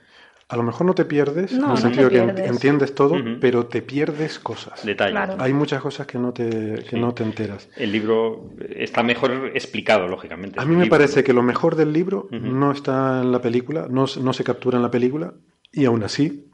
A 0.49 0.57
lo 0.57 0.63
mejor 0.63 0.85
no 0.85 0.93
te 0.93 1.05
pierdes, 1.05 1.53
No, 1.53 1.67
en 1.67 1.71
el 1.71 1.77
sentido 1.77 2.09
que 2.09 2.17
entiendes 2.17 2.93
todo, 2.93 3.15
pero 3.39 3.67
te 3.67 3.81
pierdes 3.81 4.37
cosas. 4.37 4.85
Detalles. 4.85 5.35
Hay 5.39 5.53
muchas 5.53 5.81
cosas 5.81 6.05
que 6.05 6.17
no 6.19 6.33
te, 6.33 6.49
que 6.83 6.89
Sí. 6.89 6.99
no 6.99 7.13
te 7.13 7.23
enteras. 7.23 7.69
El 7.77 7.93
libro 7.93 8.49
está 8.75 9.01
mejor 9.01 9.51
explicado, 9.53 10.09
lógicamente. 10.09 10.59
A 10.59 10.65
mí 10.65 10.75
me 10.75 10.83
libro, 10.83 10.97
parece 10.97 11.21
¿no? 11.21 11.25
que 11.25 11.31
lo 11.33 11.41
mejor 11.41 11.77
del 11.77 11.93
libro 11.93 12.27
no 12.31 12.71
está 12.73 13.21
en 13.21 13.31
la 13.31 13.41
película, 13.41 13.87
no, 13.89 14.07
se- 14.07 14.19
no 14.19 14.33
se 14.33 14.43
captura 14.43 14.75
en 14.75 14.83
la 14.83 14.91
película, 14.91 15.33
y 15.71 15.85
aún 15.85 16.03
así 16.03 16.49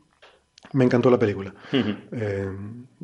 me 0.73 0.85
encantó 0.85 1.09
la 1.09 1.17
película. 1.17 1.55
Eh, 1.71 2.47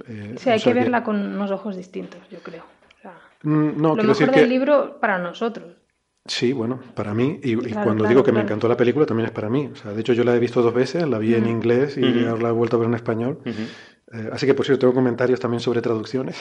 eh, 0.08 0.36
Sí, 0.38 0.50
hay 0.52 0.60
que 0.62 0.74
verla 0.76 1.04
con 1.04 1.16
unos 1.16 1.50
ojos 1.50 1.76
distintos, 1.76 2.20
yo 2.30 2.38
creo. 2.44 2.66
O 3.00 3.02
sea, 3.02 3.14
Mm, 3.42 3.82
No, 3.82 3.90
lo 3.90 3.96
mejor 3.96 4.08
decir 4.10 4.30
del 4.32 4.42
que... 4.42 4.48
libro 4.48 5.00
para 5.02 5.18
nosotros. 5.18 5.74
Sí, 6.26 6.54
bueno, 6.54 6.80
para 6.96 7.14
mí, 7.14 7.40
y, 7.44 7.52
y 7.52 7.58
Claro, 7.58 7.84
cuando 7.84 8.04
claro, 8.04 8.10
digo 8.10 8.24
que 8.24 8.32
me 8.32 8.40
encantó 8.42 8.70
la 8.70 8.78
película, 8.78 9.06
también 9.06 9.26
es 9.28 9.34
para 9.34 9.50
mí. 9.50 9.70
O 9.72 9.76
sea, 9.76 9.92
de 9.92 10.00
hecho, 10.00 10.14
yo 10.14 10.24
la 10.24 10.36
he 10.36 10.40
visto 10.40 10.62
dos 10.62 10.74
veces, 10.74 11.08
la 11.08 11.18
vi 11.20 11.36
en 11.36 11.48
inglés 11.48 11.98
y 11.98 12.26
ahora 12.26 12.44
la 12.44 12.50
he 12.50 12.54
vuelto 12.54 12.78
a 12.78 12.80
ver 12.80 12.88
en 12.88 12.96
español. 12.96 13.40
Eh, 13.46 14.30
así 14.32 14.46
que, 14.46 14.54
por 14.54 14.66
cierto, 14.66 14.82
tengo 14.82 14.94
comentarios 14.94 15.40
también 15.42 15.60
sobre 15.60 15.82
traducciones. 15.82 16.38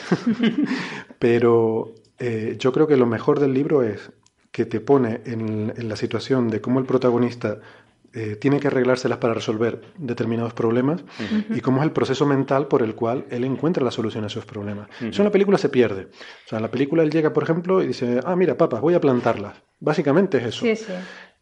Pero 1.18 1.94
eh, 2.18 2.56
yo 2.58 2.72
creo 2.72 2.86
que 2.86 2.96
lo 2.96 3.06
mejor 3.06 3.40
del 3.40 3.54
libro 3.54 3.82
es 3.82 4.12
que 4.52 4.66
te 4.66 4.80
pone 4.80 5.22
en, 5.24 5.72
en 5.76 5.88
la 5.88 5.96
situación 5.96 6.48
de 6.48 6.60
cómo 6.60 6.78
el 6.78 6.86
protagonista 6.86 7.60
eh, 8.14 8.36
tiene 8.36 8.60
que 8.60 8.66
arreglárselas 8.68 9.18
para 9.18 9.34
resolver 9.34 9.80
determinados 9.96 10.52
problemas 10.54 11.04
y 11.50 11.60
cómo 11.60 11.78
es 11.78 11.84
el 11.84 11.92
proceso 11.92 12.26
mental 12.26 12.68
por 12.68 12.82
el 12.82 12.94
cual 12.94 13.24
él 13.30 13.44
encuentra 13.44 13.82
la 13.84 13.90
solución 13.90 14.24
a 14.24 14.26
esos 14.26 14.44
problemas. 14.44 14.88
Eso 15.00 15.22
en 15.22 15.24
la 15.24 15.32
película 15.32 15.56
se 15.58 15.68
pierde. 15.68 16.08
O 16.46 16.48
sea, 16.48 16.58
en 16.58 16.62
la 16.62 16.70
película 16.70 17.02
él 17.02 17.10
llega, 17.10 17.32
por 17.32 17.42
ejemplo, 17.42 17.82
y 17.82 17.86
dice, 17.86 18.20
ah, 18.24 18.36
mira, 18.36 18.56
papas, 18.56 18.80
voy 18.80 18.94
a 18.94 19.00
plantarlas. 19.00 19.62
Básicamente 19.80 20.38
es 20.38 20.44
eso. 20.44 20.64
Sí, 20.64 20.76
sí. 20.76 20.92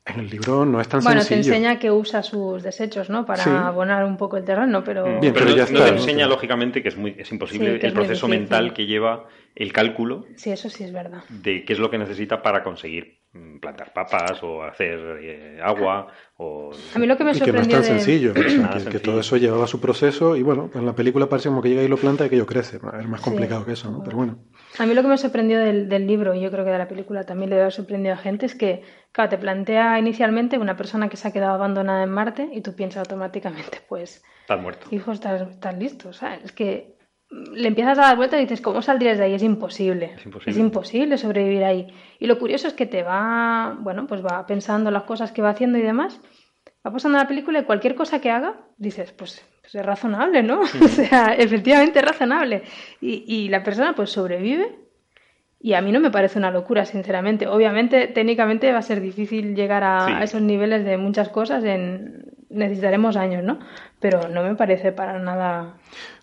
En 0.07 0.19
el 0.21 0.31
libro 0.31 0.65
no 0.65 0.81
es 0.81 0.89
tan 0.89 1.01
Bueno, 1.03 1.21
te 1.21 1.27
sencillo. 1.27 1.55
enseña 1.55 1.79
que 1.79 1.91
usa 1.91 2.23
sus 2.23 2.63
desechos, 2.63 3.11
¿no? 3.11 3.27
Para 3.27 3.45
Sí. 3.45 3.51
abonar 3.51 4.05
un 4.05 4.17
poco 4.17 4.39
el 4.39 4.45
terreno, 4.45 4.83
pero... 4.83 5.05
Bien, 5.21 5.35
pero 5.35 5.51
ya 5.51 5.57
no 5.57 5.63
está, 5.65 5.85
te 5.85 5.91
¿no? 5.91 5.97
enseña, 5.99 6.17
Pero- 6.25 6.29
lógicamente, 6.31 6.83
que 6.83 6.89
es, 6.89 6.97
muy, 6.97 7.15
es 7.19 7.31
imposible 7.31 7.75
Sí, 7.75 7.81
que 7.81 7.87
el 7.87 7.93
es 7.93 7.99
proceso 7.99 8.27
mental 8.27 8.73
que 8.73 8.87
lleva 8.87 9.27
el 9.55 9.73
cálculo 9.75 10.25
Sí, 10.37 10.51
eso 10.51 10.71
sí 10.71 10.85
es 10.85 10.93
verdad. 10.93 11.23
de 11.29 11.65
qué 11.67 11.73
es 11.75 11.79
lo 11.79 11.91
que 11.91 11.99
necesita 11.99 12.41
para 12.43 12.65
conseguir 12.65 13.20
plantar 13.61 13.93
papas 13.93 14.43
o 14.43 14.65
hacer 14.65 14.99
eh, 15.23 15.61
agua 15.63 16.09
o... 16.37 16.73
A 16.95 16.99
mí 16.99 17.07
lo 17.07 17.17
que 17.17 17.23
me 17.23 17.31
Y 17.31 17.41
que 17.41 17.53
no 17.53 17.61
es 17.61 17.67
sorprendió 17.67 17.77
tan 17.77 17.83
de... 17.83 18.01
sencillo, 18.01 18.35
que, 18.85 18.91
que 18.91 18.99
todo 18.99 19.21
eso 19.21 19.37
llevaba 19.37 19.69
su 19.69 19.81
proceso 19.81 20.35
y 20.35 20.43
bueno, 20.43 20.69
en 20.75 20.85
la 20.85 20.95
película 20.95 21.29
parece 21.29 21.49
como 21.49 21.63
que 21.63 21.69
llega 21.69 21.83
y 21.83 21.89
lo 21.89 21.97
planta 21.97 22.27
y 22.27 22.29
que 22.29 22.35
ello 22.35 22.47
crece. 22.47 22.79
Es 22.79 22.83
más 23.09 23.21
Sí. 23.21 23.25
complicado 23.31 23.65
que 23.65 23.73
eso, 23.73 23.89
¿no? 23.91 24.03
Pero 24.03 24.17
bueno. 24.17 24.39
A 24.79 24.87
mí 24.87 24.95
lo 24.95 25.03
que 25.03 25.09
me 25.09 25.17
sorprendió 25.19 25.59
del, 25.61 25.89
del 25.89 26.07
libro, 26.09 26.35
y 26.35 26.41
yo 26.41 26.51
creo 26.51 26.65
que 26.65 26.71
de 26.73 26.79
la 26.79 26.89
película 26.89 27.23
también 27.25 27.51
le 27.51 27.57
debe 27.57 27.63
haber 27.67 27.73
sorprendido 27.73 28.15
a 28.15 28.19
gente, 28.19 28.47
es 28.47 28.55
que, 28.57 28.83
claro, 29.13 29.31
te 29.31 29.39
plantea 29.39 29.99
inicialmente 30.01 30.59
una 30.59 30.77
persona 30.77 31.09
que 31.09 31.17
se 31.17 31.29
ha 31.29 31.33
quedado 31.33 31.55
abandonada 31.55 32.03
en 32.03 32.11
Marte 32.11 32.49
y 32.53 32.63
tú 32.63 32.75
piensas 32.75 32.99
automáticamente, 33.01 33.79
pues, 33.89 34.25
Estás 34.43 34.61
muerto. 34.61 34.87
hijo, 34.91 35.13
estás, 35.13 35.43
estás 35.49 35.79
listo, 35.79 36.13
¿sabes? 36.13 36.41
Es 36.47 36.53
que 36.53 36.97
mm, 36.99 37.00
le 37.31 37.69
empiezas 37.69 37.99
a 37.99 38.03
dar 38.03 38.17
vueltas 38.17 38.39
y 38.41 38.43
dices, 38.43 38.61
¿cómo 38.61 38.83
saldrías 38.83 39.19
de 39.19 39.25
ahí? 39.25 39.35
Es 39.35 39.43
imposible. 39.43 40.13
Es 40.17 40.27
imposible. 40.27 40.51
Es 40.51 40.59
imposible 40.59 41.19
sobrevivir 41.19 41.65
ahí. 41.65 41.87
Y 42.19 42.27
lo 42.27 42.39
curioso 42.39 42.67
es 42.69 42.75
que 42.75 42.87
te 42.87 43.03
va, 43.03 43.77
bueno, 43.81 44.07
pues 44.07 44.25
va 44.25 44.47
pensando 44.47 44.91
las 44.91 45.05
cosas 45.05 45.31
que 45.33 45.43
va 45.43 45.51
haciendo 45.51 45.79
y 45.79 45.83
demás, 45.83 46.21
va 46.87 46.91
pasando 46.93 47.19
la 47.19 47.29
película 47.29 47.61
y 47.61 47.65
cualquier 47.65 47.95
cosa 47.95 48.21
que 48.21 48.31
haga, 48.31 48.55
dices, 48.79 49.13
pues, 49.13 49.45
pues 49.61 49.75
es 49.77 49.87
razonable, 49.87 50.43
¿no? 50.43 50.61
O 50.83 50.89
sea, 50.89 51.35
efectivamente 51.39 52.01
es 52.01 52.05
razonable. 52.05 52.63
Y, 53.01 53.25
y 53.27 53.49
la 53.49 53.63
persona 53.63 53.93
pues 53.95 54.11
sobrevive 54.11 54.77
y 55.63 55.75
a 55.75 55.83
mí 55.83 55.93
no 55.93 56.01
me 56.01 56.11
parece 56.11 56.39
una 56.39 56.51
locura, 56.51 56.85
sinceramente. 56.87 57.47
Obviamente, 57.47 58.07
técnicamente 58.09 58.73
va 58.73 58.79
a 58.79 58.83
ser 58.83 59.01
difícil 59.01 59.55
llegar 59.55 59.85
a, 59.85 60.07
Sí. 60.07 60.13
a 60.15 60.23
esos 60.25 60.41
niveles 60.41 60.85
de 60.87 60.97
muchas 60.97 61.29
cosas, 61.29 61.63
en... 61.65 62.33
necesitaremos 62.49 63.17
años, 63.17 63.45
¿no? 63.45 63.59
Pero 64.01 64.27
no 64.29 64.43
me 64.43 64.55
parece 64.57 64.91
para 64.91 65.19
nada... 65.19 65.77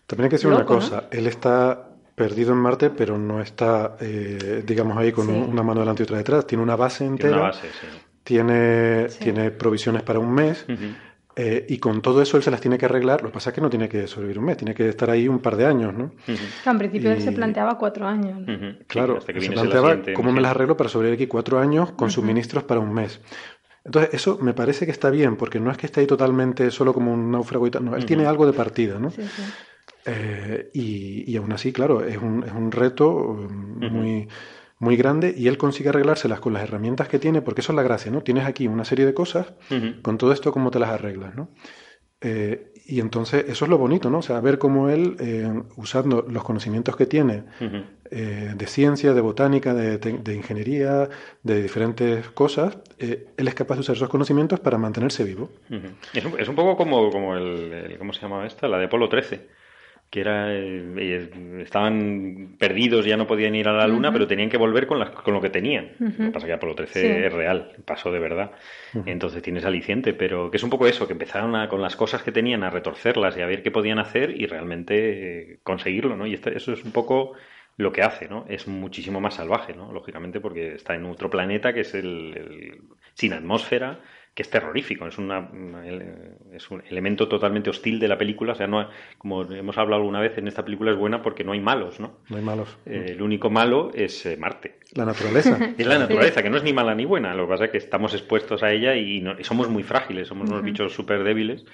También 0.07 0.25
hay 0.25 0.29
que 0.29 0.35
decir 0.37 0.49
una 0.49 0.65
cosa, 0.65 1.03
él 1.11 1.27
está 1.27 1.89
perdido 2.15 2.53
en 2.53 2.57
Marte, 2.59 2.89
pero 2.89 3.17
no 3.17 3.41
está, 3.41 3.95
eh, 3.99 4.63
digamos, 4.65 4.97
ahí 4.97 5.11
con 5.11 5.27
Sí. 5.27 5.31
un- 5.33 5.49
una 5.49 5.61
mano 5.61 5.81
delante 5.81 6.01
y 6.01 6.05
otra 6.05 6.17
detrás. 6.17 6.47
Tiene 6.47 6.63
una 6.63 6.75
base 6.75 6.99
Tiene 6.99 7.11
entera, 7.11 7.35
una 7.35 7.43
base, 7.47 7.67
sí. 7.67 7.87
tiene, 8.23 9.09
Sí. 9.09 9.19
tiene 9.23 9.51
provisiones 9.51 10.01
para 10.03 10.17
un 10.19 10.33
mes. 10.33 10.65
Eh, 11.39 11.67
y 11.69 11.77
con 11.77 12.01
todo 12.01 12.19
eso 12.23 12.35
él 12.37 12.41
se 12.41 12.49
las 12.49 12.59
tiene 12.59 12.79
que 12.79 12.85
arreglar. 12.85 13.21
Lo 13.21 13.27
que 13.29 13.33
pasa 13.35 13.51
es 13.51 13.53
que 13.53 13.61
no 13.61 13.69
tiene 13.69 13.87
que 13.87 14.07
sobrevivir 14.07 14.39
un 14.39 14.45
mes, 14.45 14.57
tiene 14.57 14.73
que 14.73 14.89
estar 14.89 15.07
ahí 15.11 15.27
un 15.27 15.37
par 15.37 15.55
de 15.55 15.67
años, 15.67 15.93
¿no? 15.93 16.11
Claro, 16.25 16.71
en 16.71 16.77
principio 16.79 17.11
él 17.11 17.21
se 17.21 17.31
planteaba 17.31 17.77
cuatro 17.77 18.07
años. 18.07 18.39
¿no? 18.39 18.75
Claro, 18.87 19.17
hasta 19.17 19.33
que 19.33 19.41
se 19.41 19.51
planteaba 19.51 19.89
siguiente 19.89 20.13
cómo 20.13 20.31
me 20.31 20.41
las 20.41 20.49
arreglo 20.51 20.75
para 20.75 20.89
sobrevivir 20.89 21.17
aquí 21.19 21.27
cuatro 21.27 21.59
años 21.59 21.91
con 21.91 22.09
suministros 22.09 22.63
para 22.63 22.79
un 22.79 22.91
mes. 22.91 23.21
Entonces, 23.85 24.13
eso 24.15 24.39
me 24.41 24.53
parece 24.53 24.85
que 24.85 24.91
está 24.91 25.11
bien, 25.11 25.35
porque 25.37 25.59
no 25.59 25.69
es 25.69 25.77
que 25.77 25.85
esté 25.85 25.99
ahí 26.01 26.07
totalmente 26.07 26.71
solo 26.71 26.91
como 26.93 27.13
un 27.13 27.29
náufrago 27.31 27.67
y 27.67 27.71
tal, 27.71 27.85
no, 27.85 27.95
él 27.95 28.05
tiene 28.05 28.25
algo 28.25 28.47
de 28.47 28.53
partida, 28.53 28.97
¿no? 28.99 29.11
Sí, 29.11 29.21
sí. 29.21 29.43
Eh, 30.09 30.69
y, 30.73 31.29
y 31.29 31.35
aún 31.37 31.51
así, 31.51 31.73
claro, 31.73 32.03
es 32.03 32.17
un, 32.17 32.43
es 32.43 32.51
un 32.53 32.71
reto 32.71 33.09
um, 33.13 33.81
muy, 33.91 34.27
muy 34.79 34.95
grande 34.95 35.33
y 35.37 35.47
él 35.49 35.57
consigue 35.57 35.89
arreglárselas 35.89 36.39
con 36.39 36.53
las 36.53 36.63
herramientas 36.63 37.07
que 37.09 37.19
tiene, 37.19 37.41
porque 37.41 37.61
eso 37.61 37.73
es 37.73 37.75
la 37.75 37.83
gracia, 37.83 38.11
¿no? 38.11 38.21
Tienes 38.21 38.45
aquí 38.45 38.67
una 38.67 38.85
serie 38.85 39.05
de 39.05 39.13
cosas, 39.13 39.53
con 40.01 40.17
todo 40.17 40.31
esto, 40.31 40.51
¿cómo 40.51 40.71
te 40.71 40.79
las 40.79 40.89
arreglas, 40.91 41.35
¿no? 41.35 41.49
Eh, 42.21 42.71
y 42.87 42.99
entonces, 43.01 43.45
eso 43.49 43.65
es 43.65 43.69
lo 43.69 43.77
bonito, 43.77 44.09
¿no? 44.09 44.19
O 44.19 44.21
sea, 44.21 44.39
ver 44.39 44.57
cómo 44.57 44.89
él, 44.89 45.17
eh, 45.19 45.51
usando 45.75 46.25
los 46.29 46.43
conocimientos 46.43 46.95
que 46.95 47.05
tiene 47.05 47.43
eh, 48.09 48.53
de 48.55 48.65
ciencia, 48.67 49.13
de 49.13 49.19
botánica, 49.21 49.73
de, 49.73 49.97
de 49.97 50.33
ingeniería, 50.33 51.09
de 51.43 51.61
diferentes 51.61 52.29
cosas, 52.29 52.77
eh, 52.97 53.27
él 53.35 53.47
es 53.47 53.53
capaz 53.55 53.75
de 53.75 53.81
usar 53.81 53.95
esos 53.97 54.07
conocimientos 54.09 54.59
para 54.61 54.77
mantenerse 54.77 55.25
vivo. 55.25 55.49
Es 56.13 56.23
un, 56.23 56.39
es 56.39 56.47
un 56.47 56.55
poco 56.55 56.77
como, 56.77 57.11
como 57.11 57.35
el, 57.35 57.73
el- 57.73 57.97
¿Cómo 57.97 58.13
se 58.13 58.21
llamaba 58.21 58.47
esta? 58.47 58.67
La 58.69 58.77
de 58.79 58.85
Apolo 58.85 59.09
13. 59.09 59.47
Que 60.09 60.21
era. 60.21 60.47
eh, 60.53 61.29
estaban 61.61 62.55
perdidos, 62.57 63.05
ya 63.05 63.17
no 63.17 63.27
podían 63.27 63.55
ir 63.55 63.67
a 63.67 63.73
la 63.73 63.87
Luna, 63.87 64.11
pero 64.13 64.25
tenían 64.27 64.49
que 64.49 64.57
volver 64.57 64.87
con, 64.87 64.99
las- 64.99 65.09
con 65.11 65.33
lo 65.33 65.41
que 65.41 65.49
tenían. 65.49 65.91
Lo 65.99 66.11
que 66.11 66.31
pasa 66.31 66.45
es 66.45 66.49
que 66.49 66.53
Apolo 66.53 66.75
13 66.75 67.01
Sí. 67.01 67.07
es 67.25 67.33
real, 67.33 67.73
pasó 67.85 68.11
de 68.11 68.19
verdad. 68.19 68.51
Entonces 69.05 69.41
tienes 69.43 69.65
aliciente, 69.65 70.13
pero 70.13 70.49
que 70.49 70.57
es 70.57 70.63
un 70.63 70.69
poco 70.69 70.87
eso, 70.87 71.07
que 71.07 71.13
empezaron 71.13 71.55
a, 71.55 71.67
con 71.67 71.81
las 71.81 71.95
cosas 71.95 72.23
que 72.23 72.31
tenían 72.31 72.63
a 72.63 72.69
retorcerlas 72.69 73.37
y 73.37 73.41
a 73.41 73.45
ver 73.47 73.63
qué 73.63 73.71
podían 73.71 73.99
hacer 73.99 74.31
y 74.31 74.45
realmente 74.45 75.53
eh, 75.53 75.59
conseguirlo, 75.63 76.15
¿no? 76.15 76.25
Y 76.25 76.33
este- 76.35 76.55
eso 76.55 76.71
es 76.73 76.83
un 76.85 76.91
poco 76.93 77.33
lo 77.75 77.91
que 77.91 78.01
hace, 78.01 78.27
¿no? 78.27 78.45
Es 78.47 78.67
muchísimo 78.67 79.19
más 79.21 79.35
salvaje, 79.35 79.73
¿no? 79.75 79.91
Lógicamente 79.91 80.39
porque 80.39 80.73
está 80.75 80.95
en 80.95 81.05
otro 81.05 81.29
planeta 81.29 81.73
que 81.73 81.81
es 81.81 81.93
el, 81.93 82.33
el 82.35 82.81
sin 83.13 83.33
atmósfera, 83.33 83.99
que 84.37 84.43
es 84.43 84.51
terrorífico, 84.51 85.07
es, 85.07 85.17
una, 85.17 85.49
es 86.53 86.69
un 86.69 86.83
elemento 86.87 87.27
totalmente 87.27 87.71
hostil 87.71 87.99
de 87.99 88.07
la 88.07 88.19
película. 88.19 88.53
O 88.53 88.55
sea, 88.55 88.67
no, 88.67 88.87
como 89.17 89.41
hemos 89.41 89.79
hablado 89.79 89.99
alguna 89.99 90.19
vez, 90.19 90.37
en 90.37 90.47
esta 90.47 90.63
película 90.63 90.91
es 90.91 90.97
buena 90.97 91.23
porque 91.23 91.43
no 91.43 91.53
hay 91.53 91.59
malos, 91.59 91.99
¿no? 91.99 92.19
No 92.29 92.37
hay 92.37 92.43
malos. 92.43 92.77
Eh, 92.85 93.13
el 93.13 93.21
único 93.23 93.49
malo 93.49 93.89
es 93.95 94.27
eh, 94.27 94.37
Marte. 94.37 94.75
La 94.93 95.05
naturaleza. 95.05 95.57
es 95.75 95.87
la 95.87 95.97
naturaleza, 95.97 96.43
que 96.43 96.51
no 96.51 96.57
es 96.57 96.63
ni 96.63 96.71
mala 96.71 96.93
ni 96.93 97.05
buena. 97.05 97.33
Lo 97.33 97.47
que 97.47 97.49
pasa 97.49 97.65
es 97.65 97.71
que 97.71 97.79
estamos 97.79 98.13
expuestos 98.13 98.61
a 98.61 98.71
ella 98.71 98.95
y, 98.95 99.21
no, 99.21 99.39
y 99.39 99.43
somos 99.43 99.69
muy 99.69 99.81
frágiles, 99.81 100.27
somos 100.27 100.47
unos 100.47 100.61
bichos 100.61 100.93
súper 100.93 101.23
débiles 101.23 101.65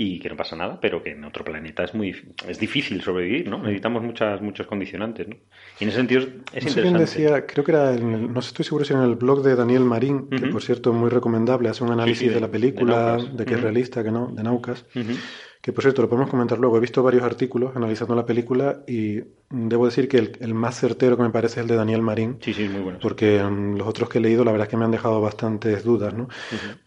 y 0.00 0.20
que 0.20 0.28
no 0.28 0.36
pasa 0.36 0.54
nada, 0.54 0.78
pero 0.80 1.02
que 1.02 1.10
en 1.10 1.24
otro 1.24 1.44
planeta 1.44 1.82
es 1.82 1.92
muy 1.92 2.14
es 2.46 2.60
difícil 2.60 3.02
sobrevivir, 3.02 3.48
¿no? 3.48 3.58
Necesitamos 3.58 4.00
muchas, 4.04 4.40
muchos 4.40 4.68
condicionantes, 4.68 5.26
¿no? 5.26 5.34
Y 5.80 5.82
en 5.84 5.88
ese 5.88 5.98
sentido 5.98 6.20
es, 6.20 6.26
no 6.28 6.34
interesante. 6.36 6.70
sé 6.72 6.82
quién 6.82 6.96
decía, 6.98 7.46
creo 7.46 7.64
que 7.64 7.72
era, 7.72 7.92
en 7.94 8.12
el, 8.12 8.32
no 8.32 8.38
estoy 8.38 8.64
seguro 8.64 8.84
si 8.84 8.92
era 8.92 9.02
en 9.02 9.08
el 9.10 9.16
blog 9.16 9.42
de 9.42 9.56
Daniel 9.56 9.84
Marín, 9.84 10.28
que 10.28 10.46
por 10.46 10.62
cierto 10.62 10.90
es 10.90 10.96
muy 10.96 11.10
recomendable, 11.10 11.68
hace 11.68 11.82
un 11.82 11.90
análisis 11.90 12.18
sí, 12.20 12.28
de, 12.28 12.34
de- 12.34 12.40
la 12.40 12.46
de 12.46 12.52
película, 12.52 13.16
de, 13.16 13.22
Naucas. 13.24 13.46
que 13.46 13.54
es 13.54 13.60
realista, 13.60 14.04
que 14.04 14.10
no, 14.12 14.28
de 14.28 14.42
Naucas. 14.44 14.84
Que 15.68 15.72
por 15.74 15.82
cierto 15.84 16.00
lo 16.00 16.08
podemos 16.08 16.30
comentar 16.30 16.58
luego. 16.58 16.78
He 16.78 16.80
visto 16.80 17.02
varios 17.02 17.22
artículos 17.24 17.76
analizando 17.76 18.14
la 18.14 18.24
película 18.24 18.80
y 18.86 19.20
debo 19.50 19.84
decir 19.84 20.08
que 20.08 20.16
el, 20.16 20.32
el 20.40 20.54
más 20.54 20.80
certero 20.80 21.14
que 21.18 21.22
me 21.24 21.28
parece 21.28 21.60
es 21.60 21.64
el 21.64 21.68
de 21.68 21.76
Daniel 21.76 22.00
Marín, 22.00 22.38
Sí, 22.40 22.54
sí, 22.54 22.66
muy 22.70 22.80
bueno. 22.80 22.98
porque 23.02 23.42
mm, 23.42 23.76
los 23.76 23.86
otros 23.86 24.08
que 24.08 24.16
he 24.16 24.20
leído 24.22 24.44
la 24.46 24.52
verdad 24.52 24.66
es 24.66 24.70
que 24.70 24.78
me 24.78 24.86
han 24.86 24.90
dejado 24.92 25.20
bastantes 25.20 25.84
dudas, 25.84 26.14
¿no? 26.14 26.28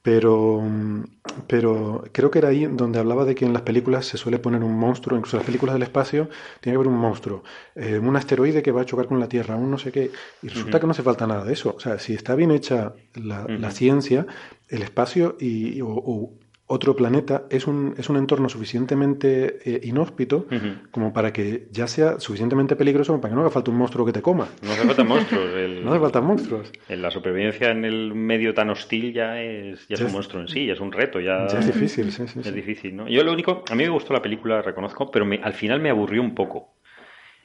Pero, 0.02 0.62
mm, 0.62 1.04
pero 1.48 2.04
creo 2.12 2.32
que 2.32 2.40
era 2.40 2.48
ahí 2.50 2.66
donde 2.66 2.98
hablaba 2.98 3.24
de 3.24 3.36
que 3.36 3.46
en 3.46 3.54
las 3.54 3.62
películas 3.62 4.08
se 4.08 4.18
suele 4.18 4.40
poner 4.40 4.64
un 4.64 4.76
monstruo, 4.76 5.16
incluso 5.16 5.38
en 5.38 5.42
las 5.42 5.46
películas 5.46 5.74
del 5.76 5.84
espacio 5.84 6.28
tiene 6.60 6.74
que 6.74 6.78
haber 6.78 6.88
un 6.88 6.98
monstruo, 7.00 7.44
eh, 7.76 8.00
un 8.00 8.16
asteroide 8.16 8.64
que 8.64 8.72
va 8.72 8.82
a 8.82 8.86
chocar 8.86 9.06
con 9.06 9.20
la 9.20 9.28
Tierra, 9.30 9.56
un 9.58 9.70
no 9.70 9.78
sé 9.78 9.92
qué, 9.92 10.10
y 10.42 10.48
resulta 10.48 10.80
que 10.80 10.88
no 10.88 10.92
hace 10.94 11.04
falta 11.04 11.28
nada 11.28 11.44
de 11.46 11.54
eso. 11.54 11.76
O 11.78 11.80
sea, 11.80 12.00
si 12.00 12.16
está 12.16 12.34
bien 12.34 12.50
hecha 12.50 12.94
la, 13.14 13.70
ciencia, 13.70 14.26
el 14.70 14.82
espacio 14.82 15.36
y, 15.40 15.82
o- 15.82 15.88
o 15.90 16.34
otro 16.72 16.96
planeta 16.96 17.44
es 17.50 17.68
un, 17.68 17.94
es 17.98 18.10
un 18.10 18.18
entorno 18.18 18.48
suficientemente 18.50 19.60
eh, 19.66 19.82
inhóspito 19.84 20.48
como 20.92 21.12
para 21.14 21.34
que 21.34 21.68
ya 21.72 21.88
sea 21.88 22.20
suficientemente 22.20 22.76
peligroso 22.76 23.20
para 23.20 23.30
que 23.32 23.36
no 23.36 23.42
haga 23.42 23.50
falta 23.50 23.72
un 23.72 23.78
monstruo 23.78 24.06
que 24.06 24.14
te 24.14 24.22
coma. 24.22 24.48
No 24.64 24.72
hace 24.72 24.86
falta 24.86 25.04
monstruos. 25.04 25.50
el- 25.56 25.84
No 25.84 25.92
hace 25.92 26.00
falta 26.00 26.22
monstruos. 26.22 26.72
en 26.90 27.02
la 27.02 27.12
supervivencia 27.12 27.72
en 27.72 27.86
el 27.86 28.14
medio 28.16 28.54
tan 28.54 28.70
hostil 28.70 29.14
ya 29.14 29.42
es, 29.42 29.88
ya 29.88 29.96
es 29.96 30.02
un 30.02 30.12
monstruo 30.14 30.42
en 30.42 30.48
sí, 30.48 30.66
ya 30.66 30.74
es 30.74 30.80
un 30.80 30.92
reto. 30.92 31.20
Ya, 31.20 31.48
Ya 31.48 31.60
es 31.60 31.68
difícil, 31.68 32.12
sí, 32.12 32.28
sí, 32.28 32.40
Es 32.40 32.46
sí. 32.48 32.52
difícil, 32.54 32.96
¿no? 32.96 33.08
Yo 33.10 33.24
lo 33.24 33.32
único, 33.34 33.64
a 33.70 33.76
mí 33.76 33.84
me 33.84 33.90
gustó 33.90 34.14
la 34.14 34.22
película, 34.22 34.62
reconozco, 34.62 35.12
pero 35.12 35.26
me- 35.26 35.42
al 35.44 35.54
final 35.54 35.80
me 35.82 35.90
aburrió 35.90 36.22
un 36.22 36.34
poco. 36.36 36.74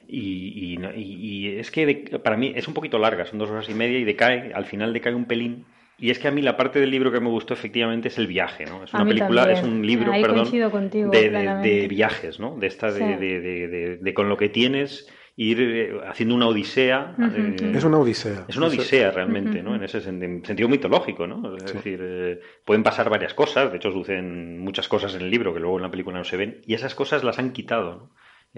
Y, 0.07 0.19
y 0.19 0.79
y- 0.95 1.01
y 1.01 1.57
es 1.57 1.69
que 1.69 1.85
de- 1.85 2.19
para 2.19 2.37
mí 2.37 2.53
es 2.55 2.67
un 2.67 2.73
poquito 2.73 2.97
larga, 2.97 3.25
son 3.25 3.39
dos 3.39 3.49
horas 3.49 3.67
y 3.69 3.73
media 3.73 3.99
y 3.99 4.05
decae, 4.05 4.53
al 4.53 4.65
final 4.65 4.93
decae 4.93 5.13
un 5.13 5.25
pelín. 5.25 5.65
Y 5.99 6.11
es 6.11 6.19
que 6.19 6.27
a 6.27 6.31
mí 6.31 6.41
la 6.43 6.55
parte 6.57 6.79
del 6.79 6.91
libro 6.91 7.11
que 7.11 7.19
me 7.19 7.29
gustó 7.29 7.53
efectivamente 7.55 8.09
es 8.09 8.17
el 8.19 8.27
viaje, 8.27 8.65
¿no? 8.65 8.83
Es 8.83 8.93
una 8.93 9.05
película, 9.05 9.41
también. 9.45 9.57
es 9.59 9.63
un 9.71 9.85
libro, 9.85 10.11
Ahí 10.11 10.21
perdón, 10.21 10.39
coincido 10.41 10.69
contigo 10.69 11.09
de, 11.09 11.21
de- 11.21 11.29
plenamente. 11.29 11.69
de 11.81 11.87
viajes, 11.87 12.39
¿no? 12.39 12.55
De 12.57 12.67
esta, 12.67 12.91
de, 12.91 12.99
Sí. 12.99 13.05
de- 13.19 13.39
de- 13.41 13.67
de- 13.67 13.97
de 13.97 14.13
con 14.13 14.29
lo 14.29 14.37
que 14.37 14.49
tienes, 14.49 15.07
ir 15.39 15.59
eh, 15.61 15.91
haciendo 16.07 16.33
una 16.35 16.47
odisea. 16.47 17.15
Eh. 17.19 17.71
Es 17.75 17.83
una 17.83 17.97
odisea. 17.99 18.45
es 18.47 18.57
una 18.57 18.67
odisea 18.67 19.11
realmente, 19.11 19.61
¿no? 19.63 19.75
En 19.75 19.83
ese 19.83 19.99
sen- 20.01 20.23
en 20.23 20.43
sentido 20.45 20.67
mitológico, 20.69 21.25
¿no? 21.27 21.55
Es 21.55 21.63
Sí. 21.71 21.77
decir, 21.77 21.99
eh, 22.01 22.39
pueden 22.65 22.83
pasar 22.83 23.09
varias 23.09 23.33
cosas, 23.35 23.71
de 23.71 23.77
hecho 23.77 23.91
suceden 23.91 24.59
muchas 24.59 24.87
cosas 24.87 25.13
en 25.15 25.21
el 25.21 25.29
libro 25.31 25.53
que 25.53 25.59
luego 25.59 25.77
en 25.77 25.83
la 25.83 25.91
película 25.91 26.17
no 26.17 26.23
se 26.23 26.37
ven, 26.37 26.61
y 26.65 26.73
esas 26.75 26.95
cosas 26.95 27.23
las 27.23 27.37
han 27.39 27.51
quitado, 27.53 27.95
¿no? 27.95 28.09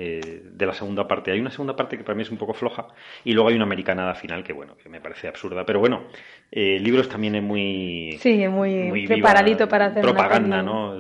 Eh, 0.01 0.43
de 0.53 0.65
la 0.65 0.73
segunda 0.73 1.05
parte. 1.09 1.29
Hay 1.29 1.41
una 1.41 1.51
segunda 1.51 1.75
parte 1.75 1.97
que 1.97 2.05
para 2.05 2.15
mí 2.15 2.21
es 2.21 2.31
un 2.31 2.37
poco 2.37 2.53
floja, 2.53 2.87
y 3.25 3.33
luego 3.33 3.49
hay 3.49 3.55
una 3.55 3.65
americanada 3.65 4.15
final 4.15 4.45
que, 4.45 4.53
bueno, 4.53 4.77
que 4.77 4.87
me 4.87 5.01
parece 5.01 5.27
absurda, 5.27 5.65
pero 5.65 5.79
bueno, 5.81 6.03
eh, 6.49 6.77
el 6.77 6.83
libro 6.85 7.01
es 7.01 7.09
también 7.09 7.35
es 7.35 7.43
muy... 7.43 8.17
Sí, 8.21 8.47
muy, 8.47 8.83
muy 8.83 9.01
viva 9.01 9.15
preparadito 9.15 9.67
para 9.67 9.87
hacer 9.87 10.01
propaganda. 10.01 10.61
¿no? 10.63 10.91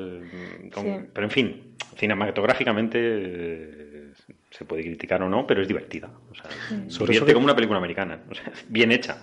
Con- 0.73 0.83
Sí. 0.83 0.95
Pero 1.13 1.25
en 1.25 1.31
fin, 1.31 1.75
cinematográficamente 1.95 2.99
eh, 3.01 4.11
se 4.49 4.65
puede 4.65 4.83
criticar 4.83 5.21
o 5.23 5.29
no, 5.29 5.47
pero 5.47 5.61
es 5.61 5.67
divertida. 5.67 6.09
O 6.29 6.35
sea, 6.35 6.49
Sobre 6.89 7.11
divierte 7.11 7.15
eso 7.15 7.25
que- 7.25 7.33
como 7.33 7.45
una 7.45 7.55
película 7.55 7.77
americana, 7.77 8.19
o 8.29 8.35
sea, 8.35 8.51
bien 8.67 8.91
hecha. 8.91 9.17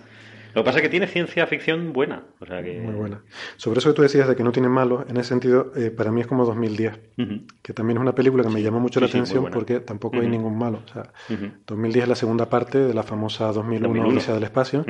Lo 0.57 0.63
que 0.63 0.65
pasa 0.65 0.79
es 0.79 0.81
que 0.81 0.89
tiene 0.89 1.05
ciencia 1.05 1.45
ficción 1.45 1.93
buena, 1.93 2.23
o 2.39 2.45
sea 2.47 2.63
que 2.63 2.79
Muy 2.81 2.95
buena. 2.95 3.21
Sobre 3.57 3.77
eso 3.77 3.89
que 3.89 3.95
tú 3.95 4.01
decías 4.01 4.27
de 4.27 4.35
que 4.35 4.43
no 4.43 4.51
tiene 4.51 4.69
malos, 4.69 5.05
en 5.07 5.17
ese 5.17 5.29
sentido, 5.29 5.71
eh, 5.75 5.91
para 5.91 6.11
mí 6.11 6.21
es 6.21 6.25
como 6.25 6.45
2010, 6.45 6.99
Ujú, 7.15 7.41
que 7.61 7.73
también 7.73 7.97
es 7.97 8.01
una 8.01 8.15
película 8.15 8.41
que 8.43 8.49
me 8.49 8.63
llamó 8.63 8.79
mucho 8.79 8.99
Sí, 8.99 9.05
la 9.05 9.11
sí, 9.11 9.17
atención 9.17 9.51
porque 9.51 9.81
tampoco 9.81 10.19
hay 10.19 10.27
ningún 10.27 10.57
malo. 10.57 10.81
O 10.83 10.91
sea, 10.91 11.13
ujú, 11.29 11.51
2010 11.67 12.03
es 12.05 12.09
la 12.09 12.15
segunda 12.15 12.49
parte 12.49 12.79
de 12.79 12.91
la 12.91 13.03
famosa 13.03 13.51
2001, 13.51 13.87
2001. 13.87 14.09
Odisea 14.17 14.33
del 14.33 14.45
Espacio, 14.45 14.83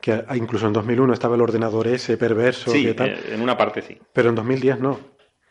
que 0.00 0.24
incluso 0.36 0.68
en 0.68 0.72
2001 0.72 1.12
estaba 1.12 1.34
el 1.34 1.42
ordenador 1.42 1.88
ese 1.88 2.16
perverso 2.16 2.70
Sí, 2.70 2.84
que 2.84 2.94
tal, 2.94 3.08
eh, 3.08 3.34
en 3.34 3.40
una 3.40 3.56
parte 3.56 3.82
sí. 3.82 3.98
pero 4.12 4.28
en 4.28 4.36
2010 4.36 4.78
no. 4.78 4.92
O 4.92 5.00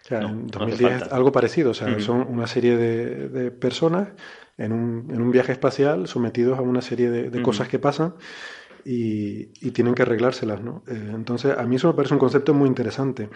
sea, 0.07 0.22
No, 0.22 0.30
en 0.30 0.38
no 0.38 0.45
hace 0.45 0.60
2010 0.60 0.91
es 0.94 0.99
falta. 1.02 1.15
algo 1.18 1.31
parecido, 1.34 1.72
o 1.72 1.73
sea, 1.73 1.99
son 1.99 2.26
una 2.30 2.48
serie 2.48 2.77
de, 2.77 3.27
de 3.27 3.52
personas 3.52 4.07
en 4.57 4.72
un, 4.72 5.11
en 5.14 5.22
un 5.22 5.30
viaje 5.31 5.52
espacial 5.52 6.07
sometidos 6.07 6.57
a 6.57 6.61
una 6.61 6.81
serie 6.81 7.10
de, 7.10 7.41
cosas 7.41 7.68
que 7.68 7.77
pasan 7.80 8.15
y, 8.88 9.52
y 9.62 9.72
tienen 9.72 9.94
que 9.94 10.04
arreglárselas, 10.04 10.62
¿no? 10.62 10.84
Eh, 10.88 11.12
entonces, 11.14 11.58
a 11.58 11.64
mí 11.64 11.76
eso 11.76 11.88
me 11.90 11.94
parece 11.94 12.14
un 12.14 12.20
concepto 12.20 12.54
muy 12.54 12.68
interesante. 12.68 13.30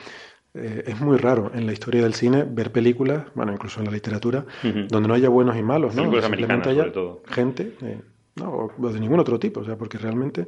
Eh, 0.53 0.83
es 0.87 0.99
muy 0.99 1.17
raro 1.17 1.51
en 1.53 1.65
la 1.65 1.71
historia 1.73 2.01
del 2.03 2.13
cine 2.13 2.43
ver 2.47 2.71
películas, 2.71 3.25
bueno, 3.35 3.53
incluso 3.53 3.79
en 3.79 3.85
la 3.85 3.91
literatura, 3.91 4.45
donde 4.89 5.07
no 5.07 5.13
haya 5.13 5.29
buenos 5.29 5.55
y 5.57 5.63
malos, 5.63 5.95
¿no? 5.95 6.03
Películas 6.03 6.25
Simplemente 6.25 6.69
haya 6.69 6.79
sobre 6.81 6.91
todo. 6.91 7.23
gente, 7.27 7.73
eh, 7.81 8.01
no, 8.35 8.71
o- 8.77 8.89
de 8.91 8.99
ningún 8.99 9.19
otro 9.19 9.39
tipo, 9.39 9.61
o 9.61 9.63
sea, 9.65 9.77
porque 9.77 9.97
realmente 9.97 10.47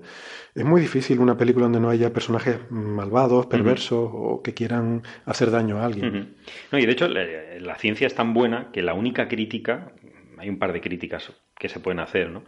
es 0.56 0.66
muy 0.66 0.82
difícil 0.82 1.20
una 1.20 1.38
película 1.38 1.66
donde 1.66 1.80
no 1.80 1.90
haya 1.90 2.12
personajes 2.12 2.58
malvados, 2.70 3.46
perversos 3.48 4.10
o 4.14 4.42
que 4.44 4.54
quieran 4.54 5.04
hacer 5.26 5.52
daño 5.52 5.78
a 5.80 5.86
alguien. 5.86 6.36
No, 6.72 6.78
y 6.80 6.86
de 6.86 6.92
hecho 6.92 7.08
la, 7.08 7.24
la 7.60 7.76
ciencia 7.78 8.08
es 8.08 8.16
tan 8.16 8.34
buena 8.34 8.72
que 8.72 8.82
la 8.82 8.94
única 8.94 9.28
crítica, 9.30 9.94
hay 10.38 10.50
un 10.50 10.60
par 10.60 10.74
de 10.74 10.82
críticas 10.82 11.32
que 11.58 11.70
se 11.70 11.80
pueden 11.80 12.00
hacer, 12.00 12.30
¿no? 12.30 12.44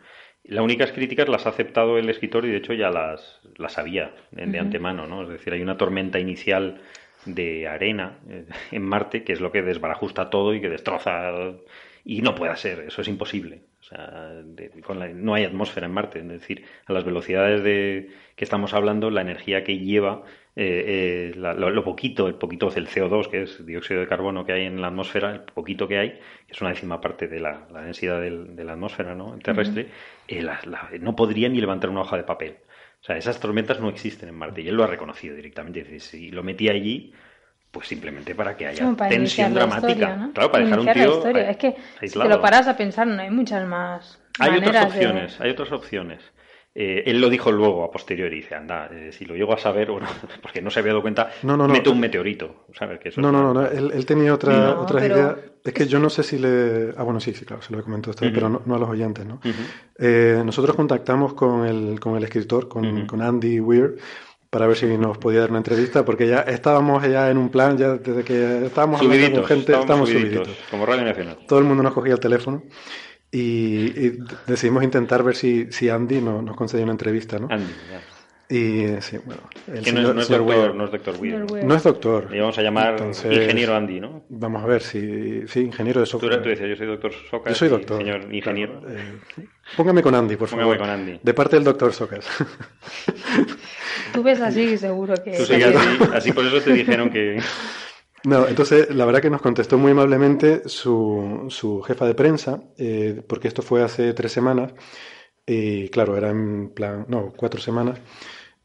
Las 0.47 0.63
únicas 0.63 0.91
críticas 0.91 1.27
las 1.29 1.45
ha 1.45 1.49
aceptado 1.49 1.97
el 1.97 2.09
escritor 2.09 2.45
y 2.45 2.49
de 2.51 2.57
hecho 2.57 2.73
ya 2.73 2.89
las, 2.89 3.41
las 3.57 3.73
sabía 3.73 4.13
de, 4.31 4.59
antemano, 4.59 5.07
¿no? 5.07 5.23
Es 5.23 5.29
decir, 5.29 5.53
hay 5.53 5.61
una 5.61 5.77
tormenta 5.77 6.19
inicial 6.19 6.81
de 7.25 7.67
arena 7.67 8.19
eh, 8.29 8.45
en 8.71 8.83
Marte 8.83 9.23
que 9.23 9.33
es 9.33 9.41
lo 9.41 9.51
que 9.51 9.63
desbarajusta 9.63 10.29
todo 10.29 10.53
y 10.53 10.61
que 10.61 10.69
destroza 10.69 11.31
y 12.03 12.21
no 12.21 12.35
puede 12.35 12.55
ser, 12.57 12.81
eso 12.81 13.01
es 13.01 13.07
imposible. 13.07 13.61
O 13.79 13.83
sea, 13.83 14.29
de- 14.43 14.69
con 14.81 14.99
la- 14.99 15.07
no 15.09 15.33
hay 15.33 15.43
atmósfera 15.45 15.87
en 15.87 15.93
Marte, 15.93 16.19
es 16.19 16.27
decir, 16.27 16.65
a 16.85 16.93
las 16.93 17.03
velocidades 17.03 17.63
de 17.63 18.09
que 18.35 18.43
estamos 18.43 18.73
hablando, 18.73 19.09
la 19.09 19.21
energía 19.21 19.63
que 19.63 19.79
lleva, 19.79 20.23
eh, 20.57 21.31
eh, 21.33 21.37
la- 21.37 21.53
lo, 21.53 21.69
lo 21.69 21.83
poquito, 21.83 22.27
el 22.27 22.35
poquito 22.35 22.69
del 22.69 22.87
CO2, 22.87 23.27
que 23.29 23.43
es 23.43 23.65
dióxido 23.65 23.99
de 23.99 24.07
carbono 24.07 24.45
que 24.45 24.53
hay 24.53 24.65
en 24.65 24.79
la 24.81 24.87
atmósfera, 24.87 25.31
el 25.31 25.41
poquito 25.41 25.87
que 25.87 25.97
hay, 25.97 26.09
que 26.47 26.53
es 26.53 26.61
una 26.61 26.69
décima 26.69 27.01
parte 27.01 27.27
de 27.27 27.39
la, 27.41 27.67
la 27.73 27.81
densidad 27.81 28.21
del- 28.21 28.55
de 28.55 28.63
la 28.63 28.73
atmósfera 28.73 29.15
¿no? 29.15 29.37
terrestre, 29.43 29.89
eh, 30.27 30.41
la- 30.41 30.59
la- 30.65 30.89
no 31.01 31.15
podría 31.15 31.49
ni 31.49 31.59
levantar 31.59 31.89
una 31.89 32.01
hoja 32.01 32.15
de 32.17 32.23
papel. 32.23 32.55
O 33.01 33.03
sea, 33.05 33.17
esas 33.17 33.39
tormentas 33.39 33.79
no 33.79 33.89
existen 33.89 34.29
en 34.29 34.35
Marte 34.35 34.61
y 34.61 34.67
él 34.69 34.75
lo 34.75 34.83
ha 34.83 34.87
reconocido 34.87 35.35
directamente. 35.35 35.83
Dice, 35.83 35.99
si 35.99 36.31
lo 36.31 36.41
metí 36.41 36.69
allí, 36.69 37.13
pues 37.69 37.87
simplemente 37.87 38.33
para 38.33 38.55
que 38.55 38.65
haya 38.67 38.89
para 38.95 39.09
tensión 39.09 39.53
dramática. 39.53 39.91
historia, 39.91 40.15
¿no? 40.15 40.31
Claro, 40.33 40.51
para 40.51 40.63
dejar 40.63 40.79
un 40.79 40.85
la 40.85 40.93
tío 40.93 41.17
historia. 41.17 41.43
a- 41.47 41.51
Es 41.51 41.57
que 41.57 41.75
si 42.07 42.17
te 42.19 42.29
lo 42.29 42.41
paras 42.41 42.67
a 42.67 42.77
pensar, 42.77 43.05
no 43.05 43.21
hay 43.21 43.29
muchas 43.29 43.67
más 43.67 44.19
Hay 44.39 44.57
otras 44.57 44.73
de- 44.79 44.85
opciones, 44.87 45.41
hay 45.41 45.51
otras 45.51 45.71
opciones. 45.73 46.31
Eh, 46.77 47.03
él 47.09 47.21
lo 47.21 47.29
dijo 47.29 47.53
luego 47.53 47.85
a 47.85 47.89
posteriori, 47.89 48.35
dice, 48.35 48.53
anda, 48.53 48.89
eh, 48.91 49.09
si 49.13 49.23
lo 49.23 49.33
llego 49.33 49.53
a 49.53 49.57
saber, 49.57 49.89
bueno, 49.91 50.07
porque 50.41 50.61
no 50.61 50.69
se 50.69 50.79
había 50.81 50.91
dado 50.91 51.01
cuenta, 51.01 51.31
No, 51.43 51.55
no, 51.55 51.65
no. 51.67 51.73
meto 51.73 51.89
un 51.93 52.01
meteorito, 52.01 52.65
¿sabes? 52.77 52.99
Que 52.99 53.09
eso 53.09 53.21
No, 53.21 53.29
es 53.29 53.33
no, 53.33 53.41
no, 53.43 53.51
una- 53.51 53.61
no, 53.61 53.67
Él, 53.71 53.91
él 53.93 54.05
tenía 54.05 54.33
otra, 54.33 54.53
No, 54.73 54.81
otras 54.81 55.01
pero- 55.01 55.15
ideas. 55.15 55.35
Es 55.63 55.73
que 55.73 55.87
yo 55.87 55.97
no 55.99 56.09
sé 56.11 56.21
si 56.21 56.37
le... 56.37 56.89
Ah, 56.97 57.03
bueno, 57.03 57.19
sí, 57.19 57.33
sí, 57.33 57.43
claro, 57.45 57.61
se 57.63 57.73
lo 57.73 57.79
he 57.79 57.81
comentado 57.83 58.11
a 58.11 58.13
ustedes, 58.15 58.31
Ujú. 58.33 58.35
pero 58.39 58.49
no, 58.49 58.61
no 58.65 58.75
a 58.75 58.77
los 58.79 58.89
oyentes, 58.89 59.25
¿no? 59.25 59.35
Ujú. 59.35 59.51
Eh, 59.97 60.43
nosotros 60.45 60.75
contactamos 60.75 61.33
con 61.33 61.65
el, 61.65 61.99
con 61.99 62.17
el 62.17 62.23
escritor, 62.25 62.67
con, 62.67 62.85
Ujú. 62.85 63.07
con 63.07 63.21
Andy 63.21 63.59
Weir, 63.61 63.95
para 64.49 64.67
ver 64.67 64.75
si 64.77 64.85
nos 64.97 65.17
podía 65.17 65.39
dar 65.39 65.49
una 65.49 65.59
entrevista, 65.59 66.05
porque 66.05 66.27
ya 66.27 66.41
estábamos 66.41 67.07
ya 67.07 67.31
en 67.31 67.37
un 67.37 67.49
plan, 67.49 67.77
ya 67.77 67.93
desde 67.93 68.23
que 68.23 68.65
estábamos 68.65 68.99
hablando 69.01 69.15
Subiditos, 69.25 69.39
con 69.39 69.47
gente, 69.57 69.71
estábamos 69.71 69.83
estábamos 69.85 70.09
subiditos, 70.09 70.47
subiditos. 70.47 70.69
como 70.69 70.85
Radio 70.85 71.03
Nacional. 71.05 71.37
Todo 71.47 71.59
el 71.59 71.65
mundo 71.65 71.81
nos 71.83 71.93
cogía 71.93 72.13
el 72.13 72.19
teléfono 72.19 72.61
y, 73.35 74.07
y 74.07 74.17
decidimos 74.47 74.83
intentar 74.83 75.23
ver 75.23 75.35
si, 75.35 75.67
si 75.71 75.89
Andy 75.89 76.21
no- 76.21 76.41
nos 76.41 76.55
concedía 76.55 76.83
una 76.83 76.93
entrevista, 76.93 77.37
¿no? 77.39 77.47
Andy, 77.49 77.73
ya. 77.91 78.01
Y 78.47 79.01
sí, 79.01 79.17
bueno, 79.25 79.41
el 79.73 79.81
Que 79.83 79.91
no 79.91 80.01
es, 80.01 80.05
señor- 80.05 80.13
no 80.15 80.21
es 80.21 80.27
señor 80.27 80.41
doctor, 80.45 80.59
Weir. 80.61 80.75
no 80.75 80.85
es 80.85 80.91
doctor 80.91 81.15
Weir, 81.19 81.65
¿no? 81.65 81.75
Es 81.75 81.83
doctor. 81.83 82.29
Le 82.31 82.39
vamos 82.41 82.57
a 82.59 82.61
llamar 82.61 82.91
Entonces- 82.91 83.37
ingeniero 83.41 83.75
Andy, 83.75 83.99
¿no? 83.99 84.23
Vamos 84.29 84.63
a 84.63 84.67
ver 84.67 84.83
si... 84.83 85.47
Sí, 85.47 85.61
ingeniero 85.61 85.99
de 85.99 86.05
Tú, 86.05 86.11
software. 86.11 86.33
eras- 86.33 86.43
tú 86.43 86.49
decías, 86.49 86.69
yo 86.69 86.75
soy 86.75 86.85
doctor 86.85 87.11
Socas. 87.31 87.53
Yo 87.53 87.57
soy 87.57 87.69
doctor. 87.69 87.97
Señor 87.97 88.31
ingeniero. 88.31 88.81
claro, 88.81 88.95
eh, 88.99 89.47
póngame 89.75 90.03
con 90.03 90.13
Andy, 90.13 90.35
por 90.35 90.47
Póngame 90.47 90.73
favor. 90.73 90.77
con 90.77 90.89
Andy. 90.91 91.19
De 91.23 91.33
parte 91.33 91.55
del 91.55 91.65
doctor 91.65 91.91
Socas. 91.91 92.27
Tú 94.13 94.21
ves 94.21 94.39
así 94.41 94.77
seguro 94.77 95.15
que... 95.23 95.31
Tú 95.31 95.43
así, 95.43 95.53
así 96.13 96.31
por 96.31 96.45
eso 96.45 96.61
te 96.61 96.71
dijeron 96.73 97.09
que... 97.09 97.39
No, 98.25 98.47
entonces 98.47 98.93
la 98.93 99.05
verdad 99.05 99.21
que 99.21 99.29
nos 99.29 99.41
contestó 99.41 99.77
muy 99.77 99.91
amablemente 99.91 100.67
su, 100.67 101.45
su 101.49 101.81
jefa 101.83 102.07
de 102.07 102.15
prensa, 102.15 102.63
eh, 102.77 103.21
porque 103.27 103.47
esto 103.47 103.61
fue 103.61 103.83
hace 103.83 104.13
tres 104.13 104.31
semanas, 104.31 104.73
y 105.45 105.89
claro, 105.89 106.17
era 106.17 106.31
en 106.31 106.69
plan, 106.69 107.05
no, 107.07 107.33
cuatro 107.35 107.61
semanas, 107.61 107.99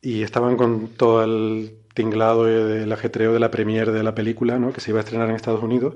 y 0.01 0.23
estaban 0.23 0.57
con 0.57 0.89
todo 0.97 1.23
el 1.23 1.77
tinglado 1.95 2.45
del 2.45 2.91
ajetreo 2.91 3.35
de 3.35 3.41
la 3.41 3.51
premiere 3.51 3.93
de 3.93 4.03
la 4.03 4.15
película, 4.15 4.59
¿no? 4.59 4.73
que 4.73 4.81
se 4.81 4.93
iba 4.93 5.01
a 5.01 5.03
estrenar 5.03 5.29
en 5.29 5.37
Estados 5.37 5.63
Unidos, 5.63 5.95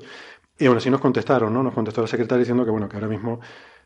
y 0.59 0.67
aún 0.67 0.77
así 0.77 0.91
nos 0.91 1.01
contestaron, 1.01 1.53
¿no? 1.53 1.63
Nos 1.63 1.75
contestó 1.75 2.01
la 2.01 2.07
secretaria 2.07 2.41
diciendo 2.41 2.65
que 2.65 2.71
bueno, 2.71 2.89
que 2.89 2.97
ahora 2.97 3.09
mismo 3.09 3.41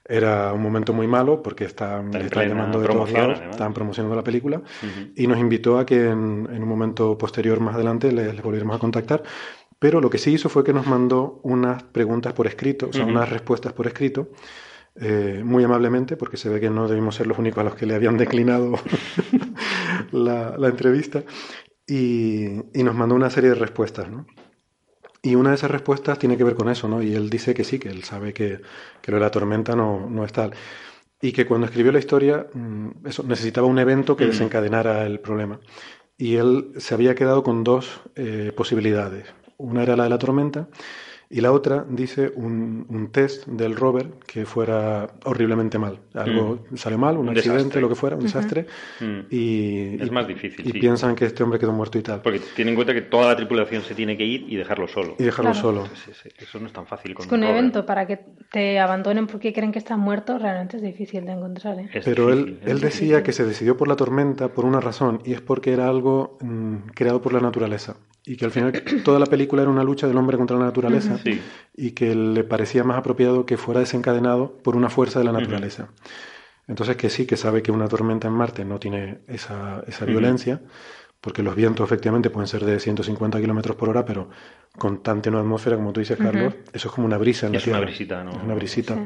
era 0.09 0.53
un 0.55 0.63
momento 0.63 0.93
muy 0.93 1.07
malo 1.07 1.43
porque 1.43 1.65
están, 1.65 2.11
llamando 2.11 2.81
de 2.81 2.89
todos 2.89 3.13
lados, 3.13 3.41
estaban 3.51 3.75
promocionando 3.75 4.17
la 4.17 4.25
película 4.25 4.63
y 5.15 5.27
nos 5.27 5.39
invitó 5.39 5.79
a 5.79 5.85
que 5.85 6.09
en, 6.09 6.47
un 6.49 6.69
momento 6.69 7.17
posterior 7.19 7.61
más 7.61 7.75
adelante 7.75 8.11
les, 8.11 8.41
volviéramos 8.43 8.77
a 8.77 8.79
contactar. 8.79 9.23
Pero 9.79 10.01
lo 10.01 10.11
que 10.11 10.19
sí 10.19 10.33
hizo 10.33 10.49
fue 10.49 10.65
que 10.65 10.73
nos 10.73 10.87
mandó 10.87 11.41
unas 11.43 11.83
preguntas 11.83 12.33
por 12.33 12.47
escrito, 12.47 12.89
o 12.89 12.93
sea, 12.93 13.05
unas 13.05 13.29
respuestas 13.29 13.73
por 13.73 13.87
escrito, 13.87 14.31
eh, 15.01 15.43
muy 15.45 15.63
amablemente, 15.63 16.17
porque 16.17 16.37
se 16.37 16.49
ve 16.49 16.59
que 16.59 16.71
no 16.71 16.89
debimos 16.89 17.15
ser 17.15 17.29
los 17.29 17.39
únicos 17.39 17.61
a 17.61 17.65
los 17.65 17.77
que 17.77 17.87
le 17.87 17.95
habían 17.95 18.17
declinado 18.17 18.73
la, 20.13 20.57
entrevista, 20.69 21.23
y, 21.87 22.47
y, 22.75 22.83
nos 22.83 22.97
mandó 22.97 23.15
una 23.15 23.31
serie 23.31 23.51
de 23.51 23.55
respuestas, 23.55 24.11
¿no? 24.11 24.27
Y 25.23 25.35
una 25.35 25.51
de 25.51 25.57
esas 25.57 25.71
respuestas 25.71 26.19
tiene 26.19 26.37
que 26.37 26.45
ver 26.45 26.55
con 26.55 26.69
eso, 26.69 26.89
¿no? 26.89 27.03
Y 27.03 27.15
él 27.15 27.31
dice 27.31 27.55
que 27.55 27.65
sí, 27.65 27.79
que 27.79 27.89
él 27.89 28.05
sabe 28.05 28.33
que, 28.33 28.61
que 29.01 29.11
lo 29.11 29.17
de 29.17 29.25
la 29.25 29.31
tormenta 29.31 29.75
no, 29.75 30.09
no 30.09 30.25
es 30.25 30.33
tal. 30.33 30.55
Y 31.21 31.33
que 31.33 31.47
cuando 31.47 31.67
escribió 31.67 31.91
la 31.93 31.99
historia, 31.99 32.47
mm, 32.53 33.07
eso, 33.07 33.25
necesitaba 33.25 33.67
un 33.67 33.79
evento 33.79 34.17
que 34.17 34.27
desencadenara 34.27 35.05
el 35.07 35.21
problema. 35.21 35.61
Y 36.17 36.37
él 36.37 36.73
se 36.79 36.95
había 36.95 37.15
quedado 37.15 37.43
con 37.43 37.65
dos 37.65 38.01
eh, 38.15 38.53
posibilidades. 38.57 39.27
Una 39.59 39.83
era 39.83 39.97
la 39.97 40.05
de 40.05 40.11
la 40.11 40.19
tormenta 40.19 40.69
y 41.31 41.43
la 41.43 41.53
otra 41.53 41.85
dice 41.87 42.33
un, 42.37 42.87
un, 42.89 43.13
test 43.13 43.47
del 43.47 43.77
rover 43.77 44.13
que 44.27 44.47
fuera 44.47 45.09
horriblemente 45.25 45.79
mal. 45.79 45.99
Algo 46.15 46.65
mm. 46.71 46.77
salió 46.77 46.97
mal, 46.97 47.19
un, 47.19 47.29
accidente, 47.29 47.83
lo 47.83 47.89
que 47.91 47.95
fuera, 47.95 48.17
un 48.17 48.23
desastre. 48.23 48.67
Mm. 49.01 49.19
Y, 49.31 50.03
es 50.03 50.11
más 50.11 50.27
difícil. 50.27 50.67
Y 50.67 50.73
piensan 50.81 51.15
que 51.15 51.27
este 51.27 51.43
hombre 51.43 51.59
quedó 51.59 51.73
muerto 51.73 51.99
y 51.99 52.03
tal. 52.03 52.23
Porque 52.23 52.41
tienen 52.57 52.73
en 52.73 52.77
cuenta 52.77 52.95
que 52.95 53.03
toda 53.03 53.27
la 53.27 53.37
tripulación 53.37 53.83
se 53.83 53.95
tiene 53.95 54.17
que 54.17 54.25
ir 54.25 54.47
y 54.49 54.57
dejarlo 54.57 54.89
solo. 54.89 55.17
Y 55.19 55.25
dejarlo 55.25 55.53
solo. 55.53 55.87
eso 56.39 56.61
no 56.61 56.67
es 56.67 56.73
tan 56.73 56.87
fácil. 56.87 57.13
Con 57.13 57.25
es 57.25 57.29
que 57.29 57.35
un, 57.35 57.45
evento 57.45 57.85
para 57.85 58.07
que 58.07 58.21
te 58.51 58.79
abandonen 58.79 59.27
porque 59.27 59.53
creen 59.53 59.71
que 59.71 59.79
estás 59.79 59.99
muerto 59.99 60.39
realmente 60.39 60.79
es 60.79 60.83
difícil 60.83 61.27
de 61.27 61.33
encontrar. 61.33 61.79
¿eh? 61.79 61.91
Pero 62.07 62.33
él, 62.33 62.59
él 62.65 62.81
decía 62.81 63.23
que 63.23 63.33
se 63.33 63.45
decidió 63.45 63.77
por 63.77 63.89
la 63.89 63.97
tormenta 63.97 64.49
por 64.49 64.65
una 64.65 64.81
razón 64.81 65.21
y 65.27 65.35
es 65.35 65.43
porque 65.43 65.73
era 65.73 65.91
algo 65.91 66.39
mm, 66.41 66.91
creado 66.95 67.21
por 67.21 67.35
la 67.35 67.41
naturaleza 67.41 67.97
y 68.29 68.37
que 68.37 68.45
al 68.45 68.51
final 68.51 68.73
toda 69.05 69.19
la 69.19 69.27
película 69.27 69.63
era 69.63 69.71
una 69.71 69.83
lucha 69.83 70.07
del 70.07 70.19
hombre 70.19 70.37
contra 70.37 70.59
la 70.59 70.67
naturaleza 70.67 71.19
y 71.75 71.93
que 71.93 72.15
le 72.15 72.45
parecía 72.45 72.85
más 72.85 72.99
apropiado 72.99 73.47
que 73.47 73.57
fuera 73.57 73.81
desencadenado 73.81 74.53
por 74.63 74.77
una 74.77 74.91
fuerza 74.91 75.19
de 75.19 75.25
la 75.25 75.33
naturaleza. 75.33 75.89
Entonces 76.67 76.97
que 76.97 77.09
sí, 77.09 77.25
que 77.25 77.39
sabe 77.39 77.63
que 77.63 77.73
una 77.73 77.89
tormenta 77.89 78.29
en 78.29 78.35
Marte 78.35 78.67
no 78.67 78.79
tiene 78.79 79.21
esa, 79.29 79.83
esa 79.87 80.05
violencia, 80.05 80.61
porque 81.23 81.43
los 81.43 81.57
vientos 81.57 81.87
efectivamente 81.87 82.29
pueden 82.29 82.49
ser 82.49 82.67
de 82.67 82.79
150 82.79 83.41
kilómetros 83.41 83.77
por 83.77 83.89
hora, 83.89 84.05
pero 84.05 84.29
con 84.77 85.03
tanta 85.03 85.31
una 85.31 85.41
atmósfera, 85.41 85.77
como 85.77 85.95
tú 85.95 86.01
dices, 86.01 86.19
Carlos, 86.19 86.55
eso 86.75 86.89
es 86.89 86.95
como 86.95 87.07
una 87.07 87.17
brisa 87.17 87.47
en 87.47 87.55
la 87.55 87.61
Tierra. 87.61 87.79
Es 87.79 87.83
una 87.83 87.87
brisita, 87.87 88.25
¿no? 88.25 88.31
Es 88.33 88.45
una 88.45 88.55
brisita. 88.55 88.99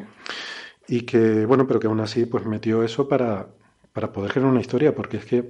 Y 0.88 1.02
que, 1.02 1.46
bueno, 1.46 1.68
pero 1.68 1.78
que 1.78 1.86
aún 1.86 2.00
así 2.00 2.26
pues 2.26 2.44
metió 2.44 2.82
eso 2.82 3.06
para, 3.06 3.46
para 3.92 4.12
poder 4.12 4.32
generar 4.32 4.50
una 4.50 4.60
historia, 4.60 4.96
porque 4.96 5.18
es 5.18 5.24
que 5.24 5.48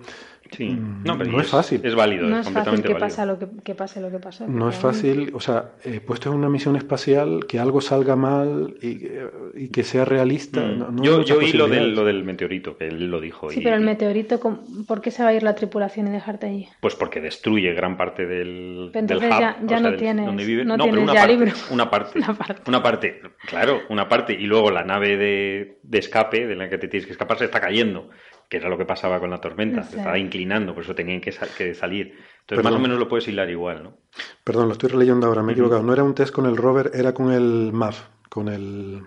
Sí, 0.53 0.69
mm, 0.69 1.03
no, 1.05 1.19
pero 1.19 1.41
es, 1.41 1.49
fácil. 1.49 1.81
Es 1.83 1.95
válido, 1.95 2.27
no 2.27 2.39
es, 2.39 2.45
completamente 2.45 2.89
fácil 2.89 2.95
que, 2.95 3.01
Pasa 3.01 3.27
lo 3.27 3.39
que, 3.39 3.74
pase 3.74 4.01
lo 4.01 4.11
que 4.11 4.19
pase. 4.19 4.47
No 4.47 4.69
es 4.69 4.77
fácil, 4.77 5.33
o 5.35 5.41
sea, 5.41 5.73
eh, 5.85 6.01
puesto 6.01 6.31
en 6.31 6.37
una 6.37 6.49
misión 6.49 6.77
espacial, 6.77 7.47
que 7.49 7.59
algo 7.59 7.81
salga 7.81 8.16
mal 8.16 8.74
y, 8.81 9.69
que 9.69 9.83
sea 9.83 10.05
realista. 10.05 10.61
Mm. 10.61 11.03
yo 11.03 11.23
yo 11.23 11.39
oí 11.39 11.53
lo 11.53 11.66
del, 11.66 11.95
lo 11.95 12.05
del 12.05 12.24
meteorito, 12.24 12.77
que 12.77 12.89
él 12.89 13.11
lo 13.11 13.20
dijo. 13.20 13.51
Sí, 13.51 13.61
pero 13.62 13.77
el 13.77 13.83
meteorito, 13.83 14.41
¿por 14.87 15.01
qué 15.01 15.11
se 15.11 15.23
va 15.23 15.31
a 15.31 15.35
ir 15.35 15.43
la 15.43 15.55
tripulación 15.55 16.09
y 16.09 16.11
dejarte 16.11 16.47
allí? 16.47 16.69
Pues 16.81 16.95
porque 16.95 17.20
destruye 17.20 17.73
gran 17.73 17.97
parte 17.97 18.27
del, 18.27 18.91
entonces 18.93 19.29
del 19.29 19.33
hub, 19.33 19.41
ya, 19.41 19.57
ya 19.65 19.81
no 19.81 19.97
tienes, 19.97 20.27
no, 20.27 20.77
no 20.77 20.85
tienes 20.85 21.03
una 21.03 21.15
ya 21.15 21.20
parte, 21.20 21.37
libro. 21.37 21.53
Una 21.70 21.91
parte, 21.91 22.19
una 22.19 22.35
parte, 22.35 22.62
una 22.66 22.83
parte, 22.83 23.20
claro, 23.47 23.81
una 23.89 24.09
parte. 24.09 24.35
Y 24.35 24.45
luego 24.45 24.70
la 24.70 24.85
nave 24.85 25.16
de, 25.16 25.79
de 25.83 25.99
escape, 25.99 26.47
de 26.47 26.57
la 26.57 26.69
que 26.69 26.79
te 26.79 26.89
tienes 26.89 27.07
que 27.07 27.12
escapar, 27.12 27.39
se 27.39 27.47
está 27.47 27.61
cayendo 27.61 28.11
que 28.48 28.59
era 28.59 28.69
lo 28.69 28.77
que 28.77 28.85
pasaba 28.85 29.19
con 29.19 29.31
la 29.31 29.40
tormenta, 29.40 29.82
se 29.82 29.97
estaba 29.97 30.19
inclinando, 30.19 30.74
por 30.74 30.85
eso 30.85 30.94
tenían 30.94 31.20
que, 31.20 31.32
salir. 31.32 32.19
Entonces, 32.40 32.64
más 32.64 32.74
o 32.74 32.78
menos 32.78 32.98
lo 32.98 33.09
puedes 33.09 33.27
hilar 33.28 33.48
igual, 33.48 33.82
¿no? 33.82 33.97
Perdón, 34.44 34.69
lo 34.69 34.73
estoy 34.73 34.90
releyendo 34.90 35.27
ahora, 35.27 35.43
me 35.43 35.52
he 35.52 35.55
equivocado. 35.55 35.82
No 35.82 35.93
era 35.93 36.05
un 36.05 36.14
test 36.14 36.35
con 36.35 36.47
el 36.47 36.56
rover, 36.56 36.90
era 36.94 37.14
con 37.14 37.32
el 37.32 37.73
MAF, 37.73 38.02
con 38.28 38.48
el... 38.48 39.02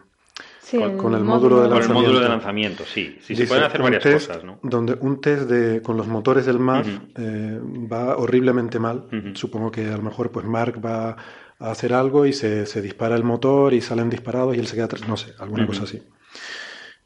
con, 0.97 1.13
el, 1.13 1.23
módulo, 1.23 1.61
de 1.61 1.69
lanzamiento. 1.69 1.93
Con 1.93 1.97
el 1.97 2.03
módulo 2.03 2.19
de 2.21 2.29
lanzamiento, 2.29 2.83
sí. 2.85 3.17
Sí, 3.21 3.35
se 3.35 3.45
pueden 3.45 3.65
hacer 3.65 3.81
varias 3.81 4.03
cosas, 4.03 4.43
¿no? 4.43 4.59
Donde 4.63 4.97
un 4.99 5.21
test 5.21 5.43
de, 5.43 5.81
con 5.81 5.95
los 5.97 6.07
motores 6.07 6.45
del 6.45 6.59
MAF 6.59 6.87
eh, 7.17 7.59
va 7.61 8.17
horriblemente 8.17 8.79
mal. 8.79 9.07
Supongo 9.33 9.69
que 9.69 9.85
a 9.85 9.97
lo 9.97 10.03
mejor 10.03 10.31
pues 10.31 10.45
Mark 10.45 10.83
va 10.83 11.15
a 11.59 11.71
hacer 11.71 11.93
algo 11.93 12.25
y 12.25 12.33
se, 12.33 12.65
se 12.65 12.81
dispara 12.81 13.15
el 13.15 13.23
motor 13.23 13.73
y 13.73 13.81
salen 13.81 14.09
disparados 14.09 14.55
y 14.55 14.59
él 14.59 14.67
se 14.67 14.75
queda 14.75 14.85
atrás. 14.85 15.07
No 15.07 15.17
sé, 15.17 15.33
alguna 15.39 15.67
cosa 15.67 15.83
así. 15.83 16.01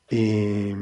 Y, 0.09 0.73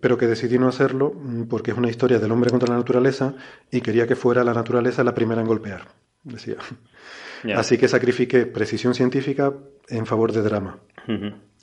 pero 0.00 0.16
que 0.16 0.26
decidí 0.26 0.58
no 0.58 0.68
hacerlo 0.68 1.12
mm, 1.14 1.44
porque 1.44 1.72
es 1.72 1.76
una 1.76 1.90
historia 1.90 2.18
del 2.18 2.32
hombre 2.32 2.50
contra 2.50 2.70
la 2.70 2.78
naturaleza 2.78 3.34
y 3.70 3.80
quería 3.80 4.06
que 4.06 4.16
fuera 4.16 4.44
la 4.44 4.54
naturaleza 4.54 5.04
la 5.04 5.14
primera 5.14 5.40
en 5.40 5.46
golpear, 5.46 5.88
decía. 6.22 6.56
Así 7.54 7.76
que 7.76 7.88
sacrifiqué 7.88 8.46
precisión 8.46 8.94
científica 8.94 9.52
en 9.88 10.06
favor 10.06 10.32
de 10.32 10.42
drama. 10.42 10.78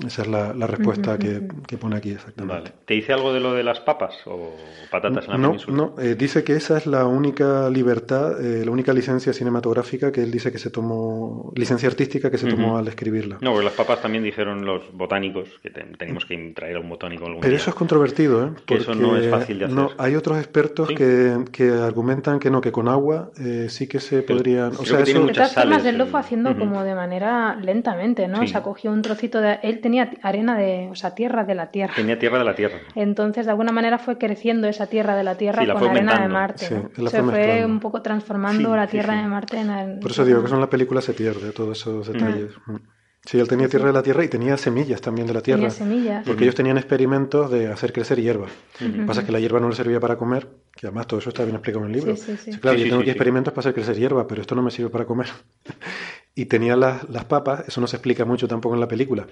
Esa 0.06 0.24
es 0.24 0.28
la, 0.28 0.54
respuesta 0.68 1.18
que, 1.18 1.42
pone 1.78 1.98
aquí 1.98 2.12
exactamente. 2.12 2.72
¿Te 2.86 2.96
dice 2.96 3.14
algo 3.14 3.34
de 3.34 3.40
lo 3.40 3.54
de 3.54 3.64
las 3.64 3.80
papas 3.80 4.16
o 4.26 4.56
patatas 4.90 5.26
en 5.26 5.32
la 5.32 5.38
no, 5.38 5.48
península? 5.50 5.78
No, 5.78 5.96
eh, 6.00 6.16
dice 6.16 6.44
que 6.44 6.54
esa 6.54 6.78
es 6.78 6.88
la 6.88 7.06
única 7.06 7.70
libertad, 7.70 8.44
eh, 8.44 8.66
la 8.66 8.72
única 8.72 8.94
licencia 8.94 9.34
cinematográfica 9.34 10.12
que 10.12 10.22
él 10.22 10.32
dice 10.32 10.52
que 10.52 10.58
se 10.58 10.70
tomó, 10.70 11.52
licencia 11.56 11.88
artística 11.88 12.32
que 12.32 12.38
se 12.38 12.48
tomó 12.48 12.78
al 12.78 12.88
escribirla. 12.88 13.38
No, 13.42 13.52
porque 13.52 13.66
las 13.66 13.74
papas 13.74 14.02
también 14.02 14.24
dijeron 14.24 14.66
los 14.66 14.92
botánicos 14.94 15.50
que 15.62 15.70
teníamos 15.70 16.26
que 16.26 16.54
traer 16.56 16.78
a 16.78 16.80
un 16.80 16.90
botánico 16.90 17.26
algún 17.26 17.42
Pero 17.42 17.56
eso 17.56 17.70
es 17.70 17.76
controvertido, 17.76 18.46
¿eh? 18.46 18.52
Porque 18.54 18.76
eso 18.76 18.96
no 18.96 19.18
es 19.18 19.30
fácil 19.30 19.60
de 19.60 19.66
hacer. 19.66 19.76
No, 19.76 19.92
hay 19.98 20.16
otros 20.16 20.38
expertos 20.40 20.90
que, 20.90 21.46
que, 21.52 21.70
argumentan 21.70 22.40
que 22.40 22.50
no, 22.50 22.62
que 22.62 22.72
con 22.72 22.88
agua 22.88 23.32
eh, 23.40 23.68
sí 23.70 23.88
que 23.88 24.00
se 24.00 24.24
podrían... 24.24 24.72
O 24.78 24.86
sea, 24.86 25.02
eso... 25.02 25.26
De 25.26 25.34
todas 25.34 25.54
formas, 25.54 25.86
él 25.86 25.98
lo 25.98 26.08
fue 26.08 26.20
haciendo 26.20 26.58
como 26.58 26.84
de 26.84 26.96
manera 26.96 27.56
lentamente, 27.56 28.28
¿no? 28.28 28.42
O 28.42 28.48
sea, 28.48 28.64
cogió 28.64 28.92
un 28.92 29.02
trocito 29.02 29.40
de... 29.40 29.60
Él 29.62 29.80
tenía 29.92 30.10
arena 30.22 30.58
de, 30.58 30.88
o 30.90 30.96
sea, 30.96 31.14
tierra 31.14 31.44
de 31.44 31.54
la 31.54 31.70
tierra. 31.70 31.94
Tenía 31.94 32.18
tierra 32.18 32.38
de 32.38 32.46
la 32.46 32.56
tierra. 32.56 32.78
Entonces, 32.96 33.46
de 33.46 33.52
alguna 33.52 33.74
manera 33.74 33.98
fue 33.98 34.18
creciendo 34.18 34.68
esa 34.70 34.88
tierra 34.88 35.16
de 35.16 35.24
la 35.24 35.36
tierra 35.36 35.66
con 35.74 35.84
la 35.84 35.92
arena 35.92 36.22
de 36.22 36.28
Marte. 36.30 36.66
Se 36.66 37.24
fue 37.24 37.66
un 37.66 37.82
poco 37.82 38.02
transformando 38.02 38.74
la 38.76 38.88
tierra 38.88 39.22
de 39.22 39.28
Marte 39.28 39.60
en... 39.60 40.00
Por 40.00 40.12
eso 40.12 40.24
digo 40.24 40.44
que 40.44 40.52
en 40.52 40.62
la 40.62 40.70
película 40.70 41.02
se 41.02 41.14
pierde 41.14 41.52
todos 41.52 41.78
esos 41.78 42.08
detalles. 42.08 42.52
Mm. 42.66 42.76
Sí, 43.24 43.40
él 43.40 43.48
tenía 43.48 43.70
tierra 43.70 43.88
de 43.88 43.94
la 43.94 44.02
tierra 44.02 44.24
y 44.24 44.28
tenía 44.28 44.58
semillas 44.58 45.00
también 45.00 45.28
de 45.28 45.34
la 45.36 45.42
tierra. 45.42 45.60
Tenía 45.60 45.72
semillas. 45.72 46.26
Porque 46.26 46.44
ellos 46.44 46.56
tenían 46.56 46.78
experimentos 46.78 47.52
de 47.52 47.68
hacer 47.68 47.94
crecer 47.94 48.20
hierba. 48.20 48.48
Lo 48.80 48.94
que 48.94 49.04
pasa 49.04 49.20
es 49.20 49.28
que 49.28 49.32
la 49.32 49.40
hierba 49.40 49.60
no 49.60 49.70
le 49.70 49.76
servía 49.76 50.00
para 50.00 50.18
comer, 50.18 50.48
que 50.76 50.88
además 50.88 51.06
todo 51.06 51.20
eso 51.20 51.30
está 51.30 51.44
bien 51.44 51.56
explicado 51.56 51.86
en 51.86 51.92
el 51.92 51.98
libro. 51.98 52.16
Sí, 52.16 52.36
sí, 52.36 52.58
claro, 52.58 52.80
yo 52.80 52.86
tengo 52.86 53.02
aquí 53.02 53.12
experimentos 53.12 53.54
para 53.54 53.60
hacer 53.60 53.74
crecer 53.76 53.96
hierba, 53.96 54.26
pero 54.26 54.42
esto 54.42 54.56
no 54.56 54.64
me 54.64 54.72
sirve 54.72 54.90
para 54.90 55.06
comer. 55.06 55.28
y 56.36 56.46
tenía 56.46 56.76
las, 56.76 57.08
las, 57.10 57.26
papas, 57.26 57.68
eso 57.68 57.80
no 57.80 57.86
se 57.86 57.98
explica 57.98 58.26
mucho 58.26 58.48
tampoco 58.48 58.74
en 58.74 58.82
la 58.82 58.88
película. 58.88 59.28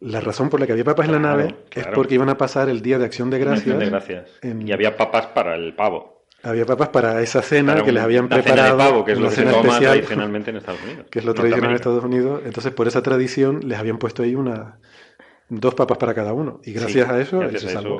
La 0.00 0.20
razón 0.20 0.48
por 0.48 0.60
la 0.60 0.66
que 0.66 0.72
había 0.72 0.84
papas 0.84 1.06
en 1.06 1.12
la 1.12 1.18
nave 1.18 1.56
es 1.72 1.86
porque 1.88 2.14
iban 2.14 2.28
a 2.28 2.38
pasar 2.38 2.68
el 2.68 2.80
día 2.80 3.00
de 3.00 3.06
acción 3.06 3.28
de 3.28 3.40
gracias. 3.40 3.76
De 3.76 3.86
gracias. 3.86 4.30
Y 4.42 4.70
había 4.70 4.96
papas 4.96 5.26
para 5.26 5.56
el 5.56 5.74
pavo. 5.74 6.21
Había 6.44 6.66
papas 6.66 6.88
para 6.88 7.20
esa 7.20 7.40
cena 7.40 7.82
que 7.84 7.92
les 7.92 8.02
habían 8.02 8.28
preparado. 8.28 8.56
Cena 8.56 8.84
de 8.84 8.90
pavo, 8.90 9.04
que 9.04 9.12
es 9.12 9.18
lo 9.18 9.28
que 9.28 9.34
se 9.36 9.44
toma 9.44 9.78
tradicionalmente 9.78 10.50
en 10.50 10.56
Estados 10.56 10.82
Unidos. 10.82 11.06
Que 11.08 11.18
es 11.20 11.24
lo 11.24 11.34
tradicional 11.34 11.70
en 11.70 11.76
Estados 11.76 12.04
Unidos. 12.04 12.42
Entonces, 12.44 12.72
por 12.72 12.88
esa 12.88 13.02
tradición, 13.02 13.60
les 13.68 13.78
habían 13.78 13.98
puesto 13.98 14.24
ahí 14.24 14.34
una, 14.34 14.76
dos 15.60 15.74
papas 15.74 15.98
para 15.98 16.14
cada 16.14 16.32
uno. 16.32 16.60
Y 16.64 16.72
gracias 16.72 17.08
a 17.08 17.20
eso, 17.20 17.42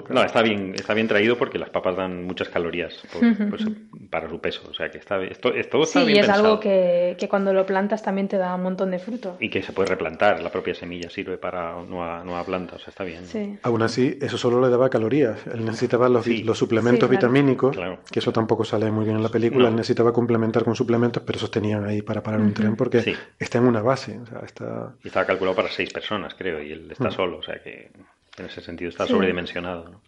No, 0.08 0.22
está 0.22 0.42
bien, 0.42 0.74
está 0.74 0.94
bien 0.94 1.06
traído 1.06 1.36
porque 1.36 1.58
las 1.58 1.68
papas 1.70 1.96
dan 1.96 2.24
muchas 2.24 2.48
calorías 2.48 3.02
pues, 3.12 3.66
para 4.10 4.28
su 4.28 4.40
peso. 4.40 4.62
O 4.70 4.74
sea 4.74 4.90
que 4.90 4.98
está, 4.98 5.22
esto, 5.22 5.52
esto 5.52 5.82
está 5.82 6.00
sí, 6.00 6.06
bien 6.06 6.18
y 6.18 6.20
es 6.20 6.28
algo 6.28 6.58
que, 6.58 7.16
que, 7.18 7.28
cuando 7.28 7.52
lo 7.52 7.66
plantas 7.66 8.02
también 8.02 8.28
te 8.28 8.38
da 8.38 8.54
un 8.54 8.62
montón 8.62 8.90
de 8.90 8.98
fruto. 8.98 9.36
Y 9.38 9.50
que 9.50 9.62
se 9.62 9.72
puede 9.72 9.90
replantar. 9.90 10.42
La 10.42 10.50
propia 10.50 10.74
semilla 10.74 11.10
sirve 11.10 11.36
para 11.36 11.74
nueva, 11.82 12.24
nueva 12.24 12.42
planta. 12.44 12.76
O 12.76 12.78
sea, 12.78 12.88
está 12.88 13.04
bien. 13.04 13.26
Sí. 13.26 13.58
Aún 13.62 13.82
así, 13.82 14.18
eso 14.20 14.38
solo 14.38 14.60
le 14.60 14.70
daba 14.70 14.88
calorías. 14.88 15.46
Él 15.46 15.64
necesitaba 15.64 16.08
los, 16.08 16.26
los 16.26 16.56
suplementos 16.56 17.08
vitamínicos, 17.08 17.76
que 18.10 18.18
eso 18.18 18.32
tampoco 18.32 18.64
sale 18.64 18.90
muy 18.90 19.04
bien 19.04 19.16
en 19.16 19.22
la 19.22 19.28
película. 19.28 19.68
Él 19.68 19.76
necesitaba 19.76 20.12
complementar 20.12 20.64
con 20.64 20.74
suplementos, 20.74 21.22
pero 21.26 21.36
esos 21.36 21.50
tenían 21.50 21.84
ahí 21.84 22.00
para 22.00 22.22
parar 22.22 22.40
un 22.40 22.54
tren 22.54 22.76
porque 22.76 23.16
está 23.38 23.58
en 23.58 23.64
una 23.64 23.82
base. 23.82 24.18
O 24.18 24.26
sea, 24.26 24.40
está... 24.40 24.94
Y 25.04 25.08
estaba 25.08 25.26
calculado 25.26 25.56
para 25.56 25.68
seis 25.68 25.92
personas, 25.92 26.34
creo, 26.34 26.62
y 26.62 26.72
él 26.72 26.88
está 26.90 27.10
solo. 27.10 27.41
O 27.42 27.44
sea 27.44 27.60
que 27.62 27.90
en 28.38 28.46
ese 28.46 28.60
sentido 28.60 28.88
está 28.88 29.04
sobredimensionado. 29.06 29.88
¿no? 29.90 30.00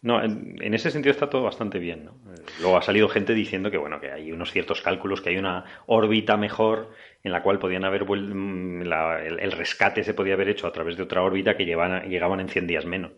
No, 0.00 0.22
en, 0.22 0.56
en 0.60 0.74
ese 0.74 0.90
sentido 0.90 1.12
está 1.12 1.28
todo 1.30 1.42
bastante 1.42 1.78
bien. 1.78 2.04
¿no? 2.06 2.12
Luego 2.60 2.76
ha 2.78 2.82
salido 2.82 3.08
gente 3.08 3.34
diciendo 3.34 3.70
que 3.70 3.76
bueno 3.78 4.00
que 4.00 4.10
hay 4.10 4.32
unos 4.32 4.50
ciertos 4.50 4.80
cálculos, 4.82 5.20
que 5.20 5.30
hay 5.30 5.36
una 5.38 5.64
órbita 5.86 6.36
mejor 6.36 6.90
en 7.22 7.32
la 7.32 7.42
cual 7.42 7.58
podían 7.58 7.84
haber 7.84 8.04
mm, 8.04 8.82
la- 8.82 9.22
el, 9.22 9.38
el 9.40 9.52
rescate 9.52 10.02
se 10.04 10.14
podía 10.14 10.34
haber 10.34 10.48
hecho 10.48 10.66
a 10.66 10.72
través 10.72 10.96
de 10.96 11.02
otra 11.02 11.22
órbita 11.22 11.56
que 11.56 11.64
llevaban, 11.66 12.08
llegaban 12.08 12.40
en 12.40 12.48
100 12.48 12.66
días 12.66 12.84
menos. 12.86 13.12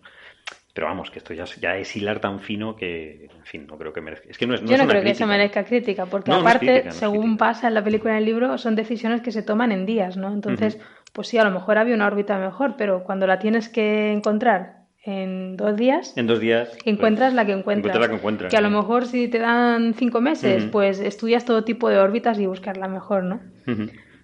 Pero 0.75 0.89
vamos, 0.89 1.11
que 1.11 1.19
esto 1.21 1.33
ya, 1.33 1.45
es- 1.45 1.57
ya 1.57 1.77
es 1.77 1.97
hilar 1.97 2.21
tan 2.21 2.39
fino 2.39 2.77
que, 2.77 3.25
en 3.35 3.45
fin, 3.47 3.67
no 3.67 3.79
creo 3.79 3.93
que 3.95 4.03
merezca. 4.03 4.29
Es 4.29 4.37
que 4.39 4.47
no 4.47 4.55
es, 4.55 4.61
no 4.63 4.69
Yo 4.69 4.75
es 4.75 4.79
no 4.79 4.85
una 4.85 4.93
creo 4.93 5.03
que 5.05 5.11
eso 5.11 5.27
merezca 5.27 5.65
crítica, 5.65 6.05
porque 6.05 6.31
No, 6.31 6.37
aparte, 6.39 6.67
crítica, 6.67 6.91
según 6.93 7.21
crítica. 7.23 7.39
pasa 7.47 7.69
en 7.69 7.75
la 7.75 7.83
película 7.83 8.13
y 8.13 8.17
en 8.17 8.19
el 8.19 8.25
libro, 8.27 8.59
son 8.59 8.77
decisiones 8.77 9.23
que 9.23 9.33
se 9.33 9.43
toman 9.43 9.73
en 9.73 9.87
días, 9.87 10.17
¿no? 10.19 10.33
Entonces, 10.33 10.79
pues 11.17 11.29
sí, 11.29 11.39
a 11.39 11.45
lo 11.45 11.51
mejor 11.51 11.79
había 11.79 11.95
una 11.95 12.07
órbita 12.07 12.39
mejor, 12.39 12.75
pero 12.77 13.03
cuando 13.03 13.27
la 13.27 13.39
tienes 13.39 13.69
que 13.71 14.13
encontrar 14.13 14.85
en 15.03 15.57
dos 15.57 15.77
días, 15.77 16.13
En 16.17 16.27
dos 16.27 16.41
días. 16.41 16.69
pues, 16.69 16.83
encuentras 16.87 17.33
la 17.33 17.47
que 17.47 17.53
encuentras. 17.53 17.95
encuentras 17.95 18.01
la 18.03 18.09
que 18.09 18.15
encuentras, 18.19 18.51
Que 18.51 18.57
a 18.57 18.61
lo 18.61 18.71
mejor 18.71 19.07
si 19.07 19.29
te 19.29 19.39
dan 19.39 19.95
cinco 19.95 20.21
meses, 20.21 20.65
pues 20.67 21.01
estudias 21.01 21.45
todo 21.45 21.65
tipo 21.65 21.89
de 21.89 21.99
órbitas 21.99 22.39
y 22.39 22.47
buscas 22.47 22.77
la 22.77 22.89
mejor, 22.89 23.23
¿no? 23.25 23.41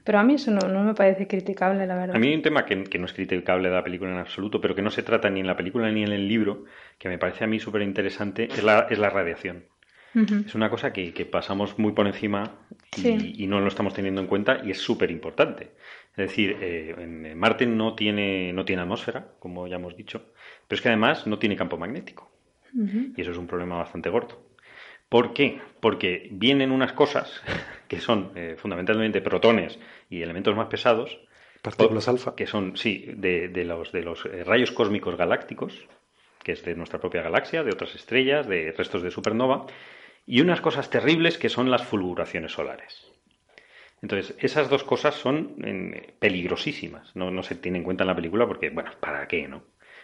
Pero 0.05 0.19
a 0.19 0.25
mí 0.25 0.35
eso 0.35 0.51
no, 0.51 0.67
no 0.69 0.83
me 0.83 0.95
parece 0.95 1.29
criticable, 1.29 1.87
la 1.87 1.95
verdad. 1.95 2.17
A 2.17 2.19
mí 2.19 2.27
hay 2.29 2.35
un 2.35 2.43
tema 2.43 2.67
que, 2.67 2.83
que 2.85 2.99
no 2.99 3.07
es 3.07 3.13
criticable 3.13 3.69
de 3.69 3.75
la 3.77 3.85
película 3.85 4.11
en 4.11 4.19
absoluto, 4.19 4.61
pero 4.61 4.75
que 4.75 4.83
no 4.83 4.91
se 4.91 5.05
trata 5.05 5.31
ni 5.31 5.39
en 5.41 5.47
la 5.47 5.57
película 5.57 5.91
ni 5.93 6.03
en 6.03 6.11
el 6.13 6.27
libro, 6.27 6.65
que 6.99 7.09
me 7.09 7.19
parece 7.19 7.45
a 7.45 7.47
mí 7.47 7.61
súper 7.61 7.83
interesante, 7.83 8.45
es 8.47 8.65
la, 8.65 8.89
es 8.91 8.99
la 8.99 9.11
radiación. 9.11 9.65
Es 10.15 10.55
una 10.55 10.69
cosa 10.69 10.93
que, 10.93 11.15
que 11.15 11.25
pasamos 11.25 11.79
muy 11.79 11.93
por 11.93 12.07
encima 12.07 12.57
y, 12.99 13.01
Sí. 13.01 13.35
y 13.39 13.47
no 13.47 13.61
lo 13.61 13.69
estamos 13.69 13.95
teniendo 13.95 14.21
en 14.21 14.27
cuenta 14.27 14.61
y 14.63 14.71
es 14.73 14.79
súper 14.79 15.11
importante. 15.11 15.71
Es 16.13 16.29
decir, 16.29 16.59
eh, 16.61 16.95
en 16.99 17.39
Marte 17.39 17.67
no 17.67 17.95
tiene, 17.95 18.53
no 18.53 18.65
tiene 18.65 18.83
atmósfera, 18.83 19.33
como 19.39 19.67
ya 19.67 19.77
hemos 19.77 19.97
dicho, 19.97 20.33
pero 20.69 20.77
es 20.77 20.83
que 20.83 20.89
además 20.89 21.27
no 21.27 21.39
tiene 21.39 21.57
campo 21.57 21.79
magnético. 21.79 22.31
Y 22.75 23.21
eso 23.21 23.33
es 23.33 23.37
un 23.37 23.47
problema 23.47 23.77
bastante 23.77 24.09
gordo. 24.09 24.47
¿Por 25.11 25.35
qué? 25.35 25.61
Porque 25.81 26.29
vienen 26.33 26.73
unas 26.73 26.95
cosas 26.95 27.43
que 27.89 28.01
son 28.01 28.33
eh, 28.35 28.57
fundamentalmente 28.57 29.21
protones 29.21 29.79
y 30.09 30.23
elementos 30.23 30.57
más 30.57 30.69
pesados, 30.69 31.21
Partículas 31.61 32.09
alfa. 32.09 32.35
que 32.35 32.47
son, 32.47 32.77
sí, 32.77 33.05
de, 33.15 33.49
de 33.49 33.65
los, 33.65 33.93
de 33.93 34.03
los 34.03 34.25
eh, 34.27 34.43
rayos 34.43 34.73
cósmicos 34.73 35.17
galácticos, 35.17 35.87
que 36.43 36.53
es 36.53 36.65
de 36.65 36.75
nuestra 36.75 36.99
propia 36.99 37.23
galaxia, 37.23 37.63
de 37.63 37.73
otras 37.73 37.95
estrellas, 37.95 38.49
de 38.49 38.73
restos 38.73 39.03
de 39.03 39.11
supernova, 39.11 39.67
y 40.27 40.41
unas 40.41 40.61
cosas 40.61 40.91
terribles 40.91 41.39
que 41.39 41.49
son 41.49 41.71
las 41.71 41.85
fulguraciones 41.85 42.53
solares. 42.53 43.12
Entonces, 44.03 44.35
esas 44.41 44.69
dos 44.69 44.83
cosas 44.85 45.15
son 45.15 45.55
eh, 45.65 46.15
peligrosísimas. 46.19 47.15
No, 47.15 47.31
no 47.31 47.43
se 47.43 47.55
tiene 47.55 47.79
en 47.79 47.85
cuenta 47.85 48.03
en 48.05 48.09
la 48.09 48.17
película 48.17 48.47
porque, 48.47 48.71
bueno, 48.71 48.91
¿para 49.01 49.27
qué, 49.29 49.47
no? 49.49 49.63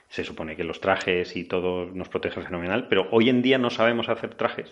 Se 0.09 0.25
supone 0.25 0.57
que 0.57 0.65
los 0.65 0.81
trajes 0.81 1.37
y 1.37 1.45
todo 1.45 1.87
nos 1.87 2.09
protege 2.09 2.41
fenomenal, 2.41 2.87
pero 2.89 3.09
hoy 3.11 3.29
en 3.29 3.43
día 3.43 3.59
no 3.59 3.71
sabemos 3.71 4.09
hacer 4.09 4.35
trajes 4.37 4.69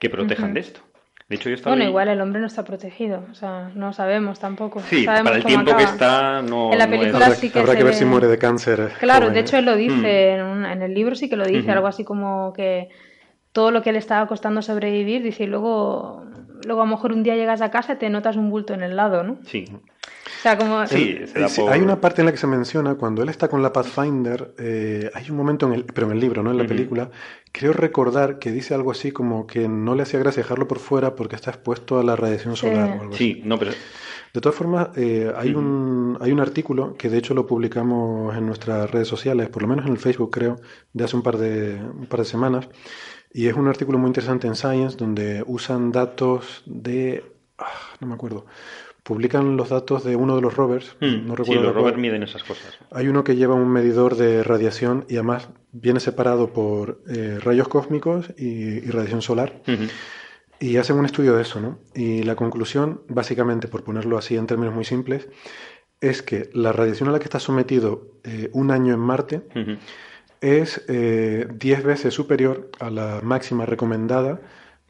que 0.00 0.10
protejan 0.10 0.54
de 0.54 0.60
esto. 0.60 0.80
De 1.28 1.36
hecho, 1.36 1.48
yo 1.50 1.54
estaba 1.56 1.72
Bueno, 1.74 1.84
ahí- 1.84 1.90
igual 1.90 2.08
el 2.08 2.20
hombre 2.20 2.40
no 2.40 2.46
está 2.46 2.64
protegido, 2.64 3.24
o 3.30 3.34
sea, 3.34 3.70
no 3.74 3.92
sabemos 3.92 4.38
tampoco. 4.40 4.80
Sí, 4.80 5.04
Sabemos 5.04 5.24
para 5.24 5.36
el 5.36 5.42
cómo 5.42 5.54
tiempo 5.64 5.76
que 5.76 5.82
está, 5.84 6.40
no, 6.42 6.72
En 6.72 6.78
la 6.78 6.86
no 6.86 6.92
es- 6.94 6.98
película 7.00 7.24
Habrá, 7.26 7.36
sí 7.36 7.50
que 7.50 7.58
habrá 7.58 7.72
se 7.72 7.78
que 7.78 7.84
ver 7.84 7.92
ve- 7.92 7.98
si 7.98 8.04
muere 8.04 8.26
de 8.28 8.38
cáncer. 8.38 8.90
Claro, 9.00 9.26
joven, 9.26 9.34
de 9.34 9.40
hecho 9.40 9.56
él 9.58 9.64
lo 9.66 9.74
Mm. 9.74 9.78
dice 9.78 10.30
en, 10.32 10.42
un- 10.44 10.64
en 10.66 10.82
el 10.82 10.94
libro, 10.94 11.14
sí 11.14 11.28
que 11.28 11.36
lo 11.36 11.44
dice, 11.44 11.70
algo 11.72 11.86
así 11.88 12.04
como 12.04 12.52
que 12.52 12.88
todo 13.52 13.70
lo 13.70 13.82
que 13.82 13.92
le 13.92 13.98
estaba 13.98 14.26
costando 14.28 14.62
sobrevivir, 14.62 15.22
dice, 15.22 15.44
y 15.44 15.46
luego, 15.48 16.24
luego 16.64 16.82
a 16.82 16.84
lo 16.84 16.90
mejor 16.90 17.12
un 17.12 17.22
día 17.22 17.34
llegas 17.36 17.60
a 17.60 17.70
casa 17.70 17.94
y 17.94 17.96
te 17.96 18.08
notas 18.10 18.36
un 18.36 18.50
bulto 18.50 18.74
en 18.74 18.82
el 18.82 18.96
lado, 18.96 19.22
¿no? 19.22 19.38
Sí, 19.44 19.64
O 19.70 20.42
sea, 20.42 20.56
como... 20.56 20.86
sí, 20.86 21.18
se 21.26 21.38
da 21.40 21.48
por... 21.48 21.72
Hay 21.72 21.80
una 21.80 22.00
parte 22.00 22.22
en 22.22 22.26
la 22.26 22.32
que 22.32 22.38
se 22.38 22.46
menciona, 22.46 22.94
cuando 22.94 23.22
él 23.22 23.28
está 23.28 23.48
con 23.48 23.62
la 23.62 23.72
Pathfinder, 23.72 24.54
eh, 24.58 25.10
hay 25.14 25.30
un 25.30 25.36
momento, 25.36 25.66
en 25.66 25.72
el, 25.74 25.84
pero 25.84 26.06
en 26.06 26.12
el 26.14 26.20
libro, 26.20 26.42
no 26.42 26.50
en 26.50 26.58
la 26.58 26.66
película, 26.66 27.10
creo 27.52 27.72
recordar 27.72 28.38
que 28.38 28.50
dice 28.52 28.74
algo 28.74 28.90
así 28.90 29.12
como 29.12 29.46
que 29.46 29.68
no 29.68 29.94
le 29.94 30.02
hacía 30.02 30.18
gracia 30.20 30.42
dejarlo 30.42 30.68
por 30.68 30.78
fuera 30.78 31.14
porque 31.14 31.36
está 31.36 31.50
expuesto 31.50 31.98
a 31.98 32.04
la 32.04 32.16
radiación 32.16 32.54
Sí. 32.56 32.66
solar 32.66 32.90
o 32.90 33.00
algo 33.02 33.14
así. 33.14 33.34
Sí, 33.34 33.42
no, 33.44 33.58
pero... 33.58 33.72
De 34.34 34.40
todas 34.42 34.56
formas, 34.58 34.88
eh, 34.96 35.32
hay, 35.34 35.54
un, 35.54 36.18
hay 36.20 36.30
un 36.30 36.40
artículo 36.40 36.94
que 36.98 37.08
de 37.08 37.16
hecho 37.16 37.32
lo 37.32 37.46
publicamos 37.46 38.36
en 38.36 38.44
nuestras 38.44 38.90
redes 38.90 39.08
sociales, 39.08 39.48
por 39.48 39.62
lo 39.62 39.68
menos 39.68 39.86
en 39.86 39.92
el 39.92 39.98
Facebook 39.98 40.30
creo, 40.30 40.56
de 40.92 41.04
hace 41.04 41.16
un 41.16 41.22
par 41.22 41.38
de, 41.38 41.80
un 41.98 42.04
par 42.04 42.20
de 42.20 42.26
semanas, 42.26 42.68
y 43.36 43.46
es 43.48 43.54
un 43.54 43.68
artículo 43.68 43.98
muy 43.98 44.08
interesante 44.08 44.46
en 44.46 44.54
Science 44.54 44.96
donde 44.96 45.44
usan 45.46 45.92
datos 45.92 46.62
de... 46.66 47.22
ah, 47.58 47.66
no 48.00 48.06
me 48.08 48.14
acuerdo. 48.14 48.46
Publican 49.02 49.56
los 49.56 49.68
datos 49.68 50.02
de 50.02 50.16
uno 50.16 50.34
de 50.34 50.42
los 50.42 50.56
rovers, 50.56 50.96
Mm, 51.00 51.26
no 51.28 51.34
sí, 51.34 51.42
recuerdo 51.42 51.62
los 51.62 51.72
cuál. 51.72 51.74
rovers 51.74 51.98
miden 51.98 52.22
esas 52.24 52.42
cosas. 52.42 52.76
Hay 52.90 53.06
uno 53.08 53.22
que 53.22 53.36
lleva 53.36 53.54
un 53.54 53.68
medidor 53.70 54.16
de 54.16 54.42
radiación 54.42 55.04
y 55.08 55.14
además 55.14 55.48
viene 55.70 56.00
separado 56.00 56.52
por 56.52 57.02
eh, 57.08 57.38
rayos 57.40 57.68
cósmicos 57.68 58.32
y, 58.36 58.48
y 58.48 58.90
radiación 58.90 59.22
solar. 59.22 59.62
Y 60.58 60.78
hacen 60.78 60.96
un 60.96 61.04
estudio 61.04 61.36
de 61.36 61.42
eso, 61.42 61.60
¿no? 61.60 61.78
Y 61.94 62.22
la 62.22 62.34
conclusión, 62.34 63.02
básicamente, 63.08 63.68
por 63.68 63.84
ponerlo 63.84 64.16
así 64.16 64.36
en 64.36 64.46
términos 64.46 64.74
muy 64.74 64.84
simples, 64.84 65.28
es 66.00 66.22
que 66.22 66.48
la 66.54 66.72
radiación 66.72 67.08
a 67.10 67.12
la 67.12 67.18
que 67.18 67.24
está 67.24 67.38
sometido 67.38 68.18
eh, 68.24 68.48
un 68.54 68.70
año 68.70 68.94
en 68.94 69.00
Marte. 69.00 69.42
Es 70.54 70.84
eh, 70.88 71.46
10 71.54 71.82
veces 71.84 72.14
superior 72.14 72.70
a 72.80 72.90
la 72.90 73.20
máxima 73.22 73.66
recomendada 73.66 74.40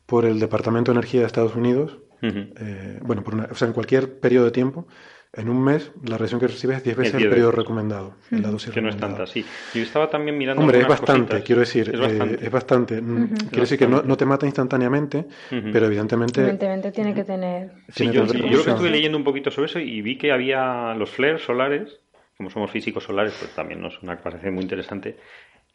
por 0.06 0.24
el 0.24 0.38
Departamento 0.40 0.92
de 0.92 0.98
Energía 0.98 1.20
de 1.20 1.26
Estados 1.26 1.54
Unidos. 1.56 1.98
Eh, 2.22 2.98
bueno, 3.02 3.22
por 3.22 3.34
una- 3.34 3.48
o 3.50 3.54
sea, 3.54 3.68
en 3.68 3.74
cualquier 3.74 4.18
periodo 4.18 4.46
de 4.46 4.50
tiempo, 4.50 4.86
en 5.32 5.48
un 5.50 5.62
mes, 5.62 5.92
la 6.04 6.16
radiación 6.16 6.40
que 6.40 6.46
recibes 6.48 6.78
es 6.78 6.84
10 6.84 6.96
veces 6.96 7.12
Es 7.14 7.18
10 7.18 7.24
el 7.24 7.30
periodo 7.30 7.50
veces. 7.50 7.58
recomendado, 7.62 8.14
la 8.30 8.48
dosis 8.50 8.72
Que 8.72 8.80
no 8.80 8.88
es 8.88 8.96
tanta, 8.96 9.26
sí. 9.26 9.44
Yo 9.74 9.82
estaba 9.82 10.08
también 10.08 10.36
mirando 10.38 10.62
Hombre, 10.62 10.80
es 10.80 10.88
bastante, 10.88 11.20
cositas. 11.26 11.42
quiero 11.42 11.60
decir, 11.60 11.88
Es 11.90 11.94
eh, 11.94 11.98
bastante. 11.98 12.44
es 12.46 12.50
bastante. 12.50 13.02
Mm. 13.02 13.28
Quiero 13.50 13.60
decir 13.60 13.78
que 13.78 13.86
no, 13.86 14.02
no 14.02 14.16
te 14.16 14.24
mata 14.24 14.46
instantáneamente, 14.46 15.26
pero 15.72 15.86
evidentemente 15.86 16.40
Evidentemente 16.40 16.90
tiene 16.90 17.12
que 17.14 17.24
tener... 17.24 17.70
Sí, 17.88 18.08
tiene 18.08 18.12
yo, 18.14 18.24
que 18.24 18.30
haber 18.38 18.50
yo 18.50 18.56
lo 18.58 18.64
que 18.64 18.70
estuve 18.70 18.90
leyendo 18.90 19.18
un 19.18 19.24
poquito 19.24 19.50
sobre 19.50 19.66
eso 19.66 19.78
y 19.78 20.00
vi 20.00 20.16
que 20.16 20.32
había 20.32 20.94
los 20.94 21.10
flares 21.10 21.42
solares, 21.42 22.00
como 22.38 22.48
somos 22.50 22.70
físicos 22.70 23.04
solares, 23.04 23.34
pues 23.38 23.50
también 23.54 23.80
nos 23.82 24.02
una 24.02 24.16
parece 24.18 24.50
muy 24.50 24.62
interesante. 24.62 25.16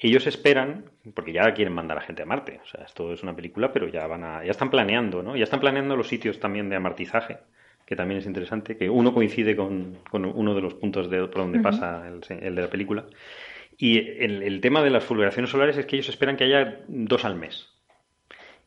Ellos 0.03 0.25
esperan, 0.25 0.85
porque 1.13 1.31
ya 1.31 1.53
quieren 1.53 1.73
mandar 1.73 1.99
a 1.99 2.01
gente 2.01 2.23
a 2.23 2.25
Marte, 2.25 2.59
o 2.63 2.67
sea, 2.67 2.83
esto 2.85 3.13
es 3.13 3.21
una 3.21 3.35
película, 3.35 3.71
pero 3.71 3.87
ya 3.87 4.07
van 4.07 4.23
a, 4.23 4.43
ya 4.43 4.49
están 4.49 4.71
planeando, 4.71 5.21
¿no? 5.21 5.37
Ya 5.37 5.43
están 5.43 5.59
planeando 5.59 5.95
los 5.95 6.07
sitios 6.07 6.39
también 6.39 6.69
de 6.69 6.75
amartizaje, 6.75 7.37
que 7.85 7.95
también 7.95 8.19
es 8.19 8.25
interesante, 8.25 8.77
que 8.77 8.89
uno 8.89 9.13
coincide 9.13 9.55
con, 9.55 9.99
con 10.09 10.25
uno 10.25 10.55
de 10.55 10.61
los 10.61 10.73
puntos 10.73 11.07
de 11.07 11.19
por 11.27 11.43
donde 11.43 11.59
pasa 11.59 12.07
el, 12.07 12.21
el 12.41 12.55
de 12.55 12.61
la 12.63 12.69
película. 12.69 13.05
Y 13.77 13.99
el, 13.99 14.41
el 14.41 14.59
tema 14.59 14.81
de 14.81 14.89
las 14.89 15.03
fulguraciones 15.03 15.51
solares 15.51 15.77
es 15.77 15.85
que 15.85 15.97
ellos 15.97 16.09
esperan 16.09 16.35
que 16.35 16.45
haya 16.45 16.79
dos 16.87 17.23
al 17.23 17.35
mes. 17.35 17.70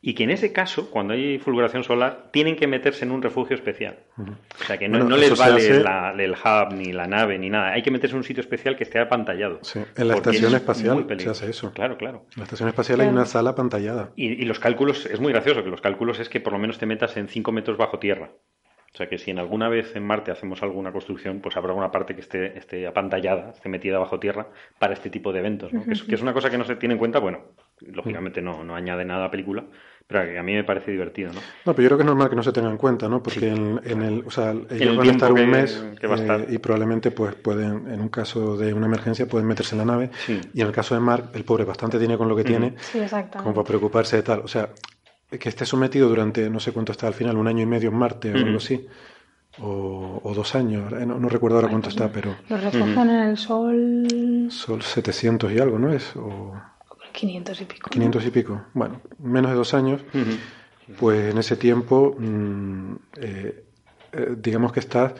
Y 0.07 0.13
que 0.13 0.23
en 0.25 0.29
ese 0.29 0.53
caso, 0.53 0.91
cuando 0.91 1.15
hay 1.15 1.39
fulguración 1.39 1.83
solar, 1.83 2.29
tienen 2.31 2.55
que 2.55 2.67
meterse 2.67 3.05
en 3.05 3.11
un 3.11 3.23
refugio 3.23 3.55
especial. 3.55 3.97
O 4.19 4.63
sea, 4.63 4.77
que 4.77 4.87
no, 4.87 4.99
Bueno, 4.99 5.09
no 5.09 5.15
eso 5.15 5.29
les 5.31 5.39
vale 5.39 5.55
hace- 5.55 5.79
la- 5.83 6.11
el 6.15 6.31
hub, 6.33 6.73
ni 6.75 6.93
la 6.93 7.07
nave, 7.07 7.39
ni 7.39 7.49
nada. 7.49 7.71
Hay 7.73 7.81
que 7.81 7.89
meterse 7.89 8.13
en 8.13 8.19
un 8.19 8.23
sitio 8.23 8.41
especial 8.41 8.77
que 8.77 8.83
esté 8.83 8.99
apantallado. 8.99 9.57
Sí, 9.63 9.79
en 9.97 10.07
la 10.07 10.13
estación 10.13 10.45
es 10.45 10.53
espacial 10.53 11.07
se 11.17 11.29
hace 11.29 11.49
eso. 11.49 11.73
Claro, 11.73 11.97
claro. 11.97 12.25
En 12.35 12.37
la 12.37 12.43
estación 12.43 12.69
espacial 12.69 13.01
hay 13.01 13.07
una 13.07 13.25
sala 13.25 13.55
pantallada. 13.55 14.11
Y, 14.15 14.27
y 14.27 14.45
los 14.45 14.59
cálculos, 14.59 15.07
es 15.07 15.19
muy 15.19 15.33
gracioso 15.33 15.63
que 15.63 15.71
los 15.71 15.81
cálculos 15.81 16.19
es 16.19 16.29
que 16.29 16.39
por 16.39 16.53
lo 16.53 16.59
menos 16.59 16.77
te 16.77 16.85
metas 16.85 17.17
en 17.17 17.27
5 17.27 17.51
metros 17.51 17.75
bajo 17.75 17.97
tierra. 17.97 18.29
O 18.93 18.97
sea 18.97 19.09
que 19.09 19.17
si 19.17 19.31
en 19.31 19.39
alguna 19.39 19.67
vez 19.67 19.93
en 19.97 20.03
Marte 20.05 20.31
hacemos 20.31 20.63
alguna 20.63 20.91
construcción, 20.93 21.41
pues 21.41 21.57
habrá 21.57 21.73
una 21.73 21.91
parte 21.91 22.13
que 22.15 22.21
esté, 22.21 22.57
esté 22.57 22.87
apantallada, 22.87 23.49
esté 23.55 23.67
metida 23.67 23.97
bajo 23.99 24.19
tierra 24.19 24.47
para 24.79 24.93
este 24.93 25.09
tipo 25.09 25.33
de 25.33 25.39
eventos. 25.39 25.73
¿no? 25.73 25.83
que, 25.83 25.91
es, 25.93 26.03
que 26.03 26.15
es 26.15 26.21
una 26.21 26.31
cosa 26.31 26.49
que 26.49 26.57
no 26.57 26.63
se 26.63 26.77
tiene 26.77 26.93
en 26.93 26.99
cuenta, 26.99 27.19
bueno, 27.19 27.39
lógicamente 27.81 28.41
no, 28.41 28.63
no 28.63 28.75
añade 28.75 29.05
nada 29.05 29.21
a 29.21 29.23
la 29.25 29.31
película, 29.31 29.65
pero 30.07 30.23
que 30.23 30.37
a 30.37 30.43
mí 30.43 30.53
me 30.53 30.63
parece 30.63 30.91
divertido. 30.91 31.33
¿no? 31.33 31.39
No, 31.65 31.73
pero 31.75 31.81
yo 31.83 31.87
creo 31.89 31.97
que 31.97 32.03
es 32.03 32.07
normal 32.07 32.29
que 32.29 32.35
no 32.35 32.43
se 32.43 32.51
tenga 32.51 32.69
en 32.69 32.77
cuenta, 32.77 33.09
¿no? 33.09 33.21
Porque 33.23 33.49
en, 33.49 33.81
en 33.83 34.01
el, 34.03 34.23
o 34.25 34.31
sea, 34.31 34.51
ellos 34.51 34.69
el 34.71 34.97
van 34.97 35.07
a 35.07 35.11
estar 35.11 35.31
un 35.31 35.37
que- 35.37 35.47
mes 35.47 35.85
que 35.99 36.07
va 36.07 36.15
a 36.15 36.37
eh, 36.37 36.45
y 36.49 36.57
probablemente 36.59 37.11
pues 37.11 37.35
pueden, 37.35 37.87
en 37.91 38.01
un 38.01 38.09
caso 38.09 38.55
de 38.57 38.73
una 38.73 38.85
emergencia, 38.85 39.27
pueden 39.27 39.47
meterse 39.47 39.73
en 39.75 39.79
la 39.79 39.85
nave. 39.85 40.09
Sí. 40.25 40.39
Y 40.53 40.61
en 40.61 40.67
el 40.67 40.73
caso 40.73 40.93
de 40.95 41.01
Mark, 41.01 41.31
el 41.33 41.43
pobre 41.43 41.65
bastante 41.65 41.97
tiene 41.99 42.17
con 42.17 42.27
lo 42.29 42.35
que 42.35 42.43
tiene 42.43 42.75
Sí, 42.79 42.99
exacto. 42.99 43.39
como 43.39 43.53
para 43.55 43.67
preocuparse 43.67 44.17
de 44.17 44.23
tal. 44.23 44.39
O 44.41 44.47
sea, 44.47 44.69
que 45.39 45.49
esté 45.49 45.65
sometido 45.65 46.07
durante, 46.07 46.49
no 46.49 46.59
sé 46.59 46.71
cuánto 46.71 46.91
está 46.91 47.07
al 47.07 47.13
final, 47.15 47.35
un 47.37 47.47
año 47.47 47.63
y 47.63 47.65
medio 47.65 47.89
en 47.89 47.95
Marte 47.97 48.31
o 48.31 48.35
algo 48.37 48.57
así. 48.57 48.85
O, 49.57 50.19
o 50.21 50.33
dos 50.33 50.53
años, 50.53 50.91
eh, 50.93 51.05
no, 51.05 51.17
no 51.17 51.29
recuerdo 51.29 51.55
ahora 51.57 51.69
cuánto 51.69 51.87
está, 51.89 52.09
pero 52.11 52.35
Los 52.49 52.61
recogen 52.61 53.09
en 53.09 53.29
el 53.29 53.37
sol 53.37 54.47
son 54.49 54.81
700 54.81 55.49
y 55.53 55.59
algo, 55.59 55.79
¿no 55.79 55.93
es? 55.93 56.13
O 56.17 56.53
500 57.15 57.61
y 57.61 57.65
pico. 57.65 57.87
¿no? 57.89 57.93
500 57.93 58.25
y 58.25 58.31
pico. 58.31 58.61
Bueno, 58.73 59.01
menos 59.19 59.51
de 59.51 59.57
dos 59.57 59.73
años. 59.73 60.01
Pues 60.99 61.31
en 61.31 61.37
ese 61.39 61.55
tiempo, 61.57 62.15
mm, 62.19 62.95
eh, 63.21 63.63
eh, 64.13 64.35
digamos 64.37 64.71
que 64.71 64.79
estás 64.81 65.13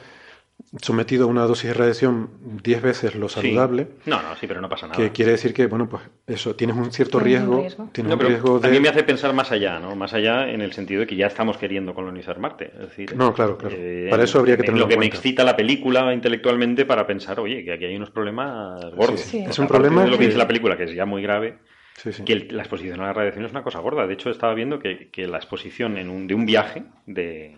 sometido 0.82 1.26
a 1.26 1.28
una 1.28 1.44
dosis 1.46 1.70
de 1.70 1.74
radiación 1.74 2.30
10 2.64 2.82
veces 2.82 3.16
lo 3.16 3.30
Sí. 3.30 3.36
saludable, 3.42 3.88
No, 4.06 4.22
no, 4.22 4.36
sí, 4.36 4.46
pero 4.48 4.62
no 4.62 4.70
pasa 4.70 4.88
nada. 4.88 4.98
que 5.02 5.12
quiere 5.12 5.32
decir 5.32 5.54
que, 5.54 5.68
bueno, 5.68 5.88
pues 5.90 6.04
eso, 6.28 6.56
tienes 6.56 6.76
un 6.76 6.92
cierto 6.92 7.20
riesgo, 7.20 7.60
riesgo. 7.62 7.90
tienes 7.92 8.10
No, 8.10 8.16
un 8.16 8.18
pero 8.20 8.30
riesgo 8.30 8.58
a 8.58 8.68
mí 8.68 8.78
me 8.78 8.84
de... 8.84 8.90
hace 8.90 9.04
pensar 9.04 9.34
más 9.34 9.52
allá, 9.52 9.80
¿no? 9.80 9.96
Más 9.96 10.14
allá 10.14 10.50
en 10.50 10.62
el 10.62 10.72
sentido 10.74 11.02
de 11.02 11.08
que 11.08 11.16
ya 11.16 11.28
estamos 11.28 11.58
queriendo 11.58 11.94
colonizar 11.94 12.40
Marte. 12.40 12.72
Es 12.74 12.80
decir, 12.90 13.12
eh, 13.12 13.16
No, 13.16 13.34
claro, 13.34 13.58
claro. 13.58 13.76
Para 14.10 14.24
eso 14.24 14.40
habría 14.40 14.56
que 14.58 14.64
tenerlo 14.64 14.82
Lo 14.84 14.88
que 14.88 14.94
en 14.96 15.00
me 15.00 15.06
cuenta. 15.06 15.18
excita 15.18 15.44
la 15.44 15.56
película 15.56 16.14
intelectualmente 16.14 16.86
para 16.86 17.06
pensar, 17.08 17.40
oye, 17.40 17.64
que 17.64 17.74
aquí 17.74 17.86
hay 17.86 17.96
unos 17.96 18.12
problemas 18.12 18.80
gordos. 18.96 19.20
Sí, 19.22 19.44
es 19.48 19.58
un 19.60 19.68
problema 19.68 20.04
de 20.04 20.10
lo 20.12 20.18
que- 20.18 20.26
dice 20.28 20.38
la 20.38 20.48
película, 20.48 20.78
que 20.78 20.84
es 20.84 20.94
ya 20.94 21.06
muy 21.06 21.22
grave, 21.22 21.58
Sí, 21.96 22.12
sí. 22.14 22.24
Que 22.26 22.34
el- 22.34 22.48
la 22.56 22.64
exposición 22.64 23.00
a 23.02 23.06
la 23.08 23.14
radiación 23.14 23.46
es 23.46 23.52
una 23.52 23.64
cosa 23.64 23.80
gorda. 23.80 24.06
De 24.08 24.14
hecho, 24.14 24.30
estaba 24.30 24.54
viendo 24.54 24.80
que, 24.80 25.10
que 25.10 25.28
la 25.28 25.38
exposición 25.38 25.98
en 25.98 26.10
un, 26.10 26.28
de 26.28 26.36
un 26.36 26.46
viaje 26.46 26.84
de, 27.06 27.58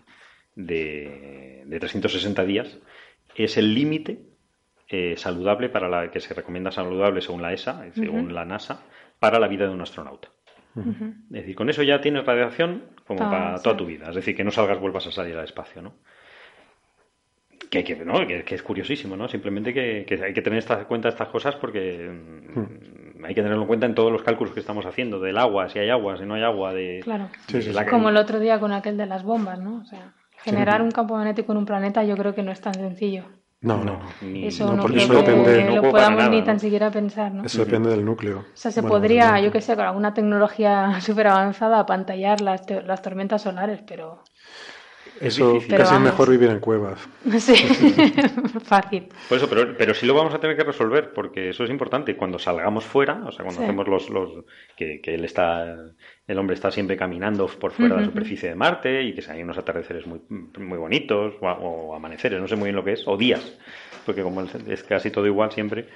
de, 0.55 1.63
de 1.65 1.79
360 1.79 2.43
días 2.45 2.77
es 3.35 3.57
el 3.57 3.73
límite 3.73 4.19
eh, 4.89 5.15
saludable 5.17 5.69
para 5.69 5.89
la 5.89 6.11
que 6.11 6.19
se 6.19 6.33
recomienda 6.33 6.71
saludable 6.71 7.21
según 7.21 7.41
la 7.41 7.51
ESA, 7.53 7.83
según 7.93 8.33
la 8.33 8.45
NASA, 8.45 8.83
para 9.19 9.39
la 9.39 9.47
vida 9.47 9.65
de 9.67 9.73
un 9.73 9.81
astronauta. 9.81 10.29
Es 11.31 11.41
decir, 11.41 11.55
con 11.55 11.69
eso 11.71 11.81
ya 11.81 11.99
tienes 12.01 12.23
radiación 12.25 12.83
como 13.07 13.21
para 13.31 13.57
sí. 13.57 13.63
toda 13.63 13.77
tu 13.77 13.85
vida. 13.87 14.09
Es 14.09 14.15
decir, 14.15 14.35
que 14.35 14.43
no 14.43 14.51
salgas, 14.51 14.79
vuelvas 14.79 15.07
a 15.07 15.11
salir 15.11 15.35
al 15.35 15.43
espacio, 15.45 15.81
¿no? 15.81 15.95
Que, 17.71 17.83
que, 17.83 17.95
¿no? 18.05 18.25
que, 18.27 18.43
que 18.45 18.55
es 18.55 18.63
curiosísimo, 18.63 19.17
¿no? 19.17 19.27
Simplemente 19.27 19.73
que, 19.73 20.05
que 20.07 20.23
hay 20.23 20.33
que 20.33 20.41
tener 20.41 20.59
esta, 20.59 20.85
cuenta 20.85 21.09
estas 21.09 21.27
cosas 21.29 21.55
porque 21.55 22.07
mm, 22.09 23.06
hay 23.27 23.35
que 23.35 23.41
tenerlo 23.41 23.63
en 23.63 23.67
cuenta 23.67 23.85
en 23.85 23.93
todos 23.93 24.09
los 24.11 24.23
cálculos 24.23 24.53
que 24.53 24.61
estamos 24.61 24.85
haciendo 24.85 25.19
del 25.19 25.37
agua, 25.37 25.67
si 25.67 25.79
hay 25.79 25.89
agua, 25.89 26.17
si 26.17 26.23
no 26.25 26.35
hay 26.35 26.43
agua, 26.43 26.73
de... 26.73 27.01
Claro. 27.03 27.27
Sí, 27.47 27.61
sí, 27.61 27.67
de 27.67 27.73
la- 27.73 27.85
Como 27.85 28.07
el 28.09 28.15
otro 28.17 28.39
día 28.39 28.57
con 28.59 28.71
aquel 28.71 28.95
de 28.95 29.05
las 29.05 29.23
bombas, 29.23 29.59
¿no? 29.59 29.81
O 29.81 29.85
sea, 29.85 30.13
generar 30.43 30.81
un 30.81 30.91
campo 30.91 31.15
magnético 31.15 31.51
en 31.51 31.57
un 31.57 31.65
planeta 31.65 32.03
yo 32.05 32.15
creo 32.15 32.33
que 32.33 32.41
no 32.41 32.51
es 32.51 32.61
tan 32.61 32.73
sencillo. 32.75 33.25
No, 33.59 33.83
no. 33.83 33.99
ni- 34.21 34.47
Eso 34.47 34.65
no, 34.67 34.75
no, 34.77 34.81
porque 34.83 34.97
creo 35.05 35.19
eso 35.19 35.25
que 35.25 35.31
depende- 35.31 35.63
no 35.65 35.75
lo 35.81 35.81
podamos 35.91 36.19
nada, 36.19 36.29
ni 36.29 36.39
¿no? 36.39 36.45
tan 36.45 36.59
siquiera 36.59 36.89
pensar, 36.89 37.33
¿no? 37.33 37.43
Eso 37.43 37.65
depende 37.65 37.89
del 37.89 38.05
núcleo. 38.05 38.39
O 38.39 38.45
sea, 38.53 38.71
se 38.71 38.81
Bueno, 38.81 38.95
podría, 38.95 39.33
del 39.33 39.43
yo 39.45 39.51
que 39.51 39.61
sé, 39.61 39.75
con 39.75 39.85
alguna 39.85 40.13
tecnología 40.13 40.91
súper 41.01 41.27
avanzada 41.27 41.79
apantallar 41.79 42.39
las, 42.39 42.61
las 42.85 43.01
tormentas 43.01 43.41
solares, 43.41 43.81
pero... 43.85 44.23
Eso. 45.21 45.53
Pero 45.53 45.77
casi 45.77 45.81
es 45.83 45.89
vamos. 45.91 46.03
mejor 46.11 46.29
vivir 46.29 46.49
en 46.49 46.59
cuevas. 46.59 47.07
Sí, 47.39 47.55
fácil. 48.63 49.07
Por 49.29 49.37
eso, 49.37 49.49
pero, 49.49 49.75
pero 49.77 49.93
sí 49.93 50.05
lo 50.05 50.13
vamos 50.13 50.33
a 50.33 50.39
tener 50.39 50.55
que 50.57 50.63
resolver, 50.63 51.11
porque 51.13 51.49
eso 51.49 51.63
es 51.63 51.69
importante. 51.69 52.15
Cuando 52.15 52.39
salgamos 52.39 52.85
fuera, 52.85 53.21
o 53.25 53.31
sea, 53.31 53.43
cuando 53.43 53.61
Sí. 53.61 53.63
hacemos 53.65 53.87
los, 53.87 54.09
los 54.09 54.45
que, 54.75 55.01
que 55.01 55.15
él 55.15 55.25
está, 55.25 55.75
el 56.27 56.37
hombre 56.39 56.53
está 56.55 56.71
siempre 56.71 56.97
caminando 56.97 57.47
por 57.47 57.71
fuera 57.71 57.95
de 57.95 58.01
la 58.01 58.07
superficie 58.07 58.49
de 58.49 58.55
Marte 58.55 59.03
y 59.03 59.13
que 59.13 59.23
hay 59.31 59.41
unos 59.43 59.57
atardeceres 59.57 60.05
muy, 60.05 60.21
muy 60.29 60.77
bonitos, 60.77 61.35
o, 61.41 61.47
o 61.47 61.95
amaneceres, 61.95 62.39
no 62.39 62.47
sé 62.47 62.55
muy 62.55 62.65
bien 62.65 62.75
lo 62.75 62.83
que 62.83 62.93
es, 62.93 63.07
o 63.07 63.17
días, 63.17 63.57
porque 64.05 64.21
como 64.23 64.41
es 64.41 64.83
casi 64.83 65.11
todo 65.11 65.25
igual 65.25 65.51
siempre, 65.51 65.87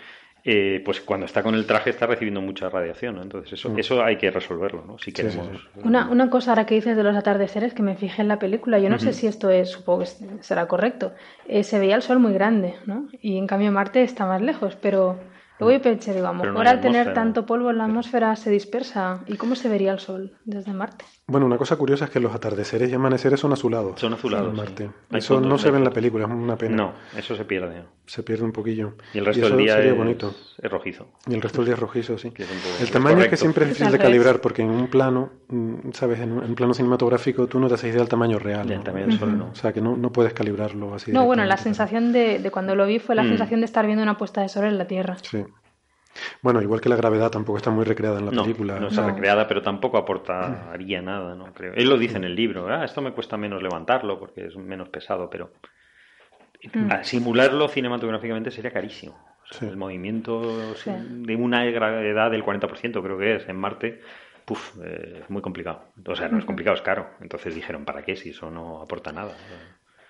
eh, 0.43 0.81
pues 0.83 1.01
cuando 1.01 1.25
está 1.25 1.43
con 1.43 1.53
el 1.53 1.67
traje 1.67 1.91
está 1.91 2.07
recibiendo 2.07 2.41
mucha 2.41 2.69
radiación, 2.69 3.15
¿no? 3.15 3.21
Entonces 3.21 3.53
eso, 3.53 3.77
eso 3.77 4.03
hay 4.03 4.17
que 4.17 4.31
resolverlo, 4.31 4.83
¿no? 4.85 4.97
Si 4.97 5.11
Mm. 5.11 5.13
Sí, 5.13 5.21
sí, 5.29 5.37
queremos. 5.37 5.67
Una, 5.83 6.09
una 6.09 6.29
cosa 6.29 6.51
ahora 6.51 6.65
que 6.65 6.75
dices 6.75 6.97
de 6.97 7.03
los 7.03 7.15
atardeceres 7.15 7.73
que 7.73 7.83
me 7.83 7.95
fijé 7.95 8.21
en 8.21 8.27
la 8.27 8.39
película, 8.39 8.79
yo 8.79 8.89
no 8.89 8.97
sé 8.97 9.13
si 9.13 9.27
esto 9.27 9.49
es, 9.49 9.69
supongo 9.69 9.99
que 9.99 10.43
será 10.43 10.67
correcto, 10.67 11.13
eh, 11.47 11.63
se 11.63 11.79
veía 11.79 11.95
el 11.95 12.01
sol 12.01 12.19
muy 12.19 12.33
grande, 12.33 12.75
¿no? 12.85 13.07
Y 13.21 13.37
en 13.37 13.45
cambio 13.45 13.71
Marte 13.71 14.01
está 14.03 14.25
más 14.25 14.41
lejos, 14.41 14.75
pero 14.75 15.19
luego 15.59 15.77
yo 15.77 15.81
pensé, 15.81 16.13
digo, 16.13 16.27
a 16.27 16.33
lo 16.33 16.51
no 16.51 16.59
al 16.61 16.81
tener 16.81 17.13
tanto 17.13 17.45
polvo 17.45 17.69
en 17.69 17.77
la 17.77 17.85
atmósfera 17.85 18.35
se 18.35 18.49
dispersa. 18.49 19.23
¿Y 19.27 19.35
cómo 19.35 19.55
se 19.55 19.69
vería 19.69 19.91
el 19.91 19.99
sol 19.99 20.33
desde 20.45 20.73
Marte? 20.73 21.05
Bueno, 21.31 21.45
una 21.45 21.57
cosa 21.57 21.77
curiosa 21.77 22.05
es 22.05 22.11
que 22.11 22.19
los 22.19 22.35
atardeceres 22.35 22.91
y 22.91 22.93
amaneceres 22.93 23.39
son 23.39 23.53
azulados. 23.53 23.97
Son 24.01 24.13
azulados, 24.13 24.49
en 24.49 24.55
sí. 24.55 24.57
Marte. 24.61 24.89
Eso 25.13 25.39
no 25.39 25.57
se 25.57 25.71
ve 25.71 25.77
en 25.77 25.85
la 25.85 25.91
película, 25.91 26.25
es 26.25 26.29
una 26.29 26.57
pena. 26.57 26.75
No, 26.75 26.93
eso 27.17 27.37
se 27.37 27.45
pierde. 27.45 27.83
Se 28.05 28.21
pierde 28.21 28.43
un 28.43 28.51
poquillo. 28.51 28.95
Y 29.13 29.19
el 29.19 29.25
resto 29.25 29.45
eso 29.45 29.55
del 29.55 29.65
día 29.65 29.75
sería 29.75 29.91
es, 29.91 29.97
bonito. 29.97 30.35
es 30.61 30.69
rojizo. 30.69 31.07
Y 31.27 31.33
el 31.33 31.41
resto 31.41 31.59
del 31.59 31.67
día 31.67 31.75
es 31.75 31.79
rojizo, 31.79 32.17
sí. 32.17 32.33
Es 32.37 32.81
El 32.81 32.91
tamaño 32.91 33.21
es 33.21 33.29
que 33.29 33.37
siempre 33.37 33.63
es 33.63 33.69
difícil 33.69 33.93
de 33.93 33.97
calibrar 33.97 34.41
porque 34.41 34.61
en 34.61 34.71
un 34.71 34.87
plano, 34.89 35.29
mm, 35.47 35.91
¿sabes? 35.93 36.19
En 36.19 36.33
un, 36.33 36.53
plano 36.53 36.73
cinematográfico 36.73 37.47
tú 37.47 37.59
no 37.61 37.69
te 37.69 37.75
haces 37.75 37.91
idea 37.91 37.99
del 37.99 38.09
tamaño 38.09 38.37
real. 38.37 38.67
Del 38.67 38.79
¿no? 38.79 38.83
tamaño 38.83 39.07
del 39.07 39.17
sol, 39.17 39.37
no. 39.37 39.51
O 39.51 39.55
sea, 39.55 39.71
que 39.71 39.79
no, 39.79 39.95
no 39.95 40.11
puedes 40.11 40.33
calibrarlo 40.33 40.93
así. 40.93 41.13
No, 41.13 41.25
bueno, 41.25 41.45
la 41.45 41.55
sensación 41.55 42.11
de, 42.11 42.39
de 42.39 42.51
cuando 42.51 42.75
lo 42.75 42.85
vi 42.85 42.99
fue 42.99 43.15
la 43.15 43.23
Mm. 43.23 43.29
sensación 43.29 43.61
de 43.61 43.65
estar 43.67 43.85
viendo 43.85 44.03
una 44.03 44.17
puesta 44.17 44.41
de 44.41 44.49
sol 44.49 44.65
en 44.65 44.77
la 44.77 44.85
Tierra. 44.87 45.15
Sí. 45.21 45.45
Bueno, 46.41 46.61
igual 46.61 46.81
que 46.81 46.89
la 46.89 46.95
gravedad 46.95 47.29
tampoco 47.31 47.57
está 47.57 47.69
muy 47.71 47.83
recreada 47.85 48.19
en 48.19 48.25
la 48.25 48.31
No, 48.31 48.43
película. 48.43 48.79
no 48.79 48.87
o 48.87 48.89
está 48.89 49.05
recreada, 49.05 49.47
pero 49.47 49.61
tampoco 49.61 49.97
aportaría 49.97 51.01
nada, 51.01 51.35
¿no? 51.35 51.53
Creo. 51.53 51.73
Él 51.73 51.89
lo 51.89 51.97
dice 51.97 52.17
en 52.17 52.23
el 52.23 52.35
libro, 52.35 52.67
ah, 52.69 52.83
esto 52.85 53.01
me 53.01 53.11
cuesta 53.11 53.37
menos 53.37 53.61
levantarlo 53.63 54.19
porque 54.19 54.45
es 54.47 54.55
menos 54.55 54.89
pesado, 54.89 55.29
pero 55.29 55.51
a 56.89 57.03
simularlo 57.03 57.67
cinematográficamente 57.67 58.51
sería 58.51 58.71
carísimo. 58.71 59.13
O 59.13 59.53
sea, 59.53 59.59
Sí. 59.59 59.65
El 59.67 59.77
movimiento 59.77 60.75
Sí. 60.75 60.91
de 61.09 61.35
una 61.35 61.65
gravedad 61.65 62.31
del 62.31 62.43
40% 62.43 63.01
creo 63.03 63.17
que 63.17 63.35
es 63.35 63.49
en 63.49 63.57
Marte, 63.57 64.01
puf, 64.45 64.77
eh, 64.83 65.21
es 65.23 65.29
muy 65.29 65.41
complicado. 65.41 65.85
O 66.07 66.15
sea, 66.15 66.29
no 66.29 66.37
es 66.37 66.45
complicado, 66.45 66.75
es 66.75 66.81
caro. 66.81 67.07
Entonces 67.19 67.53
dijeron, 67.55 67.83
¿para 67.83 68.03
qué 68.03 68.15
si 68.15 68.29
eso 68.29 68.49
no 68.49 68.81
aporta 68.81 69.11
nada? 69.11 69.33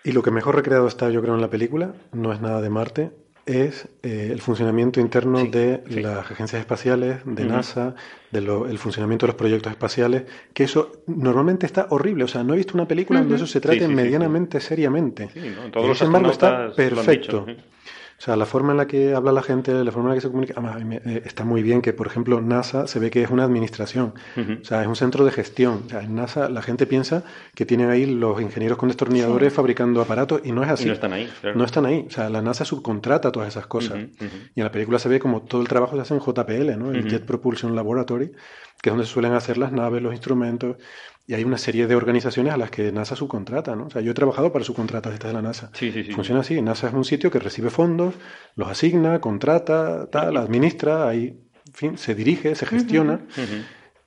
Y 0.04 0.12
lo 0.12 0.22
que 0.24 0.32
mejor 0.32 0.56
recreado 0.56 0.88
está, 0.88 1.10
yo 1.10 1.22
creo, 1.22 1.36
en 1.36 1.42
la 1.42 1.48
película, 1.50 1.94
no 2.12 2.34
es 2.34 2.42
nada 2.42 2.62
de 2.62 2.70
Marte, 2.70 3.12
es 3.46 3.88
eh, 4.04 4.30
el 4.32 4.40
funcionamiento 4.42 5.00
interno 5.00 5.40
Sí, 5.40 5.48
de 5.50 5.84
sí. 5.90 6.00
las 6.02 6.30
agencias 6.32 6.60
espaciales, 6.60 7.18
de. 7.26 7.46
NASA, 7.46 7.96
de 8.32 8.42
lo- 8.42 8.68
el 8.68 8.78
funcionamiento 8.78 9.26
de 9.26 9.32
los 9.34 9.36
proyectos 9.38 9.72
espaciales, 9.72 10.24
que 10.54 10.64
eso 10.66 10.92
normalmente 11.08 11.66
está 11.66 11.88
horrible. 11.90 12.24
O 12.24 12.28
sea, 12.28 12.44
no 12.44 12.54
he 12.54 12.58
visto 12.58 12.74
una 12.76 12.88
película 12.88 13.20
donde 13.20 13.36
eso 13.36 13.48
se 13.48 13.60
trate 13.60 13.80
Sí, 13.88 13.88
medianamente 13.88 14.60
seriamente. 14.60 15.30
Sí, 15.34 15.40
¿no? 15.56 15.72
Todos 15.72 15.86
Y 15.86 15.90
los 15.90 15.98
sin 15.98 16.08
embargo 16.08 16.32
está 16.32 16.68
lo 16.68 16.76
O 18.22 18.24
sea, 18.24 18.36
la 18.36 18.46
forma 18.46 18.70
en 18.74 18.78
la 18.78 18.86
que 18.86 19.16
habla 19.16 19.32
la 19.32 19.42
gente, 19.42 19.84
la 19.84 19.92
forma 19.92 20.10
en 20.10 20.12
la 20.12 20.16
que 20.18 20.22
se 20.22 20.28
comunica, 20.28 20.54
además, 20.56 21.02
eh, 21.08 21.24
está 21.26 21.44
muy 21.44 21.64
bien 21.64 21.82
que, 21.82 21.92
por 21.92 22.06
ejemplo, 22.06 22.40
NASA 22.40 22.86
se 22.86 23.00
ve 23.00 23.10
que 23.10 23.24
es 23.24 23.32
una 23.32 23.44
administración, 23.44 24.14
o 24.38 24.64
sea, 24.64 24.84
es 24.84 24.88
un 24.88 24.96
centro 24.96 25.26
de 25.26 25.32
gestión. 25.32 25.86
O 25.88 25.90
sea, 25.90 26.04
en 26.04 26.14
NASA 26.14 26.48
la 26.48 26.62
gente 26.62 26.86
piensa 26.86 27.24
que 27.56 27.66
tienen 27.66 27.90
ahí 27.90 28.06
los 28.06 28.40
ingenieros 28.40 28.78
con 28.78 28.90
destornilladores 28.90 29.52
fabricando 29.52 30.02
aparatos 30.02 30.42
y 30.44 30.52
no 30.52 30.62
es 30.62 30.70
así. 30.70 30.84
Y 30.84 30.88
no 30.90 30.94
están 30.94 31.14
ahí, 31.14 31.32
claro. 31.42 31.58
No 31.58 31.66
están 31.66 31.86
ahí. 31.88 32.06
O 32.08 32.12
sea, 32.12 32.30
la 32.30 32.44
NASA 32.44 32.64
subcontrata 32.64 33.32
todas 33.32 33.48
esas 33.48 33.66
cosas. 33.66 33.98
Y 34.54 34.60
en 34.60 34.64
la 34.66 34.72
película 34.72 35.00
se 35.00 35.10
ve 35.10 35.20
como 35.20 35.42
todo 35.42 35.60
el 35.62 35.68
trabajo 35.68 35.96
se 35.96 36.02
hace 36.04 36.14
en 36.14 36.20
JPL, 36.20 36.78
¿no? 36.78 36.92
El. 36.92 37.10
Jet 37.10 37.26
Propulsion 37.26 37.76
Laboratory, 37.76 38.34
que 38.84 38.90
es 38.90 38.92
donde 38.92 39.06
se 39.08 39.14
suelen 39.14 39.34
hacer 39.34 39.58
las 39.58 39.72
naves, 39.72 40.00
los 40.00 40.14
instrumentos. 40.14 40.78
Y 41.32 41.34
hay 41.34 41.46
una 41.46 41.58
serie 41.58 41.88
de 41.88 41.96
organizaciones 41.96 42.54
a 42.54 42.58
las 42.58 42.72
que 42.72 42.92
NASA 42.92 43.16
subcontrata, 43.16 43.74
¿no? 43.74 43.86
O 43.86 43.90
sea, 43.90 44.02
yo 44.02 44.12
he 44.12 44.14
trabajado 44.14 44.52
para 44.52 44.66
subcontratas 44.66 45.14
estas 45.14 45.30
de 45.30 45.36
la 45.36 45.42
NASA. 45.42 45.70
Sí, 45.72 45.90
sí, 45.90 46.04
sí. 46.04 46.12
Funciona 46.12 46.42
así. 46.42 46.62
NASA 46.62 46.90
es 46.90 46.94
un 46.94 47.06
sitio 47.06 47.32
que 47.32 47.40
recibe 47.40 47.70
fondos, 47.70 48.16
los 48.58 48.68
asigna, 48.68 49.22
contrata, 49.22 50.10
tal, 50.12 50.36
administra, 50.36 51.08
ahí, 51.08 51.40
en 51.68 51.74
fin, 51.74 51.98
se 51.98 52.16
dirige, 52.16 52.54
se 52.56 52.66
gestiona. 52.66 53.22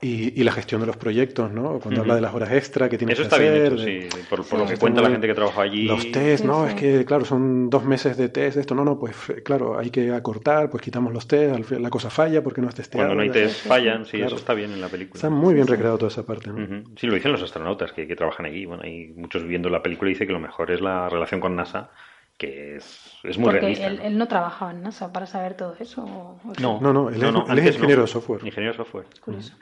Y, 0.07 0.39
y 0.39 0.45
la 0.45 0.53
gestión 0.53 0.83
de 0.83 0.87
los 0.87 0.97
proyectos, 0.99 1.51
¿no? 1.51 1.79
Cuando 1.81 2.03
habla 2.03 2.17
de 2.17 2.21
las 2.21 2.35
horas 2.35 2.53
extra 2.53 2.91
que 2.91 2.99
tienes 2.99 3.19
Eso 3.19 3.23
que 3.23 3.35
está 3.35 3.37
hacer. 3.37 3.53
bien 3.53 3.67
hecho, 3.73 3.77
de- 3.85 4.11
sí. 4.11 4.27
Por, 4.29 4.41
por 4.41 4.47
Sí. 4.47 4.57
lo 4.59 4.67
que 4.67 4.77
cuenta 4.77 5.01
la 5.01 5.09
gente 5.09 5.27
que 5.27 5.33
trabaja 5.35 5.63
allí. 5.63 5.87
Los 5.87 6.13
test, 6.13 6.45
¿no? 6.45 6.65
sí. 6.65 6.71
Es 6.71 6.75
que, 6.81 7.05
claro, 7.07 7.25
son 7.25 7.71
dos 7.71 7.85
meses 7.85 8.17
de 8.19 8.29
test, 8.29 8.59
esto, 8.59 8.75
no, 8.75 8.85
no, 8.85 8.99
pues 8.99 9.17
claro, 9.45 9.79
hay 9.79 9.89
que 9.91 10.13
acortar, 10.13 10.69
pues 10.69 10.83
quitamos 10.83 11.13
los 11.15 11.27
test, 11.27 11.71
la 11.71 11.89
cosa 11.89 12.11
falla 12.11 12.43
porque 12.43 12.61
no 12.61 12.69
es 12.69 12.75
testeado. 12.75 13.07
Cuando 13.09 13.15
no 13.15 13.23
hay 13.23 13.31
test 13.31 13.67
fallan, 13.67 14.05
sí, 14.05 14.19
Claro. 14.19 14.27
eso 14.27 14.37
está 14.37 14.53
bien 14.53 14.73
en 14.73 14.81
la 14.83 14.89
película. 14.89 15.17
Está 15.17 15.31
muy 15.31 15.55
bien 15.55 15.67
recreado 15.67 15.97
toda 15.97 16.11
esa 16.11 16.27
parte, 16.27 16.51
¿no? 16.51 16.83
Sí, 16.97 17.07
lo 17.07 17.15
dicen 17.15 17.33
los 17.33 17.43
astronautas 17.43 17.93
que, 17.93 18.07
que 18.07 18.15
trabajan 18.15 18.45
allí. 18.45 18.67
Bueno, 18.67 18.83
hay 18.83 19.07
muchos 19.17 19.43
viendo 19.45 19.71
la 19.71 19.83
película 19.83 20.11
y 20.11 20.15
dice 20.15 20.27
que 20.27 20.33
lo 20.35 20.41
mejor 20.41 20.71
es 20.71 20.83
la 20.83 21.09
relación 21.09 21.41
con 21.41 21.57
NASA, 21.57 21.89
que 22.37 22.77
es, 22.77 23.13
es 23.23 23.39
muy 23.39 23.45
Porque 23.47 23.61
realista. 23.61 23.87
él, 23.87 23.97
¿no? 23.97 24.03
él 24.03 24.19
no 24.19 24.29
trabajaba 24.29 24.73
en 24.73 24.83
NASA 24.83 25.13
para 25.15 25.25
saber 25.27 25.55
todo 25.57 25.77
eso. 25.81 26.37
No, 26.61 26.79
No, 26.81 26.93
no, 26.93 27.09
él 27.09 27.15
es- 27.17 27.23
él 27.23 27.29
es 27.29 27.49
antes 27.49 27.75
ingeniero 27.77 28.03
de 28.03 28.09
software. 28.09 28.41
Ingeniero 28.45 28.73
de 28.73 28.77
software. 28.77 29.07
Curioso. 29.25 29.55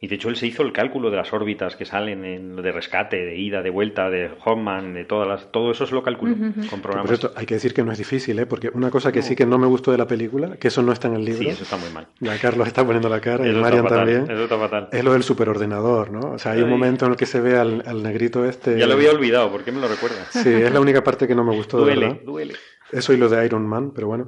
Y 0.00 0.06
de 0.06 0.14
hecho 0.14 0.28
él 0.28 0.36
se 0.36 0.46
hizo 0.46 0.62
el 0.62 0.72
cálculo 0.72 1.10
de 1.10 1.16
las 1.16 1.32
órbitas 1.32 1.74
que 1.74 1.84
salen 1.84 2.24
en 2.24 2.54
de 2.54 2.70
rescate, 2.70 3.16
de 3.16 3.36
ida, 3.36 3.62
de 3.62 3.70
vuelta, 3.70 4.08
de 4.10 4.30
Hoffman, 4.44 4.94
de 4.94 5.04
todas 5.04 5.26
las, 5.26 5.50
todo 5.50 5.72
eso 5.72 5.86
se 5.86 5.94
lo 5.94 6.04
calculó 6.04 6.36
con 6.36 6.52
Por 6.70 6.80
programas. 6.82 7.08
cierto, 7.18 7.32
hay 7.36 7.46
que 7.46 7.54
decir 7.54 7.74
que 7.74 7.82
no 7.82 7.90
es 7.90 7.98
difícil, 7.98 8.38
¿eh? 8.38 8.46
Porque 8.46 8.70
una 8.72 8.90
cosa 8.90 9.10
que 9.10 9.22
sí 9.22 9.34
que 9.34 9.44
no 9.44 9.58
me 9.58 9.66
gustó 9.66 9.90
de 9.90 9.98
la 9.98 10.06
película, 10.06 10.56
que 10.56 10.68
eso 10.68 10.82
no 10.82 10.92
está 10.92 11.08
en 11.08 11.14
el 11.14 11.24
libro, 11.24 11.40
Sí, 11.42 11.48
eso 11.48 11.64
está 11.64 11.76
muy 11.78 11.90
mal. 11.90 12.06
ya 12.20 12.38
Carlos 12.38 12.68
está 12.68 12.84
poniendo 12.84 13.08
la 13.08 13.20
cara 13.20 13.44
y 13.44 13.48
Eso 13.50 13.56
está 13.58 13.62
Marian 13.62 13.82
fatal, 13.82 13.98
también, 13.98 14.22
Eso 14.30 14.44
está 14.44 14.58
fatal. 14.58 14.88
es 14.92 15.02
lo 15.04 15.12
del 15.14 15.22
superordenador, 15.24 16.12
¿no? 16.12 16.30
O 16.34 16.38
sea, 16.38 16.52
hay 16.52 16.62
un 16.62 16.70
momento 16.70 17.04
en 17.06 17.10
el 17.12 17.16
que 17.16 17.26
se 17.26 17.40
ve 17.40 17.56
al, 17.56 17.82
al 17.84 18.00
negrito 18.02 18.44
este... 18.44 18.78
Ya 18.78 18.86
lo 18.86 18.94
había 18.94 19.10
olvidado, 19.10 19.50
¿por 19.50 19.64
qué 19.64 19.72
me 19.72 19.80
lo 19.80 19.88
recuerdas? 19.88 20.28
Sí, 20.30 20.48
es 20.48 20.72
la 20.72 20.80
única 20.80 21.02
parte 21.02 21.26
que 21.26 21.34
no 21.34 21.42
me 21.42 21.56
gustó, 21.56 21.78
de 21.78 21.82
duele, 21.84 22.00
verdad. 22.06 22.20
duele. 22.24 22.54
Eso 22.90 23.12
y 23.12 23.16
lo 23.18 23.28
de 23.28 23.44
Iron 23.44 23.66
Man, 23.66 23.92
pero 23.94 24.06
bueno, 24.06 24.26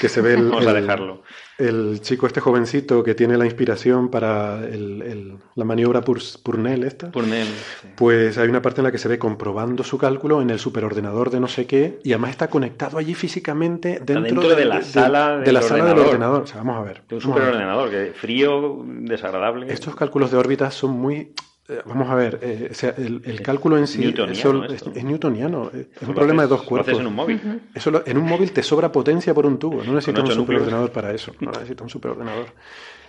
que 0.00 0.08
se 0.08 0.20
ve 0.22 0.34
el, 0.34 0.48
Vamos 0.50 0.66
a 0.66 0.72
dejarlo. 0.72 1.22
el 1.58 2.00
chico 2.00 2.26
este 2.26 2.40
jovencito 2.40 3.02
que 3.04 3.14
tiene 3.14 3.36
la 3.36 3.44
inspiración 3.44 4.08
para 4.10 4.64
el- 4.64 5.02
el- 5.02 5.34
la 5.54 5.64
maniobra 5.64 6.00
Purnell 6.02 6.84
esta. 6.84 7.10
Purnell, 7.10 7.46
sí. 7.46 7.88
Pues 7.96 8.38
hay 8.38 8.48
una 8.48 8.62
parte 8.62 8.80
en 8.80 8.84
la 8.84 8.92
que 8.92 8.98
se 8.98 9.08
ve 9.08 9.18
comprobando 9.18 9.84
su 9.84 9.98
cálculo 9.98 10.40
en 10.40 10.50
el 10.50 10.58
superordenador 10.58 11.30
de 11.30 11.40
no 11.40 11.48
sé 11.48 11.66
qué 11.66 11.98
y 12.02 12.12
además 12.12 12.30
está 12.30 12.48
conectado 12.48 12.96
allí 12.98 13.14
físicamente 13.14 14.00
dentro, 14.02 14.22
dentro 14.22 14.48
de 14.56 14.64
la 14.64 14.82
sala 14.82 15.36
de 15.38 15.44
del 15.44 15.54
la 15.54 15.62
sala 15.62 15.84
del 15.84 15.98
ordenador. 15.98 16.42
O 16.42 16.46
sea, 16.46 16.58
vamos 16.58 16.76
a 16.78 16.82
ver. 16.84 17.02
De 17.08 17.16
un 17.16 17.20
superordenador, 17.20 17.90
que 17.90 18.12
frío, 18.14 18.84
desagradable. 18.86 19.70
Estos 19.72 19.94
cálculos 19.96 20.30
de 20.30 20.36
órbitas 20.38 20.74
son 20.74 20.92
muy... 20.92 21.32
eh, 21.68 21.82
Vamos 21.86 22.08
a 22.10 22.14
ver, 22.14 22.38
eh, 22.42 22.68
o 22.70 22.74
sea, 22.74 22.94
el, 22.96 23.22
el 23.24 23.42
cálculo 23.42 23.76
en 23.78 23.86
sí 23.86 23.98
Newtoniano 24.00 24.64
eso- 24.64 24.92
es, 24.94 25.04
newtoniano, 25.04 25.70
eh, 25.74 25.88
es 25.94 26.02
Lo 26.02 26.08
un 26.08 26.14
problema 26.14 26.42
de 26.42 26.48
dos 26.48 26.62
cuerpos. 26.62 26.88
Lo 26.92 26.92
haces 26.98 27.00
en 27.00 27.06
un 27.06 27.14
móvil. 27.14 27.62
Eso 27.74 27.90
lo- 27.90 28.06
en 28.06 28.16
un 28.18 28.24
móvil 28.24 28.52
te 28.52 28.62
sobra 28.62 28.90
potencia 28.90 29.34
por 29.34 29.46
un 29.46 29.58
tubo, 29.58 29.82
no 29.84 29.92
necesitas 29.94 30.22
un 30.22 30.28
núcleos. 30.28 30.36
superordenador 30.36 30.90
para 30.92 31.12
eso, 31.12 31.34
no 31.40 31.52
necesitas 31.52 31.82
un 31.82 31.90
superordenador. 31.90 32.46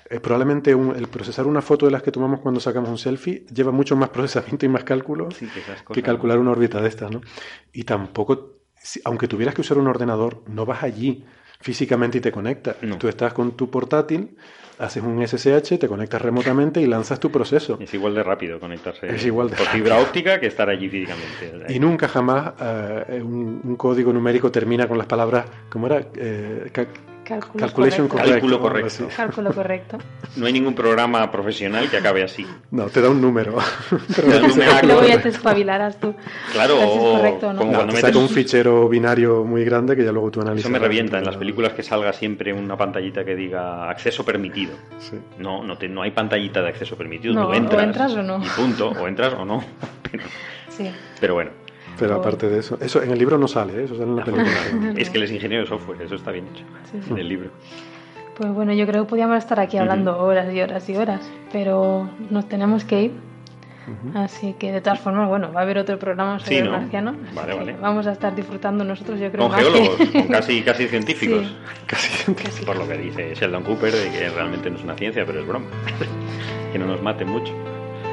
Eh, 0.09 0.19
probablemente 0.19 0.73
un- 0.73 0.95
el 0.95 1.07
procesar 1.07 1.45
una 1.45 1.61
foto 1.61 1.85
de 1.85 1.91
las 1.91 2.01
que 2.01 2.11
tomamos 2.11 2.39
cuando 2.39 2.59
sacamos 2.59 2.89
un 2.89 2.97
selfie 2.97 3.45
lleva 3.53 3.71
mucho 3.71 3.95
más 3.95 4.09
procesamiento 4.57 4.65
y 4.65 4.69
más 4.69 4.83
cálculo 4.83 5.29
Sí, 5.31 5.47
que 5.47 5.59
esas 5.59 5.81
cosas. 5.83 5.93
que 5.95 6.01
calcular 6.03 6.39
una 6.39 6.51
órbita 6.51 6.81
de 6.81 6.89
estas, 6.89 7.11
¿no? 7.11 7.21
Y 7.73 7.83
tampoco, 7.83 8.57
si- 8.75 8.99
aunque 9.05 9.27
tuvieras 9.27 9.53
que 9.55 9.61
usar 9.61 9.77
un 9.77 9.87
ordenador, 9.87 10.41
no 10.47 10.65
vas 10.65 10.81
allí 10.83 11.23
físicamente 11.61 12.17
y 12.17 12.21
te 12.21 12.31
conectas. 12.31 12.77
Tú 12.97 13.07
estás 13.07 13.33
con 13.33 13.51
tu 13.51 13.69
portátil, 13.69 14.35
haces 14.79 15.03
un 15.03 15.21
SSH, 15.25 15.77
te 15.77 15.87
conectas 15.87 16.21
remotamente 16.21 16.81
y 16.81 16.87
lanzas 16.87 17.19
tu 17.19 17.31
proceso. 17.31 17.77
Es 17.81 17.93
igual 17.93 18.15
de 18.15 18.23
rápido 18.23 18.59
conectarse 18.59 19.13
Es 19.13 19.25
igual 19.25 19.49
de 19.49 19.57
por 19.57 19.67
fibra 19.67 19.99
óptica 19.99 20.39
que 20.39 20.47
estar 20.47 20.69
allí 20.69 20.89
físicamente. 20.89 21.73
Y 21.73 21.79
nunca 21.79 22.07
jamás 22.07 22.53
eh, 22.61 23.21
un, 23.21 23.61
un 23.63 23.75
código 23.75 24.13
numérico 24.13 24.51
termina 24.51 24.87
con 24.87 24.97
las 24.97 25.07
palabras, 25.07 25.45
¿cómo 25.69 25.87
era? 25.87 26.07
Eh, 26.15 26.71
Cálculo 27.29 27.59
calculation 27.65 28.07
correcto. 28.07 28.09
correct, 28.09 28.41
Cálculo 28.41 28.59
correcto. 28.59 29.07
Cálculo 29.15 29.53
correcto. 29.53 29.97
No 30.35 30.45
hay 30.47 30.53
ningún 30.53 30.73
programa 30.73 31.31
profesional 31.31 31.87
que 31.89 31.97
acabe 31.97 32.23
así. 32.23 32.45
No, 32.71 32.87
te 32.87 33.01
da 33.01 33.09
un 33.09 33.21
número. 33.21 33.55
Pero 34.15 34.27
Te 34.27 34.29
da 34.33 34.35
un 34.37 34.41
no 34.41 34.47
te 34.47 34.53
saca- 34.53 34.81
numeraco. 34.81 34.87
Luego 34.87 35.07
ya 35.07 35.21
te 35.21 35.29
espabilarás 35.29 35.99
tú. 35.99 36.15
Claro, 36.51 36.75
o 36.81 37.17
correcto 37.17 37.53
no. 37.53 37.59
como 37.59 37.71
No, 37.71 37.77
cuando 37.77 37.93
te 37.93 37.99
metes- 38.01 38.13
saca 38.13 38.17
un 38.19 38.29
fichero 38.29 38.89
binario 38.89 39.43
muy 39.45 39.63
grande 39.63 39.95
que 39.95 40.03
ya 40.03 40.11
luego 40.11 40.31
tú 40.31 40.41
analizas. 40.41 40.65
Eso 40.65 40.71
me 40.71 40.79
revienta 40.79 41.19
en 41.19 41.25
las 41.25 41.37
películas 41.37 41.73
que 41.73 41.83
salga 41.83 42.11
siempre 42.13 42.51
una 42.51 42.75
pantallita 42.75 43.23
que 43.23 43.35
diga 43.35 43.89
acceso 43.89 44.25
permitido. 44.25 44.73
Sí. 44.97 45.17
No, 45.37 45.63
no, 45.63 45.77
te- 45.77 45.87
no 45.87 46.01
hay 46.01 46.11
pantallita 46.11 46.61
de 46.63 46.69
acceso 46.69 46.95
permitido. 46.97 47.35
No, 47.35 47.49
o 47.49 47.53
entras, 47.53 47.83
entras 47.83 48.13
o 48.15 48.23
no. 48.23 48.43
Y 48.43 48.47
punto, 48.49 48.89
o 48.89 49.07
entras 49.07 49.33
o 49.35 49.45
no. 49.45 49.63
Pero, 50.11 50.23
Sí. 50.69 50.89
pero 51.19 51.33
bueno, 51.35 51.51
Pero 51.99 52.15
aparte 52.15 52.49
de 52.49 52.59
eso, 52.59 52.77
eso 52.81 53.01
en 53.03 53.11
el 53.11 53.19
libro 53.19 53.37
no 53.37 53.47
sale, 53.47 53.73
¿eh? 53.81 53.83
eso 53.85 53.95
sale 53.95 54.09
en 54.09 54.15
la 54.15 54.23
película. 54.23 54.49
es 54.97 55.09
que 55.09 55.17
él 55.17 55.23
es 55.25 55.31
ingeniero 55.31 55.63
de 55.63 55.69
software, 55.69 56.01
eso 56.01 56.15
está 56.15 56.31
bien 56.31 56.45
hecho 56.53 56.63
Sí, 56.91 56.99
sí. 57.03 57.11
en 57.11 57.17
el 57.17 57.27
libro. 57.29 57.49
Pues 58.35 58.51
bueno, 58.53 58.71
yo 58.73 58.85
creo 58.87 59.03
que 59.03 59.09
podíamos 59.09 59.37
estar 59.37 59.59
aquí 59.59 59.77
hablando 59.77 60.17
horas 60.17 60.53
y 60.53 60.61
horas 60.61 60.87
y 60.89 60.95
horas, 60.95 61.29
pero 61.51 62.09
nos 62.29 62.47
tenemos 62.47 62.85
que 62.85 63.01
ir. 63.03 63.11
Así 64.13 64.53
que 64.59 64.71
de 64.71 64.81
todas 64.81 64.99
formas, 64.99 65.27
bueno, 65.27 65.51
va 65.51 65.61
a 65.61 65.63
haber 65.63 65.79
otro 65.79 65.97
programa 65.97 66.37
sobre 66.37 66.51
Sí, 66.51 66.57
el 66.61 66.65
¿no? 66.65 66.71
marciano. 66.77 67.15
Vale, 67.33 67.55
vale. 67.55 67.75
Vamos 67.81 68.05
a 68.05 68.11
estar 68.11 68.35
disfrutando 68.35 68.83
nosotros, 68.83 69.19
yo 69.19 69.31
creo 69.31 69.47
Con 69.47 69.51
más 69.51 69.65
que- 69.65 69.71
geólogos, 69.71 70.09
con 70.13 70.27
casi, 70.27 70.61
casi 70.61 70.87
científicos. 70.87 71.47
Sí. 71.47 71.55
Casi. 71.87 72.33
Casi. 72.35 72.65
Por 72.65 72.77
lo 72.77 72.87
que 72.87 72.97
dice 72.99 73.33
Sheldon 73.33 73.63
Cooper, 73.63 73.91
de 73.91 74.11
que 74.11 74.29
realmente 74.29 74.69
no 74.69 74.77
es 74.77 74.83
una 74.83 74.93
ciencia, 74.95 75.25
pero 75.25 75.39
es 75.39 75.47
broma. 75.47 75.65
que 76.71 76.77
no 76.77 76.85
nos 76.85 77.01
maten 77.01 77.29
mucho. 77.29 77.51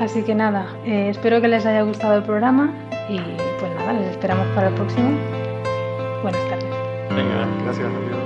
Así 0.01 0.23
que 0.23 0.35
nada, 0.35 0.67
eh, 0.85 1.09
espero 1.09 1.41
que 1.41 1.49
les 1.49 1.65
haya 1.65 1.83
gustado 1.83 2.17
el 2.17 2.23
programa 2.23 2.71
y 3.09 3.19
pues 3.59 3.75
nada, 3.77 3.95
les 3.95 4.11
esperamos 4.11 4.47
para 4.49 4.69
el 4.69 4.75
próximo. 4.75 5.11
Buenas 6.23 6.43
tardes. 6.51 6.71
Venga. 7.11 7.47
Gracias, 7.65 7.87
amigo. 7.87 8.26